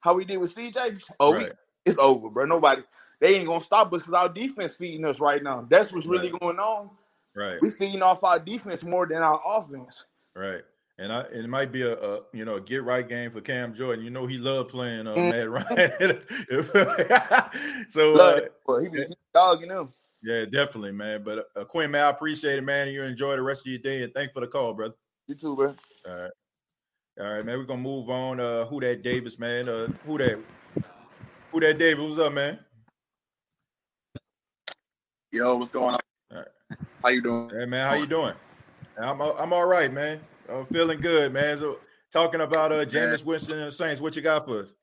how 0.00 0.14
we 0.14 0.24
did 0.24 0.36
with 0.36 0.54
CJ, 0.54 1.02
oh, 1.18 1.34
right. 1.34 1.48
we, 1.48 1.50
it's 1.86 1.98
over, 1.98 2.28
bro. 2.28 2.44
Nobody, 2.44 2.82
they 3.20 3.36
ain't 3.36 3.46
gonna 3.46 3.64
stop 3.64 3.92
us 3.92 4.02
because 4.02 4.14
our 4.14 4.28
defense 4.28 4.76
feeding 4.76 5.06
us 5.06 5.18
right 5.18 5.42
now. 5.42 5.66
That's 5.68 5.90
what's 5.90 6.06
really 6.06 6.30
right. 6.30 6.40
going 6.40 6.58
on. 6.58 6.90
Right. 7.38 7.62
we're 7.62 7.70
feeding 7.70 8.02
off 8.02 8.24
our 8.24 8.40
defense 8.40 8.82
more 8.82 9.06
than 9.06 9.18
our 9.18 9.40
offense. 9.46 10.04
Right. 10.34 10.62
And 10.98 11.12
I, 11.12 11.20
it 11.32 11.48
might 11.48 11.70
be 11.70 11.82
a, 11.82 11.92
a, 11.92 12.22
you 12.32 12.44
know 12.44 12.56
a 12.56 12.60
get 12.60 12.82
right 12.82 13.08
game 13.08 13.30
for 13.30 13.40
Cam 13.40 13.72
Jordan. 13.72 14.04
You 14.04 14.10
know 14.10 14.26
he 14.26 14.38
loved 14.38 14.70
playing 14.70 15.06
uh, 15.06 15.14
mm. 15.14 15.30
Matt 15.30 15.48
Ryan. 15.48 16.20
so 17.88 18.18
uh, 18.18 18.40
well, 18.66 18.80
he, 18.80 18.88
he 18.88 19.04
dogging 19.32 19.70
him. 19.70 19.90
Yeah, 20.24 20.44
definitely, 20.46 20.90
man. 20.90 21.22
But 21.22 21.46
uh, 21.54 21.62
Quinn, 21.64 21.92
man, 21.92 22.04
I 22.04 22.08
appreciate 22.08 22.58
it, 22.58 22.64
man. 22.64 22.88
You 22.88 23.04
enjoy 23.04 23.36
the 23.36 23.42
rest 23.42 23.62
of 23.62 23.66
your 23.66 23.78
day, 23.78 24.02
and 24.02 24.12
thanks 24.12 24.32
for 24.32 24.40
the 24.40 24.48
call, 24.48 24.74
brother. 24.74 24.94
You 25.28 25.36
too, 25.36 25.54
bro. 25.54 25.72
All 26.08 26.20
right. 26.20 26.32
All 27.20 27.32
right, 27.32 27.46
man. 27.46 27.58
We're 27.58 27.64
gonna 27.64 27.80
move 27.80 28.10
on. 28.10 28.40
Uh 28.40 28.64
who 28.64 28.80
that 28.80 29.04
Davis, 29.04 29.38
man? 29.38 29.68
Uh 29.68 29.86
who 30.04 30.18
that 30.18 30.40
who 31.52 31.60
that 31.60 31.78
Davis? 31.78 32.04
What's 32.04 32.18
up, 32.18 32.32
man? 32.32 32.58
Yo, 35.30 35.56
what's 35.56 35.70
going 35.70 35.94
on? 35.94 36.00
How 37.02 37.08
you 37.08 37.22
doing? 37.22 37.50
Hey 37.50 37.64
man, 37.64 37.88
how 37.88 37.94
you 37.94 38.06
doing? 38.06 38.34
I'm 39.00 39.20
I'm 39.20 39.52
all 39.52 39.66
right, 39.66 39.92
man. 39.92 40.20
I'm 40.48 40.66
feeling 40.66 41.00
good, 41.00 41.32
man. 41.32 41.56
So 41.56 41.78
talking 42.10 42.40
about 42.40 42.72
uh 42.72 42.84
Jameis 42.84 43.24
Winston 43.24 43.58
and 43.58 43.68
the 43.68 43.72
Saints, 43.72 44.00
what 44.00 44.16
you 44.16 44.22
got 44.22 44.46
for 44.46 44.62
us? 44.62 44.74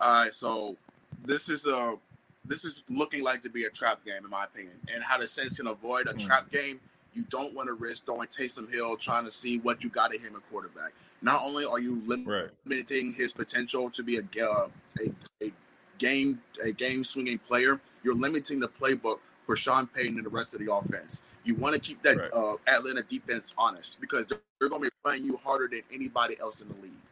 All 0.00 0.24
right, 0.24 0.32
so 0.32 0.76
this 1.24 1.48
is 1.48 1.66
a 1.66 1.76
uh, 1.76 1.96
this 2.44 2.64
is 2.64 2.82
looking 2.90 3.22
like 3.22 3.40
to 3.42 3.50
be 3.50 3.64
a 3.64 3.70
trap 3.70 4.04
game 4.04 4.24
in 4.24 4.30
my 4.30 4.44
opinion. 4.44 4.74
And 4.92 5.02
how 5.02 5.18
the 5.18 5.26
Saints 5.26 5.56
can 5.56 5.66
avoid 5.68 6.08
a 6.08 6.14
mm. 6.14 6.26
trap 6.26 6.50
game 6.50 6.80
You 7.14 7.22
don't 7.30 7.54
want 7.54 7.68
to 7.68 7.74
risk 7.74 8.04
throwing 8.04 8.28
Taysom 8.28 8.72
Hill 8.72 8.96
trying 8.96 9.24
to 9.24 9.30
see 9.30 9.58
what 9.60 9.82
you 9.82 9.88
got 9.88 10.14
at 10.14 10.20
him 10.20 10.34
at 10.36 10.50
quarterback. 10.50 10.92
Not 11.22 11.42
only 11.42 11.64
are 11.64 11.78
you 11.78 12.02
lim- 12.04 12.26
right. 12.26 12.50
limiting 12.66 13.14
his 13.14 13.32
potential 13.32 13.88
to 13.90 14.02
be 14.02 14.18
a, 14.18 14.44
uh, 14.44 14.68
a, 15.00 15.44
a 15.44 15.52
game 15.98 16.40
a 16.62 16.72
game 16.72 17.04
swinging 17.04 17.38
player, 17.38 17.80
you're 18.02 18.14
limiting 18.14 18.60
the 18.60 18.68
playbook 18.68 19.18
for 19.44 19.56
Sean 19.56 19.86
Payton 19.86 20.16
and 20.16 20.24
the 20.24 20.30
rest 20.30 20.54
of 20.54 20.60
the 20.64 20.72
offense. 20.72 21.22
You 21.44 21.54
want 21.54 21.74
to 21.74 21.80
keep 21.80 22.02
that 22.02 22.16
right. 22.16 22.30
uh, 22.32 22.56
Atlanta 22.66 23.02
defense 23.02 23.52
honest 23.58 24.00
because 24.00 24.26
they're, 24.26 24.40
they're 24.58 24.68
going 24.68 24.82
to 24.82 24.88
be 24.88 24.96
playing 25.04 25.24
you 25.24 25.36
harder 25.36 25.68
than 25.68 25.82
anybody 25.92 26.36
else 26.40 26.60
in 26.60 26.68
the 26.68 26.74
league. 26.82 27.02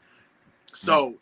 So, 0.73 1.15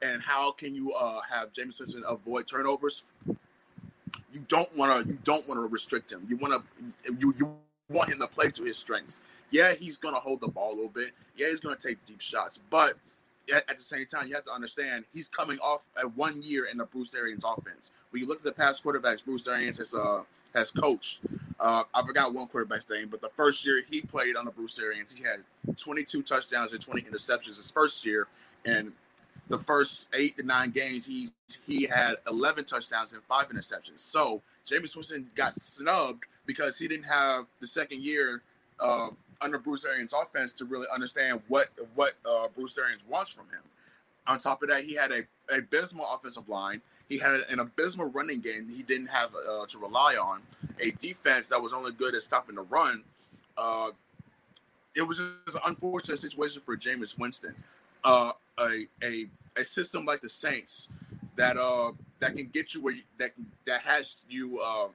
and 0.00 0.22
how 0.22 0.52
can 0.52 0.74
you 0.74 0.92
uh, 0.92 1.20
have 1.28 1.52
Jameis 1.52 1.78
Winston 1.78 2.04
avoid 2.08 2.46
turnovers? 2.46 3.04
You 3.26 4.44
don't 4.48 4.74
want 4.76 5.06
to. 5.06 5.12
You 5.12 5.18
don't 5.24 5.46
want 5.46 5.60
to 5.60 5.66
restrict 5.66 6.10
him. 6.10 6.26
You 6.28 6.36
want 6.38 6.54
to. 6.54 7.12
You 7.18 7.34
you 7.38 7.54
want 7.90 8.10
him 8.10 8.18
to 8.20 8.26
play 8.26 8.50
to 8.50 8.64
his 8.64 8.76
strengths. 8.76 9.20
Yeah, 9.50 9.74
he's 9.74 9.96
going 9.96 10.14
to 10.14 10.20
hold 10.20 10.40
the 10.40 10.48
ball 10.48 10.72
a 10.72 10.74
little 10.74 10.88
bit. 10.88 11.10
Yeah, 11.36 11.48
he's 11.48 11.60
going 11.60 11.76
to 11.76 11.88
take 11.88 12.04
deep 12.06 12.20
shots, 12.20 12.58
but 12.70 12.96
at, 13.52 13.68
at 13.68 13.78
the 13.78 13.82
same 13.82 14.06
time, 14.06 14.28
you 14.28 14.34
have 14.34 14.44
to 14.44 14.52
understand 14.52 15.04
he's 15.12 15.28
coming 15.28 15.58
off 15.58 15.82
a 16.02 16.08
one 16.08 16.42
year 16.42 16.66
in 16.66 16.78
the 16.78 16.84
Bruce 16.84 17.14
Arians 17.14 17.44
offense. 17.44 17.92
When 18.10 18.22
you 18.22 18.28
look 18.28 18.38
at 18.38 18.44
the 18.44 18.52
past 18.52 18.84
quarterbacks 18.84 19.24
Bruce 19.24 19.46
Arians 19.46 19.78
has 19.78 19.94
uh 19.94 20.22
has 20.54 20.70
coached, 20.70 21.18
uh, 21.58 21.82
I 21.92 22.06
forgot 22.06 22.32
one 22.32 22.46
quarterback's 22.46 22.88
name, 22.88 23.08
but 23.10 23.20
the 23.20 23.30
first 23.30 23.64
year 23.66 23.82
he 23.88 24.00
played 24.00 24.36
on 24.36 24.44
the 24.44 24.52
Bruce 24.52 24.78
Arians, 24.78 25.12
he 25.12 25.24
had 25.24 25.40
22 25.76 26.22
touchdowns 26.22 26.72
and 26.72 26.80
20 26.80 27.02
interceptions 27.02 27.56
his 27.56 27.70
first 27.70 28.04
year, 28.06 28.28
and 28.64 28.92
the 29.48 29.58
first 29.58 30.06
eight 30.14 30.36
to 30.36 30.42
nine 30.42 30.70
games, 30.70 31.04
he 31.04 31.28
he 31.66 31.84
had 31.84 32.16
11 32.28 32.64
touchdowns 32.64 33.12
and 33.12 33.22
five 33.24 33.48
interceptions. 33.48 34.00
So 34.00 34.42
Jameis 34.66 34.94
Winston 34.94 35.30
got 35.34 35.60
snubbed 35.60 36.24
because 36.46 36.78
he 36.78 36.88
didn't 36.88 37.06
have 37.06 37.46
the 37.60 37.66
second 37.66 38.02
year 38.02 38.42
uh, 38.80 39.08
under 39.44 39.58
Bruce 39.58 39.84
Arians' 39.84 40.12
offense 40.12 40.52
to 40.54 40.64
really 40.64 40.86
understand 40.92 41.40
what 41.48 41.68
what 41.94 42.14
uh, 42.28 42.48
Bruce 42.56 42.76
Arians 42.78 43.04
wants 43.06 43.30
from 43.30 43.44
him. 43.46 43.62
On 44.26 44.38
top 44.38 44.62
of 44.62 44.68
that, 44.70 44.84
he 44.84 44.94
had 44.94 45.12
a, 45.12 45.24
abysmal 45.54 46.06
offensive 46.12 46.48
line. 46.48 46.80
He 47.08 47.18
had 47.18 47.44
an 47.50 47.60
abysmal 47.60 48.06
running 48.06 48.40
game 48.40 48.66
he 48.68 48.82
didn't 48.82 49.08
have 49.08 49.30
uh, 49.34 49.66
to 49.66 49.78
rely 49.78 50.14
on. 50.16 50.40
A 50.80 50.90
defense 50.92 51.48
that 51.48 51.60
was 51.60 51.74
only 51.74 51.92
good 51.92 52.14
at 52.14 52.22
stopping 52.22 52.54
the 52.54 52.62
run. 52.62 53.04
Uh, 53.58 53.90
it 54.96 55.02
was 55.02 55.18
just 55.18 55.56
an 55.56 55.62
unfortunate 55.66 56.18
situation 56.18 56.62
for 56.64 56.76
Jameis 56.76 57.18
Winston 57.18 57.54
uh, 58.04 58.32
a, 58.58 58.86
a 59.02 59.26
a 59.56 59.64
system 59.64 60.04
like 60.04 60.20
the 60.20 60.28
Saints 60.28 60.88
that 61.36 61.56
uh 61.56 61.92
that 62.20 62.36
can 62.36 62.46
get 62.46 62.74
you 62.74 62.82
where 62.82 62.94
you, 62.94 63.02
that 63.18 63.34
can 63.34 63.46
that 63.66 63.80
has 63.82 64.16
you 64.28 64.60
uh 64.60 64.88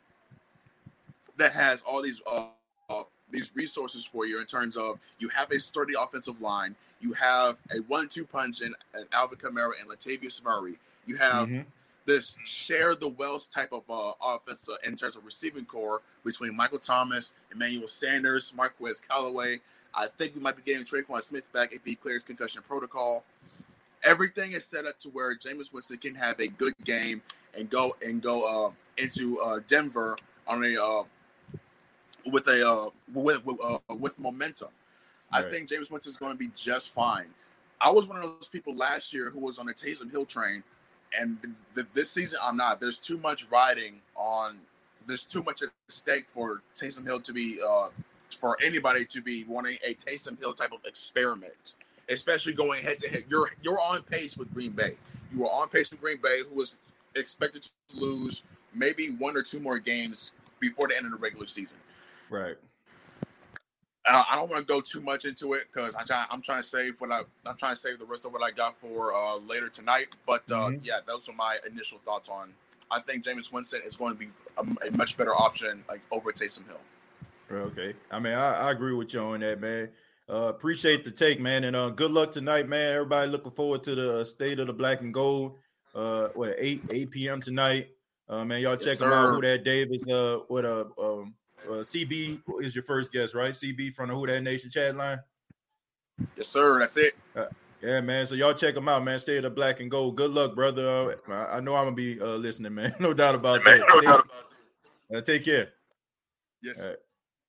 that 1.38 1.52
has 1.52 1.82
all 1.82 2.02
these 2.02 2.22
uh, 2.30 2.48
uh 2.90 3.04
these 3.32 3.52
resources 3.56 4.06
for 4.06 4.26
you 4.26 4.40
in 4.40 4.46
terms 4.46 4.78
of 4.78 5.00
you 5.20 5.30
have 5.30 5.52
a 5.52 5.60
sturdy 5.60 5.94
offensive 6.00 6.42
line, 6.42 6.76
you 7.00 7.14
have 7.14 7.58
a 7.72 7.78
one-two 7.88 8.26
punch 8.26 8.62
in, 8.62 8.74
in 8.96 9.06
Alvin 9.14 9.38
Kamara 9.38 9.72
and 9.80 9.90
Latavius 9.90 10.44
Murray, 10.44 10.78
you 11.06 11.16
have 11.16 11.48
mm-hmm. 11.48 11.62
this 12.06 12.36
share 12.46 12.96
the 12.96 13.08
wealth 13.08 13.50
type 13.52 13.72
of 13.72 13.84
uh, 13.90 14.12
offense 14.24 14.68
uh, 14.70 14.76
in 14.86 14.96
terms 14.96 15.16
of 15.16 15.26
receiving 15.26 15.66
core 15.66 16.02
between 16.24 16.56
Michael 16.56 16.80
Thomas, 16.80 17.34
Emmanuel 17.52 17.88
Sanders, 17.88 18.54
Marquez 18.56 19.02
Callaway, 19.02 19.60
I 19.94 20.08
think 20.18 20.36
we 20.36 20.42
might 20.42 20.56
be 20.56 20.62
getting 20.62 20.86
Tre'Quan 20.86 21.22
Smith 21.22 21.52
back 21.54 21.74
if 21.74 21.84
he 21.84 21.96
clears 21.96 22.24
concussion 22.24 22.62
protocol. 22.68 23.24
Everything 24.04 24.54
is 24.54 24.66
set 24.66 24.86
up 24.86 25.00
to 25.00 25.10
where 25.10 25.36
Jameis 25.36 25.74
Winston 25.74 25.98
can 25.98 26.16
have 26.16 26.40
a 26.40 26.48
good 26.48 26.74
game 26.86 27.22
and 27.58 27.70
go 27.70 27.96
and 28.02 28.22
go 28.22 28.68
uh, 28.68 28.72
into 28.98 29.40
uh, 29.40 29.60
Denver 29.68 30.18
on 30.48 30.64
a 30.64 30.82
uh, 30.82 31.04
with 32.30 32.48
a 32.48 32.68
uh, 32.68 32.90
with 33.14 33.46
with, 33.46 33.58
uh, 33.64 33.80
with 33.96 34.18
momentum. 34.20 34.70
Right. 35.32 35.46
I 35.46 35.50
think 35.50 35.70
Jameis 35.70 35.92
Winston 35.92 36.12
is 36.12 36.18
going 36.18 36.32
to 36.32 36.38
be 36.38 36.50
just 36.56 36.94
fine. 36.94 37.28
I 37.82 37.92
was 37.92 38.08
one 38.08 38.18
of 38.18 38.24
those 38.24 38.48
people 38.48 38.76
last 38.76 39.14
year 39.14 39.30
who 39.30 39.40
was 39.40 39.58
on 39.58 39.66
the 39.66 39.74
Taysom 39.74 40.12
Hill 40.12 40.26
train, 40.26 40.64
and 41.18 41.38
the, 41.42 41.52
the, 41.76 41.88
this 41.94 42.12
season 42.12 42.40
I'm 42.42 42.58
not. 42.58 42.80
There's 42.80 42.98
too 42.98 43.18
much 43.18 43.48
riding 43.50 44.02
on. 44.16 44.60
There's 45.06 45.26
too 45.26 45.44
much 45.44 45.62
at 45.62 45.70
stake 45.88 46.26
for 46.28 46.62
Taysom 46.76 47.06
Hill 47.06 47.20
to 47.22 47.34
be 47.34 47.60
uh, 47.66 47.90
for 48.40 48.58
anybody 48.64 49.06
to 49.06 49.22
be 49.22 49.44
wanting 49.46 49.78
a 49.86 49.94
Taysom 49.96 50.40
Hill 50.40 50.54
type 50.54 50.72
of 50.72 50.80
experiment, 50.86 51.74
especially 52.10 52.54
going 52.54 52.84
head 52.84 53.00
to 53.00 53.10
head. 53.10 53.24
You're 53.30 53.52
you're 53.62 53.80
on 53.80 54.04
pace 54.04 54.38
with 54.38 54.54
Green 54.54 54.72
Bay. 54.72 54.96
You 55.32 55.42
were 55.42 55.50
on 55.50 55.70
pace 55.70 55.92
with 55.92 56.02
Green 56.02 56.18
Bay, 56.22 56.42
who 56.48 56.56
was 56.56 56.76
expected 57.16 57.64
to 57.64 57.72
lose 57.94 58.44
maybe 58.74 59.12
one 59.12 59.36
or 59.36 59.44
two 59.44 59.60
more 59.60 59.80
games 59.80 60.32
before 60.60 60.88
the 60.88 60.98
end 60.98 61.06
of 61.06 61.12
the 61.12 61.18
regular 61.18 61.48
season. 61.48 61.78
Right. 62.30 62.56
Uh, 64.08 64.24
I 64.30 64.36
don't 64.36 64.50
want 64.50 64.66
to 64.66 64.74
go 64.74 64.82
too 64.82 65.02
much 65.02 65.26
into 65.26 65.54
it 65.54 65.68
because 65.72 65.94
I'm 65.96 66.06
trying. 66.06 66.28
I'm 66.32 66.42
trying 66.42 66.62
to 66.62 66.68
save 66.68 66.96
what 67.00 67.12
I. 67.12 67.22
I'm 67.46 67.58
trying 67.58 67.76
to 67.76 67.80
save 67.80 68.00
the 68.00 68.06
rest 68.06 68.26
of 68.26 68.34
what 68.34 68.42
I 68.42 68.52
got 68.52 68.76
for 68.76 69.14
uh, 69.14 69.38
later 69.38 69.70
tonight. 69.70 70.16
But 70.26 70.44
uh, 70.52 70.70
mm-hmm. 70.70 70.84
yeah, 70.84 71.00
those 71.06 71.30
are 71.30 71.36
my 71.36 71.58
initial 71.70 72.00
thoughts 72.06 72.30
on. 72.30 72.54
I 72.90 73.00
think 73.02 73.24
Jameis 73.24 73.52
Winston 73.52 73.82
is 73.86 73.96
going 73.96 74.14
to 74.14 74.20
be 74.20 74.30
a, 74.58 74.88
a 74.88 74.92
much 74.92 75.16
better 75.16 75.36
option 75.36 75.84
like 75.88 76.02
over 76.12 76.32
Taysom 76.32 76.66
Hill. 76.66 76.80
Okay. 77.52 77.94
I 78.10 78.20
mean, 78.20 78.34
I, 78.34 78.68
I 78.68 78.72
agree 78.72 78.94
with 78.94 79.14
you 79.14 79.20
on 79.20 79.42
that, 79.42 79.60
man. 79.60 79.90
Uh, 80.30 80.48
appreciate 80.48 81.04
the 81.04 81.12
take, 81.12 81.40
man, 81.40 81.64
and 81.64 81.76
uh, 81.76 81.90
good 81.90 82.12
luck 82.12 82.32
tonight, 82.32 82.68
man. 82.68 82.94
Everybody 82.94 83.32
looking 83.32 83.52
forward 83.52 83.84
to 83.84 83.96
the 83.96 84.24
state 84.24 84.60
of 84.60 84.68
the 84.68 84.74
black 84.74 85.02
and 85.02 85.14
gold. 85.14 85.58
Uh, 85.96 86.28
what 86.36 86.56
eight 86.60 86.84
eight 86.92 87.10
p.m. 87.10 87.42
tonight. 87.42 87.90
Uh, 88.28 88.46
man, 88.46 88.62
y'all 88.62 88.76
check 88.76 88.88
yes, 88.88 89.00
them 89.00 89.12
out. 89.12 89.34
Who 89.34 89.42
Dat 89.42 89.64
Davis? 89.64 90.04
Uh, 90.08 90.38
what 90.48 90.66
uh, 90.66 90.86
um, 91.02 91.34
uh, 91.68 91.82
CB 91.82 92.42
is 92.62 92.76
your 92.76 92.84
first 92.84 93.12
guest, 93.12 93.34
right? 93.34 93.54
CB 93.54 93.94
from 93.94 94.10
the 94.10 94.16
Who 94.16 94.26
Dat 94.26 94.42
Nation 94.42 94.70
chat 94.70 94.96
line. 94.96 95.20
Yes, 96.36 96.48
sir. 96.48 96.80
That's 96.80 96.98
it. 96.98 97.16
Uh, 97.36 97.46
yeah, 97.82 98.02
man. 98.02 98.28
So 98.28 98.36
y'all 98.36 98.54
check 98.54 98.76
them 98.76 98.90
out, 98.90 99.04
man. 99.04 99.20
State 99.20 99.38
of 99.38 99.44
the 99.44 99.50
black 99.50 99.80
and 99.80 99.90
gold. 99.90 100.18
Good 100.18 100.32
luck, 100.32 100.56
brother. 100.56 101.18
Uh, 101.28 101.34
I, 101.34 101.60
know 101.60 101.76
I'm 101.76 101.86
gonna 101.86 101.96
be 101.96 102.20
uh, 102.20 102.36
listening, 102.36 102.74
man. 102.74 102.94
no 103.00 103.14
doubt 103.14 103.36
about 103.36 103.64
man, 103.64 103.80
that. 103.80 103.88
No 103.88 104.02
doubt 104.02 104.26
about 104.26 104.46
that. 105.10 105.18
Uh, 105.18 105.22
take 105.22 105.46
care. 105.46 105.70
Yes. 106.62 106.86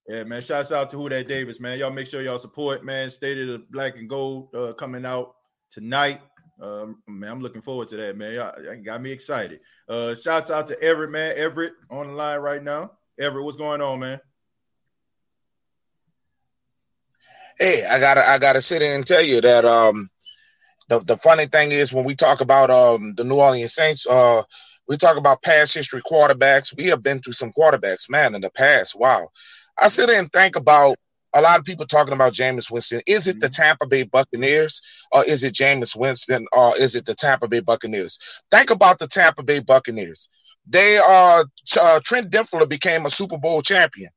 Yeah, 0.09 0.25
man. 0.25 0.43
Shouts 0.43 0.73
out 0.73 0.91
to 0.91 0.97
Who 0.97 1.09
Dat 1.09 1.29
Davis, 1.29 1.61
man. 1.61 1.79
Y'all 1.79 1.91
make 1.91 2.07
sure 2.07 2.23
y'all 2.23 2.39
support, 2.39 2.85
man. 2.85 3.11
State 3.11 3.39
of 3.39 3.49
the 3.49 3.67
Black 3.71 3.97
and 3.97 4.09
Gold 4.09 4.55
uh, 4.55 4.73
coming 4.73 5.05
out 5.05 5.35
tonight. 5.71 6.21
Um, 6.61 7.03
man, 7.09 7.31
I'm 7.31 7.41
looking 7.41 7.63
forward 7.63 7.89
to 7.89 7.97
that, 7.97 8.17
man. 8.17 8.35
Y'all, 8.35 8.63
y'all 8.63 8.83
got 8.83 9.03
me 9.03 9.11
excited. 9.11 9.61
Uh, 9.89 10.15
shouts 10.15 10.51
out 10.51 10.67
to 10.69 10.81
Everett, 10.83 11.11
man. 11.11 11.35
Everett 11.37 11.73
on 11.91 12.09
the 12.09 12.13
line 12.13 12.41
right 12.41 12.63
now. 12.63 12.93
Everett, 13.21 13.45
what's 13.45 13.59
going 13.59 13.83
on, 13.83 14.01
man? 14.01 14.19
Hey, 17.59 17.85
I 17.85 18.01
gotta 18.01 18.27
I 18.27 18.39
gotta 18.39 18.63
sit 18.63 18.81
in 18.81 18.93
and 18.93 19.07
tell 19.07 19.21
you 19.23 19.43
that 19.43 19.67
um 19.67 20.09
the, 20.89 21.01
the 21.01 21.19
funny 21.19 21.45
thing 21.45 21.71
is 21.71 21.93
when 21.93 22.07
we 22.07 22.15
talk 22.15 22.41
about 22.41 22.71
um 22.71 23.13
the 23.17 23.25
New 23.25 23.35
Orleans 23.35 23.75
Saints, 23.75 24.07
uh 24.07 24.43
we 24.89 24.97
talk 24.97 25.19
about 25.19 25.43
past 25.43 25.75
history 25.75 26.01
quarterbacks. 26.01 26.75
We 26.75 26.87
have 26.87 27.03
been 27.03 27.21
through 27.21 27.35
some 27.35 27.53
quarterbacks, 27.53 28.09
man, 28.09 28.35
in 28.35 28.41
the 28.41 28.51
past. 28.51 28.99
Wow. 28.99 29.29
I 29.79 29.89
sit 29.89 30.07
there 30.07 30.19
and 30.19 30.33
think 30.33 30.57
about 30.57 30.97
a 31.35 31.43
lot 31.43 31.59
of 31.59 31.65
people 31.67 31.87
talking 31.87 32.15
about 32.15 32.33
Jameis 32.33 32.71
Winston. 32.71 33.03
Is 33.07 33.29
it 33.29 33.39
the 33.39 33.49
mm-hmm. 33.49 33.63
Tampa 33.63 33.87
Bay 33.87 34.05
Buccaneers 34.05 34.81
or 35.13 35.25
is 35.27 35.45
it 35.45 35.55
Jameis 35.55 35.95
Winston 35.95 36.47
or 36.53 36.77
is 36.79 36.97
it 36.97 37.05
the 37.05 37.15
Tampa 37.15 37.49
Bay 37.49 37.61
Buccaneers? 37.61 38.19
Think 38.51 38.71
about 38.71 38.99
the 38.99 39.07
Tampa 39.07 39.43
Bay 39.43 39.61
Buccaneers. 39.61 40.31
They 40.71 40.99
are 40.99 41.45
uh, 41.81 42.01
Trent 42.05 42.31
Dilfer 42.31 42.69
became 42.69 43.05
a 43.05 43.11
Super 43.11 43.39
Bowl 43.39 43.61
champion. 43.61 44.11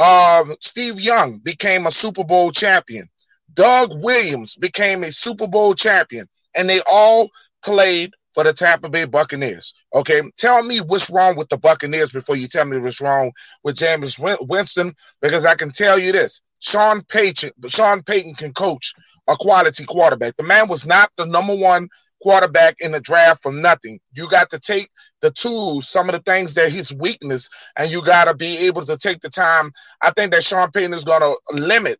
Um, 0.00 0.54
Steve 0.60 1.00
Young 1.00 1.38
became 1.38 1.86
a 1.86 1.90
Super 1.90 2.24
Bowl 2.24 2.52
champion. 2.52 3.08
Doug 3.54 3.90
Williams 4.02 4.54
became 4.54 5.02
a 5.02 5.10
Super 5.10 5.48
Bowl 5.48 5.74
champion, 5.74 6.28
and 6.54 6.68
they 6.68 6.80
all 6.88 7.28
played 7.64 8.12
for 8.32 8.44
the 8.44 8.52
Tampa 8.52 8.88
Bay 8.88 9.06
Buccaneers. 9.06 9.74
Okay, 9.92 10.22
tell 10.36 10.62
me 10.62 10.78
what's 10.78 11.10
wrong 11.10 11.34
with 11.36 11.48
the 11.48 11.58
Buccaneers 11.58 12.12
before 12.12 12.36
you 12.36 12.46
tell 12.46 12.64
me 12.64 12.78
what's 12.78 13.00
wrong 13.00 13.32
with 13.64 13.74
Jameis 13.74 14.20
Winston, 14.48 14.94
because 15.20 15.44
I 15.44 15.56
can 15.56 15.72
tell 15.72 15.98
you 15.98 16.12
this: 16.12 16.40
Sean 16.60 17.02
Payton, 17.02 17.50
Sean 17.66 18.04
Payton 18.04 18.34
can 18.34 18.52
coach 18.52 18.94
a 19.28 19.34
quality 19.34 19.84
quarterback. 19.84 20.36
The 20.36 20.44
man 20.44 20.68
was 20.68 20.86
not 20.86 21.10
the 21.16 21.26
number 21.26 21.56
one 21.56 21.88
quarterback 22.22 22.76
in 22.78 22.92
the 22.92 23.00
draft 23.00 23.42
for 23.42 23.52
nothing. 23.52 23.98
You 24.14 24.28
got 24.28 24.50
to 24.50 24.60
take 24.60 24.88
the 25.20 25.30
tools, 25.30 25.88
some 25.88 26.08
of 26.08 26.14
the 26.14 26.22
things 26.22 26.54
that 26.54 26.72
his 26.72 26.92
weakness, 26.92 27.48
and 27.76 27.90
you 27.90 28.04
got 28.04 28.24
to 28.24 28.34
be 28.34 28.66
able 28.66 28.84
to 28.86 28.96
take 28.96 29.20
the 29.20 29.28
time. 29.28 29.72
I 30.02 30.10
think 30.12 30.32
that 30.32 30.44
Sean 30.44 30.70
Payton 30.70 30.94
is 30.94 31.04
going 31.04 31.20
to 31.20 31.36
limit. 31.62 31.98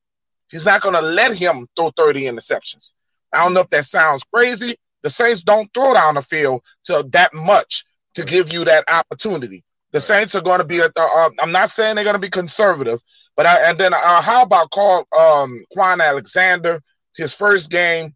He's 0.50 0.66
not 0.66 0.80
going 0.80 0.94
to 0.94 1.02
let 1.02 1.36
him 1.36 1.66
throw 1.76 1.90
30 1.90 2.22
interceptions. 2.22 2.94
I 3.32 3.42
don't 3.42 3.54
know 3.54 3.60
if 3.60 3.70
that 3.70 3.84
sounds 3.84 4.24
crazy, 4.32 4.76
the 5.02 5.10
Saints 5.10 5.42
don't 5.42 5.72
throw 5.74 5.94
down 5.94 6.14
the 6.14 6.22
field 6.22 6.62
to 6.84 7.04
that 7.12 7.34
much 7.34 7.84
to 8.14 8.24
give 8.24 8.52
you 8.52 8.64
that 8.64 8.90
opportunity. 8.90 9.62
The 9.92 10.00
Saints 10.00 10.34
are 10.34 10.42
going 10.42 10.58
to 10.58 10.64
be. 10.64 10.80
Uh, 10.82 10.88
uh, 10.96 11.30
I'm 11.40 11.52
not 11.52 11.70
saying 11.70 11.94
they're 11.94 12.04
going 12.04 12.14
to 12.14 12.20
be 12.20 12.30
conservative, 12.30 13.00
but 13.36 13.46
I, 13.46 13.70
and 13.70 13.78
then 13.78 13.94
uh, 13.94 14.22
how 14.22 14.42
about 14.42 14.70
call 14.70 15.06
um, 15.18 15.64
Kwon 15.74 16.02
Alexander 16.02 16.80
his 17.16 17.34
first 17.34 17.70
game 17.70 18.14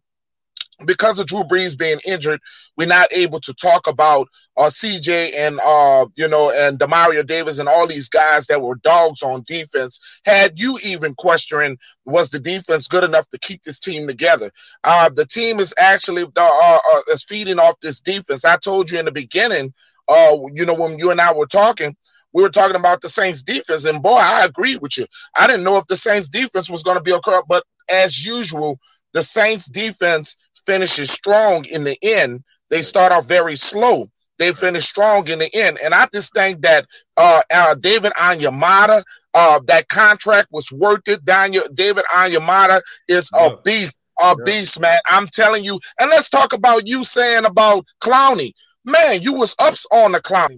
because 0.85 1.19
of 1.19 1.27
Drew 1.27 1.43
Brees 1.43 1.77
being 1.77 1.99
injured, 2.05 2.39
we're 2.77 2.87
not 2.87 3.11
able 3.13 3.39
to 3.41 3.53
talk 3.53 3.87
about 3.87 4.27
uh, 4.57 4.63
CJ 4.63 5.35
and 5.35 5.59
uh, 5.63 6.05
you 6.15 6.27
know 6.27 6.51
and 6.51 6.79
Demario 6.79 7.25
Davis 7.25 7.59
and 7.59 7.69
all 7.69 7.87
these 7.87 8.09
guys 8.09 8.47
that 8.47 8.61
were 8.61 8.75
dogs 8.75 9.23
on 9.23 9.43
defense. 9.45 9.99
Had 10.25 10.59
you 10.59 10.77
even 10.83 11.13
questioning 11.15 11.77
was 12.05 12.29
the 12.29 12.39
defense 12.39 12.87
good 12.87 13.03
enough 13.03 13.29
to 13.29 13.39
keep 13.39 13.63
this 13.63 13.79
team 13.79 14.07
together? 14.07 14.51
Uh, 14.83 15.09
the 15.09 15.25
team 15.25 15.59
is 15.59 15.73
actually 15.77 16.23
uh, 16.23 16.27
uh, 16.37 16.79
uh 16.93 17.01
is 17.11 17.23
feeding 17.23 17.59
off 17.59 17.79
this 17.81 17.99
defense. 17.99 18.45
I 18.45 18.57
told 18.57 18.91
you 18.91 18.99
in 18.99 19.05
the 19.05 19.11
beginning, 19.11 19.73
you 20.09 20.65
know 20.65 20.75
when 20.75 20.97
you 20.99 21.11
and 21.11 21.21
I 21.21 21.33
were 21.33 21.47
talking. 21.47 21.95
We 22.33 22.41
were 22.41 22.49
talking 22.49 22.75
about 22.75 23.01
the 23.01 23.09
Saints 23.09 23.43
defense, 23.43 23.85
and 23.85 24.01
boy, 24.01 24.17
I 24.17 24.43
agree 24.43 24.75
with 24.77 24.97
you. 24.97 25.05
I 25.37 25.45
didn't 25.45 25.63
know 25.63 25.77
if 25.77 25.85
the 25.85 25.95
Saints 25.95 26.27
defense 26.27 26.67
was 26.67 26.81
going 26.81 26.97
to 26.97 27.03
be 27.03 27.11
a 27.11 27.17
okay, 27.17 27.39
but 27.47 27.63
as 27.91 28.25
usual, 28.25 28.79
the 29.13 29.21
Saints 29.21 29.67
defense 29.67 30.35
finishes 30.65 31.11
strong 31.11 31.65
in 31.65 31.83
the 31.83 31.97
end. 32.01 32.43
They 32.69 32.81
start 32.81 33.11
off 33.11 33.25
very 33.27 33.55
slow. 33.55 34.09
They 34.39 34.51
finish 34.51 34.85
strong 34.85 35.27
in 35.27 35.39
the 35.39 35.53
end. 35.55 35.77
And 35.83 35.93
I 35.93 36.07
just 36.13 36.33
think 36.33 36.61
that 36.61 36.85
uh, 37.17 37.41
uh, 37.53 37.75
David 37.75 38.13
Onyemata, 38.13 39.03
uh, 39.33 39.59
that 39.67 39.87
contract 39.89 40.47
was 40.51 40.71
worth 40.71 41.07
it. 41.07 41.23
Daniel, 41.23 41.63
David 41.73 42.05
Onyemata 42.13 42.81
is 43.07 43.29
yeah. 43.33 43.47
a 43.47 43.57
beast, 43.61 43.99
a 44.21 44.27
yeah. 44.27 44.43
beast, 44.43 44.79
man. 44.79 44.97
I'm 45.07 45.27
telling 45.27 45.63
you. 45.63 45.79
And 45.99 46.09
let's 46.09 46.29
talk 46.29 46.53
about 46.53 46.87
you 46.87 47.03
saying 47.03 47.45
about 47.45 47.85
Clowney. 48.01 48.53
Man, 48.85 49.21
you 49.21 49.33
was 49.33 49.55
ups 49.59 49.85
on 49.93 50.11
the 50.11 50.19
Clowney, 50.19 50.49
man. 50.49 50.57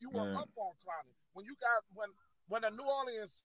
You 0.00 0.10
were 0.10 0.32
up 0.32 0.48
on 0.56 0.72
Clowney. 0.86 1.12
When 1.34 1.44
you 1.44 1.54
got 1.60 1.82
when 1.94 2.08
when 2.48 2.62
the 2.62 2.70
New 2.70 2.88
Orleans 2.88 3.44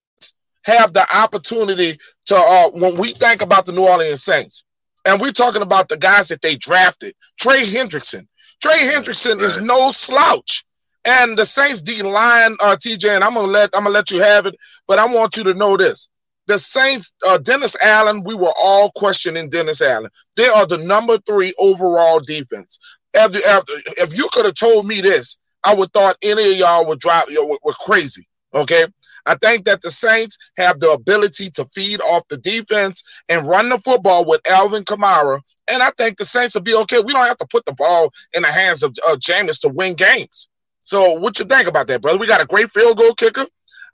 have 0.63 0.93
the 0.93 1.05
opportunity 1.15 1.97
to 2.27 2.35
uh 2.35 2.69
when 2.69 2.97
we 2.97 3.11
think 3.13 3.41
about 3.41 3.65
the 3.65 3.71
New 3.73 3.87
Orleans 3.87 4.23
Saints, 4.23 4.63
and 5.05 5.19
we're 5.19 5.31
talking 5.31 5.61
about 5.61 5.89
the 5.89 5.97
guys 5.97 6.27
that 6.29 6.41
they 6.41 6.55
drafted. 6.55 7.13
Trey 7.39 7.63
Hendrickson. 7.63 8.27
Trey 8.61 8.77
Hendrickson 8.77 9.37
right. 9.37 9.45
is 9.45 9.59
no 9.59 9.91
slouch. 9.91 10.63
And 11.03 11.37
the 11.37 11.45
Saints 11.45 11.81
D 11.81 12.03
line, 12.03 12.55
uh, 12.59 12.75
TJ, 12.75 13.15
and 13.15 13.23
I'm 13.23 13.33
gonna 13.33 13.51
let 13.51 13.71
I'm 13.73 13.83
gonna 13.83 13.93
let 13.93 14.11
you 14.11 14.21
have 14.21 14.45
it, 14.45 14.55
but 14.87 14.99
I 14.99 15.05
want 15.05 15.35
you 15.35 15.43
to 15.45 15.55
know 15.55 15.75
this. 15.75 16.09
The 16.45 16.59
Saints, 16.59 17.13
uh, 17.27 17.39
Dennis 17.39 17.75
Allen, 17.81 18.23
we 18.23 18.35
were 18.35 18.53
all 18.61 18.91
questioning 18.91 19.49
Dennis 19.49 19.81
Allen. 19.81 20.11
They 20.35 20.47
are 20.47 20.67
the 20.67 20.77
number 20.77 21.17
three 21.19 21.53
overall 21.57 22.19
defense. 22.19 22.77
After, 23.15 23.39
after, 23.47 23.73
if 23.97 24.15
you 24.15 24.27
could 24.31 24.45
have 24.45 24.55
told 24.55 24.85
me 24.85 25.01
this, 25.01 25.37
I 25.63 25.73
would 25.73 25.91
thought 25.91 26.17
any 26.21 26.51
of 26.51 26.57
y'all 26.57 26.85
would 26.87 26.99
drive 26.99 27.29
you 27.29 27.35
know, 27.35 27.47
were, 27.47 27.59
were 27.63 27.73
crazy. 27.73 28.27
Okay, 28.53 28.85
I 29.25 29.35
think 29.35 29.65
that 29.65 29.81
the 29.81 29.91
Saints 29.91 30.37
have 30.57 30.79
the 30.79 30.91
ability 30.91 31.49
to 31.51 31.65
feed 31.65 32.01
off 32.01 32.27
the 32.29 32.37
defense 32.37 33.03
and 33.29 33.47
run 33.47 33.69
the 33.69 33.77
football 33.77 34.25
with 34.25 34.41
Alvin 34.49 34.83
Kamara. 34.83 35.41
And 35.67 35.81
I 35.83 35.91
think 35.97 36.17
the 36.17 36.25
Saints 36.25 36.55
will 36.55 36.61
be 36.61 36.75
okay. 36.75 36.99
We 37.05 37.13
don't 37.13 37.25
have 37.25 37.37
to 37.37 37.47
put 37.47 37.65
the 37.65 37.73
ball 37.73 38.11
in 38.33 38.41
the 38.41 38.51
hands 38.51 38.83
of 38.83 38.95
uh, 39.07 39.15
Jameis 39.15 39.59
to 39.61 39.69
win 39.69 39.95
games. 39.95 40.47
So, 40.79 41.19
what 41.19 41.39
you 41.39 41.45
think 41.45 41.67
about 41.67 41.87
that, 41.87 42.01
brother? 42.01 42.17
We 42.17 42.27
got 42.27 42.41
a 42.41 42.45
great 42.45 42.69
field 42.71 42.97
goal 42.97 43.13
kicker. 43.13 43.45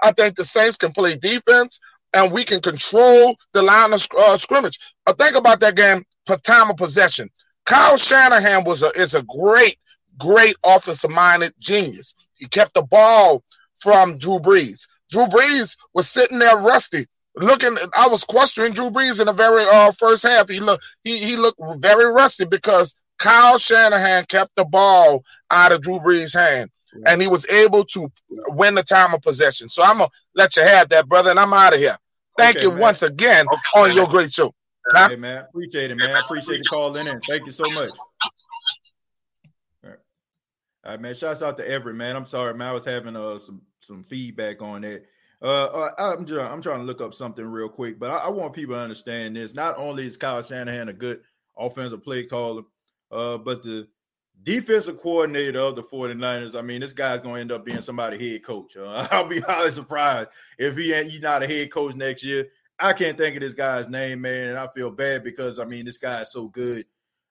I 0.01 0.11
think 0.11 0.35
the 0.35 0.43
Saints 0.43 0.77
can 0.77 0.91
play 0.91 1.15
defense 1.15 1.79
and 2.13 2.31
we 2.31 2.43
can 2.43 2.61
control 2.61 3.35
the 3.53 3.61
line 3.61 3.93
of 3.93 4.05
uh, 4.17 4.37
scrimmage. 4.37 4.79
Uh, 5.05 5.13
think 5.13 5.35
about 5.35 5.59
that 5.59 5.75
game, 5.75 6.03
time 6.43 6.69
of 6.69 6.77
possession. 6.77 7.29
Kyle 7.65 7.97
Shanahan 7.97 8.63
was 8.63 8.81
a 8.83 8.89
is 8.95 9.13
a 9.13 9.23
great, 9.23 9.77
great 10.17 10.55
offensive 10.65 11.11
minded 11.11 11.53
genius. 11.59 12.15
He 12.35 12.47
kept 12.47 12.73
the 12.73 12.83
ball 12.83 13.43
from 13.75 14.17
Drew 14.17 14.39
Brees. 14.39 14.87
Drew 15.11 15.25
Brees 15.25 15.77
was 15.93 16.09
sitting 16.09 16.39
there 16.39 16.57
rusty, 16.57 17.05
looking. 17.35 17.75
I 17.95 18.07
was 18.07 18.23
questioning 18.23 18.73
Drew 18.73 18.89
Brees 18.89 19.19
in 19.19 19.27
the 19.27 19.33
very 19.33 19.63
uh, 19.63 19.91
first 19.93 20.23
half. 20.23 20.49
He 20.49 20.59
looked 20.59 20.83
he 21.03 21.17
he 21.17 21.37
looked 21.37 21.59
very 21.79 22.11
rusty 22.11 22.45
because 22.45 22.95
Kyle 23.19 23.57
Shanahan 23.57 24.25
kept 24.25 24.55
the 24.55 24.65
ball 24.65 25.23
out 25.51 25.71
of 25.71 25.81
Drew 25.81 25.99
Brees' 25.99 26.33
hand. 26.33 26.69
And 27.05 27.21
he 27.21 27.27
was 27.27 27.47
able 27.49 27.83
to 27.85 28.11
win 28.47 28.73
the 28.73 28.81
time 28.81 29.13
of 29.13 29.21
possession. 29.21 29.69
So 29.69 29.83
I'm 29.83 29.99
gonna 29.99 30.09
let 30.35 30.55
you 30.55 30.63
have 30.63 30.89
that, 30.89 31.07
brother, 31.07 31.29
and 31.29 31.39
I'm 31.39 31.53
out 31.53 31.73
of 31.73 31.79
here. 31.79 31.97
Thank 32.37 32.57
okay, 32.57 32.65
you 32.65 32.71
man. 32.71 32.79
once 32.79 33.03
again 33.03 33.45
okay, 33.47 33.79
on 33.81 33.95
your 33.95 34.07
great 34.07 34.33
show. 34.33 34.53
Hey, 34.95 35.15
man. 35.15 35.45
Appreciate 35.49 35.91
it, 35.91 35.95
man. 35.95 36.15
Appreciate 36.15 36.59
you 36.59 36.69
calling 36.69 37.05
in. 37.05 37.19
Thank 37.21 37.45
you 37.45 37.51
so 37.51 37.69
much. 37.71 37.89
All 40.87 40.93
right. 40.93 41.01
Man. 41.01 41.13
Shouts 41.13 41.41
out 41.41 41.57
to 41.57 41.67
Everett, 41.67 41.97
man. 41.97 42.15
I'm 42.15 42.25
sorry, 42.25 42.53
man. 42.53 42.69
I 42.69 42.71
was 42.71 42.85
having 42.85 43.17
uh, 43.17 43.37
some 43.37 43.61
some 43.81 44.05
feedback 44.05 44.61
on 44.61 44.81
that. 44.81 45.03
Uh, 45.41 45.65
uh 45.65 45.91
I'm 46.15 46.25
trying, 46.25 46.51
I'm 46.51 46.61
trying 46.61 46.79
to 46.79 46.85
look 46.85 47.01
up 47.01 47.13
something 47.13 47.45
real 47.45 47.69
quick, 47.69 47.99
but 47.99 48.09
I, 48.09 48.25
I, 48.25 48.29
want 48.29 48.53
people 48.53 48.73
to 48.73 48.81
understand 48.81 49.35
this. 49.35 49.53
Not 49.53 49.77
only 49.77 50.07
is 50.07 50.17
Kyle 50.17 50.41
Shanahan 50.41 50.89
a 50.89 50.93
good 50.93 51.19
offensive 51.55 52.03
play 52.03 52.23
caller, 52.23 52.63
uh, 53.11 53.37
but 53.37 53.61
the 53.61 53.87
defensive 54.41 54.97
coordinator 54.97 55.59
of 55.59 55.75
the 55.75 55.83
49ers, 55.83 56.57
I 56.57 56.61
mean, 56.63 56.81
this 56.81 56.93
guy's 56.93 57.21
going 57.21 57.35
to 57.35 57.41
end 57.41 57.51
up 57.51 57.65
being 57.65 57.81
somebody 57.81 58.31
head 58.31 58.43
coach. 58.43 58.77
Uh, 58.77 59.07
I'll 59.11 59.27
be 59.27 59.41
highly 59.41 59.71
surprised 59.71 60.29
if 60.57 60.75
he 60.75 60.93
ain't 60.93 61.11
he's 61.11 61.21
not 61.21 61.43
a 61.43 61.47
head 61.47 61.71
coach 61.71 61.95
next 61.95 62.23
year. 62.23 62.47
I 62.79 62.93
can't 62.93 63.17
think 63.17 63.35
of 63.35 63.41
this 63.41 63.53
guy's 63.53 63.89
name, 63.89 64.21
man, 64.21 64.51
and 64.51 64.59
I 64.59 64.67
feel 64.67 64.89
bad 64.89 65.23
because 65.23 65.59
I 65.59 65.65
mean 65.65 65.85
this 65.85 65.97
guy 65.97 66.21
is 66.21 66.31
so 66.31 66.47
good. 66.47 66.85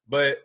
But 0.09 0.43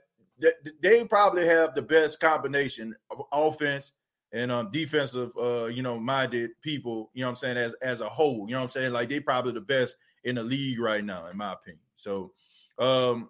they 0.81 1.03
probably 1.05 1.45
have 1.45 1.73
the 1.73 1.81
best 1.81 2.19
combination 2.19 2.95
of 3.09 3.21
offense 3.31 3.91
and 4.33 4.51
um 4.51 4.69
defensive 4.71 5.31
uh 5.37 5.65
you 5.65 5.83
know 5.83 5.99
minded 5.99 6.51
people, 6.61 7.11
you 7.13 7.21
know 7.21 7.27
what 7.27 7.31
I'm 7.31 7.35
saying, 7.35 7.57
as 7.57 7.73
as 7.81 8.01
a 8.01 8.09
whole. 8.09 8.45
You 8.47 8.53
know 8.53 8.59
what 8.59 8.63
I'm 8.63 8.69
saying? 8.69 8.93
Like 8.93 9.09
they 9.09 9.19
probably 9.19 9.51
the 9.53 9.61
best 9.61 9.97
in 10.23 10.35
the 10.35 10.43
league 10.43 10.79
right 10.79 11.03
now, 11.03 11.27
in 11.27 11.37
my 11.37 11.53
opinion. 11.53 11.83
So 11.95 12.31
um 12.79 13.29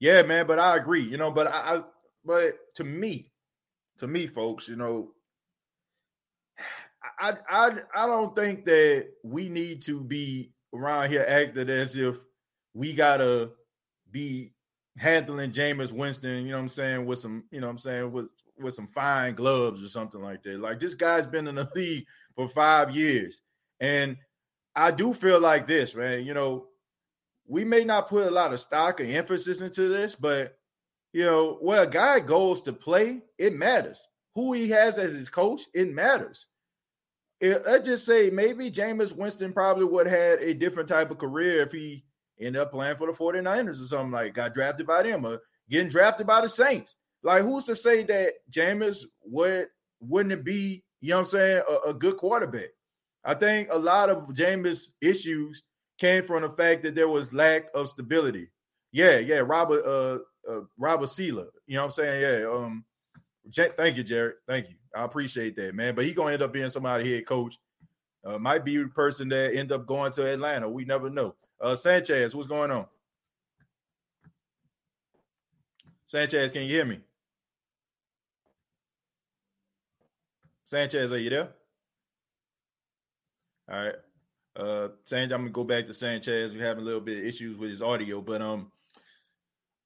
yeah, 0.00 0.22
man, 0.22 0.46
but 0.46 0.58
I 0.58 0.76
agree, 0.76 1.04
you 1.04 1.16
know, 1.16 1.30
but 1.30 1.46
I, 1.46 1.76
I 1.76 1.82
but 2.24 2.54
to 2.74 2.84
me, 2.84 3.30
to 3.98 4.06
me, 4.06 4.26
folks, 4.26 4.68
you 4.68 4.76
know, 4.76 5.12
I 7.20 7.34
I 7.48 7.70
I 7.94 8.06
don't 8.06 8.34
think 8.34 8.64
that 8.64 9.08
we 9.22 9.48
need 9.48 9.82
to 9.82 10.00
be 10.00 10.52
around 10.74 11.10
here 11.10 11.24
acting 11.28 11.68
as 11.70 11.96
if 11.96 12.16
we 12.74 12.92
gotta 12.92 13.50
be 14.10 14.51
handling 14.98 15.52
Jameis 15.52 15.92
Winston, 15.92 16.44
you 16.44 16.50
know 16.50 16.56
what 16.56 16.62
I'm 16.62 16.68
saying, 16.68 17.06
with 17.06 17.18
some, 17.18 17.44
you 17.50 17.60
know 17.60 17.66
what 17.66 17.72
I'm 17.72 17.78
saying, 17.78 18.12
with 18.12 18.28
with 18.58 18.74
some 18.74 18.86
fine 18.86 19.34
gloves 19.34 19.82
or 19.82 19.88
something 19.88 20.22
like 20.22 20.42
that. 20.42 20.60
Like 20.60 20.80
this 20.80 20.94
guy's 20.94 21.26
been 21.26 21.48
in 21.48 21.56
the 21.56 21.68
league 21.74 22.06
for 22.36 22.48
five 22.48 22.94
years. 22.94 23.40
And 23.80 24.16
I 24.74 24.90
do 24.90 25.12
feel 25.12 25.40
like 25.40 25.66
this, 25.66 25.94
man. 25.94 26.24
You 26.24 26.34
know, 26.34 26.66
we 27.46 27.64
may 27.64 27.84
not 27.84 28.08
put 28.08 28.26
a 28.26 28.30
lot 28.30 28.52
of 28.52 28.60
stock 28.60 29.00
and 29.00 29.10
emphasis 29.10 29.60
into 29.60 29.88
this, 29.88 30.14
but 30.14 30.56
you 31.12 31.24
know, 31.26 31.58
where 31.60 31.82
a 31.82 31.86
guy 31.86 32.20
goes 32.20 32.60
to 32.62 32.72
play, 32.72 33.22
it 33.38 33.54
matters. 33.54 34.06
Who 34.34 34.52
he 34.54 34.70
has 34.70 34.98
as 34.98 35.14
his 35.14 35.28
coach, 35.28 35.62
it 35.74 35.92
matters. 35.92 36.46
It, 37.40 37.62
let's 37.66 37.84
just 37.84 38.06
say 38.06 38.30
maybe 38.30 38.70
Jameis 38.70 39.14
Winston 39.14 39.52
probably 39.52 39.84
would 39.84 40.06
have 40.06 40.18
had 40.18 40.38
a 40.40 40.54
different 40.54 40.88
type 40.88 41.10
of 41.10 41.18
career 41.18 41.60
if 41.60 41.72
he 41.72 42.04
ended 42.42 42.62
up 42.62 42.72
playing 42.72 42.96
for 42.96 43.06
the 43.06 43.12
49ers 43.12 43.82
or 43.82 43.86
something 43.86 44.12
like 44.12 44.34
got 44.34 44.54
drafted 44.54 44.86
by 44.86 45.02
them 45.02 45.24
or 45.24 45.40
getting 45.70 45.88
drafted 45.88 46.26
by 46.26 46.40
the 46.40 46.48
Saints. 46.48 46.96
Like, 47.22 47.42
who's 47.42 47.64
to 47.64 47.76
say 47.76 48.02
that 48.04 48.34
Jameis 48.50 49.04
would 49.24 49.68
wouldn't 50.00 50.32
it 50.32 50.44
be, 50.44 50.82
you 51.00 51.10
know 51.10 51.16
what 51.16 51.20
I'm 51.20 51.26
saying, 51.26 51.62
a, 51.68 51.90
a 51.90 51.94
good 51.94 52.16
quarterback? 52.16 52.70
I 53.24 53.34
think 53.34 53.68
a 53.70 53.78
lot 53.78 54.10
of 54.10 54.28
Jameis 54.28 54.90
issues 55.00 55.62
came 55.98 56.26
from 56.26 56.42
the 56.42 56.50
fact 56.50 56.82
that 56.82 56.94
there 56.94 57.08
was 57.08 57.32
lack 57.32 57.68
of 57.74 57.88
stability. 57.88 58.48
Yeah, 58.90 59.18
yeah, 59.18 59.38
Robert 59.38 59.84
uh, 59.84 60.18
uh 60.50 60.62
Robert 60.76 61.08
Saleh, 61.08 61.46
you 61.66 61.76
know 61.76 61.82
what 61.82 61.84
I'm 61.84 61.90
saying? 61.92 62.20
Yeah. 62.20 62.50
Um 62.50 62.84
J- 63.48 63.70
thank 63.76 63.96
you, 63.96 64.04
Jared. 64.04 64.34
Thank 64.46 64.68
you. 64.68 64.76
I 64.94 65.04
appreciate 65.04 65.56
that, 65.56 65.74
man. 65.74 65.94
But 65.94 66.04
he 66.04 66.12
gonna 66.12 66.32
end 66.32 66.42
up 66.42 66.52
being 66.52 66.68
somebody 66.68 67.12
head 67.12 67.26
coach. 67.26 67.58
Uh, 68.24 68.38
might 68.38 68.64
be 68.64 68.76
the 68.76 68.88
person 68.88 69.28
that 69.30 69.54
end 69.54 69.72
up 69.72 69.86
going 69.86 70.12
to 70.12 70.26
Atlanta. 70.26 70.68
We 70.68 70.84
never 70.84 71.10
know. 71.10 71.34
Uh 71.62 71.76
Sanchez, 71.76 72.34
what's 72.34 72.48
going 72.48 72.72
on? 72.72 72.86
Sanchez, 76.08 76.50
can 76.50 76.62
you 76.62 76.68
hear 76.68 76.84
me? 76.84 76.98
Sanchez, 80.64 81.12
are 81.12 81.18
you 81.18 81.30
there? 81.30 81.50
All 83.70 83.84
right. 83.84 83.94
Uh 84.56 84.88
Sanchez, 85.04 85.32
I'm 85.32 85.42
gonna 85.42 85.50
go 85.50 85.62
back 85.62 85.86
to 85.86 85.94
Sanchez. 85.94 86.52
We're 86.52 86.64
having 86.64 86.82
a 86.82 86.86
little 86.86 87.00
bit 87.00 87.18
of 87.18 87.24
issues 87.24 87.56
with 87.56 87.70
his 87.70 87.80
audio, 87.80 88.20
but 88.20 88.42
um, 88.42 88.72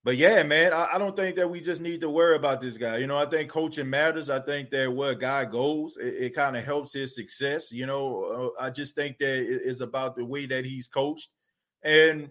but 0.02 0.16
yeah, 0.16 0.42
man, 0.44 0.72
I, 0.72 0.90
I, 0.94 0.98
don't 0.98 1.16
think 1.16 1.34
that 1.34 1.50
we 1.50 1.60
just 1.60 1.80
need 1.80 2.00
to 2.02 2.08
worry 2.08 2.36
about 2.36 2.60
this 2.60 2.76
guy. 2.76 2.98
You 2.98 3.08
know, 3.08 3.16
I 3.16 3.26
think 3.26 3.50
coaching 3.50 3.90
matters. 3.90 4.30
I 4.30 4.38
think 4.38 4.70
that 4.70 4.92
where 4.92 5.10
a 5.10 5.18
guy 5.18 5.44
goes, 5.44 5.96
it, 5.96 6.14
it 6.14 6.34
kind 6.34 6.56
of 6.56 6.64
helps 6.64 6.92
his 6.92 7.14
success. 7.14 7.72
You 7.72 7.86
know, 7.86 8.52
uh, 8.58 8.62
I 8.62 8.70
just 8.70 8.94
think 8.94 9.18
that 9.18 9.34
it 9.34 9.62
is 9.62 9.80
about 9.80 10.14
the 10.14 10.24
way 10.24 10.46
that 10.46 10.64
he's 10.64 10.86
coached. 10.86 11.28
And 11.86 12.30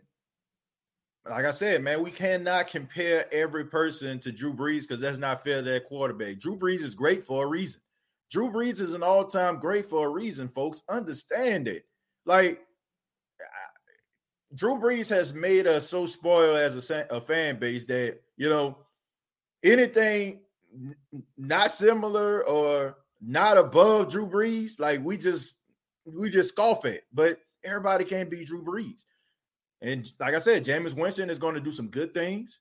like 1.28 1.46
I 1.46 1.52
said, 1.52 1.82
man, 1.82 2.04
we 2.04 2.12
cannot 2.12 2.68
compare 2.68 3.26
every 3.34 3.66
person 3.66 4.20
to 4.20 4.32
Drew 4.32 4.54
Brees 4.54 4.82
because 4.82 5.00
that's 5.00 5.18
not 5.18 5.44
fair 5.44 5.64
to 5.64 5.72
that 5.72 5.86
quarterback. 5.86 6.40
Drew 6.40 6.58
Brees 6.58 6.82
is 6.82 6.94
great 6.94 7.26
for 7.26 7.46
a 7.46 7.48
reason. 7.48 7.82
Drew 8.30 8.52
Brees 8.52 8.82
is 8.82 8.94
an 8.94 9.02
all-time 9.02 9.60
great 9.60 9.90
for 9.90 10.08
a 10.08 10.10
reason, 10.10 10.50
folks. 10.50 10.84
Understand 10.90 11.70
it. 11.70 11.86
Like 12.26 12.60
Drew 14.54 14.76
Brees 14.76 15.10
has 15.10 15.34
made 15.34 15.68
us 15.68 15.88
so 15.88 16.06
spoiled 16.06 16.58
as 16.58 16.90
a, 16.90 17.08
a 17.10 17.22
fan 17.22 17.58
base 17.58 17.86
that 17.86 18.20
you 18.36 18.50
know, 18.50 18.78
anything 19.64 20.42
not 21.38 21.72
similar 21.72 22.46
or 22.46 22.98
not 23.22 23.58
above 23.58 24.12
Drew 24.12 24.28
Brees, 24.28 24.80
like 24.80 25.04
we 25.04 25.18
just 25.18 25.56
we 26.06 26.30
just 26.30 26.50
scoff 26.50 26.84
at. 26.84 27.02
But 27.14 27.40
everybody 27.64 28.04
can't 28.04 28.30
be 28.30 28.44
Drew 28.44 28.62
Brees. 28.62 29.04
And 29.86 30.12
like 30.20 30.34
I 30.34 30.40
said, 30.40 30.66
Jameis 30.66 30.96
Winston 30.96 31.30
is 31.30 31.38
going 31.38 31.54
to 31.54 31.62
do 31.62 31.70
some 31.70 31.90
good 31.90 32.12
things. 32.12 32.60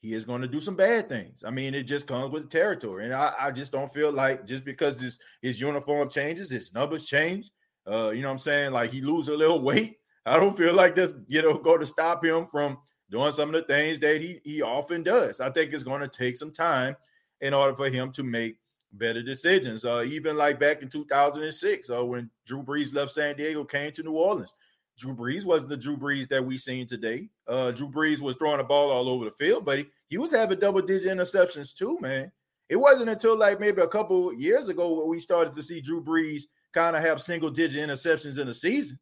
He 0.00 0.12
is 0.12 0.24
going 0.24 0.42
to 0.42 0.48
do 0.48 0.60
some 0.60 0.76
bad 0.76 1.08
things. 1.08 1.42
I 1.44 1.50
mean, 1.50 1.74
it 1.74 1.82
just 1.82 2.06
comes 2.06 2.30
with 2.30 2.44
the 2.44 2.48
territory. 2.48 3.04
And 3.04 3.12
I, 3.12 3.32
I 3.36 3.50
just 3.50 3.72
don't 3.72 3.92
feel 3.92 4.12
like 4.12 4.46
just 4.46 4.64
because 4.64 5.00
his, 5.00 5.18
his 5.42 5.60
uniform 5.60 6.08
changes, 6.08 6.48
his 6.48 6.72
numbers 6.72 7.04
change, 7.04 7.50
uh, 7.90 8.10
you 8.10 8.22
know 8.22 8.28
what 8.28 8.34
I'm 8.34 8.38
saying? 8.38 8.70
Like 8.70 8.92
he 8.92 9.00
lose 9.00 9.26
a 9.26 9.34
little 9.34 9.60
weight. 9.62 9.96
I 10.24 10.38
don't 10.38 10.56
feel 10.56 10.72
like 10.72 10.94
this, 10.94 11.14
you 11.26 11.42
know, 11.42 11.58
going 11.58 11.80
to 11.80 11.86
stop 11.86 12.24
him 12.24 12.46
from 12.52 12.78
doing 13.10 13.32
some 13.32 13.52
of 13.52 13.54
the 13.54 13.66
things 13.66 13.98
that 13.98 14.20
he, 14.20 14.40
he 14.44 14.62
often 14.62 15.02
does. 15.02 15.40
I 15.40 15.50
think 15.50 15.72
it's 15.72 15.82
going 15.82 16.00
to 16.00 16.08
take 16.08 16.36
some 16.36 16.52
time 16.52 16.94
in 17.40 17.54
order 17.54 17.74
for 17.74 17.88
him 17.88 18.12
to 18.12 18.22
make 18.22 18.56
better 18.92 19.22
decisions. 19.22 19.84
Uh, 19.84 20.04
even 20.06 20.36
like 20.36 20.60
back 20.60 20.80
in 20.80 20.88
2006, 20.88 21.90
uh, 21.90 22.04
when 22.04 22.30
Drew 22.46 22.62
Brees 22.62 22.94
left 22.94 23.10
San 23.10 23.36
Diego, 23.36 23.64
came 23.64 23.90
to 23.92 24.04
New 24.04 24.12
Orleans. 24.12 24.54
Drew 24.98 25.14
Brees 25.14 25.44
wasn't 25.44 25.70
the 25.70 25.76
Drew 25.76 25.96
Brees 25.96 26.28
that 26.28 26.44
we 26.44 26.56
seen 26.56 26.86
today. 26.86 27.28
Uh, 27.46 27.70
Drew 27.70 27.88
Brees 27.88 28.20
was 28.20 28.36
throwing 28.36 28.58
the 28.58 28.64
ball 28.64 28.90
all 28.90 29.08
over 29.08 29.24
the 29.26 29.30
field, 29.30 29.64
but 29.64 29.78
he, 29.78 29.86
he 30.08 30.18
was 30.18 30.32
having 30.32 30.58
double 30.58 30.80
digit 30.80 31.14
interceptions 31.16 31.76
too, 31.76 31.98
man. 32.00 32.32
It 32.68 32.76
wasn't 32.76 33.10
until 33.10 33.36
like 33.36 33.60
maybe 33.60 33.82
a 33.82 33.88
couple 33.88 34.32
years 34.32 34.68
ago 34.68 34.94
where 34.94 35.06
we 35.06 35.20
started 35.20 35.54
to 35.54 35.62
see 35.62 35.80
Drew 35.80 36.02
Brees 36.02 36.44
kind 36.72 36.96
of 36.96 37.02
have 37.02 37.22
single 37.22 37.50
digit 37.50 37.86
interceptions 37.86 38.38
in 38.38 38.48
a 38.48 38.54
season. 38.54 38.98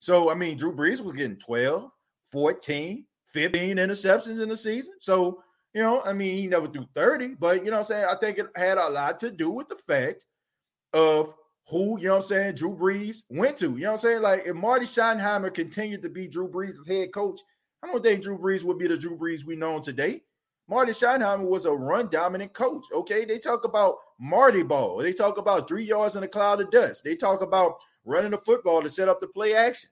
So, 0.00 0.30
I 0.30 0.34
mean, 0.34 0.56
Drew 0.56 0.74
Brees 0.74 1.00
was 1.00 1.12
getting 1.12 1.36
12, 1.36 1.90
14, 2.30 3.04
15 3.26 3.76
interceptions 3.76 4.40
in 4.40 4.48
the 4.48 4.56
season. 4.56 4.94
So, 5.00 5.42
you 5.74 5.82
know, 5.82 6.02
I 6.04 6.12
mean, 6.12 6.38
he 6.38 6.46
never 6.46 6.68
threw 6.68 6.86
30, 6.94 7.34
but 7.38 7.64
you 7.64 7.70
know 7.70 7.78
I'm 7.78 7.84
saying? 7.84 8.06
I 8.08 8.16
think 8.16 8.38
it 8.38 8.46
had 8.54 8.78
a 8.78 8.88
lot 8.88 9.18
to 9.20 9.30
do 9.30 9.50
with 9.50 9.68
the 9.68 9.76
fact 9.76 10.26
of 10.92 11.34
who, 11.68 12.00
you 12.00 12.08
know 12.08 12.16
I'm 12.16 12.22
saying, 12.22 12.54
Drew 12.54 12.74
Brees 12.74 13.24
went 13.28 13.56
to. 13.58 13.70
You 13.72 13.80
know 13.80 13.88
what 13.88 13.92
I'm 13.92 13.98
saying? 13.98 14.22
Like 14.22 14.44
if 14.46 14.54
Marty 14.54 14.86
Schottenheimer 14.86 15.52
continued 15.52 16.02
to 16.02 16.08
be 16.08 16.26
Drew 16.26 16.48
Brees' 16.48 16.86
head 16.86 17.12
coach, 17.12 17.40
I 17.82 17.88
don't 17.88 18.02
think 18.02 18.22
Drew 18.22 18.38
Brees 18.38 18.64
would 18.64 18.78
be 18.78 18.86
the 18.86 18.96
Drew 18.96 19.16
Brees 19.16 19.44
we 19.44 19.54
know 19.54 19.78
today. 19.78 20.22
Marty 20.68 20.92
Schottenheimer 20.92 21.46
was 21.46 21.66
a 21.66 21.72
run 21.72 22.08
dominant 22.10 22.52
coach. 22.52 22.84
Okay. 22.92 23.24
They 23.24 23.38
talk 23.38 23.64
about 23.64 23.96
Marty 24.18 24.62
ball. 24.62 24.98
They 24.98 25.12
talk 25.12 25.38
about 25.38 25.68
three 25.68 25.84
yards 25.84 26.16
in 26.16 26.22
a 26.22 26.28
cloud 26.28 26.60
of 26.60 26.70
dust. 26.70 27.04
They 27.04 27.16
talk 27.16 27.40
about 27.42 27.76
running 28.04 28.30
the 28.30 28.38
football 28.38 28.82
to 28.82 28.90
set 28.90 29.08
up 29.08 29.20
the 29.20 29.28
play 29.28 29.54
action. 29.54 29.90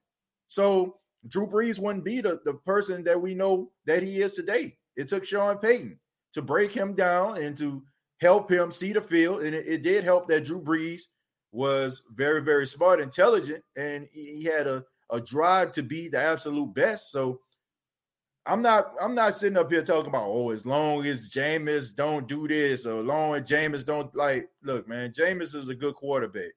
So 0.48 0.96
Drew 1.28 1.46
Brees 1.46 1.78
wouldn't 1.78 2.04
be 2.04 2.20
the, 2.20 2.40
the 2.44 2.54
person 2.54 3.04
that 3.04 3.20
we 3.20 3.34
know 3.34 3.70
that 3.86 4.02
he 4.02 4.22
is 4.22 4.34
today. 4.34 4.76
It 4.96 5.08
took 5.08 5.24
Sean 5.24 5.58
Payton 5.58 5.98
to 6.34 6.42
break 6.42 6.72
him 6.72 6.94
down 6.94 7.42
and 7.42 7.56
to 7.58 7.82
help 8.20 8.50
him 8.50 8.70
see 8.70 8.92
the 8.92 9.00
field. 9.00 9.42
And 9.42 9.54
it, 9.54 9.66
it 9.66 9.82
did 9.82 10.04
help 10.04 10.28
that 10.28 10.44
Drew 10.44 10.60
Brees 10.60 11.02
was 11.56 12.02
very, 12.14 12.42
very 12.42 12.66
smart, 12.66 13.00
intelligent, 13.00 13.64
and 13.76 14.06
he 14.12 14.44
had 14.44 14.66
a, 14.66 14.84
a 15.10 15.20
drive 15.20 15.72
to 15.72 15.82
be 15.82 16.08
the 16.08 16.20
absolute 16.20 16.74
best. 16.74 17.10
So 17.10 17.40
I'm 18.44 18.62
not 18.62 18.92
I'm 19.00 19.14
not 19.14 19.34
sitting 19.34 19.56
up 19.58 19.72
here 19.72 19.82
talking 19.82 20.10
about 20.10 20.28
oh 20.28 20.50
as 20.50 20.64
long 20.64 21.04
as 21.04 21.30
Jameis 21.30 21.94
don't 21.94 22.28
do 22.28 22.46
this 22.46 22.86
or 22.86 23.02
long 23.02 23.34
as 23.34 23.42
Jameis 23.42 23.84
don't 23.84 24.14
like 24.14 24.48
look 24.62 24.86
man 24.86 25.10
Jameis 25.10 25.54
is 25.54 25.68
a 25.68 25.74
good 25.74 25.96
quarterback 25.96 26.52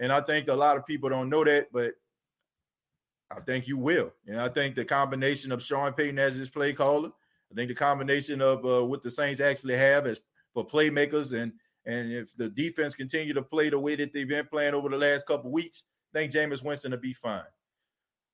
and 0.00 0.10
I 0.10 0.20
think 0.20 0.48
a 0.48 0.54
lot 0.54 0.76
of 0.76 0.84
people 0.84 1.08
don't 1.08 1.30
know 1.30 1.44
that 1.44 1.68
but 1.72 1.92
I 3.30 3.40
think 3.40 3.68
you 3.68 3.76
will 3.76 4.12
and 4.26 4.40
I 4.40 4.48
think 4.48 4.74
the 4.74 4.84
combination 4.84 5.52
of 5.52 5.62
Sean 5.62 5.92
Payton 5.92 6.18
as 6.18 6.34
his 6.34 6.48
play 6.48 6.72
caller 6.72 7.10
I 7.52 7.54
think 7.54 7.68
the 7.68 7.74
combination 7.74 8.42
of 8.42 8.66
uh, 8.66 8.84
what 8.84 9.04
the 9.04 9.10
Saints 9.10 9.40
actually 9.40 9.76
have 9.76 10.08
as 10.08 10.20
for 10.54 10.66
playmakers 10.66 11.40
and 11.40 11.52
and 11.88 12.12
if 12.12 12.36
the 12.36 12.50
defense 12.50 12.94
continue 12.94 13.32
to 13.32 13.42
play 13.42 13.70
the 13.70 13.78
way 13.78 13.96
that 13.96 14.12
they've 14.12 14.28
been 14.28 14.46
playing 14.46 14.74
over 14.74 14.90
the 14.90 14.98
last 14.98 15.26
couple 15.26 15.50
weeks, 15.50 15.84
I 16.14 16.18
think 16.18 16.32
Jameis 16.32 16.62
Winston 16.62 16.90
will 16.90 16.98
be 16.98 17.14
fine. 17.14 17.42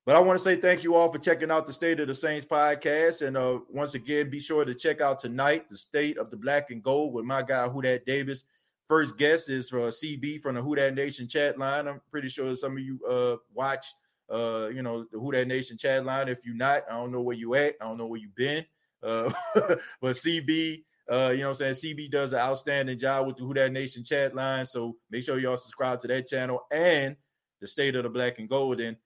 But 0.05 0.17
I 0.17 0.19
want 0.19 0.37
to 0.37 0.43
say 0.43 0.57
thank 0.57 0.83
you 0.83 0.93
all 0.93 1.09
for 1.09 1.19
checking 1.19 1.49
out 1.49 1.65
the 1.65 1.71
State 1.71 2.01
of 2.01 2.07
the 2.07 2.13
Saints 2.13 2.45
podcast. 2.45 3.25
And 3.25 3.37
uh, 3.37 3.59
once 3.69 3.95
again, 3.95 4.29
be 4.29 4.41
sure 4.41 4.65
to 4.65 4.75
check 4.75 4.99
out 4.99 5.19
tonight 5.19 5.69
the 5.69 5.77
State 5.77 6.17
of 6.17 6.29
the 6.29 6.37
Black 6.37 6.69
and 6.69 6.83
Gold 6.83 7.13
with 7.13 7.23
my 7.23 7.41
guy, 7.41 7.67
Who 7.69 7.81
Dat 7.81 8.05
Davis. 8.05 8.43
First 8.89 9.17
guest 9.17 9.49
is 9.49 9.69
for 9.69 9.87
CB 9.87 10.41
from 10.41 10.55
the 10.55 10.61
Who 10.61 10.75
Dat 10.75 10.93
Nation 10.93 11.25
chat 11.27 11.57
line. 11.57 11.87
I'm 11.87 12.01
pretty 12.11 12.27
sure 12.27 12.53
some 12.57 12.73
of 12.73 12.79
you 12.79 12.99
uh, 13.09 13.37
watch, 13.53 13.87
uh, 14.29 14.67
you 14.67 14.83
know, 14.83 15.05
the 15.13 15.17
Who 15.17 15.31
Dat 15.31 15.47
Nation 15.47 15.77
chat 15.77 16.05
line. 16.05 16.27
If 16.27 16.45
you're 16.45 16.55
not, 16.55 16.83
I 16.91 16.97
don't 16.97 17.13
know 17.13 17.21
where 17.21 17.37
you 17.37 17.55
at. 17.55 17.75
I 17.79 17.85
don't 17.85 17.97
know 17.97 18.07
where 18.07 18.19
you've 18.19 18.35
been. 18.35 18.65
Uh, 19.01 19.31
but 19.55 20.17
CB, 20.17 20.83
uh, 21.11 21.29
you 21.31 21.41
know 21.41 21.49
what 21.49 21.61
I'm 21.61 21.75
saying? 21.75 21.95
CB 21.95 22.11
does 22.11 22.33
an 22.33 22.39
outstanding 22.39 22.97
job 22.97 23.27
with 23.27 23.37
the 23.37 23.43
Who 23.43 23.53
Dat 23.53 23.71
Nation 23.71 24.03
chat 24.03 24.35
line. 24.35 24.65
So 24.65 24.95
make 25.11 25.23
sure 25.23 25.37
y'all 25.37 25.57
subscribe 25.57 25.99
to 25.99 26.07
that 26.07 26.27
channel 26.27 26.65
and 26.71 27.15
the 27.61 27.67
State 27.67 27.95
of 27.95 28.03
the 28.03 28.09
Black 28.09 28.39
and 28.39 28.49
Gold. 28.49 28.81
And, 28.81 28.97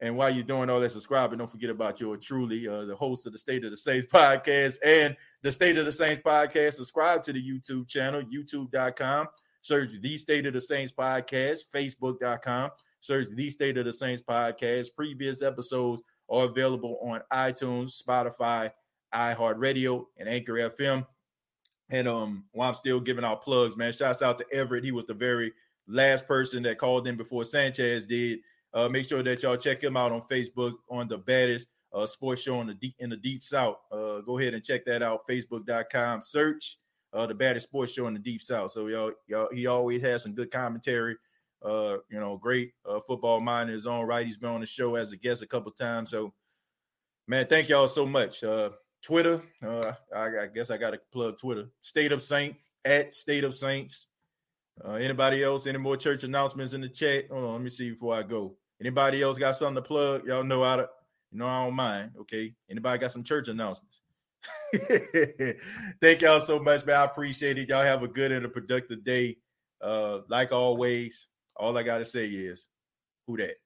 and 0.00 0.16
while 0.16 0.28
you're 0.28 0.44
doing 0.44 0.68
all 0.68 0.80
that 0.80 0.92
subscribing, 0.92 1.38
don't 1.38 1.50
forget 1.50 1.70
about 1.70 1.98
your 1.98 2.18
truly 2.18 2.68
uh, 2.68 2.84
the 2.84 2.94
host 2.94 3.26
of 3.26 3.32
the 3.32 3.38
State 3.38 3.64
of 3.64 3.70
the 3.70 3.76
Saints 3.76 4.06
podcast 4.12 4.76
and 4.84 5.16
the 5.42 5.50
State 5.50 5.78
of 5.78 5.86
the 5.86 5.92
Saints 5.92 6.20
podcast. 6.24 6.74
Subscribe 6.74 7.22
to 7.22 7.32
the 7.32 7.42
YouTube 7.42 7.88
channel, 7.88 8.22
youtube.com. 8.22 9.26
Search 9.62 9.92
the 10.00 10.18
State 10.18 10.46
of 10.46 10.52
the 10.52 10.60
Saints 10.60 10.92
podcast, 10.92 11.60
facebook.com. 11.74 12.70
Search 13.00 13.28
the 13.34 13.50
State 13.50 13.78
of 13.78 13.86
the 13.86 13.92
Saints 13.92 14.22
podcast. 14.22 14.88
Previous 14.94 15.42
episodes 15.42 16.02
are 16.28 16.44
available 16.44 16.98
on 17.02 17.22
iTunes, 17.32 18.00
Spotify, 18.02 18.70
iHeartRadio, 19.14 20.04
and 20.18 20.28
Anchor 20.28 20.54
FM. 20.54 21.06
And 21.90 22.08
um, 22.08 22.44
while 22.52 22.68
I'm 22.68 22.74
still 22.74 23.00
giving 23.00 23.24
out 23.24 23.42
plugs, 23.42 23.76
man, 23.76 23.92
shouts 23.92 24.22
out 24.22 24.38
to 24.38 24.46
Everett. 24.52 24.84
He 24.84 24.92
was 24.92 25.06
the 25.06 25.14
very 25.14 25.52
last 25.86 26.26
person 26.26 26.62
that 26.64 26.78
called 26.78 27.06
in 27.06 27.16
before 27.16 27.44
Sanchez 27.44 28.06
did. 28.06 28.40
Uh, 28.74 28.88
make 28.88 29.06
sure 29.06 29.22
that 29.22 29.42
y'all 29.42 29.56
check 29.56 29.82
him 29.82 29.96
out 29.96 30.12
on 30.12 30.20
Facebook 30.22 30.74
on 30.90 31.08
the 31.08 31.18
baddest 31.18 31.68
uh, 31.94 32.06
sports 32.06 32.42
show 32.42 32.60
in 32.60 32.66
the 32.66 32.74
deep 32.74 32.94
in 32.98 33.08
the 33.08 33.16
deep 33.16 33.42
south. 33.42 33.76
Uh, 33.90 34.20
go 34.20 34.38
ahead 34.38 34.54
and 34.54 34.64
check 34.64 34.84
that 34.84 35.02
out. 35.02 35.26
Facebook.com. 35.26 36.20
Search 36.20 36.78
uh, 37.12 37.26
the 37.26 37.34
baddest 37.34 37.68
sports 37.68 37.92
show 37.92 38.06
in 38.06 38.14
the 38.14 38.20
deep 38.20 38.42
south. 38.42 38.70
So 38.72 38.88
y'all, 38.88 39.12
y'all, 39.26 39.48
he 39.52 39.66
always 39.66 40.02
has 40.02 40.22
some 40.22 40.34
good 40.34 40.50
commentary. 40.50 41.16
Uh, 41.64 41.96
you 42.10 42.20
know, 42.20 42.36
great 42.36 42.72
uh, 42.88 43.00
football 43.00 43.40
mind 43.40 43.70
in 43.70 43.74
his 43.74 43.86
own 43.86 44.06
right. 44.06 44.26
He's 44.26 44.36
been 44.36 44.50
on 44.50 44.60
the 44.60 44.66
show 44.66 44.94
as 44.96 45.12
a 45.12 45.16
guest 45.16 45.42
a 45.42 45.46
couple 45.46 45.72
times. 45.72 46.10
So, 46.10 46.34
man, 47.26 47.46
thank 47.46 47.68
y'all 47.68 47.88
so 47.88 48.04
much. 48.04 48.44
Uh, 48.44 48.70
Twitter. 49.02 49.42
Uh, 49.64 49.92
I, 50.14 50.24
I, 50.24 50.46
guess 50.54 50.70
I 50.70 50.76
got 50.76 50.90
to 50.90 51.00
plug 51.12 51.38
Twitter. 51.38 51.66
State 51.80 52.12
of 52.12 52.22
Saints 52.22 52.60
at 52.84 53.14
State 53.14 53.44
of 53.44 53.54
Saints. 53.54 54.08
Uh, 54.84 54.92
anybody 54.94 55.42
else? 55.42 55.66
Any 55.66 55.78
more 55.78 55.96
church 55.96 56.24
announcements 56.24 56.74
in 56.74 56.80
the 56.80 56.88
chat? 56.88 57.28
Hold 57.30 57.44
on, 57.44 57.52
let 57.52 57.62
me 57.62 57.70
see 57.70 57.90
before 57.90 58.14
I 58.14 58.22
go. 58.22 58.56
Anybody 58.80 59.22
else 59.22 59.38
got 59.38 59.56
something 59.56 59.76
to 59.76 59.82
plug? 59.82 60.26
Y'all 60.26 60.44
know 60.44 60.62
how 60.62 60.76
to. 60.76 60.88
You 61.32 61.38
know 61.38 61.46
I 61.46 61.64
don't 61.64 61.74
mind. 61.74 62.12
Okay. 62.20 62.54
Anybody 62.70 62.98
got 62.98 63.12
some 63.12 63.24
church 63.24 63.48
announcements? 63.48 64.00
Thank 66.00 66.22
y'all 66.22 66.40
so 66.40 66.58
much, 66.58 66.86
man. 66.86 67.00
I 67.00 67.04
appreciate 67.04 67.58
it. 67.58 67.68
Y'all 67.68 67.84
have 67.84 68.02
a 68.02 68.08
good 68.08 68.32
and 68.32 68.44
a 68.44 68.48
productive 68.48 69.04
day. 69.04 69.38
Uh, 69.80 70.20
like 70.28 70.52
always, 70.52 71.28
all 71.56 71.76
I 71.76 71.82
gotta 71.82 72.04
say 72.04 72.26
is, 72.26 72.68
who 73.26 73.36
that? 73.38 73.56